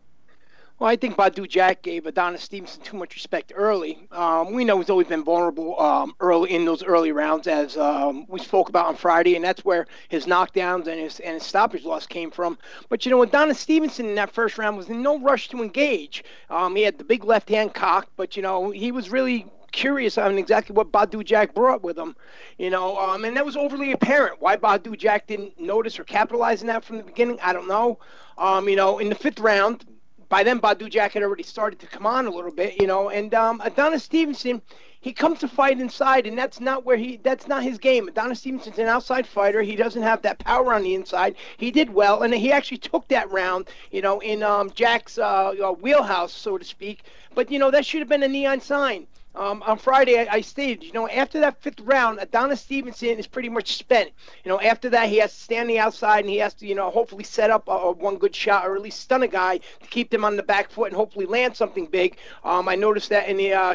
Well, 0.85 0.93
I 0.93 0.97
think 0.97 1.17
Badou 1.17 1.49
Jack 1.49 1.81
gave 1.81 2.05
Adonis 2.05 2.43
Stevenson 2.43 2.83
too 2.83 2.99
much 2.99 3.15
respect 3.15 3.55
early. 3.57 4.07
Um, 4.13 4.53
we 4.53 4.67
know 4.67 4.77
he's 4.81 4.91
always 4.91 5.07
been 5.07 5.25
vulnerable 5.25 5.81
um, 5.81 6.15
early 6.21 6.51
in 6.51 6.67
those 6.67 6.83
early 6.83 7.11
rounds, 7.11 7.47
as 7.47 7.79
um, 7.79 8.27
we 8.29 8.39
spoke 8.39 8.69
about 8.69 8.89
on 8.89 8.95
Friday, 8.95 9.35
and 9.35 9.43
that's 9.43 9.65
where 9.65 9.87
his 10.11 10.27
knockdowns 10.27 10.87
and 10.87 11.01
his 11.01 11.21
and 11.21 11.37
his 11.37 11.43
stoppage 11.43 11.87
loss 11.87 12.07
came 12.07 12.31
from. 12.31 12.59
But 12.91 13.07
you 13.07 13.11
know, 13.11 13.23
Adonis 13.23 13.59
Stevenson 13.59 14.05
in 14.05 14.15
that 14.17 14.31
first 14.31 14.59
round 14.59 14.77
was 14.77 14.91
in 14.91 15.03
no 15.03 15.19
rush 15.19 15.49
to 15.49 15.63
engage. 15.63 16.23
Um, 16.51 16.77
he 16.77 16.83
had 16.83 16.99
the 16.99 17.05
big 17.05 17.25
left 17.25 17.49
hand 17.49 17.73
cocked, 17.73 18.11
but 18.17 18.37
you 18.37 18.43
know, 18.43 18.69
he 18.69 18.93
was 18.93 19.09
really 19.09 19.47
curious 19.73 20.19
on 20.19 20.37
exactly 20.37 20.75
what 20.75 20.93
Badou 20.93 21.25
Jack 21.25 21.55
brought 21.55 21.83
with 21.83 21.99
him, 21.99 22.15
you 22.59 22.69
know, 22.69 22.99
um, 22.99 23.25
and 23.25 23.35
that 23.39 23.47
was 23.47 23.57
overly 23.57 23.93
apparent. 23.93 24.43
Why 24.43 24.59
Badou 24.59 24.99
Jack 24.99 25.29
didn't 25.29 25.59
notice 25.59 25.99
or 25.99 26.05
capitalize 26.05 26.61
on 26.61 26.67
that 26.67 26.85
from 26.85 26.99
the 26.99 27.03
beginning, 27.05 27.39
I 27.43 27.55
don't 27.55 27.69
know. 27.69 27.99
Um, 28.37 28.69
you 28.69 28.77
know, 28.77 28.99
in 28.99 29.09
the 29.09 29.15
fifth 29.15 29.41
round, 29.41 29.87
by 30.35 30.43
then 30.43 30.61
Badou 30.61 30.91
Jack 30.91 31.13
had 31.13 31.23
already 31.23 31.45
started 31.45 31.79
to 31.79 31.87
come 31.87 32.07
on 32.07 32.27
a 32.27 32.31
little 32.31 32.51
bit, 32.51 32.81
you 32.81 32.89
know, 32.89 33.09
and 33.09 33.33
um, 33.35 33.61
Adonis 33.65 34.03
Stevenson, 34.03 34.61
he 35.01 35.13
comes 35.13 35.39
to 35.39 35.47
fight 35.47 35.79
inside, 35.79 36.27
and 36.27 36.37
that's 36.37 36.59
not 36.59 36.85
where 36.85 36.97
he, 36.97 37.19
that's 37.19 37.47
not 37.47 37.63
his 37.63 37.79
game. 37.79 38.09
Adonis 38.09 38.41
Stevenson's 38.41 38.81
an 38.81 38.89
outside 38.89 39.29
fighter. 39.29 39.63
He 39.63 39.77
doesn't 39.77 40.03
have 40.03 40.23
that 40.23 40.41
power 40.41 40.75
on 40.75 40.83
the 40.83 40.97
inside. 40.97 41.37
He 41.57 41.71
did 41.71 41.89
well, 41.89 42.25
and 42.25 42.35
he 42.35 42.51
actually 42.51 42.79
took 42.79 43.07
that 43.11 43.31
round, 43.31 43.69
you 43.93 44.03
know, 44.03 44.19
in 44.19 44.43
um, 44.43 44.73
Jack's 44.75 45.19
uh, 45.19 45.55
uh, 45.63 45.71
wheelhouse, 45.71 46.33
so 46.33 46.59
to 46.59 46.65
speak. 46.65 47.05
But 47.37 47.53
you 47.53 47.61
know, 47.61 47.71
that 47.71 47.87
should 47.87 48.01
have 48.01 48.09
been 48.09 48.25
a 48.25 48.29
neon 48.29 48.61
sign. 48.61 49.07
Um, 49.35 49.63
on 49.63 49.79
Friday, 49.79 50.19
I, 50.19 50.35
I 50.35 50.41
stated, 50.43 50.85
you 50.85 50.93
know, 50.93 51.09
after 51.09 51.41
that 51.41 51.61
fifth 51.61 51.81
round, 51.81 52.21
Adonis 52.21 52.61
Stevenson 52.61 53.19
is 53.19 53.27
pretty 53.27 53.49
much 53.49 53.77
spent. 53.77 54.11
You 54.45 54.51
know, 54.51 54.61
after 54.61 54.89
that, 54.91 55.09
he 55.09 55.19
has 55.19 55.35
to 55.35 55.41
stand 55.41 55.69
the 55.69 55.79
outside 55.79 56.21
and 56.21 56.29
he 56.29 56.37
has 56.39 56.55
to, 56.55 56.67
you 56.67 56.75
know, 56.75 56.91
hopefully 56.91 57.25
set 57.25 57.51
up 57.51 57.67
a, 57.69 57.73
a 57.73 57.93
one 57.93 58.17
good 58.17 58.35
shot 58.35 58.67
or 58.67 58.77
at 58.77 58.83
least 58.83 59.01
stun 59.01 59.23
a 59.23 59.29
guy 59.29 59.59
to 59.59 59.87
keep 59.91 60.11
them 60.11 60.25
on 60.25 60.37
the 60.37 60.43
back 60.43 60.71
foot 60.71 60.89
and 60.89 60.97
hopefully 60.97 61.27
land 61.27 61.57
something 61.57 61.87
big. 61.87 62.17
Um, 62.45 62.69
I 62.69 62.77
noticed 62.77 63.09
that 63.11 63.29
in 63.29 63.37
the 63.37 63.53
uh, 63.53 63.75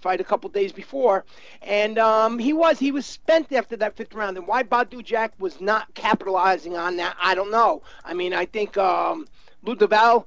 fight 0.00 0.20
a 0.20 0.24
couple 0.24 0.50
days 0.50 0.72
before, 0.72 1.24
and 1.62 1.98
um, 1.98 2.38
he 2.38 2.52
was 2.52 2.78
he 2.78 2.92
was 2.92 3.06
spent 3.06 3.52
after 3.52 3.76
that 3.76 3.96
fifth 3.96 4.14
round. 4.14 4.36
And 4.36 4.46
why 4.46 4.62
Badou 4.62 5.02
Jack 5.02 5.32
was 5.38 5.60
not 5.60 5.92
capitalizing 5.94 6.76
on 6.76 6.96
that, 6.96 7.16
I 7.20 7.34
don't 7.34 7.50
know. 7.50 7.82
I 8.04 8.14
mean, 8.14 8.32
I 8.34 8.46
think 8.46 8.76
um, 8.76 9.26
Lou 9.62 9.74
Del 9.74 9.88
Valle 9.88 10.26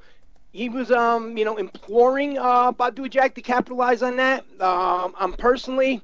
he 0.54 0.70
was, 0.70 0.89
um, 0.91 1.38
you 1.38 1.43
know, 1.43 1.58
imploring 1.58 2.38
uh, 2.38 2.72
Badou 2.72 3.10
Jack 3.10 3.36
to 3.36 3.41
capitalize 3.41 4.01
on 4.01 4.16
that. 4.16 4.45
Um, 4.62 5.14
I'm 5.20 5.34
personally, 5.34 6.01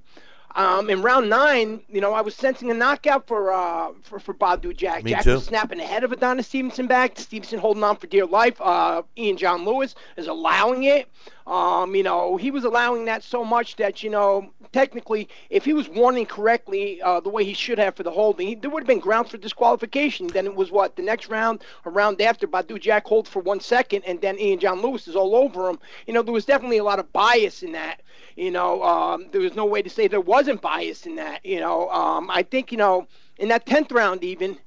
Um, 0.56 0.90
in 0.90 1.04
round 1.04 1.30
nine, 1.30 1.80
you 1.88 2.02
know, 2.02 2.12
I 2.14 2.22
was 2.22 2.34
sensing 2.34 2.72
a 2.72 2.74
knockout 2.74 3.28
for 3.28 3.54
uh, 3.54 3.92
for, 4.02 4.20
for 4.20 4.34
Badou 4.34 4.76
Jack. 4.76 5.04
Me 5.04 5.12
Jack 5.12 5.24
too. 5.24 5.34
was 5.36 5.46
snapping 5.46 5.80
ahead 5.80 6.04
of 6.04 6.12
Adonis 6.12 6.48
Stevenson 6.48 6.88
back. 6.88 7.20
Stevenson 7.20 7.60
holding 7.60 7.84
on 7.84 7.96
for 7.98 8.08
dear 8.08 8.26
life. 8.26 8.60
Uh, 8.60 9.04
Ian 9.16 9.38
John 9.38 9.64
Lewis 9.64 9.94
is 10.18 10.26
allowing 10.28 10.84
it. 10.84 11.08
Um, 11.48 11.96
you 11.96 12.04
know, 12.04 12.38
he 12.38 12.52
was 12.52 12.64
allowing 12.64 13.06
that 13.06 13.24
so 13.24 13.44
much 13.44 13.76
that, 13.78 14.04
you 14.04 14.10
know, 14.10 14.52
technically, 14.72 15.30
if 15.50 15.66
he 15.66 15.74
was 15.74 15.90
warning 15.90 16.26
correctly 16.26 17.02
uh, 17.02 17.20
the 17.20 17.30
way 17.30 17.44
he 17.44 17.54
should 17.54 17.80
have 17.80 17.96
for 17.96 18.04
the 18.04 18.12
holding, 18.12 18.48
he, 18.48 18.56
there 18.56 18.70
would 18.70 18.84
have 18.84 18.88
been 18.88 19.00
grounds 19.00 19.32
for 19.32 19.38
disqualification. 19.38 20.28
Then 20.28 20.46
it 20.46 20.56
was 20.56 20.72
what? 20.72 20.96
The 20.96 21.02
next 21.02 21.28
round, 21.30 21.64
a 21.86 21.90
round 21.90 22.22
after, 22.22 22.48
Badou 22.48 22.80
Jack 22.80 23.08
holds 23.08 23.30
for 23.30 23.40
one 23.42 23.60
second, 23.60 24.04
and 24.06 24.22
then 24.22 24.40
Ian 24.40 24.60
John 24.60 24.82
Lewis 24.82 25.08
is 25.08 25.16
all 25.16 25.36
over 25.36 25.70
him. 25.70 25.80
You 26.06 26.14
know, 26.14 26.22
there 26.22 26.34
was 26.34 26.46
definitely 26.46 26.78
a 26.78 26.84
lot 26.84 27.00
of 27.00 27.12
bias 27.12 27.64
in 27.64 27.72
that. 27.74 28.02
You 28.36 28.52
know, 28.52 28.82
um, 28.84 29.28
there 29.32 29.42
was 29.42 29.56
no 29.56 29.66
way 29.66 29.82
to 29.82 29.90
say 29.90 30.08
there 30.08 30.22
wasn't 30.22 30.62
bias 30.62 31.06
in 31.06 31.16
that. 31.16 31.46
You 31.46 31.60
know, 31.60 31.90
um, 31.90 32.30
I 32.30 32.44
think, 32.44 32.72
you 32.72 32.78
know, 32.78 33.08
in 33.38 33.50
that 33.50 33.66
10th 33.66 33.92
round, 33.92 34.24
even, 34.24 34.58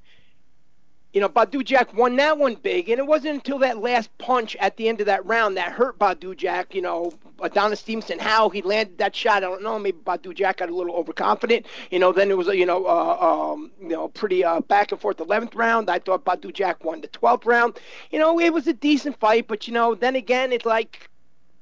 you 1.12 1.20
know, 1.20 1.28
Badou 1.28 1.62
Jack 1.62 1.92
won 1.94 2.16
that 2.16 2.38
one 2.38 2.54
big, 2.54 2.88
and 2.88 2.98
it 2.98 3.06
wasn't 3.06 3.34
until 3.34 3.58
that 3.58 3.78
last 3.78 4.16
punch 4.16 4.56
at 4.56 4.76
the 4.78 4.88
end 4.88 5.00
of 5.00 5.06
that 5.06 5.24
round 5.26 5.58
that 5.58 5.72
hurt 5.72 5.98
Badou 5.98 6.34
Jack. 6.34 6.74
You 6.74 6.80
know, 6.80 7.12
Adonis 7.42 7.80
Stevenson, 7.80 8.18
how 8.18 8.48
he 8.48 8.62
landed 8.62 8.96
that 8.96 9.14
shot, 9.14 9.38
I 9.38 9.40
don't 9.40 9.62
know. 9.62 9.78
Maybe 9.78 9.98
Badou 9.98 10.34
Jack 10.34 10.58
got 10.58 10.70
a 10.70 10.74
little 10.74 10.94
overconfident. 10.94 11.66
You 11.90 11.98
know, 11.98 12.12
then 12.12 12.30
it 12.30 12.38
was 12.38 12.46
you 12.48 12.64
know, 12.64 12.86
uh, 12.86 13.52
um, 13.52 13.70
you 13.80 13.88
know, 13.88 14.08
pretty 14.08 14.42
uh, 14.42 14.60
back 14.60 14.90
and 14.90 15.00
forth 15.00 15.18
11th 15.18 15.54
round. 15.54 15.90
I 15.90 15.98
thought 15.98 16.24
Badou 16.24 16.52
Jack 16.52 16.82
won 16.82 17.02
the 17.02 17.08
12th 17.08 17.44
round. 17.44 17.78
You 18.10 18.18
know, 18.18 18.40
it 18.40 18.52
was 18.52 18.66
a 18.66 18.72
decent 18.72 19.20
fight, 19.20 19.48
but 19.48 19.68
you 19.68 19.74
know, 19.74 19.94
then 19.94 20.16
again, 20.16 20.52
it's 20.52 20.66
like. 20.66 21.08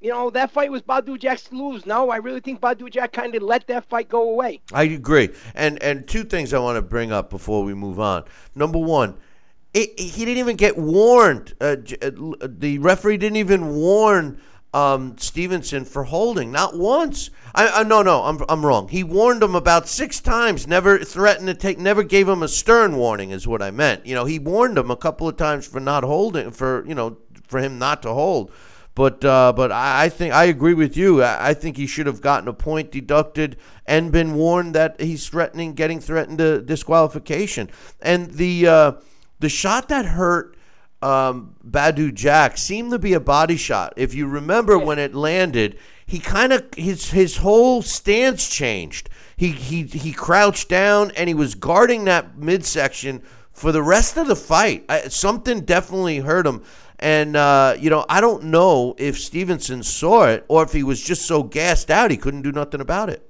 You 0.03 0.09
know, 0.09 0.31
that 0.31 0.51
fight 0.51 0.71
was 0.71 0.81
Badou 0.81 1.19
Jack's 1.19 1.43
to 1.43 1.55
lose. 1.55 1.85
No, 1.85 2.09
I 2.09 2.17
really 2.17 2.41
think 2.41 2.59
Badou 2.59 2.91
Jack 2.91 3.13
kind 3.13 3.35
of 3.35 3.43
let 3.43 3.67
that 3.67 3.85
fight 3.85 4.09
go 4.09 4.31
away. 4.31 4.63
I 4.73 4.85
agree. 4.85 5.29
And 5.55 5.83
and 5.83 6.09
two 6.09 6.25
things 6.25 6.55
I 6.55 6.59
want 6.59 6.77
to 6.77 6.81
bring 6.83 7.13
up 7.13 7.29
before 7.29 7.65
we 7.65 7.75
move 7.75 8.01
on. 8.01 8.25
Number 8.55 8.79
one, 8.79 9.19
it, 9.73 9.99
he 9.99 10.25
didn't 10.25 10.39
even 10.39 10.57
get 10.57 10.77
warned. 10.77 11.55
Uh, 11.61 11.77
j- 11.77 11.97
uh, 12.03 12.11
the 12.41 12.79
referee 12.79 13.19
didn't 13.19 13.37
even 13.37 13.75
warn 13.75 14.41
um, 14.73 15.17
Stevenson 15.19 15.85
for 15.85 16.05
holding, 16.05 16.53
not 16.53 16.77
once. 16.77 17.31
I, 17.55 17.69
I 17.69 17.83
no 17.83 18.03
no, 18.03 18.23
I'm 18.23 18.41
I'm 18.49 18.65
wrong. 18.65 18.89
He 18.89 19.03
warned 19.03 19.43
him 19.43 19.55
about 19.55 19.89
six 19.89 20.21
times. 20.21 20.67
Never 20.67 20.99
threatened 20.99 21.49
to 21.49 21.55
take. 21.55 21.79
Never 21.79 22.03
gave 22.03 22.29
him 22.29 22.43
a 22.43 22.49
stern 22.49 22.97
warning, 22.97 23.31
is 23.31 23.47
what 23.47 23.63
I 23.63 23.71
meant. 23.71 24.07
You 24.07 24.15
know, 24.15 24.25
he 24.25 24.39
warned 24.39 24.79
him 24.79 24.91
a 24.91 24.97
couple 24.97 25.29
of 25.29 25.37
times 25.37 25.67
for 25.67 25.81
not 25.81 26.05
holding, 26.05 26.51
for 26.53 26.87
you 26.87 26.95
know, 26.95 27.19
for 27.47 27.61
him 27.61 27.79
not 27.79 28.03
to 28.03 28.13
hold. 28.13 28.53
But 28.95 29.25
uh, 29.25 29.53
but 29.53 29.73
I 29.73 30.05
I 30.05 30.09
think 30.09 30.35
I 30.35 30.45
agree 30.45 30.75
with 30.75 30.97
you. 30.97 31.23
I, 31.23 31.51
I 31.51 31.55
think 31.55 31.77
he 31.77 31.87
should 31.87 32.07
have 32.07 32.21
gotten 32.21 32.49
a 32.49 32.53
point 32.53 32.93
deducted 32.93 33.57
and 33.87 34.13
been 34.13 34.35
warned 34.35 34.75
that 34.75 35.01
he's 35.01 35.29
threatening, 35.29 35.75
getting 35.75 36.01
threatened 36.01 36.39
to 36.39 36.61
disqualification. 36.61 37.71
And 38.01 38.33
the 38.33 38.67
uh, 38.67 38.93
the 39.41 39.49
shot 39.49 39.89
that 39.89 40.05
hurt 40.05 40.57
um, 41.03 41.55
Badou 41.69 42.13
Jack 42.15 42.59
seemed 42.59 42.91
to 42.93 42.99
be 42.99 43.15
a 43.15 43.21
body 43.21 43.57
shot. 43.57 43.95
If 43.97 44.15
you 44.15 44.27
remember 44.27 44.79
when 44.79 44.99
it 44.99 45.15
landed, 45.15 45.79
he 46.07 46.19
kind 46.19 46.53
of 46.53 46.67
his 46.77 47.11
his 47.11 47.39
whole 47.39 47.83
stance 47.83 48.49
changed. 48.49 49.09
He 49.37 49.53
he 49.53 49.85
he 49.85 50.13
crouched 50.13 50.69
down 50.69 51.13
and 51.13 51.29
he 51.29 51.35
was 51.35 51.55
guarding 51.55 52.05
that 52.05 52.37
midsection 52.37 53.23
for 53.53 53.73
the 53.73 53.83
rest 53.83 54.17
of 54.17 54.27
the 54.27 54.37
fight. 54.37 54.85
I, 54.89 55.09
something 55.09 55.61
definitely 55.61 56.19
hurt 56.19 56.47
him. 56.47 56.63
And 56.99 57.35
uh, 57.35 57.77
you 57.79 57.89
know, 57.89 58.05
I 58.09 58.21
don't 58.21 58.45
know 58.45 58.95
if 58.99 59.19
Stevenson 59.19 59.83
saw 59.83 60.27
it 60.27 60.45
or 60.49 60.63
if 60.63 60.73
he 60.73 60.83
was 60.83 61.01
just 61.01 61.23
so 61.23 61.43
gassed 61.43 61.91
out 61.91 62.11
he 62.11 62.19
couldn't 62.19 62.43
do 62.43 62.53
nothing 62.53 62.83
about 62.83 63.09
it. 63.09 63.30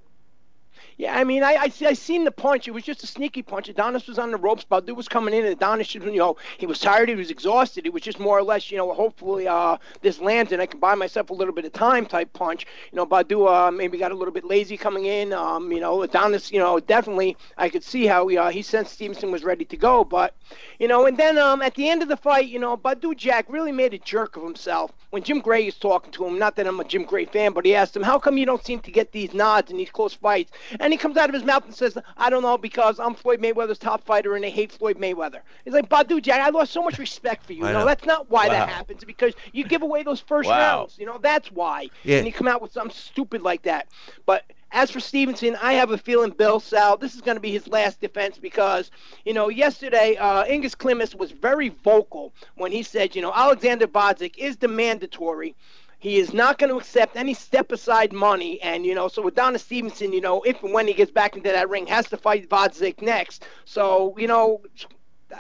Yeah, 1.00 1.16
I 1.16 1.24
mean, 1.24 1.42
I, 1.42 1.54
I 1.54 1.72
I 1.86 1.94
seen 1.94 2.24
the 2.24 2.30
punch. 2.30 2.68
It 2.68 2.72
was 2.72 2.84
just 2.84 3.02
a 3.02 3.06
sneaky 3.06 3.40
punch. 3.40 3.70
Adonis 3.70 4.06
was 4.06 4.18
on 4.18 4.30
the 4.32 4.36
ropes. 4.36 4.66
Badou 4.70 4.94
was 4.94 5.08
coming 5.08 5.32
in, 5.32 5.44
and 5.46 5.52
Adonis, 5.54 5.94
you 5.94 6.00
know, 6.14 6.36
he 6.58 6.66
was 6.66 6.78
tired. 6.78 7.08
He 7.08 7.14
was 7.14 7.30
exhausted. 7.30 7.86
It 7.86 7.92
was 7.94 8.02
just 8.02 8.20
more 8.20 8.36
or 8.36 8.42
less, 8.42 8.70
you 8.70 8.76
know, 8.76 8.92
hopefully 8.92 9.48
uh, 9.48 9.78
this 10.02 10.20
lands 10.20 10.52
and 10.52 10.60
I 10.60 10.66
can 10.66 10.78
buy 10.78 10.94
myself 10.94 11.30
a 11.30 11.32
little 11.32 11.54
bit 11.54 11.64
of 11.64 11.72
time 11.72 12.04
type 12.04 12.34
punch. 12.34 12.66
You 12.92 12.96
know, 12.96 13.06
Badou 13.06 13.48
uh, 13.50 13.70
maybe 13.70 13.96
got 13.96 14.12
a 14.12 14.14
little 14.14 14.34
bit 14.34 14.44
lazy 14.44 14.76
coming 14.76 15.06
in. 15.06 15.32
Um, 15.32 15.72
you 15.72 15.80
know, 15.80 16.02
Adonis, 16.02 16.52
you 16.52 16.58
know, 16.58 16.78
definitely 16.78 17.34
I 17.56 17.70
could 17.70 17.82
see 17.82 18.04
how 18.04 18.28
he, 18.28 18.36
uh, 18.36 18.50
he 18.50 18.60
sensed 18.60 18.92
Stevenson 18.92 19.30
was 19.30 19.42
ready 19.42 19.64
to 19.64 19.78
go. 19.78 20.04
But, 20.04 20.34
you 20.78 20.86
know, 20.86 21.06
and 21.06 21.16
then 21.16 21.38
um, 21.38 21.62
at 21.62 21.76
the 21.76 21.88
end 21.88 22.02
of 22.02 22.08
the 22.08 22.18
fight, 22.18 22.48
you 22.48 22.58
know, 22.58 22.76
Badou 22.76 23.16
Jack 23.16 23.46
really 23.48 23.72
made 23.72 23.94
a 23.94 23.98
jerk 23.98 24.36
of 24.36 24.42
himself 24.42 24.92
when 25.08 25.22
Jim 25.22 25.40
Gray 25.40 25.66
is 25.66 25.78
talking 25.78 26.12
to 26.12 26.26
him. 26.26 26.38
Not 26.38 26.56
that 26.56 26.66
I'm 26.66 26.78
a 26.78 26.84
Jim 26.84 27.04
Gray 27.04 27.24
fan, 27.24 27.52
but 27.52 27.64
he 27.64 27.74
asked 27.74 27.96
him, 27.96 28.02
"How 28.02 28.18
come 28.18 28.36
you 28.36 28.44
don't 28.44 28.62
seem 28.62 28.80
to 28.80 28.90
get 28.90 29.12
these 29.12 29.32
nods 29.32 29.70
in 29.70 29.78
these 29.78 29.90
close 29.90 30.12
fights?" 30.12 30.52
And 30.78 30.89
he 30.92 30.98
comes 30.98 31.16
out 31.16 31.28
of 31.28 31.34
his 31.34 31.44
mouth 31.44 31.64
and 31.64 31.74
says, 31.74 31.96
"I 32.16 32.30
don't 32.30 32.42
know 32.42 32.56
because 32.58 32.98
I'm 32.98 33.14
Floyd 33.14 33.40
Mayweather's 33.40 33.78
top 33.78 34.04
fighter 34.04 34.34
and 34.34 34.44
they 34.44 34.50
hate 34.50 34.72
Floyd 34.72 34.98
Mayweather." 34.98 35.40
He's 35.64 35.74
like, 35.74 35.88
"Badou 35.88 36.20
Jack, 36.22 36.40
I 36.40 36.50
lost 36.50 36.72
so 36.72 36.82
much 36.82 36.98
respect 36.98 37.46
for 37.46 37.52
you. 37.52 37.64
I 37.64 37.68
You 37.68 37.72
know, 37.74 37.80
know. 37.80 37.86
that's 37.86 38.04
not 38.04 38.30
why 38.30 38.48
Wow. 38.48 38.52
that 38.54 38.68
happens 38.68 39.04
because 39.04 39.34
you 39.52 39.64
give 39.64 39.82
away 39.82 40.02
those 40.02 40.20
first 40.20 40.48
Wow. 40.48 40.58
rounds. 40.80 40.98
You 40.98 41.06
know, 41.06 41.18
that's 41.20 41.50
why." 41.50 41.90
Yeah. 42.02 42.18
And 42.18 42.26
you 42.26 42.32
come 42.32 42.48
out 42.48 42.60
with 42.62 42.72
something 42.72 42.94
stupid 42.94 43.42
like 43.42 43.62
that. 43.62 43.88
But 44.26 44.44
as 44.72 44.90
for 44.90 45.00
Stevenson, 45.00 45.56
I 45.60 45.72
have 45.74 45.90
a 45.90 45.98
feeling 45.98 46.30
Bill 46.30 46.60
Sal, 46.60 46.96
this 46.96 47.14
is 47.14 47.20
going 47.20 47.36
to 47.36 47.40
be 47.40 47.50
his 47.50 47.66
last 47.66 48.00
defense 48.00 48.38
because, 48.38 48.90
you 49.24 49.32
know, 49.32 49.48
yesterday 49.48 50.16
uh, 50.16 50.44
Egis 50.44 50.76
Klimas 50.76 51.14
was 51.14 51.32
very 51.32 51.70
vocal 51.70 52.32
when 52.54 52.70
he 52.70 52.82
said, 52.82 53.16
you 53.16 53.22
know, 53.22 53.32
Alexander 53.34 53.86
Gvozdyk 53.88 54.36
is 54.38 54.56
the 54.58 54.68
mandatory. 54.68 55.56
He 56.00 56.16
is 56.18 56.32
not 56.32 56.58
going 56.58 56.70
to 56.70 56.78
accept 56.78 57.14
any 57.14 57.34
step 57.34 57.70
aside 57.72 58.12
money. 58.12 58.60
And, 58.62 58.84
you 58.86 58.94
know, 58.94 59.06
so 59.08 59.26
Adonis 59.28 59.62
Stevenson, 59.62 60.12
you 60.12 60.20
know, 60.20 60.42
if 60.42 60.62
and 60.62 60.72
when 60.72 60.88
he 60.88 60.94
gets 60.94 61.10
back 61.10 61.36
into 61.36 61.50
that 61.50 61.68
ring, 61.68 61.86
has 61.86 62.08
to 62.08 62.16
fight 62.16 62.48
Gvozdyk 62.48 63.02
next. 63.02 63.44
So, 63.66 64.14
you 64.18 64.26
know, 64.26 64.62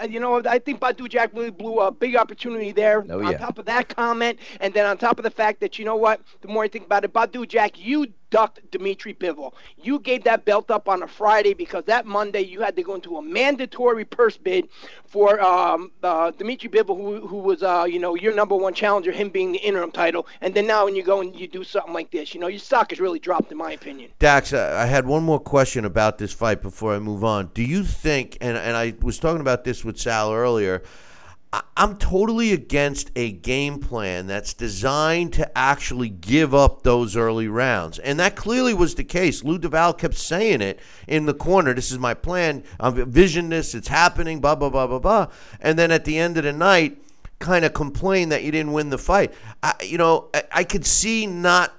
you 0.08 0.20
know, 0.20 0.42
I 0.44 0.58
think 0.58 0.78
Badou 0.78 1.08
Jack 1.08 1.30
really 1.32 1.50
blew 1.50 1.80
a 1.80 1.90
big 1.90 2.14
opportunity 2.14 2.72
there. 2.72 3.04
Oh, 3.08 3.24
On 3.24 3.36
top 3.38 3.58
of 3.58 3.64
that 3.66 3.88
comment, 3.88 4.38
and 4.60 4.72
then 4.72 4.86
on 4.86 4.98
top 4.98 5.18
of 5.18 5.24
the 5.24 5.30
fact 5.30 5.60
that 5.60 5.78
you 5.78 5.84
know 5.84 5.96
what, 5.96 6.20
the 6.42 6.48
more 6.48 6.62
I 6.62 6.68
think 6.68 6.84
about 6.84 7.04
it, 7.04 7.12
Badou 7.12 7.48
Jack, 7.48 7.78
you 7.78 8.06
ducked 8.30 8.70
Dimitri 8.70 9.14
Bivol. 9.14 9.52
You 9.82 9.98
gave 9.98 10.24
that 10.24 10.44
belt 10.44 10.70
up 10.70 10.88
on 10.88 11.02
a 11.02 11.06
Friday 11.06 11.54
because 11.54 11.84
that 11.84 12.06
Monday 12.06 12.40
you 12.40 12.60
had 12.60 12.76
to 12.76 12.82
go 12.82 12.94
into 12.94 13.16
a 13.16 13.22
mandatory 13.22 14.04
purse 14.04 14.36
bid 14.36 14.68
for 15.06 15.40
um, 15.40 15.90
uh, 16.02 16.30
Dimitri 16.30 16.68
Bivol, 16.68 16.96
who, 16.96 17.26
who 17.26 17.38
was 17.38 17.62
uh, 17.62 17.86
you 17.88 17.98
know 17.98 18.14
your 18.14 18.34
number 18.34 18.56
one 18.56 18.74
challenger, 18.74 19.12
him 19.12 19.28
being 19.28 19.52
the 19.52 19.58
interim 19.58 19.90
title, 19.90 20.26
and 20.40 20.54
then 20.54 20.66
now 20.66 20.84
when 20.84 20.96
you 20.96 21.02
go 21.02 21.20
and 21.20 21.38
you 21.38 21.46
do 21.46 21.64
something 21.64 21.92
like 21.92 22.10
this, 22.10 22.34
you 22.34 22.40
know 22.40 22.48
your 22.48 22.58
stock 22.58 22.90
has 22.90 23.00
really 23.00 23.18
dropped 23.18 23.52
in 23.52 23.58
my 23.58 23.72
opinion. 23.72 24.10
Dax, 24.18 24.52
I 24.52 24.82
I 24.82 24.86
had 24.86 25.06
one 25.06 25.22
more 25.24 25.40
question 25.40 25.84
about 25.84 26.18
this 26.18 26.32
fight 26.32 26.62
before 26.62 26.94
I 26.94 26.98
move 26.98 27.22
on. 27.22 27.50
Do 27.52 27.62
you 27.62 27.84
think, 27.84 28.38
and, 28.40 28.56
and 28.56 28.76
I 28.76 28.94
was 29.02 29.18
talking 29.18 29.40
about 29.40 29.64
this 29.64 29.84
with 29.84 29.98
Sal 29.98 30.32
earlier, 30.32 30.82
I'm 31.52 31.96
totally 31.96 32.52
against 32.52 33.10
a 33.16 33.32
game 33.32 33.80
plan 33.80 34.28
that's 34.28 34.54
designed 34.54 35.32
to 35.32 35.58
actually 35.58 36.08
give 36.08 36.54
up 36.54 36.82
those 36.82 37.16
early 37.16 37.48
rounds. 37.48 37.98
And 37.98 38.20
that 38.20 38.36
clearly 38.36 38.72
was 38.72 38.94
the 38.94 39.02
case. 39.02 39.42
Lou 39.42 39.58
Del 39.58 39.72
Valle 39.72 39.94
kept 39.94 40.14
saying 40.14 40.60
it 40.60 40.78
in 41.08 41.26
the 41.26 41.34
corner. 41.34 41.74
This 41.74 41.90
is 41.90 41.98
my 41.98 42.14
plan. 42.14 42.62
I've 42.78 42.94
visioned 42.94 43.50
this. 43.50 43.74
It's 43.74 43.88
happening, 43.88 44.40
blah, 44.40 44.54
blah, 44.54 44.70
blah, 44.70 44.86
blah, 44.86 45.00
blah. 45.00 45.26
And 45.60 45.76
then 45.76 45.90
at 45.90 46.04
the 46.04 46.18
end 46.18 46.36
of 46.36 46.44
the 46.44 46.52
night, 46.52 47.02
kind 47.40 47.64
of 47.64 47.72
complain 47.72 48.28
that 48.28 48.44
you 48.44 48.52
didn't 48.52 48.72
win 48.72 48.90
the 48.90 48.98
fight. 48.98 49.32
I, 49.62 49.74
you 49.82 49.98
know, 49.98 50.28
I, 50.32 50.42
I 50.52 50.64
could 50.64 50.86
see 50.86 51.26
not 51.26 51.72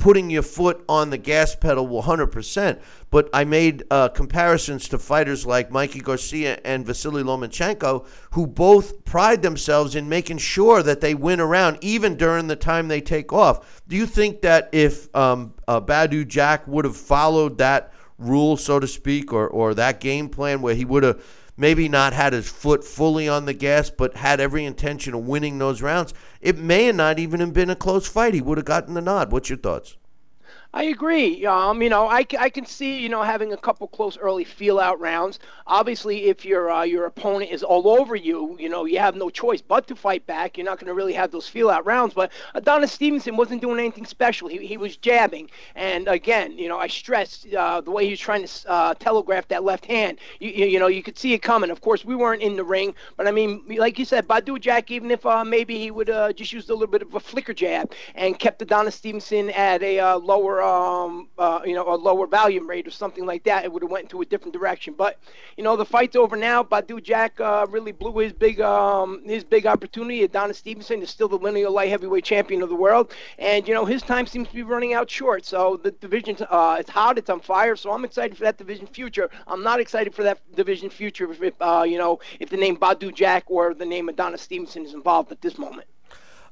putting 0.00 0.30
your 0.30 0.42
foot 0.42 0.82
on 0.88 1.10
the 1.10 1.18
gas 1.18 1.54
pedal 1.54 1.86
100%. 1.86 2.80
But 3.10 3.28
I 3.34 3.44
made 3.44 3.84
uh, 3.90 4.08
comparisons 4.08 4.88
to 4.88 4.98
fighters 4.98 5.44
like 5.44 5.70
Mikey 5.70 6.00
Garcia 6.00 6.58
and 6.64 6.86
Vasily 6.86 7.22
Lomachenko, 7.22 8.06
who 8.32 8.46
both 8.46 9.04
pride 9.04 9.42
themselves 9.42 9.94
in 9.94 10.08
making 10.08 10.38
sure 10.38 10.82
that 10.82 11.00
they 11.00 11.14
win 11.14 11.38
around, 11.38 11.78
even 11.82 12.16
during 12.16 12.46
the 12.46 12.56
time 12.56 12.88
they 12.88 13.00
take 13.00 13.32
off. 13.32 13.82
Do 13.86 13.96
you 13.96 14.06
think 14.06 14.40
that 14.40 14.70
if 14.72 15.14
um, 15.14 15.54
uh, 15.68 15.80
Badou 15.80 16.26
Jack 16.26 16.66
would 16.66 16.86
have 16.86 16.96
followed 16.96 17.58
that 17.58 17.92
rule, 18.18 18.56
so 18.56 18.80
to 18.80 18.86
speak, 18.86 19.32
or, 19.32 19.48
or 19.48 19.74
that 19.74 20.00
game 20.00 20.28
plan 20.28 20.62
where 20.62 20.74
he 20.74 20.84
would 20.84 21.02
have 21.02 21.22
maybe 21.60 21.90
not 21.90 22.14
had 22.14 22.32
his 22.32 22.48
foot 22.48 22.82
fully 22.82 23.28
on 23.28 23.44
the 23.44 23.52
gas, 23.52 23.90
but 23.90 24.16
had 24.16 24.40
every 24.40 24.64
intention 24.64 25.12
of 25.12 25.28
winning 25.28 25.58
those 25.58 25.82
rounds, 25.82 26.14
it 26.40 26.56
may 26.56 26.90
not 26.90 27.18
even 27.18 27.40
have 27.40 27.52
been 27.52 27.68
a 27.68 27.76
close 27.76 28.08
fight. 28.08 28.32
He 28.32 28.40
would 28.40 28.56
have 28.56 28.64
gotten 28.64 28.94
the 28.94 29.02
nod. 29.02 29.30
What's 29.30 29.50
your 29.50 29.58
thoughts? 29.58 29.98
I 30.72 30.84
agree. 30.84 31.44
Um, 31.46 31.82
you 31.82 31.88
know, 31.88 32.06
I, 32.06 32.24
I 32.38 32.48
can 32.48 32.64
see 32.64 33.00
you 33.00 33.08
know 33.08 33.22
having 33.22 33.52
a 33.52 33.56
couple 33.56 33.88
close 33.88 34.16
early 34.16 34.44
feel 34.44 34.78
out 34.78 35.00
rounds. 35.00 35.40
Obviously, 35.66 36.26
if 36.26 36.44
your 36.44 36.70
uh, 36.70 36.84
your 36.84 37.06
opponent 37.06 37.50
is 37.50 37.64
all 37.64 37.88
over 37.88 38.14
you, 38.14 38.56
you 38.56 38.68
know 38.68 38.84
you 38.84 39.00
have 39.00 39.16
no 39.16 39.30
choice 39.30 39.60
but 39.60 39.88
to 39.88 39.96
fight 39.96 40.24
back. 40.26 40.56
You're 40.56 40.64
not 40.64 40.78
going 40.78 40.86
to 40.86 40.94
really 40.94 41.12
have 41.14 41.32
those 41.32 41.48
feel 41.48 41.70
out 41.70 41.84
rounds. 41.86 42.14
But 42.14 42.30
Adonis 42.54 42.92
Stevenson 42.92 43.36
wasn't 43.36 43.62
doing 43.62 43.80
anything 43.80 44.06
special. 44.06 44.46
He, 44.46 44.64
he 44.64 44.76
was 44.76 44.96
jabbing, 44.96 45.50
and 45.74 46.06
again, 46.06 46.56
you 46.56 46.68
know, 46.68 46.78
I 46.78 46.86
stressed 46.86 47.52
uh, 47.52 47.80
the 47.80 47.90
way 47.90 48.04
he 48.04 48.10
was 48.10 48.20
trying 48.20 48.46
to 48.46 48.70
uh, 48.70 48.94
telegraph 48.94 49.48
that 49.48 49.64
left 49.64 49.86
hand. 49.86 50.18
You, 50.38 50.50
you 50.50 50.66
you 50.66 50.78
know 50.78 50.86
you 50.86 51.02
could 51.02 51.18
see 51.18 51.32
it 51.34 51.42
coming. 51.42 51.70
Of 51.70 51.80
course, 51.80 52.04
we 52.04 52.14
weren't 52.14 52.42
in 52.42 52.54
the 52.54 52.64
ring, 52.64 52.94
but 53.16 53.26
I 53.26 53.32
mean, 53.32 53.64
like 53.66 53.98
you 53.98 54.04
said, 54.04 54.28
Badou 54.28 54.60
Jack, 54.60 54.92
even 54.92 55.10
if 55.10 55.26
uh, 55.26 55.44
maybe 55.44 55.78
he 55.78 55.90
would 55.90 56.10
uh, 56.10 56.32
just 56.32 56.52
use 56.52 56.68
a 56.70 56.74
little 56.74 56.86
bit 56.86 57.02
of 57.02 57.12
a 57.16 57.20
flicker 57.20 57.54
jab 57.54 57.92
and 58.14 58.38
kept 58.38 58.62
Adonis 58.62 58.94
Stevenson 58.94 59.50
at 59.50 59.82
a 59.82 59.98
uh, 59.98 60.18
lower 60.18 60.59
um, 60.62 61.28
uh, 61.38 61.60
you 61.64 61.74
know, 61.74 61.92
a 61.92 61.96
lower 61.96 62.26
volume 62.26 62.68
rate 62.68 62.86
or 62.86 62.90
something 62.90 63.26
like 63.26 63.44
that, 63.44 63.64
it 63.64 63.72
would 63.72 63.82
have 63.82 63.90
went 63.90 64.04
into 64.04 64.20
a 64.20 64.24
different 64.24 64.52
direction. 64.52 64.94
But 64.96 65.18
you 65.56 65.64
know, 65.64 65.76
the 65.76 65.84
fight's 65.84 66.16
over 66.16 66.36
now. 66.36 66.62
Badou 66.62 67.02
Jack 67.02 67.40
uh, 67.40 67.66
really 67.70 67.92
blew 67.92 68.18
his 68.18 68.32
big, 68.32 68.60
um, 68.60 69.22
his 69.24 69.44
big 69.44 69.66
opportunity. 69.66 70.22
Adonis 70.22 70.58
Stevenson 70.58 71.02
is 71.02 71.10
still 71.10 71.28
the 71.28 71.36
lineal 71.36 71.72
light 71.72 71.90
heavyweight 71.90 72.24
champion 72.24 72.62
of 72.62 72.68
the 72.68 72.74
world, 72.74 73.12
and 73.38 73.66
you 73.66 73.74
know, 73.74 73.84
his 73.84 74.02
time 74.02 74.26
seems 74.26 74.48
to 74.48 74.54
be 74.54 74.62
running 74.62 74.94
out 74.94 75.10
short. 75.10 75.44
So 75.44 75.78
the 75.82 75.90
division, 75.90 76.36
uh, 76.48 76.76
it's 76.80 76.90
hot, 76.90 77.18
it's 77.18 77.30
on 77.30 77.40
fire. 77.40 77.76
So 77.76 77.92
I'm 77.92 78.04
excited 78.04 78.36
for 78.36 78.44
that 78.44 78.58
division 78.58 78.86
future. 78.86 79.30
I'm 79.46 79.62
not 79.62 79.80
excited 79.80 80.14
for 80.14 80.22
that 80.22 80.38
division 80.54 80.90
future 80.90 81.30
if, 81.32 81.54
uh, 81.60 81.84
you 81.86 81.98
know, 81.98 82.20
if 82.38 82.50
the 82.50 82.56
name 82.56 82.76
Badou 82.76 83.14
Jack 83.14 83.44
or 83.46 83.74
the 83.74 83.86
name 83.86 84.08
Adonis 84.08 84.42
Stevenson 84.42 84.84
is 84.84 84.94
involved 84.94 85.32
at 85.32 85.40
this 85.40 85.58
moment. 85.58 85.86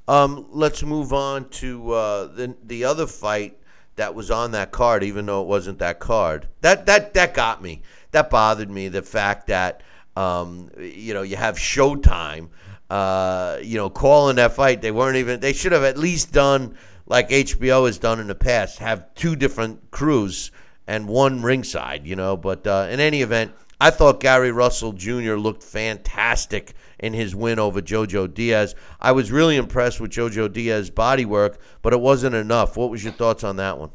Um, 0.09 0.47
let's 0.51 0.83
move 0.83 1.13
on 1.13 1.51
to 1.51 1.93
uh, 1.93 2.27
the 2.29 2.57
the 2.65 2.85
other 2.85 3.07
fight 3.07 3.58
that 3.99 4.15
was 4.15 4.31
on 4.31 4.53
that 4.53 4.73
card, 4.73 5.05
even 5.05 5.27
though 5.27 5.43
it 5.43 5.47
wasn't 5.47 5.79
that 5.81 5.99
card. 6.01 6.49
That 6.63 6.87
that 6.87 7.15
that 7.15 7.35
got 7.35 7.63
me. 7.63 7.83
That 8.13 8.31
bothered 8.31 8.71
me. 8.71 8.89
The 8.89 9.03
fact 9.03 9.49
that 9.49 9.83
um, 10.17 10.71
you 10.79 11.15
know 11.15 11.23
you 11.23 11.37
have 11.37 11.57
Showtime, 11.57 12.49
uh, 12.91 13.59
you 13.63 13.77
know, 13.77 13.91
calling 13.91 14.37
that 14.37 14.55
fight. 14.55 14.81
They 14.81 14.91
weren't 14.91 15.17
even. 15.17 15.41
They 15.41 15.53
should 15.53 15.73
have 15.73 15.85
at 15.85 15.99
least 15.99 16.33
done 16.33 16.77
like 17.07 17.29
HBO 17.29 17.87
has 17.87 17.99
done 17.99 18.21
in 18.21 18.27
the 18.27 18.35
past. 18.35 18.79
Have 18.79 19.15
two 19.15 19.37
different 19.37 19.91
crews 19.91 20.51
and 20.87 21.07
one 21.07 21.43
ringside. 21.43 22.07
You 22.07 22.17
know, 22.17 22.37
but 22.37 22.67
uh, 22.67 22.89
in 22.91 23.01
any 23.01 23.23
event, 23.23 23.53
I 23.81 23.91
thought 23.91 24.21
Gary 24.21 24.53
Russell 24.53 24.93
Jr. 24.93 25.35
looked 25.35 25.63
fantastic 25.63 26.75
in 26.99 27.13
his 27.13 27.35
win 27.35 27.59
over 27.59 27.81
Jojo 27.81 28.33
Diaz. 28.33 28.75
I 29.01 29.13
was 29.13 29.31
really 29.31 29.57
impressed 29.57 30.01
with 30.01 30.11
Jojo 30.11 30.53
Diaz's 30.53 30.91
body 30.91 31.25
work, 31.25 31.59
but 31.83 31.93
it 31.93 32.01
wasn't 32.01 32.35
enough. 32.35 32.77
What 32.77 32.91
was 32.91 33.05
your 33.05 33.13
thoughts 33.13 33.45
on 33.45 33.57
that 33.57 33.79
one? 33.79 33.91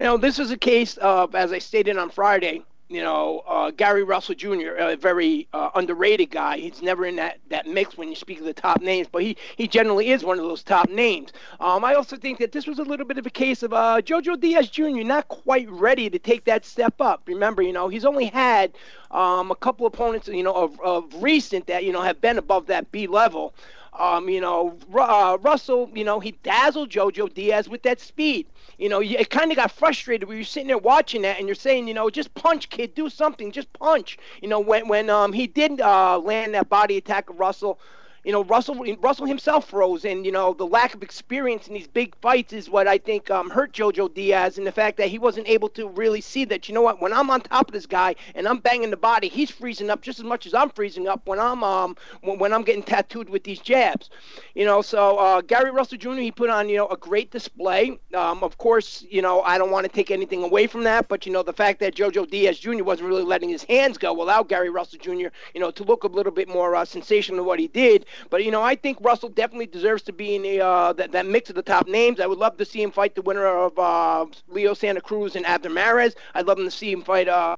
You 0.00 0.06
know, 0.06 0.16
this 0.16 0.38
is 0.38 0.50
a 0.50 0.56
case 0.56 0.96
of, 0.98 1.34
as 1.34 1.52
I 1.52 1.58
stated 1.58 1.96
on 1.96 2.10
Friday, 2.10 2.62
you 2.88 3.02
know, 3.02 3.42
uh, 3.46 3.70
Gary 3.72 4.04
Russell 4.04 4.34
Jr., 4.34 4.74
a 4.78 4.96
very 4.96 5.48
uh, 5.52 5.70
underrated 5.74 6.30
guy. 6.30 6.58
He's 6.58 6.82
never 6.82 7.04
in 7.04 7.16
that, 7.16 7.38
that 7.48 7.66
mix 7.66 7.96
when 7.96 8.08
you 8.08 8.14
speak 8.14 8.38
of 8.38 8.44
the 8.44 8.52
top 8.54 8.80
names, 8.80 9.08
but 9.10 9.22
he, 9.22 9.36
he 9.56 9.66
generally 9.66 10.10
is 10.10 10.24
one 10.24 10.38
of 10.38 10.44
those 10.44 10.62
top 10.62 10.88
names. 10.88 11.32
Um, 11.58 11.84
I 11.84 11.94
also 11.94 12.16
think 12.16 12.38
that 12.38 12.52
this 12.52 12.66
was 12.66 12.78
a 12.78 12.84
little 12.84 13.06
bit 13.06 13.18
of 13.18 13.26
a 13.26 13.30
case 13.30 13.62
of 13.62 13.72
uh, 13.72 14.00
Jojo 14.02 14.38
Diaz 14.38 14.68
Jr. 14.68 15.02
not 15.02 15.28
quite 15.28 15.68
ready 15.70 16.08
to 16.08 16.18
take 16.18 16.44
that 16.44 16.64
step 16.64 17.00
up. 17.00 17.22
Remember, 17.26 17.62
you 17.62 17.72
know, 17.72 17.88
he's 17.88 18.04
only 18.04 18.26
had 18.26 18.72
um, 19.10 19.50
a 19.50 19.56
couple 19.56 19.86
opponents, 19.86 20.28
you 20.28 20.42
know, 20.42 20.54
of, 20.54 20.80
of 20.80 21.22
recent 21.22 21.66
that, 21.66 21.84
you 21.84 21.92
know, 21.92 22.02
have 22.02 22.20
been 22.20 22.38
above 22.38 22.66
that 22.66 22.92
B 22.92 23.06
level. 23.08 23.54
Um, 23.98 24.28
you 24.28 24.40
know, 24.40 24.78
uh, 24.94 25.38
Russell, 25.40 25.90
you 25.94 26.04
know, 26.04 26.20
he 26.20 26.32
dazzled 26.42 26.90
Jojo 26.90 27.32
Diaz 27.32 27.68
with 27.68 27.82
that 27.84 28.00
speed. 28.00 28.46
You 28.78 28.88
know, 28.88 29.00
it 29.00 29.30
kind 29.30 29.50
of 29.50 29.56
got 29.56 29.70
frustrated 29.70 30.28
when 30.28 30.36
you're 30.36 30.44
sitting 30.44 30.66
there 30.68 30.78
watching 30.78 31.22
that 31.22 31.38
and 31.38 31.48
you're 31.48 31.54
saying, 31.54 31.88
you 31.88 31.94
know, 31.94 32.10
just 32.10 32.34
punch, 32.34 32.68
kid, 32.68 32.94
do 32.94 33.08
something, 33.08 33.52
just 33.52 33.72
punch. 33.72 34.18
You 34.42 34.48
know, 34.48 34.60
when 34.60 34.88
when 34.88 35.08
um, 35.08 35.32
he 35.32 35.46
did 35.46 35.80
uh, 35.80 36.18
land 36.18 36.54
that 36.54 36.68
body 36.68 36.96
attack 36.98 37.30
of 37.30 37.40
Russell, 37.40 37.78
you 38.26 38.32
know, 38.32 38.42
Russell 38.42 38.84
Russell 39.00 39.26
himself 39.26 39.70
froze, 39.70 40.04
and 40.04 40.26
you 40.26 40.32
know 40.32 40.52
the 40.52 40.66
lack 40.66 40.94
of 40.94 41.02
experience 41.04 41.68
in 41.68 41.74
these 41.74 41.86
big 41.86 42.12
fights 42.16 42.52
is 42.52 42.68
what 42.68 42.88
I 42.88 42.98
think 42.98 43.30
um, 43.30 43.48
hurt 43.50 43.72
Jojo 43.72 44.12
Diaz, 44.12 44.58
and 44.58 44.66
the 44.66 44.72
fact 44.72 44.96
that 44.96 45.06
he 45.06 45.16
wasn't 45.16 45.46
able 45.48 45.68
to 45.70 45.88
really 45.88 46.20
see 46.20 46.44
that. 46.46 46.68
You 46.68 46.74
know 46.74 46.82
what? 46.82 47.00
When 47.00 47.12
I'm 47.12 47.30
on 47.30 47.40
top 47.40 47.68
of 47.68 47.72
this 47.72 47.86
guy 47.86 48.16
and 48.34 48.48
I'm 48.48 48.58
banging 48.58 48.90
the 48.90 48.96
body, 48.96 49.28
he's 49.28 49.52
freezing 49.52 49.90
up 49.90 50.02
just 50.02 50.18
as 50.18 50.24
much 50.24 50.44
as 50.44 50.54
I'm 50.54 50.70
freezing 50.70 51.06
up 51.06 51.28
when 51.28 51.38
I'm 51.38 51.62
um 51.62 51.96
when, 52.22 52.40
when 52.40 52.52
I'm 52.52 52.62
getting 52.62 52.82
tattooed 52.82 53.30
with 53.30 53.44
these 53.44 53.60
jabs. 53.60 54.10
You 54.56 54.64
know, 54.64 54.82
so 54.82 55.18
uh, 55.18 55.40
Gary 55.42 55.70
Russell 55.70 55.98
Jr. 55.98 56.14
he 56.14 56.32
put 56.32 56.50
on 56.50 56.68
you 56.68 56.78
know 56.78 56.88
a 56.88 56.96
great 56.96 57.30
display. 57.30 57.96
Um, 58.12 58.42
of 58.42 58.58
course, 58.58 59.06
you 59.08 59.22
know 59.22 59.42
I 59.42 59.56
don't 59.56 59.70
want 59.70 59.86
to 59.86 59.92
take 59.92 60.10
anything 60.10 60.42
away 60.42 60.66
from 60.66 60.82
that, 60.82 61.06
but 61.06 61.26
you 61.26 61.32
know 61.32 61.44
the 61.44 61.52
fact 61.52 61.78
that 61.78 61.94
Jojo 61.94 62.28
Diaz 62.28 62.58
Jr. 62.58 62.82
wasn't 62.82 63.08
really 63.08 63.22
letting 63.22 63.50
his 63.50 63.62
hands 63.62 63.98
go 63.98 64.20
allow 64.20 64.42
Gary 64.42 64.70
Russell 64.70 64.98
Jr. 65.00 65.28
you 65.54 65.60
know 65.60 65.70
to 65.70 65.84
look 65.84 66.02
a 66.02 66.08
little 66.08 66.32
bit 66.32 66.48
more 66.48 66.74
uh, 66.74 66.84
sensational 66.84 67.36
than 67.36 67.46
what 67.46 67.60
he 67.60 67.68
did. 67.68 68.04
But 68.30 68.44
you 68.44 68.50
know, 68.50 68.62
I 68.62 68.74
think 68.76 68.98
Russell 69.00 69.28
definitely 69.28 69.66
deserves 69.66 70.02
to 70.04 70.12
be 70.12 70.34
in 70.36 70.42
the 70.42 70.60
uh, 70.60 70.92
that, 70.94 71.12
that 71.12 71.26
mix 71.26 71.50
of 71.50 71.56
the 71.56 71.62
top 71.62 71.88
names. 71.88 72.20
I 72.20 72.26
would 72.26 72.38
love 72.38 72.56
to 72.58 72.64
see 72.64 72.82
him 72.82 72.90
fight 72.90 73.14
the 73.14 73.22
winner 73.22 73.46
of 73.46 73.78
uh, 73.78 74.26
Leo 74.48 74.74
Santa 74.74 75.00
Cruz 75.00 75.36
and 75.36 75.46
Abner 75.46 75.70
Mares. 75.70 76.14
I'd 76.34 76.46
love 76.46 76.58
him 76.58 76.64
to 76.64 76.70
see 76.70 76.90
him 76.92 77.02
fight. 77.02 77.28
Uh, 77.28 77.56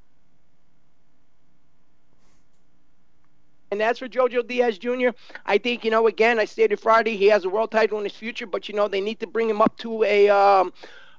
And 3.70 3.80
that's 3.80 3.98
for 3.98 4.08
Jojo 4.08 4.46
Diaz 4.46 4.78
Jr. 4.78 5.10
I 5.44 5.58
think, 5.58 5.84
you 5.84 5.90
know, 5.90 6.06
again, 6.06 6.38
I 6.38 6.46
stated 6.46 6.80
Friday, 6.80 7.16
he 7.16 7.26
has 7.26 7.44
a 7.44 7.50
world 7.50 7.70
title 7.70 7.98
in 7.98 8.04
his 8.04 8.14
future, 8.14 8.46
but, 8.46 8.68
you 8.68 8.74
know, 8.74 8.88
they 8.88 9.00
need 9.00 9.20
to 9.20 9.26
bring 9.26 9.48
him 9.50 9.60
up 9.60 9.76
to 9.78 10.04
a, 10.04 10.28
um, 10.30 10.72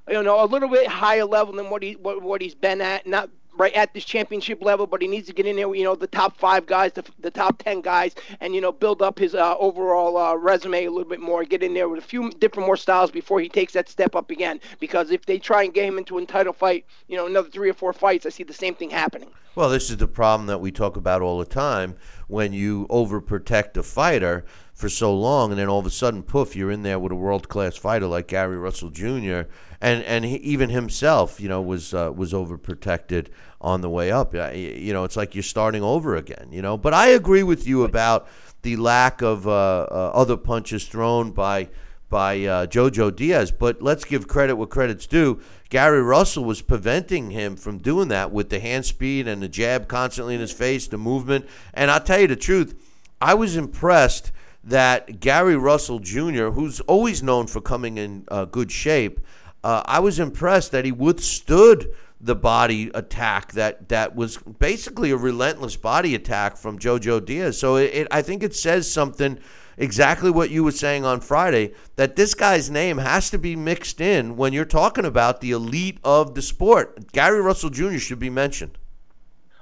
you 0.08 0.24
know, 0.24 0.44
a 0.44 0.48
little 0.48 0.70
bit 0.70 0.88
higher 0.88 1.26
level 1.26 1.54
than 1.54 1.70
what 1.70 1.84
he 1.84 1.94
what, 1.96 2.22
what 2.24 2.42
he's 2.42 2.56
been 2.56 2.82
at. 2.82 3.06
Not 3.06 3.30
right 3.60 3.74
at 3.74 3.94
this 3.94 4.06
championship 4.06 4.64
level, 4.64 4.88
but 4.88 5.02
he 5.02 5.08
needs 5.08 5.28
to 5.28 5.34
get 5.34 5.46
in 5.46 5.58
there, 5.58 5.74
you 5.76 5.84
know, 5.84 5.94
the 5.94 6.08
top 6.08 6.38
five 6.38 6.66
guys, 6.66 6.94
the, 6.94 7.04
the 7.20 7.30
top 7.30 7.62
10 7.62 7.82
guys, 7.82 8.16
and, 8.40 8.56
you 8.56 8.62
know, 8.62 8.72
build 8.72 9.02
up 9.02 9.20
his 9.20 9.36
uh, 9.36 9.58
overall 9.58 10.18
uh, 10.18 10.34
resume 10.36 10.86
a 10.86 10.90
little 10.90 11.10
bit 11.10 11.20
more, 11.20 11.44
get 11.44 11.62
in 11.62 11.74
there 11.74 11.90
with 11.90 12.00
a 12.00 12.08
few 12.08 12.32
different 12.32 12.66
more 12.66 12.78
styles 12.78 13.12
before 13.12 13.40
he 13.42 13.50
takes 13.50 13.74
that 13.74 13.90
step 13.90 14.16
up 14.16 14.32
again. 14.32 14.60
Because 14.80 15.12
if 15.12 15.26
they 15.26 15.38
try 15.38 15.64
and 15.64 15.74
get 15.74 15.86
him 15.86 15.98
into 15.98 16.18
a 16.18 16.26
title 16.26 16.54
fight, 16.54 16.86
you 17.08 17.18
know, 17.18 17.28
another 17.28 17.50
three 17.50 17.70
or 17.70 17.74
four 17.74 17.92
fights, 17.92 18.26
I 18.26 18.30
see 18.30 18.44
the 18.44 18.54
same 18.54 18.76
thing 18.76 18.90
happening. 18.90 19.30
Well, 19.56 19.70
this 19.70 19.90
is 19.90 19.98
the 19.98 20.08
problem 20.08 20.48
that 20.48 20.62
we 20.62 20.72
talk 20.72 20.96
about 20.96 21.22
all 21.22 21.40
the 21.40 21.46
time 21.46 21.96
when 22.28 22.54
you 22.54 22.88
overprotect 22.88 23.76
a 23.76 23.84
fighter 23.84 24.46
for 24.74 24.88
so 24.88 25.14
long, 25.14 25.52
and 25.52 25.60
then 25.60 25.68
all 25.68 25.80
of 25.80 25.86
a 25.86 25.90
sudden, 25.90 26.24
poof, 26.24 26.56
you're 26.56 26.72
in 26.72 26.84
there 26.84 26.98
with 26.98 27.12
a 27.12 27.16
world 27.16 27.50
class 27.50 27.76
fighter 27.76 28.06
like 28.06 28.30
Gary 28.30 28.58
Russell 28.58 28.90
Jr. 28.90 29.42
and 29.82 30.04
and 30.06 30.24
he, 30.24 30.38
even 30.38 30.70
himself, 30.70 31.42
you 31.42 31.50
know, 31.50 31.62
was 31.62 31.94
uh, 31.94 32.14
was 32.16 32.32
overprotected 32.32 33.28
on 33.62 33.82
the 33.82 33.90
way 33.90 34.12
up. 34.12 34.34
You 34.34 34.94
know, 34.94 35.04
it's 35.04 35.18
like 35.18 35.36
you're 35.36 35.44
starting 35.44 35.84
over 35.84 36.16
again. 36.16 36.50
You 36.52 36.62
know, 36.62 36.78
but 36.78 36.94
I 36.94 37.10
agree 37.10 37.44
with 37.44 37.68
you 37.68 37.84
about 37.84 38.28
the 38.62 38.76
lack 38.76 39.22
of 39.22 39.48
uh, 39.48 39.52
uh, 39.52 40.12
other 40.14 40.38
punches 40.38 40.88
thrown 40.88 41.32
by 41.32 41.70
by 42.10 42.44
uh, 42.44 42.66
Jojo 42.66 43.16
Diaz. 43.16 43.52
But 43.52 43.82
let's 43.82 44.04
give 44.04 44.28
credit 44.28 44.56
where 44.56 44.68
credit's 44.68 45.06
due. 45.06 45.40
Gary 45.70 46.02
Russell 46.02 46.44
was 46.44 46.62
preventing 46.62 47.30
him 47.30 47.56
from 47.56 47.78
doing 47.78 48.08
that 48.08 48.32
with 48.32 48.50
the 48.50 48.60
hand 48.60 48.86
speed 48.86 49.28
and 49.28 49.44
the 49.44 49.48
jab 49.48 49.88
constantly 49.88 50.34
in 50.34 50.42
his 50.42 50.52
face, 50.52 50.88
the 50.88 50.98
movement. 50.98 51.46
And 51.74 51.92
I'll 51.92 52.02
tell 52.02 52.20
you 52.20 52.28
the 52.28 52.36
truth, 52.36 52.74
I 53.22 53.36
was 53.36 53.56
impressed 53.56 54.32
that 54.64 55.20
Gary 55.20 55.56
Russell 55.56 56.00
Jr., 56.00 56.48
who's 56.50 56.80
always 56.82 57.22
known 57.22 57.46
for 57.46 57.62
coming 57.62 57.98
in 57.98 58.26
uh, 58.30 58.46
good 58.46 58.72
shape, 58.72 59.20
uh, 59.64 59.84
I 59.86 60.00
was 60.00 60.20
impressed 60.20 60.72
that 60.72 60.86
he 60.86 60.92
withstood 60.92 61.94
the 62.22 62.36
body 62.36 62.92
attack 62.94 63.54
that 63.54 63.90
that 63.90 64.16
was 64.16 64.38
basically 64.38 65.12
a 65.12 65.18
relentless 65.18 65.76
body 65.78 66.16
attack 66.16 66.58
from 66.58 66.78
Jojo 66.78 67.24
Diaz. 67.24 67.58
So 67.58 67.78
it, 67.78 67.94
it, 67.94 68.08
I 68.12 68.22
think 68.22 68.44
it 68.44 68.56
says 68.56 68.92
something 68.92 69.40
exactly 69.78 70.30
what 70.30 70.50
you 70.50 70.64
were 70.64 70.72
saying 70.72 71.06
on 71.06 71.22
Friday 71.22 71.74
that 71.96 72.18
this 72.18 72.34
guy's 72.34 72.70
name 72.70 72.98
has 72.98 73.30
to 73.30 73.38
be 73.38 73.56
mixed 73.56 74.02
in 74.02 74.36
when 74.36 74.52
you're 74.52 74.66
talking 74.66 75.06
about 75.06 75.40
the 75.40 75.52
elite 75.52 76.00
of 76.04 76.36
the 76.36 76.42
sport. 76.42 77.12
Gary 77.14 77.42
Russell 77.42 77.70
Jr. 77.70 77.98
should 77.98 78.20
be 78.20 78.30
mentioned. 78.30 78.78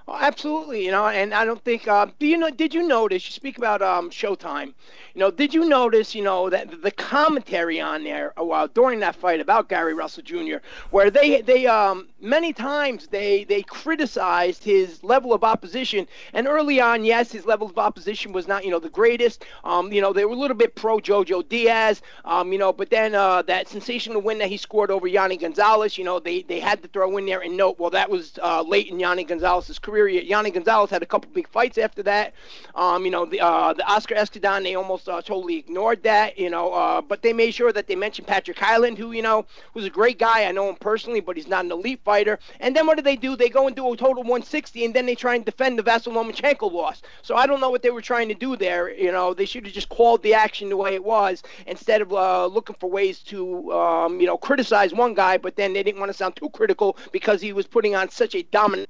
Oh, 0.10 0.18
absolutely, 0.22 0.86
you 0.86 0.92
know, 0.92 1.08
and 1.08 1.34
I 1.34 1.44
don't 1.44 1.62
think. 1.66 1.86
Uh, 1.86 2.08
do 2.18 2.28
you 2.28 2.38
know? 2.38 2.50
Did 2.50 2.74
you 2.74 2.88
notice? 2.88 3.26
You 3.26 3.34
speak 3.34 3.58
about 3.58 3.82
um, 3.82 4.10
Showtime. 4.10 4.68
You 5.14 5.20
know, 5.20 5.32
did 5.32 5.54
you 5.54 5.68
notice? 5.68 6.16
You 6.16 6.24
know 6.24 6.50
that 6.50 6.82
the 6.82 6.92
commentary 6.92 7.82
on 7.82 8.06
there 8.06 8.32
uh, 8.38 8.68
during 8.74 9.02
that 9.02 9.18
fight 9.18 9.42
about 9.42 9.68
Gary 9.68 9.94
Russell 9.94 10.24
Jr., 10.24 10.58
where 10.92 11.12
they 11.12 11.42
they 11.42 11.68
um 11.68 12.08
many 12.22 12.54
times 12.54 13.08
they 13.08 13.44
they 13.44 13.64
criticized 13.64 14.64
his 14.64 15.04
level 15.04 15.34
of 15.34 15.44
opposition, 15.44 16.08
and 16.32 16.48
early 16.48 16.80
on, 16.80 17.04
yes, 17.04 17.30
his 17.34 17.46
level 17.46 17.68
of 17.68 17.78
opposition 17.78 18.32
was 18.32 18.48
not 18.48 18.64
you 18.64 18.72
know 18.72 18.80
the 18.80 18.90
greatest. 18.90 19.44
Um, 19.66 19.92
you 19.92 20.00
know, 20.00 20.14
they 20.14 20.24
were 20.24 20.36
a 20.36 20.40
little 20.40 20.56
bit 20.56 20.76
pro 20.76 21.00
Jojo 21.00 21.46
Diaz. 21.50 22.02
Um, 22.24 22.54
you 22.54 22.60
know, 22.60 22.72
but 22.72 22.90
then 22.90 23.14
uh, 23.14 23.42
that 23.42 23.68
sensational 23.68 24.22
win 24.22 24.38
that 24.38 24.48
he 24.48 24.56
scored 24.56 24.90
over 24.90 25.10
Jhonny 25.10 25.38
Gonzalez, 25.38 25.98
you 25.98 26.06
know, 26.06 26.18
they 26.22 26.44
they 26.44 26.62
had 26.62 26.82
to 26.84 26.88
throw 26.88 27.18
in 27.18 27.26
there 27.26 27.42
and 27.42 27.58
note, 27.58 27.78
well, 27.78 27.90
that 27.90 28.10
was 28.10 28.40
uh, 28.42 28.62
late 28.62 28.88
in 28.88 28.98
Jhonny 29.00 29.28
Gonzalez's 29.28 29.80
career 29.80 29.97
career. 29.98 30.22
Jhonny 30.24 30.54
Gonzalez 30.54 30.90
had 30.90 31.04
a 31.04 31.06
couple 31.06 31.30
big 31.34 31.48
fights 31.50 31.78
after 31.78 32.04
that. 32.04 32.34
Um, 32.76 33.06
you 33.06 33.12
know, 33.12 33.26
the 33.26 33.40
uh, 33.42 33.74
the 33.74 33.86
Oscar 33.86 34.16
Escandón, 34.16 34.64
they 34.64 34.76
almost 34.76 35.10
uh, 35.10 35.22
totally 35.22 35.58
ignored 35.58 36.04
that. 36.04 36.38
You 36.38 36.50
know, 36.50 36.72
uh, 36.72 37.02
but 37.02 37.22
they 37.22 37.34
made 37.34 37.54
sure 37.54 37.72
that 37.72 37.88
they 37.88 37.96
mentioned 37.96 38.28
Patrick 38.28 38.58
Hyland, 38.60 38.98
who 38.98 39.12
you 39.12 39.22
know, 39.22 39.46
who's 39.74 39.86
a 39.86 39.90
great 39.90 40.20
guy. 40.20 40.46
I 40.46 40.52
know 40.52 40.70
him 40.70 40.76
personally, 40.76 41.20
but 41.20 41.36
he's 41.38 41.48
not 41.48 41.66
an 41.66 41.72
elite 41.72 42.02
fighter. 42.04 42.40
And 42.60 42.76
then 42.76 42.86
what 42.88 42.98
do 42.98 43.04
they 43.04 43.16
do? 43.16 43.36
They 43.36 43.50
go 43.50 43.68
and 43.68 43.76
do 43.76 43.92
a 43.94 43.98
total 43.98 44.24
160, 44.24 44.86
and 44.86 44.94
then 44.94 45.06
they 45.06 45.16
try 45.16 45.36
and 45.36 45.46
defend 45.46 45.80
the 45.80 45.84
Vasyl 45.84 46.14
Lomachenko 46.14 46.72
loss. 46.72 47.02
So 47.22 47.36
I 47.36 47.48
don't 47.48 47.60
know 47.60 47.70
what 47.70 47.82
they 47.82 47.90
were 47.90 48.02
trying 48.02 48.28
to 48.30 48.36
do 48.36 48.56
there. 48.56 48.94
You 48.94 49.12
know, 49.12 49.34
they 49.34 49.46
should 49.46 49.66
have 49.66 49.74
just 49.74 49.90
called 49.90 50.24
the 50.24 50.34
action 50.34 50.70
the 50.70 50.78
way 50.78 50.94
it 50.94 51.04
was 51.04 51.44
instead 51.66 52.02
of 52.02 52.14
uh, 52.14 52.46
looking 52.48 52.76
for 52.80 52.90
ways 52.90 53.20
to, 53.20 53.72
um, 53.74 54.20
you 54.20 54.28
know, 54.28 54.38
criticize 54.38 54.94
one 54.94 55.14
guy, 55.14 55.38
but 55.38 55.56
then 55.56 55.74
they 55.74 55.84
didn't 55.84 56.00
want 56.00 56.12
to 56.12 56.18
sound 56.18 56.36
too 56.36 56.50
critical 56.50 56.98
because 57.12 57.42
he 57.42 57.54
was 57.54 57.66
putting 57.68 57.96
on 57.96 58.10
such 58.10 58.36
a 58.36 58.44
dominant 58.44 58.90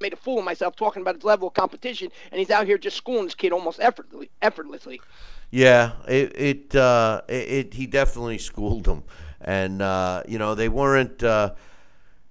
made 0.00 0.12
a 0.12 0.16
fool 0.16 0.38
of 0.38 0.44
myself 0.44 0.76
talking 0.76 1.02
about 1.02 1.14
his 1.14 1.24
level 1.24 1.48
of 1.48 1.54
competition, 1.54 2.10
and 2.30 2.38
he's 2.38 2.50
out 2.50 2.66
here 2.66 2.78
just 2.78 2.96
schooling 2.96 3.24
this 3.24 3.34
kid 3.34 3.52
almost 3.52 3.80
effortlessly. 3.80 5.00
Yeah, 5.50 5.92
it 6.08 6.32
it, 6.36 6.74
uh, 6.74 7.22
it, 7.28 7.34
it 7.34 7.74
he 7.74 7.86
definitely 7.86 8.38
schooled 8.38 8.84
them, 8.84 9.04
and 9.40 9.80
uh, 9.80 10.22
you 10.28 10.38
know 10.38 10.54
they 10.54 10.68
weren't 10.68 11.22
uh, 11.22 11.54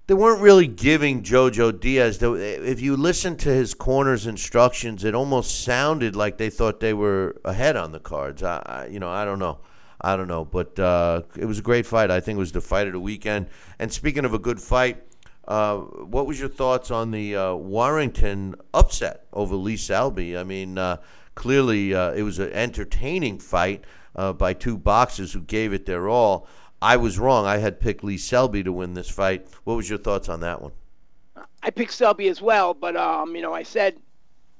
they 0.06 0.14
weren't 0.14 0.40
really 0.40 0.66
giving 0.66 1.22
JoJo 1.22 1.80
Diaz. 1.80 2.18
though, 2.18 2.34
If 2.34 2.80
you 2.80 2.96
listen 2.96 3.36
to 3.38 3.48
his 3.48 3.74
corners 3.74 4.26
instructions, 4.26 5.02
it 5.02 5.14
almost 5.14 5.64
sounded 5.64 6.14
like 6.14 6.38
they 6.38 6.50
thought 6.50 6.80
they 6.80 6.94
were 6.94 7.40
ahead 7.44 7.76
on 7.76 7.92
the 7.92 8.00
cards. 8.00 8.42
I, 8.42 8.62
I 8.66 8.86
you 8.86 9.00
know 9.00 9.08
I 9.08 9.24
don't 9.24 9.38
know. 9.38 9.58
I 9.98 10.14
don't 10.16 10.28
know, 10.28 10.44
but 10.44 10.78
uh, 10.78 11.22
it 11.36 11.46
was 11.46 11.58
a 11.58 11.62
great 11.62 11.86
fight. 11.86 12.10
I 12.10 12.20
think 12.20 12.36
it 12.36 12.38
was 12.38 12.52
the 12.52 12.60
fight 12.60 12.86
of 12.86 12.92
the 12.92 13.00
weekend. 13.00 13.48
And 13.78 13.90
speaking 13.90 14.26
of 14.26 14.34
a 14.34 14.38
good 14.38 14.60
fight, 14.60 15.02
uh, 15.46 15.76
what 15.78 16.26
was 16.26 16.40
your 16.40 16.48
thoughts 16.48 16.90
on 16.90 17.10
the 17.10 17.36
uh, 17.36 17.54
Warrington 17.54 18.56
upset 18.74 19.26
over 19.32 19.54
Lee 19.54 19.76
Selby? 19.76 20.36
I 20.36 20.44
mean, 20.44 20.78
uh, 20.78 20.98
clearly 21.34 21.94
uh, 21.94 22.12
it 22.12 22.22
was 22.22 22.38
an 22.38 22.52
entertaining 22.52 23.38
fight 23.38 23.84
uh, 24.16 24.32
by 24.32 24.52
two 24.52 24.76
boxers 24.76 25.32
who 25.32 25.40
gave 25.42 25.72
it 25.72 25.86
their 25.86 26.08
all. 26.08 26.48
I 26.82 26.96
was 26.96 27.18
wrong. 27.18 27.46
I 27.46 27.58
had 27.58 27.80
picked 27.80 28.02
Lee 28.04 28.18
Selby 28.18 28.62
to 28.64 28.72
win 28.72 28.94
this 28.94 29.08
fight. 29.08 29.46
What 29.64 29.76
was 29.76 29.88
your 29.88 29.98
thoughts 29.98 30.28
on 30.28 30.40
that 30.40 30.60
one? 30.60 30.72
I 31.62 31.70
picked 31.70 31.92
Selby 31.92 32.28
as 32.28 32.42
well, 32.42 32.74
but 32.74 32.96
um, 32.96 33.34
you 33.34 33.42
know, 33.42 33.52
I 33.52 33.62
said 33.62 33.96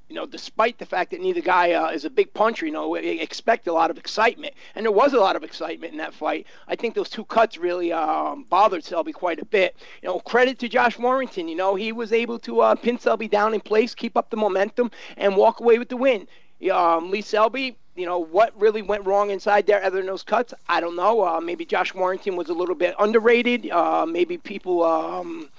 you 0.09 0.15
know, 0.15 0.27
despite 0.27 0.79
the 0.79 0.87
fact 0.87 1.11
that 1.11 1.21
neither 1.21 1.41
guy 1.41 1.73
uh, 1.73 1.91
is 1.91 2.05
a 2.05 2.11
big 2.11 2.33
puncher, 2.33 2.65
you 2.65 2.73
know, 2.73 2.95
expect 2.95 3.67
a 3.67 3.73
lot 3.73 3.91
of 3.91 3.99
excitement, 3.99 4.55
and 4.75 4.85
there 4.85 4.93
was 4.93 5.15
a 5.15 5.19
lot 5.19 5.35
of 5.35 5.43
excitement 5.43 5.93
in 5.93 5.99
that 5.99 6.15
fight. 6.15 6.47
I 6.69 6.77
think 6.77 6.95
those 6.95 7.11
two 7.11 7.25
cuts 7.25 7.59
really 7.59 7.93
um, 7.93 8.45
bothered 8.49 8.85
Selby 8.85 9.13
quite 9.13 9.41
a 9.41 9.45
bit. 9.45 9.77
You 10.03 10.09
know, 10.09 10.21
credit 10.21 10.61
to 10.61 10.69
Josh 10.69 10.99
Warrington. 10.99 11.49
You 11.49 11.57
know, 11.57 11.75
he 11.75 11.91
was 11.91 12.13
able 12.13 12.39
to 12.41 12.61
uh, 12.61 12.75
pin 12.77 12.99
Selby 12.99 13.27
down 13.27 13.53
in 13.53 13.61
place, 13.61 13.95
keep 13.95 14.17
up 14.17 14.31
the 14.31 14.37
momentum, 14.37 14.93
and 15.17 15.37
walk 15.37 15.61
away 15.61 15.79
with 15.79 15.89
the 15.89 15.97
win. 15.97 16.29
Um, 16.71 17.11
Lee 17.11 17.21
Selby, 17.21 17.77
you 17.97 18.07
know, 18.07 18.19
what 18.19 18.59
really 18.61 18.83
went 18.83 19.05
wrong 19.07 19.31
inside 19.31 19.67
there 19.67 19.83
other 19.83 19.99
than 19.99 20.07
those 20.07 20.23
cuts? 20.23 20.55
I 20.69 20.81
don't 20.81 20.97
know. 20.97 21.27
Uh, 21.27 21.41
maybe 21.41 21.65
Josh 21.65 21.93
Warrington 21.95 22.37
was 22.37 22.49
a 22.49 22.55
little 22.55 22.77
bit 22.77 22.95
underrated. 23.01 23.71
Uh, 23.71 24.07
maybe 24.07 24.39
people. 24.39 24.85
Um, 24.85 25.51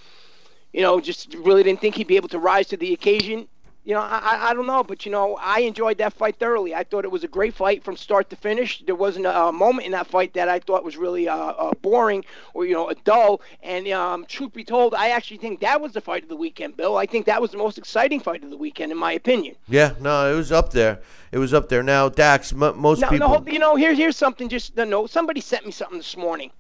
you 0.74 0.84
know, 0.84 1.00
just 1.00 1.34
really 1.34 1.64
didn't 1.64 1.82
think 1.82 1.96
he'd 1.96 2.08
be 2.08 2.18
able 2.18 2.28
to 2.30 2.38
rise 2.38 2.68
to 2.68 2.78
the 2.78 2.94
occasion 2.94 3.48
you 3.88 3.94
know, 3.94 4.02
I, 4.02 4.50
I 4.50 4.54
don't 4.54 4.68
know, 4.68 4.84
but 4.84 5.06
you 5.06 5.14
know, 5.14 5.38
I 5.40 5.62
enjoyed 5.62 6.00
that 6.00 6.12
fight 6.12 6.38
thoroughly. 6.38 6.76
I 6.76 6.84
thought 6.84 7.06
it 7.06 7.12
was 7.12 7.24
a 7.24 7.28
great 7.30 7.54
fight 7.54 7.86
from 7.86 7.96
start 7.96 8.30
to 8.32 8.36
finish. 8.36 8.84
There 8.86 8.96
wasn't 8.96 9.28
a, 9.28 9.50
moment 9.54 9.86
in 9.86 9.94
that 9.94 10.08
fight 10.08 10.34
that 10.34 10.50
I 10.50 10.60
thought 10.60 10.84
was 10.84 10.98
really 10.98 11.30
uh, 11.30 11.38
uh, 11.38 11.72
boring 11.82 12.26
or 12.54 12.66
you 12.66 12.74
know, 12.74 12.90
a 12.90 12.96
dull. 12.96 13.40
And 13.64 13.88
um, 13.88 14.26
truth 14.26 14.52
be 14.52 14.66
told, 14.66 14.94
I 14.94 15.12
actually 15.12 15.38
think 15.38 15.62
that 15.62 15.80
was 15.80 15.94
the 15.94 16.02
fight 16.02 16.22
of 16.22 16.28
the 16.28 16.36
weekend, 16.36 16.76
Bill. 16.76 16.98
I 16.98 17.06
think 17.06 17.28
that 17.28 17.42
was 17.42 17.52
the 17.52 17.58
most 17.58 17.78
exciting 17.78 18.20
fight 18.20 18.44
of 18.44 18.50
the 18.50 18.58
weekend, 18.58 18.92
in 18.92 18.98
my 18.98 19.14
opinion. 19.14 19.56
Yeah, 19.70 19.94
no, 20.02 20.34
it 20.34 20.36
was 20.36 20.52
up 20.52 20.74
there. 20.74 21.00
It 21.32 21.38
was 21.38 21.54
up 21.54 21.70
there. 21.70 21.82
Now, 21.82 22.10
Dax, 22.10 22.52
m- 22.52 22.78
most 22.78 23.00
no, 23.00 23.08
people. 23.08 23.30
No, 23.30 23.50
you 23.50 23.60
know, 23.60 23.78
here's 23.78 23.98
here's 23.98 24.18
something. 24.18 24.50
Just 24.50 24.76
no, 24.76 25.08
somebody 25.08 25.40
sent 25.40 25.66
me 25.66 25.72
something 25.72 25.98
this 25.98 26.18
morning, 26.18 26.52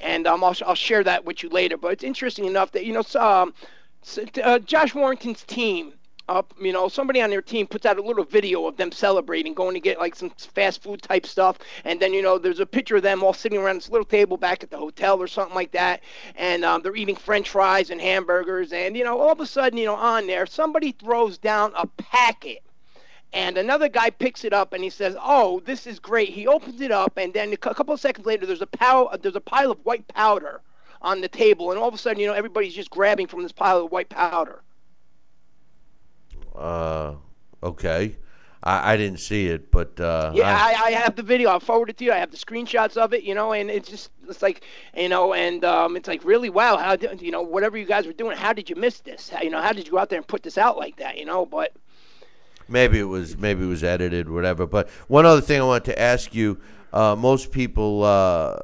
and 0.00 0.28
um, 0.28 0.44
I'll 0.44 0.54
I'll 0.64 0.76
share 0.76 1.02
that 1.02 1.24
with 1.24 1.42
you 1.42 1.48
later. 1.48 1.76
But 1.76 1.94
it's 1.94 2.04
interesting 2.04 2.44
enough 2.44 2.70
that 2.72 2.84
you 2.84 2.92
know, 2.92 3.02
um, 3.20 3.54
uh, 4.44 4.60
Josh 4.60 4.94
Warrington's 4.94 5.42
team 5.42 5.92
up, 6.28 6.54
you 6.60 6.72
know, 6.72 6.88
somebody 6.88 7.22
on 7.22 7.30
their 7.30 7.42
team 7.42 7.66
puts 7.66 7.86
out 7.86 7.98
a 7.98 8.02
little 8.02 8.24
video 8.24 8.66
of 8.66 8.76
them 8.76 8.90
celebrating, 8.90 9.54
going 9.54 9.74
to 9.74 9.80
get 9.80 9.98
like 9.98 10.14
some 10.14 10.30
fast 10.30 10.82
food 10.82 11.02
type 11.02 11.26
stuff, 11.26 11.58
and 11.84 12.00
then 12.00 12.12
you 12.12 12.22
know 12.22 12.38
there's 12.38 12.60
a 12.60 12.66
picture 12.66 12.96
of 12.96 13.02
them 13.02 13.22
all 13.22 13.32
sitting 13.32 13.58
around 13.58 13.76
this 13.76 13.90
little 13.90 14.04
table 14.04 14.36
back 14.36 14.62
at 14.62 14.70
the 14.70 14.76
hotel 14.76 15.20
or 15.20 15.26
something 15.26 15.54
like 15.54 15.72
that, 15.72 16.02
and 16.34 16.64
um, 16.64 16.82
they're 16.82 16.96
eating 16.96 17.16
French 17.16 17.50
fries 17.50 17.90
and 17.90 18.00
hamburgers, 18.00 18.72
and 18.72 18.96
you 18.96 19.04
know 19.04 19.20
all 19.20 19.32
of 19.32 19.40
a 19.40 19.46
sudden 19.46 19.78
you 19.78 19.86
know 19.86 19.94
on 19.94 20.26
there 20.26 20.46
somebody 20.46 20.92
throws 20.92 21.38
down 21.38 21.72
a 21.76 21.86
packet. 21.86 22.62
And 23.32 23.58
another 23.58 23.88
guy 23.88 24.10
picks 24.10 24.44
it 24.44 24.52
up 24.52 24.72
and 24.72 24.82
he 24.82 24.88
says, 24.88 25.16
"Oh, 25.20 25.60
this 25.66 25.86
is 25.86 25.98
great." 25.98 26.30
He 26.30 26.46
opens 26.46 26.80
it 26.80 26.90
up, 26.90 27.18
and 27.18 27.34
then 27.34 27.52
a 27.52 27.56
couple 27.56 27.92
of 27.92 28.00
seconds 28.00 28.24
later, 28.24 28.46
there's 28.46 28.62
a 28.62 28.66
pow- 28.66 29.14
there's 29.20 29.36
a 29.36 29.40
pile 29.40 29.72
of 29.72 29.78
white 29.84 30.06
powder 30.08 30.60
on 31.02 31.20
the 31.20 31.28
table, 31.28 31.70
and 31.70 31.78
all 31.78 31.88
of 31.88 31.94
a 31.94 31.98
sudden, 31.98 32.20
you 32.20 32.26
know, 32.26 32.32
everybody's 32.32 32.74
just 32.74 32.90
grabbing 32.90 33.26
from 33.26 33.42
this 33.42 33.52
pile 33.52 33.84
of 33.84 33.92
white 33.92 34.08
powder. 34.08 34.62
Uh, 36.56 37.14
okay. 37.62 38.16
I, 38.66 38.94
I 38.94 38.96
didn't 38.96 39.20
see 39.20 39.46
it, 39.46 39.70
but 39.70 39.98
uh, 40.00 40.32
yeah, 40.34 40.48
I, 40.48 40.86
I, 40.86 40.90
have 40.90 41.14
the 41.14 41.22
video. 41.22 41.50
I'll 41.50 41.60
forward 41.60 41.88
it 41.88 41.98
to 41.98 42.04
you. 42.04 42.12
I 42.12 42.16
have 42.16 42.32
the 42.32 42.36
screenshots 42.36 42.96
of 42.96 43.14
it, 43.14 43.22
you 43.22 43.32
know, 43.32 43.52
and 43.52 43.70
it's 43.70 43.88
just 43.88 44.10
it's 44.28 44.42
like 44.42 44.64
you 44.96 45.08
know, 45.08 45.34
and 45.34 45.64
um, 45.64 45.96
it's 45.96 46.08
like 46.08 46.24
really 46.24 46.50
wow. 46.50 46.76
How 46.76 46.96
did, 46.96 47.22
you 47.22 47.30
know 47.30 47.42
whatever 47.42 47.78
you 47.78 47.86
guys 47.86 48.06
were 48.06 48.12
doing? 48.12 48.36
How 48.36 48.52
did 48.52 48.68
you 48.68 48.74
miss 48.74 49.00
this? 49.00 49.28
How, 49.28 49.42
you 49.42 49.50
know, 49.50 49.62
how 49.62 49.72
did 49.72 49.86
you 49.86 49.92
go 49.92 49.98
out 49.98 50.08
there 50.10 50.18
and 50.18 50.26
put 50.26 50.42
this 50.42 50.58
out 50.58 50.76
like 50.76 50.96
that? 50.96 51.16
You 51.16 51.26
know, 51.26 51.46
but 51.46 51.76
maybe 52.68 52.98
it 52.98 53.04
was 53.04 53.36
maybe 53.36 53.62
it 53.64 53.68
was 53.68 53.84
edited, 53.84 54.28
whatever. 54.28 54.66
But 54.66 54.88
one 55.06 55.26
other 55.26 55.40
thing 55.40 55.60
I 55.60 55.64
wanted 55.64 55.92
to 55.92 56.00
ask 56.00 56.34
you. 56.34 56.60
Uh, 56.92 57.14
most 57.14 57.52
people 57.52 58.04
uh, 58.04 58.56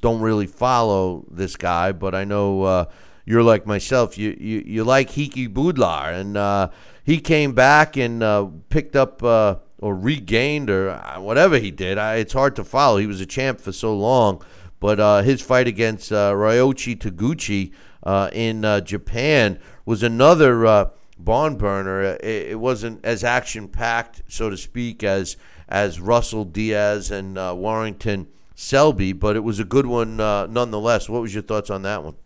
don't 0.00 0.22
really 0.22 0.46
follow 0.46 1.26
this 1.30 1.56
guy, 1.56 1.92
but 1.92 2.14
I 2.14 2.24
know 2.24 2.62
uh, 2.62 2.84
you're 3.26 3.42
like 3.42 3.66
myself. 3.66 4.16
You 4.16 4.34
you, 4.40 4.62
you 4.64 4.84
like 4.84 5.10
Hekkie 5.10 5.52
Budler, 5.52 6.18
and 6.18 6.38
uh, 6.38 6.70
he 7.06 7.20
came 7.20 7.52
back 7.52 7.96
and 7.96 8.20
uh, 8.20 8.48
picked 8.68 8.96
up 8.96 9.22
uh, 9.22 9.54
or 9.78 9.94
regained 9.94 10.68
or 10.68 10.90
uh, 10.90 11.20
whatever 11.20 11.56
he 11.56 11.70
did. 11.70 11.98
I, 11.98 12.16
it's 12.16 12.32
hard 12.32 12.56
to 12.56 12.64
follow. 12.64 12.96
He 12.96 13.06
was 13.06 13.20
a 13.20 13.26
champ 13.26 13.60
for 13.60 13.70
so 13.70 13.96
long, 13.96 14.42
but 14.80 14.98
uh, 14.98 15.22
his 15.22 15.40
fight 15.40 15.68
against 15.68 16.10
uh, 16.10 16.32
Ryoichi 16.32 16.98
Taguchi 16.98 17.72
uh, 18.02 18.28
in 18.32 18.64
uh, 18.64 18.80
Japan 18.80 19.60
was 19.84 20.02
another 20.02 20.90
barn 21.16 21.56
burner. 21.56 22.02
It, 22.02 22.24
it, 22.24 22.58
wasn't 22.58 23.04
as 23.04 23.22
action 23.22 23.68
packed, 23.68 24.22
so 24.26 24.50
to 24.50 24.56
speak, 24.56 25.04
as 25.04 25.36
as 25.68 26.00
Russell 26.00 26.44
Diaz 26.44 27.12
and 27.12 27.36
Warrington 27.36 28.26
Selby, 28.56 29.12
but 29.12 29.36
it 29.36 29.44
was 29.44 29.60
a 29.60 29.64
good 29.64 29.86
one 29.86 30.16
nonetheless. 30.16 31.08
What 31.08 31.22
was 31.22 31.34
your 31.34 31.44
thoughts 31.44 31.70
on 31.70 31.82
that 31.82 32.02
one? 32.02 32.16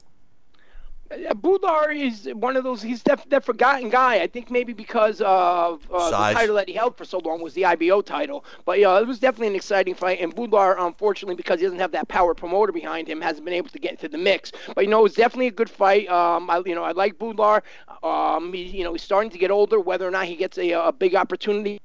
Budler 1.11 1.95
is 1.95 2.29
one 2.35 2.57
of 2.57 2.63
those. 2.63 2.81
He's 2.81 3.03
def, 3.03 3.29
that 3.31 3.45
forgotten 3.45 3.91
guy. 3.91 4.21
I 4.21 4.29
think 4.29 4.51
maybe 4.51 4.73
because 4.73 5.21
of 5.21 5.85
uh, 5.93 6.11
the 6.11 6.35
title 6.35 6.55
that 6.55 6.69
he 6.69 6.75
held 6.75 6.97
for 6.97 7.05
so 7.05 7.19
long 7.19 7.41
was 7.43 7.53
the 7.55 7.65
IBO 7.65 8.01
title. 8.01 8.45
But 8.65 8.79
yeah, 8.79 8.99
it 9.01 9.07
was 9.07 9.19
definitely 9.19 9.49
an 9.49 9.57
exciting 9.57 9.95
fight. 9.95 10.21
And 10.21 10.35
Budler, 10.35 10.77
unfortunately, 10.79 11.35
because 11.35 11.59
he 11.59 11.67
doesn't 11.67 11.81
have 11.81 11.91
that 11.93 12.07
power 12.07 12.33
promoter 12.35 12.71
behind 12.71 13.09
him, 13.09 13.21
hasn't 13.21 13.45
been 13.45 13.55
able 13.55 13.71
to 13.71 13.79
get 13.81 13.93
into 13.93 14.09
the 14.09 14.19
mix. 14.19 14.53
But 14.75 14.85
you 14.85 14.91
know, 14.91 15.01
it 15.01 15.05
was 15.05 15.15
definitely 15.15 15.49
a 15.49 15.53
good 15.53 15.71
fight. 15.71 16.09
Um, 16.09 16.49
I, 16.49 16.63
you 16.65 16.77
know, 16.77 16.85
I 16.85 16.93
like 16.93 17.19
Budler. 17.19 17.63
Um, 18.05 18.53
he, 18.53 18.63
you 18.63 18.85
know, 18.85 18.93
he's 18.93 19.03
starting 19.03 19.31
to 19.31 19.39
get 19.39 19.51
older. 19.51 19.81
Whether 19.81 20.07
or 20.07 20.13
not 20.13 20.27
he 20.27 20.37
gets 20.37 20.59
a, 20.59 20.71
a 20.71 20.93
big 20.93 21.17
opportunity 21.17 21.81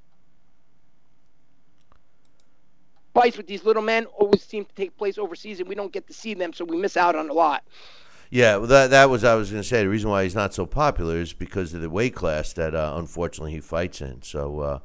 fights 3.15 3.37
with 3.37 3.47
these 3.47 3.63
little 3.63 3.81
men 3.81 4.05
always 4.07 4.43
seem 4.43 4.65
to 4.65 4.75
take 4.75 4.95
place 4.97 5.17
overseas, 5.17 5.59
and 5.61 5.69
we 5.69 5.73
don't 5.73 5.93
get 5.93 6.05
to 6.05 6.13
see 6.13 6.33
them, 6.33 6.51
so 6.51 6.65
we 6.65 6.77
miss 6.77 6.97
out 6.97 7.15
on 7.15 7.29
a 7.29 7.33
lot. 7.33 7.63
Yeah, 8.35 8.57
well, 8.57 8.67
that 8.67 8.89
that 8.89 9.09
was 9.09 9.23
I 9.23 9.35
was 9.35 9.49
going 9.49 9.63
to 9.63 9.67
say. 9.67 9.83
The 9.83 9.87
reason 9.87 10.09
why 10.09 10.23
he's 10.23 10.35
not 10.35 10.53
so 10.53 10.65
popular 10.65 11.15
is 11.15 11.31
because 11.31 11.73
of 11.73 11.79
the 11.79 11.89
weight 11.89 12.13
class 12.13 12.51
that 12.53 12.75
uh, 12.75 12.95
unfortunately 12.97 13.53
he 13.53 13.61
fights 13.61 14.01
in. 14.01 14.21
So. 14.23 14.59
Uh, 14.59 14.79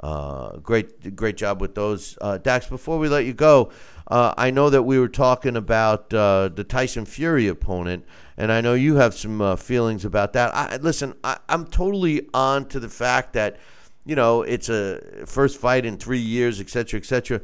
uh, 0.00 0.56
great, 0.58 1.14
great 1.14 1.36
job 1.36 1.60
with 1.60 1.74
those, 1.76 2.18
uh, 2.20 2.36
Dax. 2.36 2.66
Before 2.66 2.98
we 2.98 3.08
let 3.08 3.24
you 3.24 3.32
go, 3.32 3.70
uh, 4.08 4.34
I 4.36 4.50
know 4.50 4.68
that 4.68 4.82
we 4.82 4.98
were 4.98 5.08
talking 5.08 5.56
about 5.56 6.12
uh, 6.12 6.48
the 6.48 6.64
Tyson 6.64 7.06
Fury 7.06 7.46
opponent, 7.46 8.04
and 8.36 8.50
I 8.50 8.60
know 8.60 8.74
you 8.74 8.96
have 8.96 9.14
some 9.14 9.56
feelings 9.56 10.04
about 10.04 10.32
that. 10.32 10.54
I, 10.54 10.76
listen, 10.78 11.14
I, 11.22 11.38
I'm 11.48 11.66
totally 11.66 12.28
on 12.34 12.66
to 12.70 12.80
the 12.80 12.88
fact 12.88 13.34
that 13.34 13.58
you 14.04 14.16
know 14.16 14.42
it's 14.42 14.68
a 14.68 15.24
first 15.26 15.60
fight 15.60 15.86
in 15.86 15.96
three 15.96 16.18
years, 16.18 16.60
et 16.60 16.68
cetera, 16.68 16.98
et 16.98 17.06
cetera. 17.06 17.40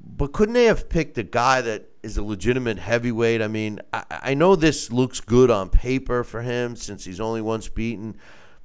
But 0.00 0.32
couldn't 0.32 0.54
they 0.54 0.66
have 0.66 0.88
picked 0.88 1.18
a 1.18 1.24
guy 1.24 1.60
that 1.62 1.89
is 2.02 2.16
a 2.16 2.22
legitimate 2.22 2.78
heavyweight? 2.78 3.42
I 3.42 3.48
mean, 3.48 3.80
I, 3.92 4.04
I 4.10 4.34
know 4.34 4.56
this 4.56 4.90
looks 4.90 5.20
good 5.20 5.50
on 5.50 5.68
paper 5.68 6.24
for 6.24 6.42
him 6.42 6.76
since 6.76 7.04
he's 7.04 7.20
only 7.20 7.40
once 7.40 7.68
beaten, 7.68 8.16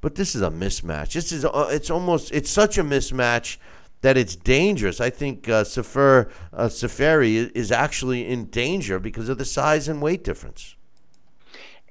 but 0.01 0.15
this 0.15 0.35
is 0.35 0.41
a 0.41 0.49
mismatch. 0.49 1.13
This 1.13 1.31
is 1.31 1.45
uh, 1.45 1.69
it's 1.71 1.89
almost 1.89 2.31
it's 2.31 2.49
such 2.49 2.77
a 2.77 2.83
mismatch 2.83 3.57
that 4.01 4.17
it's 4.17 4.35
dangerous. 4.35 5.01
I 5.01 5.09
think 5.09 5.49
uh, 5.49 5.63
Sefer 5.63 6.29
uh, 6.53 6.67
Seferi 6.67 7.51
is 7.55 7.71
actually 7.71 8.27
in 8.27 8.45
danger 8.45 8.99
because 8.99 9.29
of 9.29 9.37
the 9.37 9.45
size 9.45 9.87
and 9.87 10.01
weight 10.01 10.23
difference. 10.23 10.75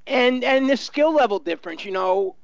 And 0.06 0.44
and 0.44 0.68
the 0.68 0.76
skill 0.76 1.12
level 1.12 1.38
difference. 1.38 1.84
You 1.84 1.92
know, 1.92 2.36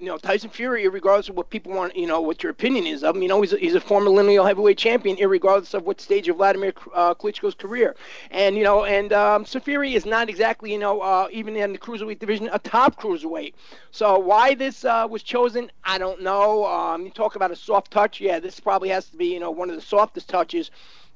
you 0.00 0.06
know, 0.06 0.16
Tyson 0.16 0.50
Fury, 0.50 0.88
regardless 0.88 1.28
of 1.28 1.36
what 1.36 1.50
people 1.50 1.72
want, 1.72 1.94
you 1.94 2.06
know, 2.06 2.20
what 2.20 2.42
your 2.42 2.50
opinion 2.50 2.86
is 2.86 3.04
of 3.04 3.14
him, 3.14 3.22
you 3.22 3.28
know, 3.28 3.40
he's 3.42 3.52
a, 3.52 3.58
he's 3.58 3.74
a 3.74 3.80
former 3.80 4.08
lineal 4.08 4.44
heavyweight 4.44 4.78
champion, 4.78 5.16
regardless 5.28 5.74
of 5.74 5.84
what 5.84 6.00
stage 6.00 6.28
of 6.28 6.36
Vladimir 6.36 6.72
uh, 6.94 7.14
Klitschko's 7.14 7.54
career. 7.54 7.94
And, 8.30 8.56
you 8.56 8.64
know, 8.64 8.84
and 8.84 9.12
um, 9.12 9.44
Fury 9.44 9.94
is 9.94 10.06
not 10.06 10.28
exactly, 10.30 10.72
you 10.72 10.78
know, 10.78 11.00
uh, 11.00 11.28
even 11.30 11.54
in 11.54 11.72
the 11.72 11.78
cruiserweight 11.78 12.18
division, 12.18 12.48
a 12.52 12.58
top 12.58 13.00
cruiserweight. 13.00 13.52
So 13.90 14.18
why 14.18 14.54
this 14.54 14.84
uh, 14.84 15.06
was 15.08 15.22
chosen, 15.22 15.70
I 15.84 15.98
don't 15.98 16.22
know. 16.22 16.64
Um, 16.64 17.04
you 17.04 17.10
talk 17.10 17.36
about 17.36 17.50
a 17.50 17.56
soft 17.56 17.90
touch. 17.90 18.20
Yeah, 18.20 18.40
this 18.40 18.58
probably 18.58 18.88
has 18.88 19.06
to 19.10 19.16
be, 19.16 19.26
you 19.26 19.40
know, 19.40 19.50
one 19.50 19.68
of 19.68 19.76
the 19.76 19.82
softest 19.82 20.28
touches 20.28 20.70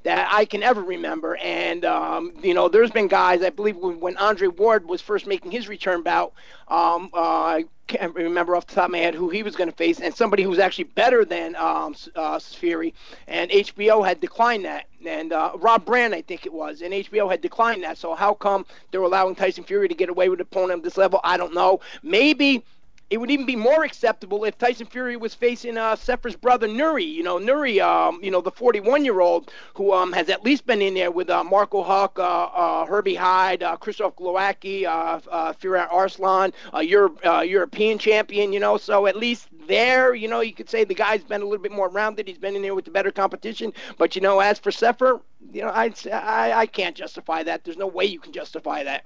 that 0.05 0.28
I 0.31 0.44
can 0.44 0.62
ever 0.62 0.82
remember. 0.82 1.36
And 1.36 1.85
um, 1.85 2.32
you 2.43 2.55
know, 2.55 2.68
there's 2.68 2.90
been 2.90 3.09
guys. 3.09 3.43
I 3.43 3.51
believe 3.51 3.76
when, 3.76 4.16
Andre 4.16 4.48
Ward 4.48 4.86
was 4.86 5.01
first 5.01 5.26
making 5.26 5.51
his 5.51 5.68
return 5.68 6.02
bout, 6.02 6.32
um, 6.68 7.10
uh, 7.12 7.18
I 7.18 7.64
can't 7.86 8.14
remember 8.14 8.55
off 8.55 8.66
the 8.66 8.74
top 8.74 8.86
of 8.86 8.90
my 8.93 8.98
head 8.98 9.14
who 9.14 9.28
he 9.28 9.43
was 9.43 9.56
going 9.56 9.68
to 9.68 9.76
face, 9.76 10.01
and 10.01 10.14
somebody 10.14 10.43
who 10.43 10.51
was 10.51 10.59
actually 10.59 10.85
better 10.85 11.24
than 11.24 11.56
um, 11.56 11.94
uh, 12.14 12.39
Fury. 12.39 12.94
And 13.26 13.51
HBO 13.51 14.06
had 14.06 14.20
declined 14.20 14.64
that, 14.64 14.86
and 15.05 15.32
uh, 15.32 15.52
Rob 15.56 15.85
Brand, 15.85 16.14
I 16.14 16.22
think 16.22 16.47
it 16.47 16.52
was, 16.52 16.82
and 16.82 16.93
HBO 16.93 17.31
had 17.31 17.40
declined 17.40 17.82
that. 17.82 17.98
So 17.98 18.14
how 18.14 18.35
come 18.35 18.66
they're 18.90 19.02
allowing 19.02 19.35
Tyson 19.35 19.64
Fury 19.64 19.89
to 19.89 19.94
get 19.94 20.09
away 20.09 20.28
with 20.28 20.39
an 20.40 20.43
opponent 20.43 20.78
of 20.78 20.85
this 20.85 20.97
level? 20.97 21.20
I 21.24 21.36
don't 21.36 21.55
know. 21.55 21.81
Maybe 22.02 22.64
it 23.10 23.18
would 23.18 23.31
even 23.31 23.47
be 23.47 23.56
more 23.56 23.85
acceptable 23.85 24.44
if 24.44 24.56
Tyson 24.56 24.86
Fury 24.86 25.16
was 25.16 25.35
facing 25.35 25.76
uh, 25.76 25.94
Sefer's 25.94 26.36
brother 26.36 26.66
Nuri. 26.66 27.06
You 27.06 27.22
know, 27.22 27.39
Nuri, 27.39 27.81
um, 27.81 28.18
you 28.22 28.31
know, 28.31 28.40
the 28.40 28.51
41-year-old 28.51 29.52
who 29.74 29.93
um, 29.93 30.12
has 30.12 30.28
at 30.28 30.43
least 30.43 30.66
been 30.66 30.81
in 30.81 30.94
there 30.94 31.10
with 31.10 31.28
uh, 31.28 31.44
Marco 31.44 31.82
Huck, 31.82 32.18
uh, 32.18 32.22
uh, 32.22 32.86
Herbie 32.86 33.14
Hide, 33.14 33.62
uh, 33.62 33.76
Krzysztof 33.76 34.14
Glowacki, 34.14 34.86
uh, 34.86 35.52
Firat 35.52 35.93
Arslan, 35.93 36.52
uh, 36.72 36.81
European 36.81 37.98
champion. 37.98 38.52
You 38.52 38.60
know, 38.60 38.76
so 38.78 39.06
at 39.06 39.16
least 39.16 39.48
there, 39.66 40.14
you 40.14 40.28
know, 40.28 40.40
you 40.40 40.52
could 40.52 40.70
say 40.70 40.85
the 40.85 40.94
guy's 40.94 41.22
been 41.22 41.43
a 41.43 41.44
little 41.44 41.62
bit 41.62 41.72
more 41.72 41.89
rounded. 41.89 42.26
He's 42.26 42.39
been 42.39 42.56
in 42.56 42.62
there 42.62 42.74
with 42.74 42.86
the 42.86 42.90
better 42.90 43.10
competition. 43.10 43.72
But 43.98 44.16
you 44.16 44.22
know, 44.22 44.40
as 44.40 44.59
for 44.59 44.70
Sefer, 44.70 45.20
you 45.52 45.62
know, 45.62 45.68
I, 45.68 45.93
I, 46.10 46.52
I 46.52 46.66
can't 46.66 46.97
justify 46.97 47.43
that. 47.43 47.64
There's 47.64 47.76
no 47.76 47.86
way 47.86 48.06
you 48.06 48.18
can 48.18 48.32
justify 48.32 48.85
that. 48.85 49.05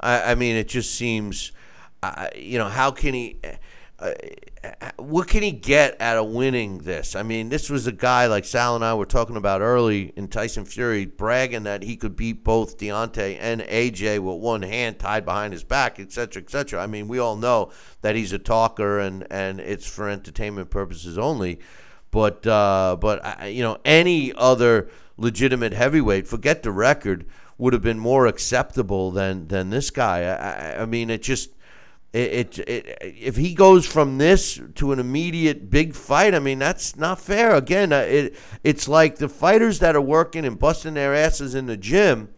I, 0.00 0.32
I 0.32 0.34
mean, 0.34 0.56
it 0.56 0.68
just 0.68 0.94
seems 0.94 1.52
uh, 2.16 2.28
you 2.36 2.58
know, 2.58 2.68
how 2.68 2.90
can 2.90 3.14
he? 3.14 3.40
Uh, 3.98 4.12
what 4.98 5.28
can 5.28 5.42
he 5.42 5.52
get 5.52 5.98
out 6.00 6.18
of 6.18 6.26
winning 6.28 6.78
this? 6.78 7.14
I 7.16 7.22
mean, 7.22 7.48
this 7.48 7.70
was 7.70 7.86
a 7.86 7.92
guy 7.92 8.26
like 8.26 8.44
Sal 8.44 8.74
and 8.74 8.84
I 8.84 8.94
were 8.94 9.06
talking 9.06 9.36
about 9.36 9.62
early 9.62 10.12
in 10.16 10.28
Tyson 10.28 10.64
Fury, 10.64 11.06
bragging 11.06 11.62
that 11.62 11.82
he 11.82 11.96
could 11.96 12.16
beat 12.16 12.44
both 12.44 12.76
Deontay 12.76 13.38
and 13.40 13.62
AJ 13.62 14.18
with 14.18 14.42
one 14.42 14.62
hand 14.62 14.98
tied 14.98 15.24
behind 15.24 15.52
his 15.52 15.64
back, 15.64 15.98
et 15.98 16.12
cetera, 16.12 16.42
et 16.42 16.50
cetera. 16.50 16.82
I 16.82 16.86
mean, 16.86 17.08
we 17.08 17.18
all 17.18 17.36
know 17.36 17.70
that 18.02 18.16
he's 18.16 18.32
a 18.32 18.38
talker 18.38 18.98
and, 18.98 19.26
and 19.30 19.60
it's 19.60 19.86
for 19.86 20.10
entertainment 20.10 20.68
purposes 20.68 21.16
only. 21.16 21.60
But 22.10 22.46
uh, 22.46 22.96
but 23.00 23.20
uh, 23.24 23.44
you 23.46 23.62
know, 23.62 23.78
any 23.84 24.32
other 24.34 24.90
legitimate 25.16 25.72
heavyweight, 25.72 26.26
forget 26.26 26.62
the 26.62 26.70
record, 26.70 27.26
would 27.58 27.72
have 27.72 27.82
been 27.82 27.98
more 27.98 28.26
acceptable 28.26 29.10
than 29.10 29.48
than 29.48 29.70
this 29.70 29.90
guy. 29.90 30.22
I, 30.22 30.82
I 30.82 30.86
mean, 30.86 31.10
it 31.10 31.22
just 31.22 31.50
it, 32.16 32.58
it, 32.58 32.68
it, 32.68 32.98
if 33.02 33.36
he 33.36 33.52
goes 33.52 33.84
from 33.84 34.16
this 34.16 34.58
to 34.76 34.92
an 34.92 34.98
immediate 34.98 35.68
big 35.68 35.94
fight, 35.94 36.34
I 36.34 36.38
mean 36.38 36.58
that's 36.58 36.96
not 36.96 37.20
fair. 37.20 37.54
Again, 37.54 37.92
uh, 37.92 37.98
it 37.98 38.36
it's 38.64 38.88
like 38.88 39.16
the 39.16 39.28
fighters 39.28 39.80
that 39.80 39.94
are 39.94 40.00
working 40.00 40.46
and 40.46 40.58
busting 40.58 40.94
their 40.94 41.14
asses 41.14 41.54
in 41.54 41.66
the 41.66 41.76
gym 41.76 42.30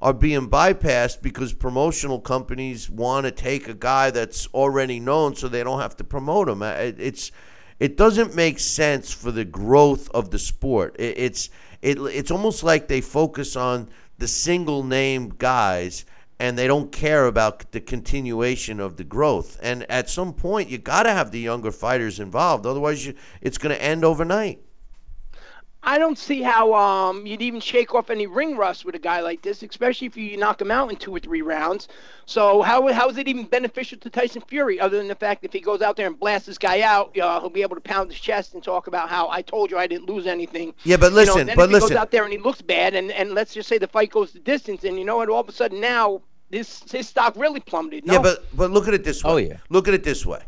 are 0.00 0.14
being 0.14 0.48
bypassed 0.48 1.20
because 1.20 1.52
promotional 1.52 2.18
companies 2.18 2.88
want 2.88 3.24
to 3.24 3.30
take 3.30 3.68
a 3.68 3.74
guy 3.74 4.10
that's 4.10 4.46
already 4.48 5.00
known 5.00 5.34
so 5.34 5.48
they 5.48 5.62
don't 5.62 5.80
have 5.80 5.96
to 5.96 6.04
promote 6.04 6.48
him. 6.48 6.62
Uh, 6.62 6.70
it, 6.70 6.96
it's 6.98 7.30
it 7.78 7.96
doesn't 7.98 8.34
make 8.34 8.58
sense 8.58 9.12
for 9.12 9.30
the 9.30 9.44
growth 9.44 10.08
of 10.12 10.30
the 10.30 10.38
sport. 10.38 10.96
It, 10.98 11.18
it's 11.18 11.50
it, 11.82 11.98
it's 11.98 12.30
almost 12.30 12.64
like 12.64 12.88
they 12.88 13.02
focus 13.02 13.54
on 13.54 13.90
the 14.16 14.28
single 14.28 14.82
name 14.82 15.28
guys 15.36 16.06
and 16.38 16.58
they 16.58 16.66
don't 16.66 16.92
care 16.92 17.26
about 17.26 17.72
the 17.72 17.80
continuation 17.80 18.80
of 18.80 18.96
the 18.96 19.04
growth. 19.04 19.58
And 19.62 19.90
at 19.90 20.10
some 20.10 20.34
point, 20.34 20.68
you 20.68 20.78
got 20.78 21.04
to 21.04 21.12
have 21.12 21.30
the 21.30 21.40
younger 21.40 21.72
fighters 21.72 22.20
involved. 22.20 22.66
Otherwise, 22.66 23.06
you, 23.06 23.14
it's 23.40 23.58
going 23.58 23.74
to 23.74 23.82
end 23.82 24.04
overnight. 24.04 24.60
I 25.86 25.98
don't 25.98 26.18
see 26.18 26.42
how 26.42 26.74
um, 26.74 27.24
you'd 27.26 27.40
even 27.40 27.60
shake 27.60 27.94
off 27.94 28.10
any 28.10 28.26
ring 28.26 28.56
rust 28.56 28.84
with 28.84 28.96
a 28.96 28.98
guy 28.98 29.20
like 29.20 29.42
this, 29.42 29.62
especially 29.62 30.08
if 30.08 30.16
you 30.16 30.36
knock 30.36 30.60
him 30.60 30.72
out 30.72 30.90
in 30.90 30.96
two 30.96 31.14
or 31.14 31.20
three 31.20 31.42
rounds. 31.42 31.86
So 32.26 32.60
how 32.62 32.92
how 32.92 33.08
is 33.08 33.16
it 33.16 33.28
even 33.28 33.44
beneficial 33.44 33.96
to 34.00 34.10
Tyson 34.10 34.42
Fury, 34.48 34.80
other 34.80 34.98
than 34.98 35.06
the 35.06 35.14
fact 35.14 35.42
that 35.42 35.48
if 35.48 35.52
he 35.52 35.60
goes 35.60 35.82
out 35.82 35.96
there 35.96 36.08
and 36.08 36.18
blasts 36.18 36.48
this 36.48 36.58
guy 36.58 36.80
out, 36.80 37.16
uh, 37.16 37.38
he'll 37.38 37.50
be 37.50 37.62
able 37.62 37.76
to 37.76 37.80
pound 37.80 38.10
his 38.10 38.18
chest 38.18 38.54
and 38.54 38.64
talk 38.64 38.88
about 38.88 39.08
how 39.08 39.30
I 39.30 39.42
told 39.42 39.70
you 39.70 39.78
I 39.78 39.86
didn't 39.86 40.08
lose 40.08 40.26
anything. 40.26 40.74
Yeah, 40.82 40.96
but 40.96 41.12
listen, 41.12 41.34
you 41.34 41.40
know, 41.42 41.46
then 41.46 41.56
but 41.56 41.62
if 41.62 41.68
he 41.68 41.74
listen. 41.74 41.88
goes 41.90 41.98
out 41.98 42.10
there 42.10 42.24
and 42.24 42.32
he 42.32 42.38
looks 42.38 42.62
bad, 42.62 42.96
and, 42.96 43.12
and 43.12 43.32
let's 43.32 43.54
just 43.54 43.68
say 43.68 43.78
the 43.78 43.86
fight 43.86 44.10
goes 44.10 44.32
the 44.32 44.40
distance, 44.40 44.82
and 44.82 44.98
you 44.98 45.04
know 45.04 45.18
what? 45.18 45.28
All 45.28 45.40
of 45.40 45.48
a 45.48 45.52
sudden 45.52 45.80
now 45.80 46.20
his 46.50 46.82
his 46.90 47.08
stock 47.08 47.34
really 47.36 47.60
plummeted. 47.60 48.06
No? 48.06 48.14
Yeah, 48.14 48.22
but 48.22 48.44
but 48.52 48.72
look 48.72 48.88
at 48.88 48.94
it 48.94 49.04
this 49.04 49.22
way. 49.22 49.30
Oh, 49.30 49.36
yeah. 49.36 49.58
Look 49.68 49.86
at 49.86 49.94
it 49.94 50.02
this 50.02 50.26
way. 50.26 50.42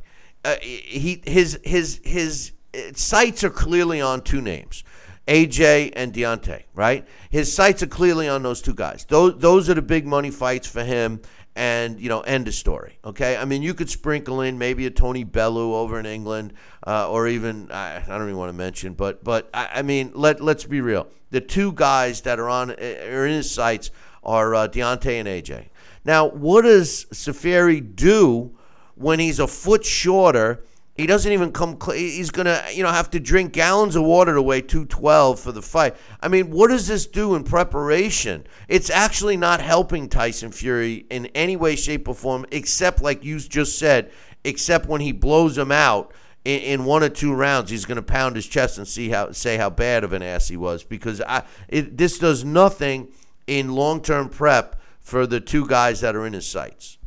Uh, 0.45 0.57
he 0.61 1.23
his 1.25 1.61
his 1.63 2.01
his 2.03 2.53
uh, 2.75 2.93
sights 2.95 3.45
are 3.45 3.51
clearly 3.51 4.01
on 4.01 4.23
two 4.23 4.41
names. 4.41 4.83
AJ 5.29 5.93
and 5.95 6.13
Deontay, 6.13 6.65
right? 6.75 7.07
His 7.31 7.53
sights 7.53 7.83
are 7.83 7.87
clearly 7.87 8.29
on 8.29 8.43
those 8.43 8.61
two 8.63 8.75
guys. 8.75 9.05
Those 9.05 9.39
those 9.39 9.71
are 9.71 9.75
the 9.75 9.83
big 9.83 10.07
money 10.07 10.31
fights 10.31 10.67
for 10.67 10.83
him 10.83 11.21
and 11.55 12.01
you 12.01 12.09
know 12.09 12.21
end 12.21 12.47
of 12.47 12.55
story 12.55 13.01
okay 13.05 13.37
i 13.37 13.45
mean 13.45 13.63
you 13.63 13.75
could 13.75 13.91
sprinkle 13.91 14.43
in 14.43 14.57
maybe 14.59 14.87
a 14.87 14.91
tony 14.91 15.25
bellew 15.25 15.75
over 15.75 15.99
in 15.99 16.07
england 16.07 16.53
uh, 16.87 17.11
or 17.11 17.27
even 17.27 17.69
I, 17.73 17.97
I 17.97 18.07
don't 18.07 18.23
even 18.23 18.37
want 18.37 18.51
to 18.51 18.57
mention 18.57 18.93
but 18.93 19.25
but 19.25 19.51
I, 19.53 19.69
I 19.77 19.83
mean 19.83 20.13
let 20.15 20.41
let's 20.41 20.63
be 20.63 20.81
real 20.81 21.09
the 21.31 21.41
two 21.41 21.73
guys 21.73 22.23
that 22.23 22.39
are 22.39 22.49
on 22.49 22.71
are 22.71 23.27
in 23.27 23.35
his 23.35 23.51
sights 23.51 23.91
are 24.23 24.55
uh, 24.55 24.69
Deontay 24.69 25.21
and 25.21 25.29
AJ. 25.29 25.69
Now, 26.05 26.27
what 26.29 26.63
does 26.63 27.07
Seferi 27.07 27.81
do 27.81 28.57
when 28.95 29.19
he's 29.19 29.39
a 29.39 29.47
foot 29.47 29.85
shorter? 29.85 30.65
He 30.99 31.07
doesn't 31.07 31.31
even 31.31 31.53
come. 31.53 31.79
Cl- 31.81 31.97
he's 31.97 32.31
gonna, 32.31 32.61
you 32.75 32.83
know, 32.83 32.91
have 32.91 33.09
to 33.11 33.21
drink 33.21 33.53
gallons 33.53 33.95
of 33.95 34.03
water 34.03 34.35
to 34.35 34.43
weigh 34.43 34.63
212 34.63 35.39
for 35.39 35.53
the 35.53 35.63
fight. 35.63 35.95
I 36.21 36.27
mean, 36.27 36.51
what 36.51 36.71
does 36.71 36.89
this 36.89 37.07
do 37.07 37.37
in 37.37 37.45
preparation? 37.45 38.45
It's 38.67 38.91
actually 38.91 39.37
not 39.37 39.61
helping 39.61 40.09
Tyson 40.09 40.51
Fury 40.51 41.07
in 41.09 41.27
any 41.37 41.55
way, 41.55 41.77
shape, 41.77 42.09
or 42.09 42.17
form, 42.17 42.47
except 42.51 43.01
like 43.01 43.23
you 43.23 43.39
just 43.39 43.79
said, 43.79 44.11
except 44.43 44.87
when 44.87 45.01
he 45.01 45.13
blows 45.13 45.57
him 45.57 45.71
out 45.71 46.13
in, 46.45 46.61
in 46.63 46.85
one 46.85 47.05
or 47.05 47.09
two 47.09 47.33
rounds, 47.33 47.71
he's 47.71 47.85
to 47.85 48.03
pound 48.03 48.35
his 48.35 48.49
chest 48.49 48.77
and 48.77 48.89
see 48.89 49.11
how 49.11 49.31
say 49.31 49.57
how 49.57 49.71
bad 49.71 50.03
of 50.03 50.13
an 50.13 50.23
ass 50.23 50.49
he 50.49 50.57
was. 50.57 50.83
Because 50.83 51.21
I, 51.21 51.45
it, 51.69 51.97
this 51.97 52.19
does 52.19 52.45
nothing 52.45 53.13
in 53.47 53.73
long 53.73 54.03
term 54.03 54.29
prep 54.29 54.81
for 54.99 55.29
the 55.29 55.39
two 55.39 55.65
guys 55.69 56.01
that 56.01 56.17
are 56.17 56.27
in 56.27 56.33
his 56.33 56.47
sights. 56.47 56.99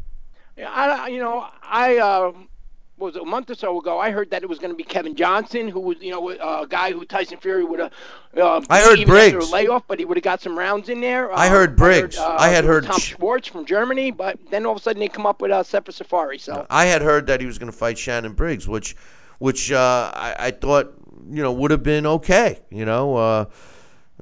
Yeah, 0.55 0.72
I, 0.72 1.07
you 1.09 1.19
know, 1.19 1.45
I 1.61 1.97
uh, 1.97 2.31
was 3.02 3.15
it, 3.15 3.22
a 3.22 3.26
month 3.26 3.49
or 3.49 3.56
so 3.56 3.80
ago. 3.80 3.99
I 3.99 4.11
heard 4.11 4.30
that 4.32 4.44
it 4.44 4.48
was 4.49 4.60
going 4.60 4.69
to 4.72 4.76
be 4.78 4.84
Kevin 4.84 5.15
Johnson, 5.15 5.68
who 5.68 5.80
was, 5.80 5.98
you 5.99 6.11
know, 6.11 6.30
a 6.30 6.65
guy 6.68 6.91
who 6.94 7.03
Tyson 7.03 7.38
Fury 7.40 7.64
would 7.65 7.80
have. 7.80 7.91
Uh, 8.38 8.61
I 8.69 8.80
heard 8.82 9.06
Briggs. 9.06 9.52
layoff, 9.52 9.84
but 9.88 9.99
he 9.99 10.06
would 10.06 10.15
have 10.15 10.23
got 10.23 10.40
some 10.41 10.57
rounds 10.57 10.88
in 10.88 11.02
there. 11.02 11.32
I 11.34 11.48
Uh, 11.48 11.49
heard 11.49 11.76
Briggs. 11.76 12.18
uh, 12.18 12.36
I 12.40 12.49
had 12.49 12.64
heard 12.64 12.86
Tom 12.86 12.99
Schwarz 12.99 13.48
from 13.48 13.65
Germany, 13.65 14.11
but 14.11 14.38
then 14.52 14.65
all 14.65 14.72
of 14.73 14.78
a 14.78 14.82
sudden 14.82 14.99
they 15.02 15.07
come 15.10 15.26
up 15.26 15.41
with 15.41 15.52
uh, 15.52 15.64
Sefer 15.64 15.91
Seferi. 15.91 16.40
So 16.40 16.65
I 16.69 16.86
had 16.86 17.02
heard 17.02 17.28
that 17.28 17.41
he 17.41 17.48
was 17.48 17.57
going 17.57 17.72
to 17.72 17.78
fight 17.78 17.98
Shannon 17.98 18.34
Briggs, 18.34 18.68
which, 18.68 18.95
which 19.40 19.72
uh, 19.72 20.11
I, 20.14 20.36
I 20.38 20.52
thought 20.52 20.94
you 21.30 21.41
know 21.44 21.52
would 21.52 21.72
have 21.72 21.84
been 21.84 22.06
okay. 22.06 22.60
You 22.69 22.86
know. 22.86 23.48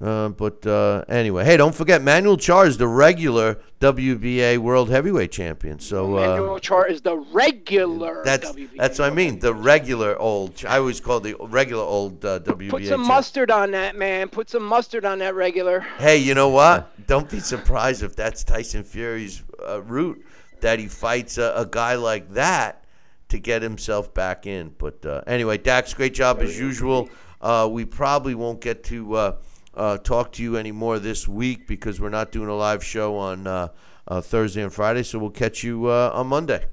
Uh, 0.02 0.30
but 0.30 0.66
uh, 0.66 1.04
anyway, 1.10 1.44
hey, 1.44 1.58
don't 1.58 1.76
forget 1.76 2.02
Manuel 2.02 2.38
Charr 2.38 2.66
is 2.66 2.78
the 2.78 2.88
regular 2.88 3.60
WBA 3.82 4.58
World 4.58 4.90
Heavyweight 4.90 5.32
Champion. 5.32 5.80
So 5.80 6.18
uh, 6.18 6.38
Manuel 6.38 6.60
Charr 6.60 6.90
is 6.90 7.02
the 7.02 7.18
regular. 7.18 8.22
that's 8.24 8.50
WBA 8.50 8.78
that's 8.78 9.00
what 9.00 9.12
I 9.12 9.14
mean. 9.14 9.40
The 9.40 9.54
regular 9.54 10.18
old. 10.18 10.64
I 10.66 10.78
always 10.78 11.02
call 11.02 11.20
the 11.20 11.36
regular 11.42 11.84
old 11.84 12.24
uh, 12.24 12.40
WBA. 12.40 12.70
Put 12.70 12.86
some 12.86 13.06
mustard 13.06 13.52
on 13.52 13.72
that, 13.72 13.98
man. 13.98 14.30
Put 14.30 14.50
some 14.50 14.64
mustard 14.64 15.04
on 15.04 15.20
that 15.20 15.36
regular. 15.36 15.82
Hey, 15.98 16.18
you 16.18 16.34
know 16.34 16.50
what? 16.50 17.06
Don't 17.08 17.30
be 17.30 17.42
surprised 17.42 18.02
if 18.02 18.16
that's 18.16 18.46
Tyson 18.46 18.86
Fury's 18.86 19.44
uh, 19.68 19.82
route 19.82 20.24
that 20.62 20.80
he 20.80 20.88
fights 20.88 21.38
a, 21.38 21.54
a 21.58 21.66
guy 21.66 21.96
like 21.96 22.32
that 22.34 22.86
to 23.30 23.38
get 23.38 23.62
himself 23.62 24.14
back 24.14 24.48
in. 24.48 24.74
But 24.78 25.06
uh, 25.06 25.24
anyway, 25.28 25.58
Dax, 25.58 25.94
great 25.94 26.14
job 26.14 26.40
as 26.40 26.58
usual. 26.58 27.10
Uh, 27.42 27.68
we 27.72 27.86
probably 27.86 28.36
won't 28.36 28.60
get 28.62 28.84
to 28.86 29.36
uh, 29.80 29.98
talk 29.98 30.34
to 30.34 30.44
you 30.44 30.58
anymore 30.58 31.00
this 31.00 31.28
week 31.28 31.66
because 31.66 32.00
we're 32.02 32.10
not 32.10 32.32
doing 32.32 32.50
a 32.50 32.56
live 32.56 32.84
show 32.84 33.16
on 33.16 33.48
uh, 33.48 33.70
uh, 34.08 34.22
Thursday 34.22 34.62
and 34.62 34.74
Friday. 34.74 35.04
So 35.04 35.18
we'll 35.18 35.30
catch 35.30 35.64
you 35.64 35.88
uh, 35.88 36.12
on 36.14 36.28
Monday. 36.28 36.66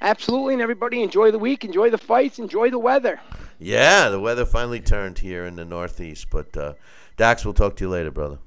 Absolutely, 0.00 0.54
and 0.54 0.62
everybody 0.62 1.02
enjoy 1.02 1.30
the 1.30 1.38
week, 1.38 1.64
enjoy 1.64 1.90
the 1.90 1.98
fights, 1.98 2.38
enjoy 2.38 2.70
the 2.70 2.78
weather. 2.78 3.20
Yeah, 3.58 4.08
the 4.08 4.20
weather 4.20 4.44
finally 4.44 4.80
turned 4.80 5.18
here 5.18 5.44
in 5.44 5.56
the 5.56 5.64
Northeast. 5.64 6.28
But 6.30 6.56
uh, 6.56 6.74
Dax, 7.16 7.44
we'll 7.44 7.54
talk 7.54 7.76
to 7.76 7.84
you 7.84 7.90
later, 7.90 8.10
brother. 8.10 8.38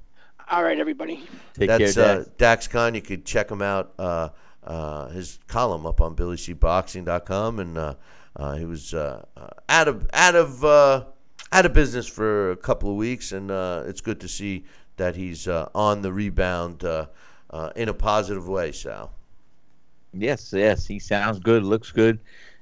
All 0.52 0.64
right, 0.64 0.80
everybody. 0.80 1.28
Take 1.54 1.68
That's 1.68 1.94
care, 1.96 2.04
uh, 2.04 2.18
Dax. 2.18 2.30
Dax 2.38 2.68
Khan. 2.68 2.96
You 2.96 3.02
could 3.02 3.26
check 3.26 3.50
him 3.50 3.62
out. 3.62 3.94
Uh, 4.00 4.30
uh, 4.64 5.08
his 5.10 5.40
column 5.48 5.86
up 5.86 6.02
on 6.02 6.16
BillyCBoxing.com, 6.16 7.60
and 7.60 7.78
uh, 7.78 7.96
uh, 8.36 8.56
he 8.56 8.66
was 8.66 8.94
uh, 8.94 9.26
uh, 9.36 9.48
out 9.68 9.88
of 9.88 10.08
out 10.14 10.36
of 10.36 10.64
uh, 10.64 11.06
out 11.52 11.66
of 11.66 11.74
business 11.74 12.08
for 12.08 12.52
a 12.52 12.58
couple 12.58 12.90
of 12.90 12.96
weeks, 12.96 13.32
and 13.32 13.52
uh, 13.52 13.84
it's 13.86 14.02
good 14.02 14.20
to 14.22 14.28
see 14.28 14.66
that 14.98 15.16
he's 15.16 15.48
uh, 15.48 15.70
on 15.74 16.02
the 16.02 16.12
rebound 16.12 16.84
uh, 16.84 17.08
uh, 17.50 17.72
in 17.76 17.90
a 17.90 17.94
positive 17.94 18.48
way. 18.48 18.72
Sal. 18.72 19.12
Yes, 20.14 20.54
yes, 20.54 20.88
he 20.88 21.00
sounds 21.00 21.40
good, 21.40 21.64
looks 21.64 21.92
good, 21.92 22.20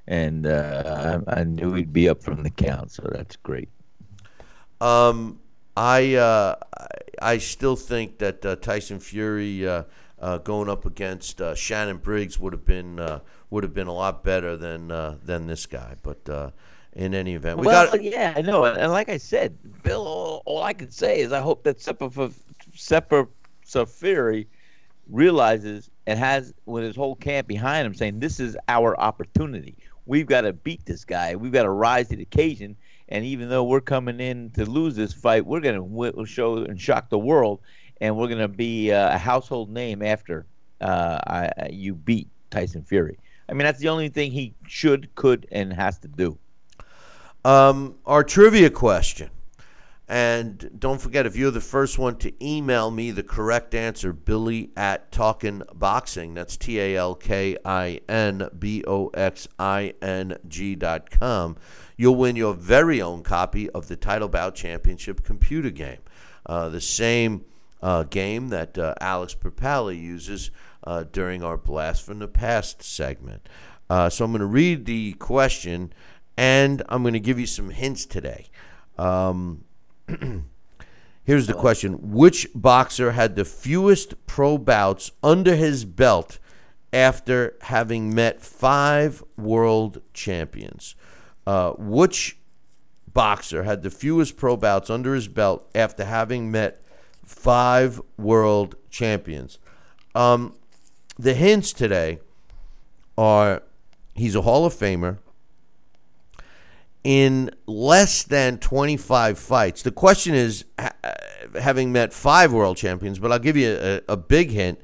and 0.08 0.46
uh, 0.46 1.22
I, 1.28 1.40
I 1.40 1.44
knew 1.44 1.74
he'd 1.74 1.94
be 1.94 2.10
up 2.10 2.22
from 2.22 2.44
the 2.44 2.50
count, 2.50 2.92
so 2.92 3.08
that's 3.12 3.38
great. 3.38 3.70
Um, 4.82 5.40
I 5.76 6.16
uh, 6.16 6.56
I 7.22 7.38
still 7.38 7.76
think 7.76 8.18
that 8.20 8.46
uh, 8.46 8.56
Tyson 8.58 9.00
Fury 9.00 9.68
uh, 9.68 9.84
uh, 10.20 10.40
going 10.40 10.70
up 10.70 10.86
against 10.86 11.42
uh, 11.42 11.56
Shannon 11.56 11.98
Briggs 11.98 12.40
would 12.40 12.54
have 12.54 12.66
been 12.66 13.00
uh, 13.00 13.20
would 13.50 13.64
have 13.64 13.74
been 13.74 13.88
a 13.88 13.94
lot 13.94 14.24
better 14.24 14.58
than 14.58 14.92
uh, 14.92 15.18
than 15.24 15.48
this 15.48 15.66
guy. 15.66 15.96
But 16.04 16.30
uh, 16.30 16.52
in 16.98 17.14
any 17.14 17.36
event, 17.36 17.60
we 17.60 17.68
well, 17.68 17.92
got 17.92 18.04
yeah, 18.04 18.34
I 18.36 18.42
know, 18.42 18.66
and 18.66 18.92
like 18.92 19.08
I 19.08 19.18
said, 19.18 19.56
Bill, 19.84 20.06
all, 20.06 20.44
all 20.46 20.64
I 20.64 20.74
can 20.74 20.90
say 20.90 21.20
is 21.20 21.32
I 21.32 21.42
hope 21.42 21.64
that 21.64 21.78
Seppa 21.78 22.34
Seppa 22.76 23.28
Seferi 23.66 24.48
realizes 25.10 25.90
and 26.08 26.18
has 26.18 26.54
with 26.66 26.84
his 26.84 26.96
whole 26.96 27.16
camp 27.16 27.48
behind 27.48 27.86
him, 27.86 27.94
saying 27.94 28.20
this 28.20 28.40
is 28.40 28.58
our 28.68 29.00
opportunity. 29.00 29.78
We've 30.06 30.26
got 30.26 30.42
to 30.42 30.54
beat 30.54 30.86
this 30.86 31.06
guy. 31.06 31.36
We've 31.36 31.52
got 31.52 31.64
to 31.64 31.70
rise 31.70 32.08
to 32.10 32.16
the 32.16 32.24
occasion. 32.24 32.76
And 33.10 33.24
even 33.26 33.50
though 33.50 33.64
we're 33.64 33.82
coming 33.82 34.20
in 34.20 34.52
to 34.52 34.66
lose 34.66 34.96
this 34.96 35.14
fight, 35.14 35.46
we're 35.46 35.60
going 35.60 35.76
to 35.76 36.26
show 36.26 36.58
and 36.58 36.80
shock 36.80 37.10
the 37.10 37.20
world, 37.20 37.62
and 38.02 38.18
we're 38.18 38.28
going 38.28 38.40
to 38.40 38.48
be 38.48 38.92
uh, 38.92 39.16
a 39.16 39.18
household 39.18 39.70
name 39.70 40.02
after 40.02 40.46
uh, 40.82 41.20
I, 41.28 41.70
you 41.70 41.94
beat 41.94 42.28
Tyson 42.50 42.84
Fury. 42.84 43.18
I 43.50 43.54
mean, 43.54 43.66
that's 43.66 43.80
the 43.80 43.90
only 43.90 44.10
thing 44.10 44.32
he 44.32 44.54
should, 44.68 45.14
could, 45.16 45.48
and 45.52 45.72
has 45.72 46.00
to 46.00 46.08
do. 46.08 46.38
Um, 47.48 47.96
our 48.06 48.26
trivia 48.26 48.70
question. 48.70 49.30
And 50.10 50.70
don't 50.78 51.00
forget, 51.00 51.26
if 51.26 51.38
you're 51.38 51.50
the 51.50 51.62
first 51.62 51.98
one 51.98 52.18
to 52.18 52.46
email 52.46 52.92
me 52.92 53.12
the 53.12 53.24
correct 53.24 53.74
answer, 53.74 54.12
Billy 54.12 54.72
at 54.76 55.14
Talkin 55.14 55.64
Boxing, 55.74 56.34
that's 56.34 56.58
T 56.58 56.78
A 56.78 56.98
L 56.98 57.16
K 57.16 57.56
I 57.64 58.02
N 58.10 58.50
B 58.60 58.84
O 58.86 59.08
X 59.14 59.48
I 59.58 59.94
N 60.02 60.38
G 60.50 60.76
dot 60.76 61.10
com, 61.10 61.56
you'll 61.96 62.16
win 62.16 62.36
your 62.36 62.54
very 62.54 63.02
own 63.02 63.24
copy 63.24 63.70
of 63.70 63.88
the 63.88 63.96
Title 63.96 64.28
Bout 64.28 64.54
Championship 64.54 65.24
computer 65.24 65.70
game. 65.70 66.00
Uh, 66.46 66.68
the 66.68 66.82
same 66.82 67.46
uh, 67.82 68.04
game 68.04 68.50
that 68.50 68.78
uh, 68.78 68.94
Alex 69.00 69.34
Perpali 69.34 69.98
uses 69.98 70.52
uh, 70.84 71.06
during 71.14 71.44
our 71.44 71.56
Blast 71.56 72.06
from 72.06 72.20
the 72.20 72.28
Past 72.28 72.84
segment. 72.84 73.48
Uh, 73.90 74.10
so 74.10 74.26
I'm 74.26 74.32
going 74.32 74.42
to 74.42 74.46
read 74.46 74.86
the 74.86 75.14
question 75.14 75.94
and 76.38 76.84
I'm 76.88 77.02
going 77.02 77.14
to 77.14 77.20
give 77.20 77.40
you 77.40 77.48
some 77.48 77.72
hints 77.72 78.06
today. 78.06 78.46
Um, 78.98 79.64
here's 81.24 81.48
the 81.48 81.54
question 81.54 82.14
Which 82.14 82.48
boxer 82.54 83.12
had 83.12 83.36
the 83.36 83.44
fewest 83.44 84.28
pro 84.28 84.58
bouts 84.58 85.12
under 85.24 85.56
his 85.56 85.84
belt 85.84 86.38
after 86.94 87.58
having 87.62 88.14
met 88.14 88.42
five 88.42 89.24
world 89.36 90.02
champions? 90.14 90.96
Uh, 91.46 91.72
which 91.72 92.38
boxer 93.12 93.64
had 93.64 93.82
the 93.82 93.90
fewest 93.90 94.38
pro 94.38 94.56
bouts 94.56 94.90
under 94.90 95.16
his 95.16 95.28
belt 95.28 95.68
after 95.74 96.06
having 96.06 96.52
met 96.52 96.84
five 97.26 98.00
world 98.18 98.76
champions? 98.92 99.58
Um, 100.14 100.54
the 101.18 101.34
hints 101.34 101.74
today 101.74 102.20
are 103.18 103.64
he's 104.14 104.36
a 104.36 104.42
Hall 104.42 104.66
of 104.66 104.74
Famer 104.74 105.18
in 107.04 107.52
less 107.66 108.24
than 108.24 108.58
25 108.58 109.40
fights. 109.40 109.82
The 109.82 109.92
question 109.92 110.36
is, 110.36 110.66
having 111.60 111.92
met 111.92 112.14
five 112.14 112.52
world 112.52 112.78
champions, 112.78 113.20
but 113.20 113.32
I'll 113.32 113.40
give 113.40 113.58
you 113.58 113.78
a, 113.80 114.02
a, 114.14 114.18
big 114.18 114.52
hint. 114.52 114.80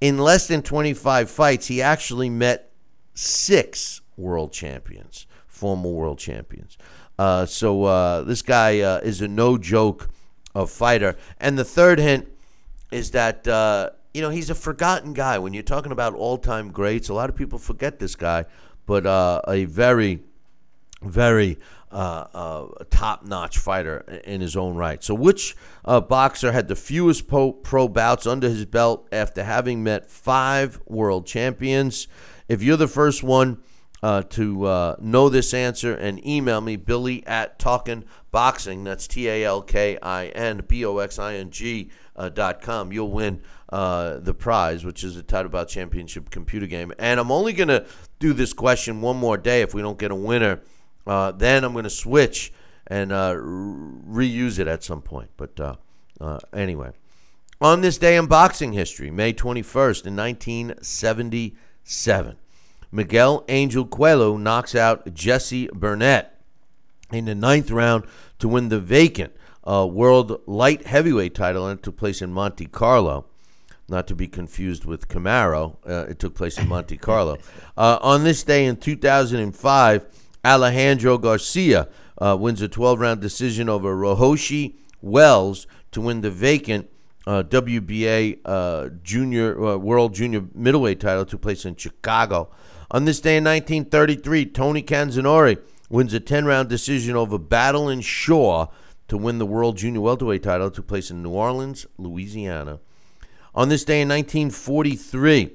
In 0.00 0.18
less 0.18 0.46
than 0.46 0.62
25 0.62 1.30
fights, 1.30 1.66
he 1.66 1.82
actually 1.82 2.30
met 2.30 2.72
six 3.14 4.00
world 4.16 4.52
champions, 4.52 5.26
former 5.46 5.90
world 5.90 6.18
champions. 6.18 6.78
Uh, 7.18 7.44
so 7.44 7.84
uh, 7.84 8.22
this 8.22 8.42
guy 8.42 8.80
uh, 8.80 8.98
is 8.98 9.20
a 9.20 9.28
no 9.28 9.58
joke 9.58 10.08
fighter. 10.66 11.16
And 11.38 11.58
the 11.58 11.64
third 11.64 11.98
hint 11.98 12.28
is 12.90 13.10
that 13.12 13.46
uh, 13.46 13.90
you 14.14 14.22
know 14.22 14.30
he's 14.30 14.50
a 14.50 14.54
forgotten 14.54 15.12
guy. 15.12 15.38
When 15.38 15.52
you're 15.52 15.62
talking 15.62 15.92
about 15.92 16.14
all 16.14 16.38
time 16.38 16.70
greats, 16.70 17.08
a 17.08 17.14
lot 17.14 17.28
of 17.28 17.36
people 17.36 17.58
forget 17.58 17.98
this 17.98 18.16
guy, 18.16 18.46
but 18.86 19.06
uh, 19.06 19.42
a 19.46 19.64
very 19.64 20.20
very 21.02 21.58
uh, 21.90 22.26
uh, 22.34 22.84
top 22.90 23.24
notch 23.24 23.58
fighter 23.58 24.00
in 24.24 24.40
his 24.40 24.56
own 24.56 24.76
right. 24.76 25.02
So, 25.02 25.14
which 25.14 25.56
uh, 25.84 26.00
boxer 26.00 26.52
had 26.52 26.68
the 26.68 26.76
fewest 26.76 27.28
pro, 27.28 27.88
bouts 27.88 28.26
under 28.26 28.48
his 28.48 28.66
belt 28.66 29.08
after 29.10 29.44
having 29.44 29.82
met 29.82 30.10
five 30.10 30.80
world 30.86 31.26
champions? 31.26 32.08
If 32.48 32.62
you're 32.62 32.76
the 32.76 32.88
first 32.88 33.22
one 33.22 33.62
uh, 34.02 34.22
to 34.30 34.64
uh, 34.66 34.96
know 35.00 35.28
this 35.28 35.54
answer 35.54 35.94
and 35.94 36.24
email 36.26 36.60
me, 36.60 36.76
Billy 36.76 37.26
at 37.26 37.58
Talkin 37.58 38.04
Boxing, 38.30 38.84
that's 38.84 39.08
T 39.08 39.28
A 39.28 39.44
L 39.44 39.62
K 39.62 39.98
I 40.02 40.26
N 40.26 40.64
B 40.68 40.84
O 40.84 40.98
X 40.98 41.18
I 41.18 41.36
N 41.36 41.50
G 41.50 41.90
uh, 42.16 42.28
dot 42.28 42.60
com, 42.60 42.92
you'll 42.92 43.10
win 43.10 43.40
the 43.70 44.34
prize, 44.38 44.84
which 44.84 45.04
is 45.04 45.16
a 45.16 45.22
Title 45.22 45.50
Bout 45.50 45.68
Championship 45.68 46.28
computer 46.28 46.66
game. 46.66 46.92
And 46.98 47.18
I'm 47.18 47.30
only 47.30 47.54
going 47.54 47.68
to 47.68 47.86
do 48.18 48.32
this 48.32 48.52
question 48.52 49.00
one 49.00 49.16
more 49.16 49.38
day 49.38 49.62
if 49.62 49.72
we 49.72 49.80
don't 49.80 49.98
get 49.98 50.10
a 50.10 50.14
winner 50.14 50.60
uh, 51.08 51.32
then 51.32 51.64
I'm 51.64 51.72
going 51.72 51.82
to 51.84 51.90
switch 51.90 52.52
and 52.86 53.10
uh, 53.12 53.34
reuse 53.34 54.58
it 54.58 54.68
at 54.68 54.84
some 54.84 55.00
point. 55.02 55.30
But 55.36 55.58
uh, 55.58 55.74
uh, 56.20 56.38
anyway, 56.52 56.90
on 57.60 57.80
this 57.80 57.98
day 57.98 58.16
in 58.16 58.26
boxing 58.26 58.74
history, 58.74 59.10
May 59.10 59.32
21st 59.32 60.06
in 60.06 60.14
1977, 60.16 62.36
Miguel 62.92 63.44
Angel 63.48 63.86
Cuello 63.86 64.38
knocks 64.40 64.74
out 64.74 65.14
Jesse 65.14 65.68
Burnett 65.72 66.38
in 67.10 67.24
the 67.24 67.34
ninth 67.34 67.70
round 67.70 68.04
to 68.38 68.48
win 68.48 68.68
the 68.68 68.80
vacant 68.80 69.34
uh, 69.66 69.86
world 69.86 70.42
light 70.46 70.86
heavyweight 70.86 71.34
title, 71.34 71.66
and 71.66 71.78
it 71.78 71.82
took 71.82 71.96
place 71.96 72.20
in 72.22 72.32
Monte 72.32 72.66
Carlo. 72.66 73.24
Not 73.90 74.06
to 74.08 74.14
be 74.14 74.28
confused 74.28 74.84
with 74.84 75.08
Camaro. 75.08 75.76
Uh, 75.86 76.04
it 76.10 76.18
took 76.18 76.34
place 76.34 76.58
in 76.58 76.68
Monte 76.68 76.98
Carlo. 76.98 77.38
on 77.76 78.24
this 78.24 78.44
day 78.44 78.66
in 78.66 78.76
2005, 78.76 80.06
Alejandro 80.44 81.18
Garcia 81.18 81.88
uh, 82.18 82.36
wins 82.38 82.62
a 82.62 82.68
12 82.68 83.00
round 83.00 83.20
decision 83.20 83.68
over 83.68 83.94
Rhoshii 83.94 84.74
Wells 85.00 85.66
to 85.92 86.00
win 86.00 86.20
the 86.20 86.30
vacant 86.30 86.88
uh, 87.26 87.42
WBA 87.42 88.38
uh, 88.44 88.88
junior 89.02 89.62
uh, 89.62 89.76
world 89.76 90.14
junior 90.14 90.44
middleweight 90.54 91.00
title 91.00 91.24
took 91.24 91.42
place 91.42 91.64
in 91.64 91.76
Chicago. 91.76 92.50
On 92.90 93.04
this 93.04 93.20
day 93.20 93.36
in 93.36 93.44
1933, 93.44 94.46
Tony 94.46 94.82
Canzoneri 94.82 95.58
wins 95.90 96.14
a 96.14 96.20
10 96.20 96.46
round 96.46 96.68
decision 96.68 97.16
over 97.16 97.38
Battling 97.38 98.00
Shaw 98.00 98.66
to 99.08 99.16
win 99.16 99.38
the 99.38 99.46
world 99.46 99.76
junior 99.76 100.00
welterweight 100.00 100.42
title 100.42 100.70
took 100.70 100.86
place 100.86 101.10
in 101.10 101.22
New 101.22 101.30
Orleans, 101.30 101.86
Louisiana. 101.98 102.80
On 103.54 103.68
this 103.68 103.84
day 103.84 104.00
in 104.02 104.08
1943, 104.08 105.50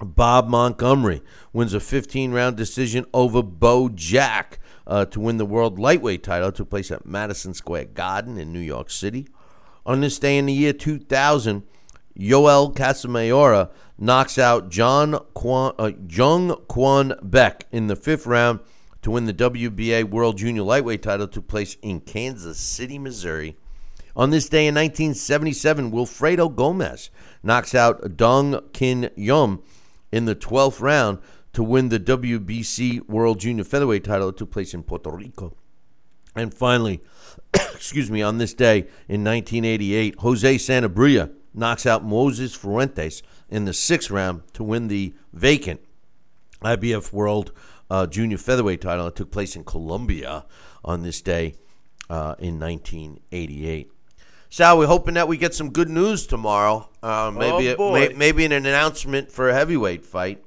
Bob 0.00 0.48
Montgomery 0.48 1.22
wins 1.52 1.74
a 1.74 1.80
15 1.80 2.32
round 2.32 2.56
decision 2.56 3.06
over 3.12 3.42
Beau 3.42 3.88
Jack 3.88 4.58
uh, 4.86 5.04
to 5.06 5.20
win 5.20 5.36
the 5.36 5.46
world 5.46 5.78
lightweight 5.78 6.22
title. 6.22 6.48
It 6.48 6.56
took 6.56 6.70
place 6.70 6.90
at 6.90 7.06
Madison 7.06 7.54
Square 7.54 7.86
Garden 7.86 8.38
in 8.38 8.52
New 8.52 8.60
York 8.60 8.90
City. 8.90 9.28
On 9.86 10.00
this 10.00 10.18
day 10.18 10.36
in 10.36 10.46
the 10.46 10.52
year 10.52 10.72
2000, 10.72 11.62
Yoel 12.18 12.74
Casamayor 12.74 13.70
knocks 13.98 14.38
out 14.38 14.68
John 14.68 15.14
uh, 15.14 15.92
Jung 16.08 16.50
Kwon 16.68 17.18
Beck 17.22 17.66
in 17.70 17.86
the 17.86 17.96
fifth 17.96 18.26
round 18.26 18.60
to 19.02 19.10
win 19.10 19.26
the 19.26 19.34
WBA 19.34 20.04
World 20.04 20.38
Junior 20.38 20.62
Lightweight 20.62 21.02
title. 21.02 21.24
It 21.24 21.32
took 21.32 21.48
place 21.48 21.76
in 21.82 22.00
Kansas 22.00 22.58
City, 22.58 22.98
Missouri. 22.98 23.56
On 24.16 24.30
this 24.30 24.48
day 24.48 24.66
in 24.66 24.74
1977, 24.74 25.92
Wilfredo 25.92 26.54
Gomez 26.54 27.10
knocks 27.42 27.74
out 27.74 28.16
Dong 28.16 28.54
Kyun 28.72 29.10
Yum 29.16 29.62
in 30.12 30.24
the 30.24 30.34
12th 30.34 30.80
round 30.80 31.18
to 31.52 31.62
win 31.62 31.88
the 31.88 32.00
WBC 32.00 33.08
World 33.08 33.40
Junior 33.40 33.64
Featherweight 33.64 34.04
title. 34.04 34.28
It 34.28 34.36
took 34.36 34.50
place 34.50 34.74
in 34.74 34.82
Puerto 34.82 35.10
Rico. 35.10 35.56
And 36.34 36.54
finally, 36.54 37.02
excuse 37.54 38.10
me, 38.10 38.22
on 38.22 38.38
this 38.38 38.54
day 38.54 38.80
in 39.08 39.24
1988, 39.24 40.16
Jose 40.20 40.56
Sanabria 40.56 41.32
knocks 41.52 41.86
out 41.86 42.04
Moses 42.04 42.54
Fuentes 42.54 43.22
in 43.48 43.64
the 43.64 43.74
sixth 43.74 44.10
round 44.10 44.42
to 44.54 44.62
win 44.62 44.88
the 44.88 45.14
vacant 45.32 45.80
IBF 46.62 47.12
World 47.12 47.52
uh, 47.90 48.06
Junior 48.06 48.38
Featherweight 48.38 48.80
title. 48.80 49.08
It 49.08 49.16
took 49.16 49.32
place 49.32 49.56
in 49.56 49.64
Colombia 49.64 50.44
on 50.84 51.02
this 51.02 51.20
day 51.20 51.54
uh, 52.08 52.36
in 52.38 52.60
1988. 52.60 53.90
Sal, 54.52 54.78
we're 54.78 54.88
hoping 54.88 55.14
that 55.14 55.28
we 55.28 55.36
get 55.36 55.54
some 55.54 55.70
good 55.70 55.88
news 55.88 56.26
tomorrow. 56.26 56.88
Uh, 57.04 57.30
maybe 57.32 57.72
oh 57.78 57.92
may, 57.92 58.08
maybe 58.08 58.44
an 58.44 58.50
announcement 58.50 59.30
for 59.30 59.48
a 59.48 59.54
heavyweight 59.54 60.04
fight. 60.04 60.44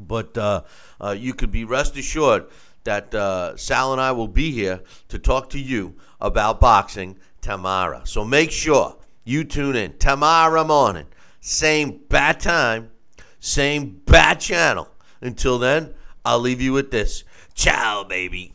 But 0.00 0.36
uh, 0.38 0.62
uh, 0.98 1.14
you 1.16 1.34
could 1.34 1.52
be 1.52 1.64
rest 1.64 1.98
assured 1.98 2.46
that 2.84 3.14
uh, 3.14 3.54
Sal 3.58 3.92
and 3.92 4.00
I 4.00 4.12
will 4.12 4.28
be 4.28 4.50
here 4.50 4.80
to 5.08 5.18
talk 5.18 5.50
to 5.50 5.58
you 5.58 5.94
about 6.22 6.58
boxing 6.58 7.18
tomorrow. 7.42 8.00
So 8.04 8.24
make 8.24 8.50
sure 8.50 8.96
you 9.24 9.44
tune 9.44 9.76
in 9.76 9.98
tomorrow 9.98 10.64
morning, 10.64 11.06
same 11.40 12.00
bat 12.08 12.40
time, 12.40 12.92
same 13.40 14.00
bat 14.06 14.40
channel. 14.40 14.88
Until 15.20 15.58
then, 15.58 15.92
I'll 16.24 16.40
leave 16.40 16.62
you 16.62 16.72
with 16.72 16.90
this. 16.90 17.24
Ciao, 17.54 18.04
baby. 18.04 18.54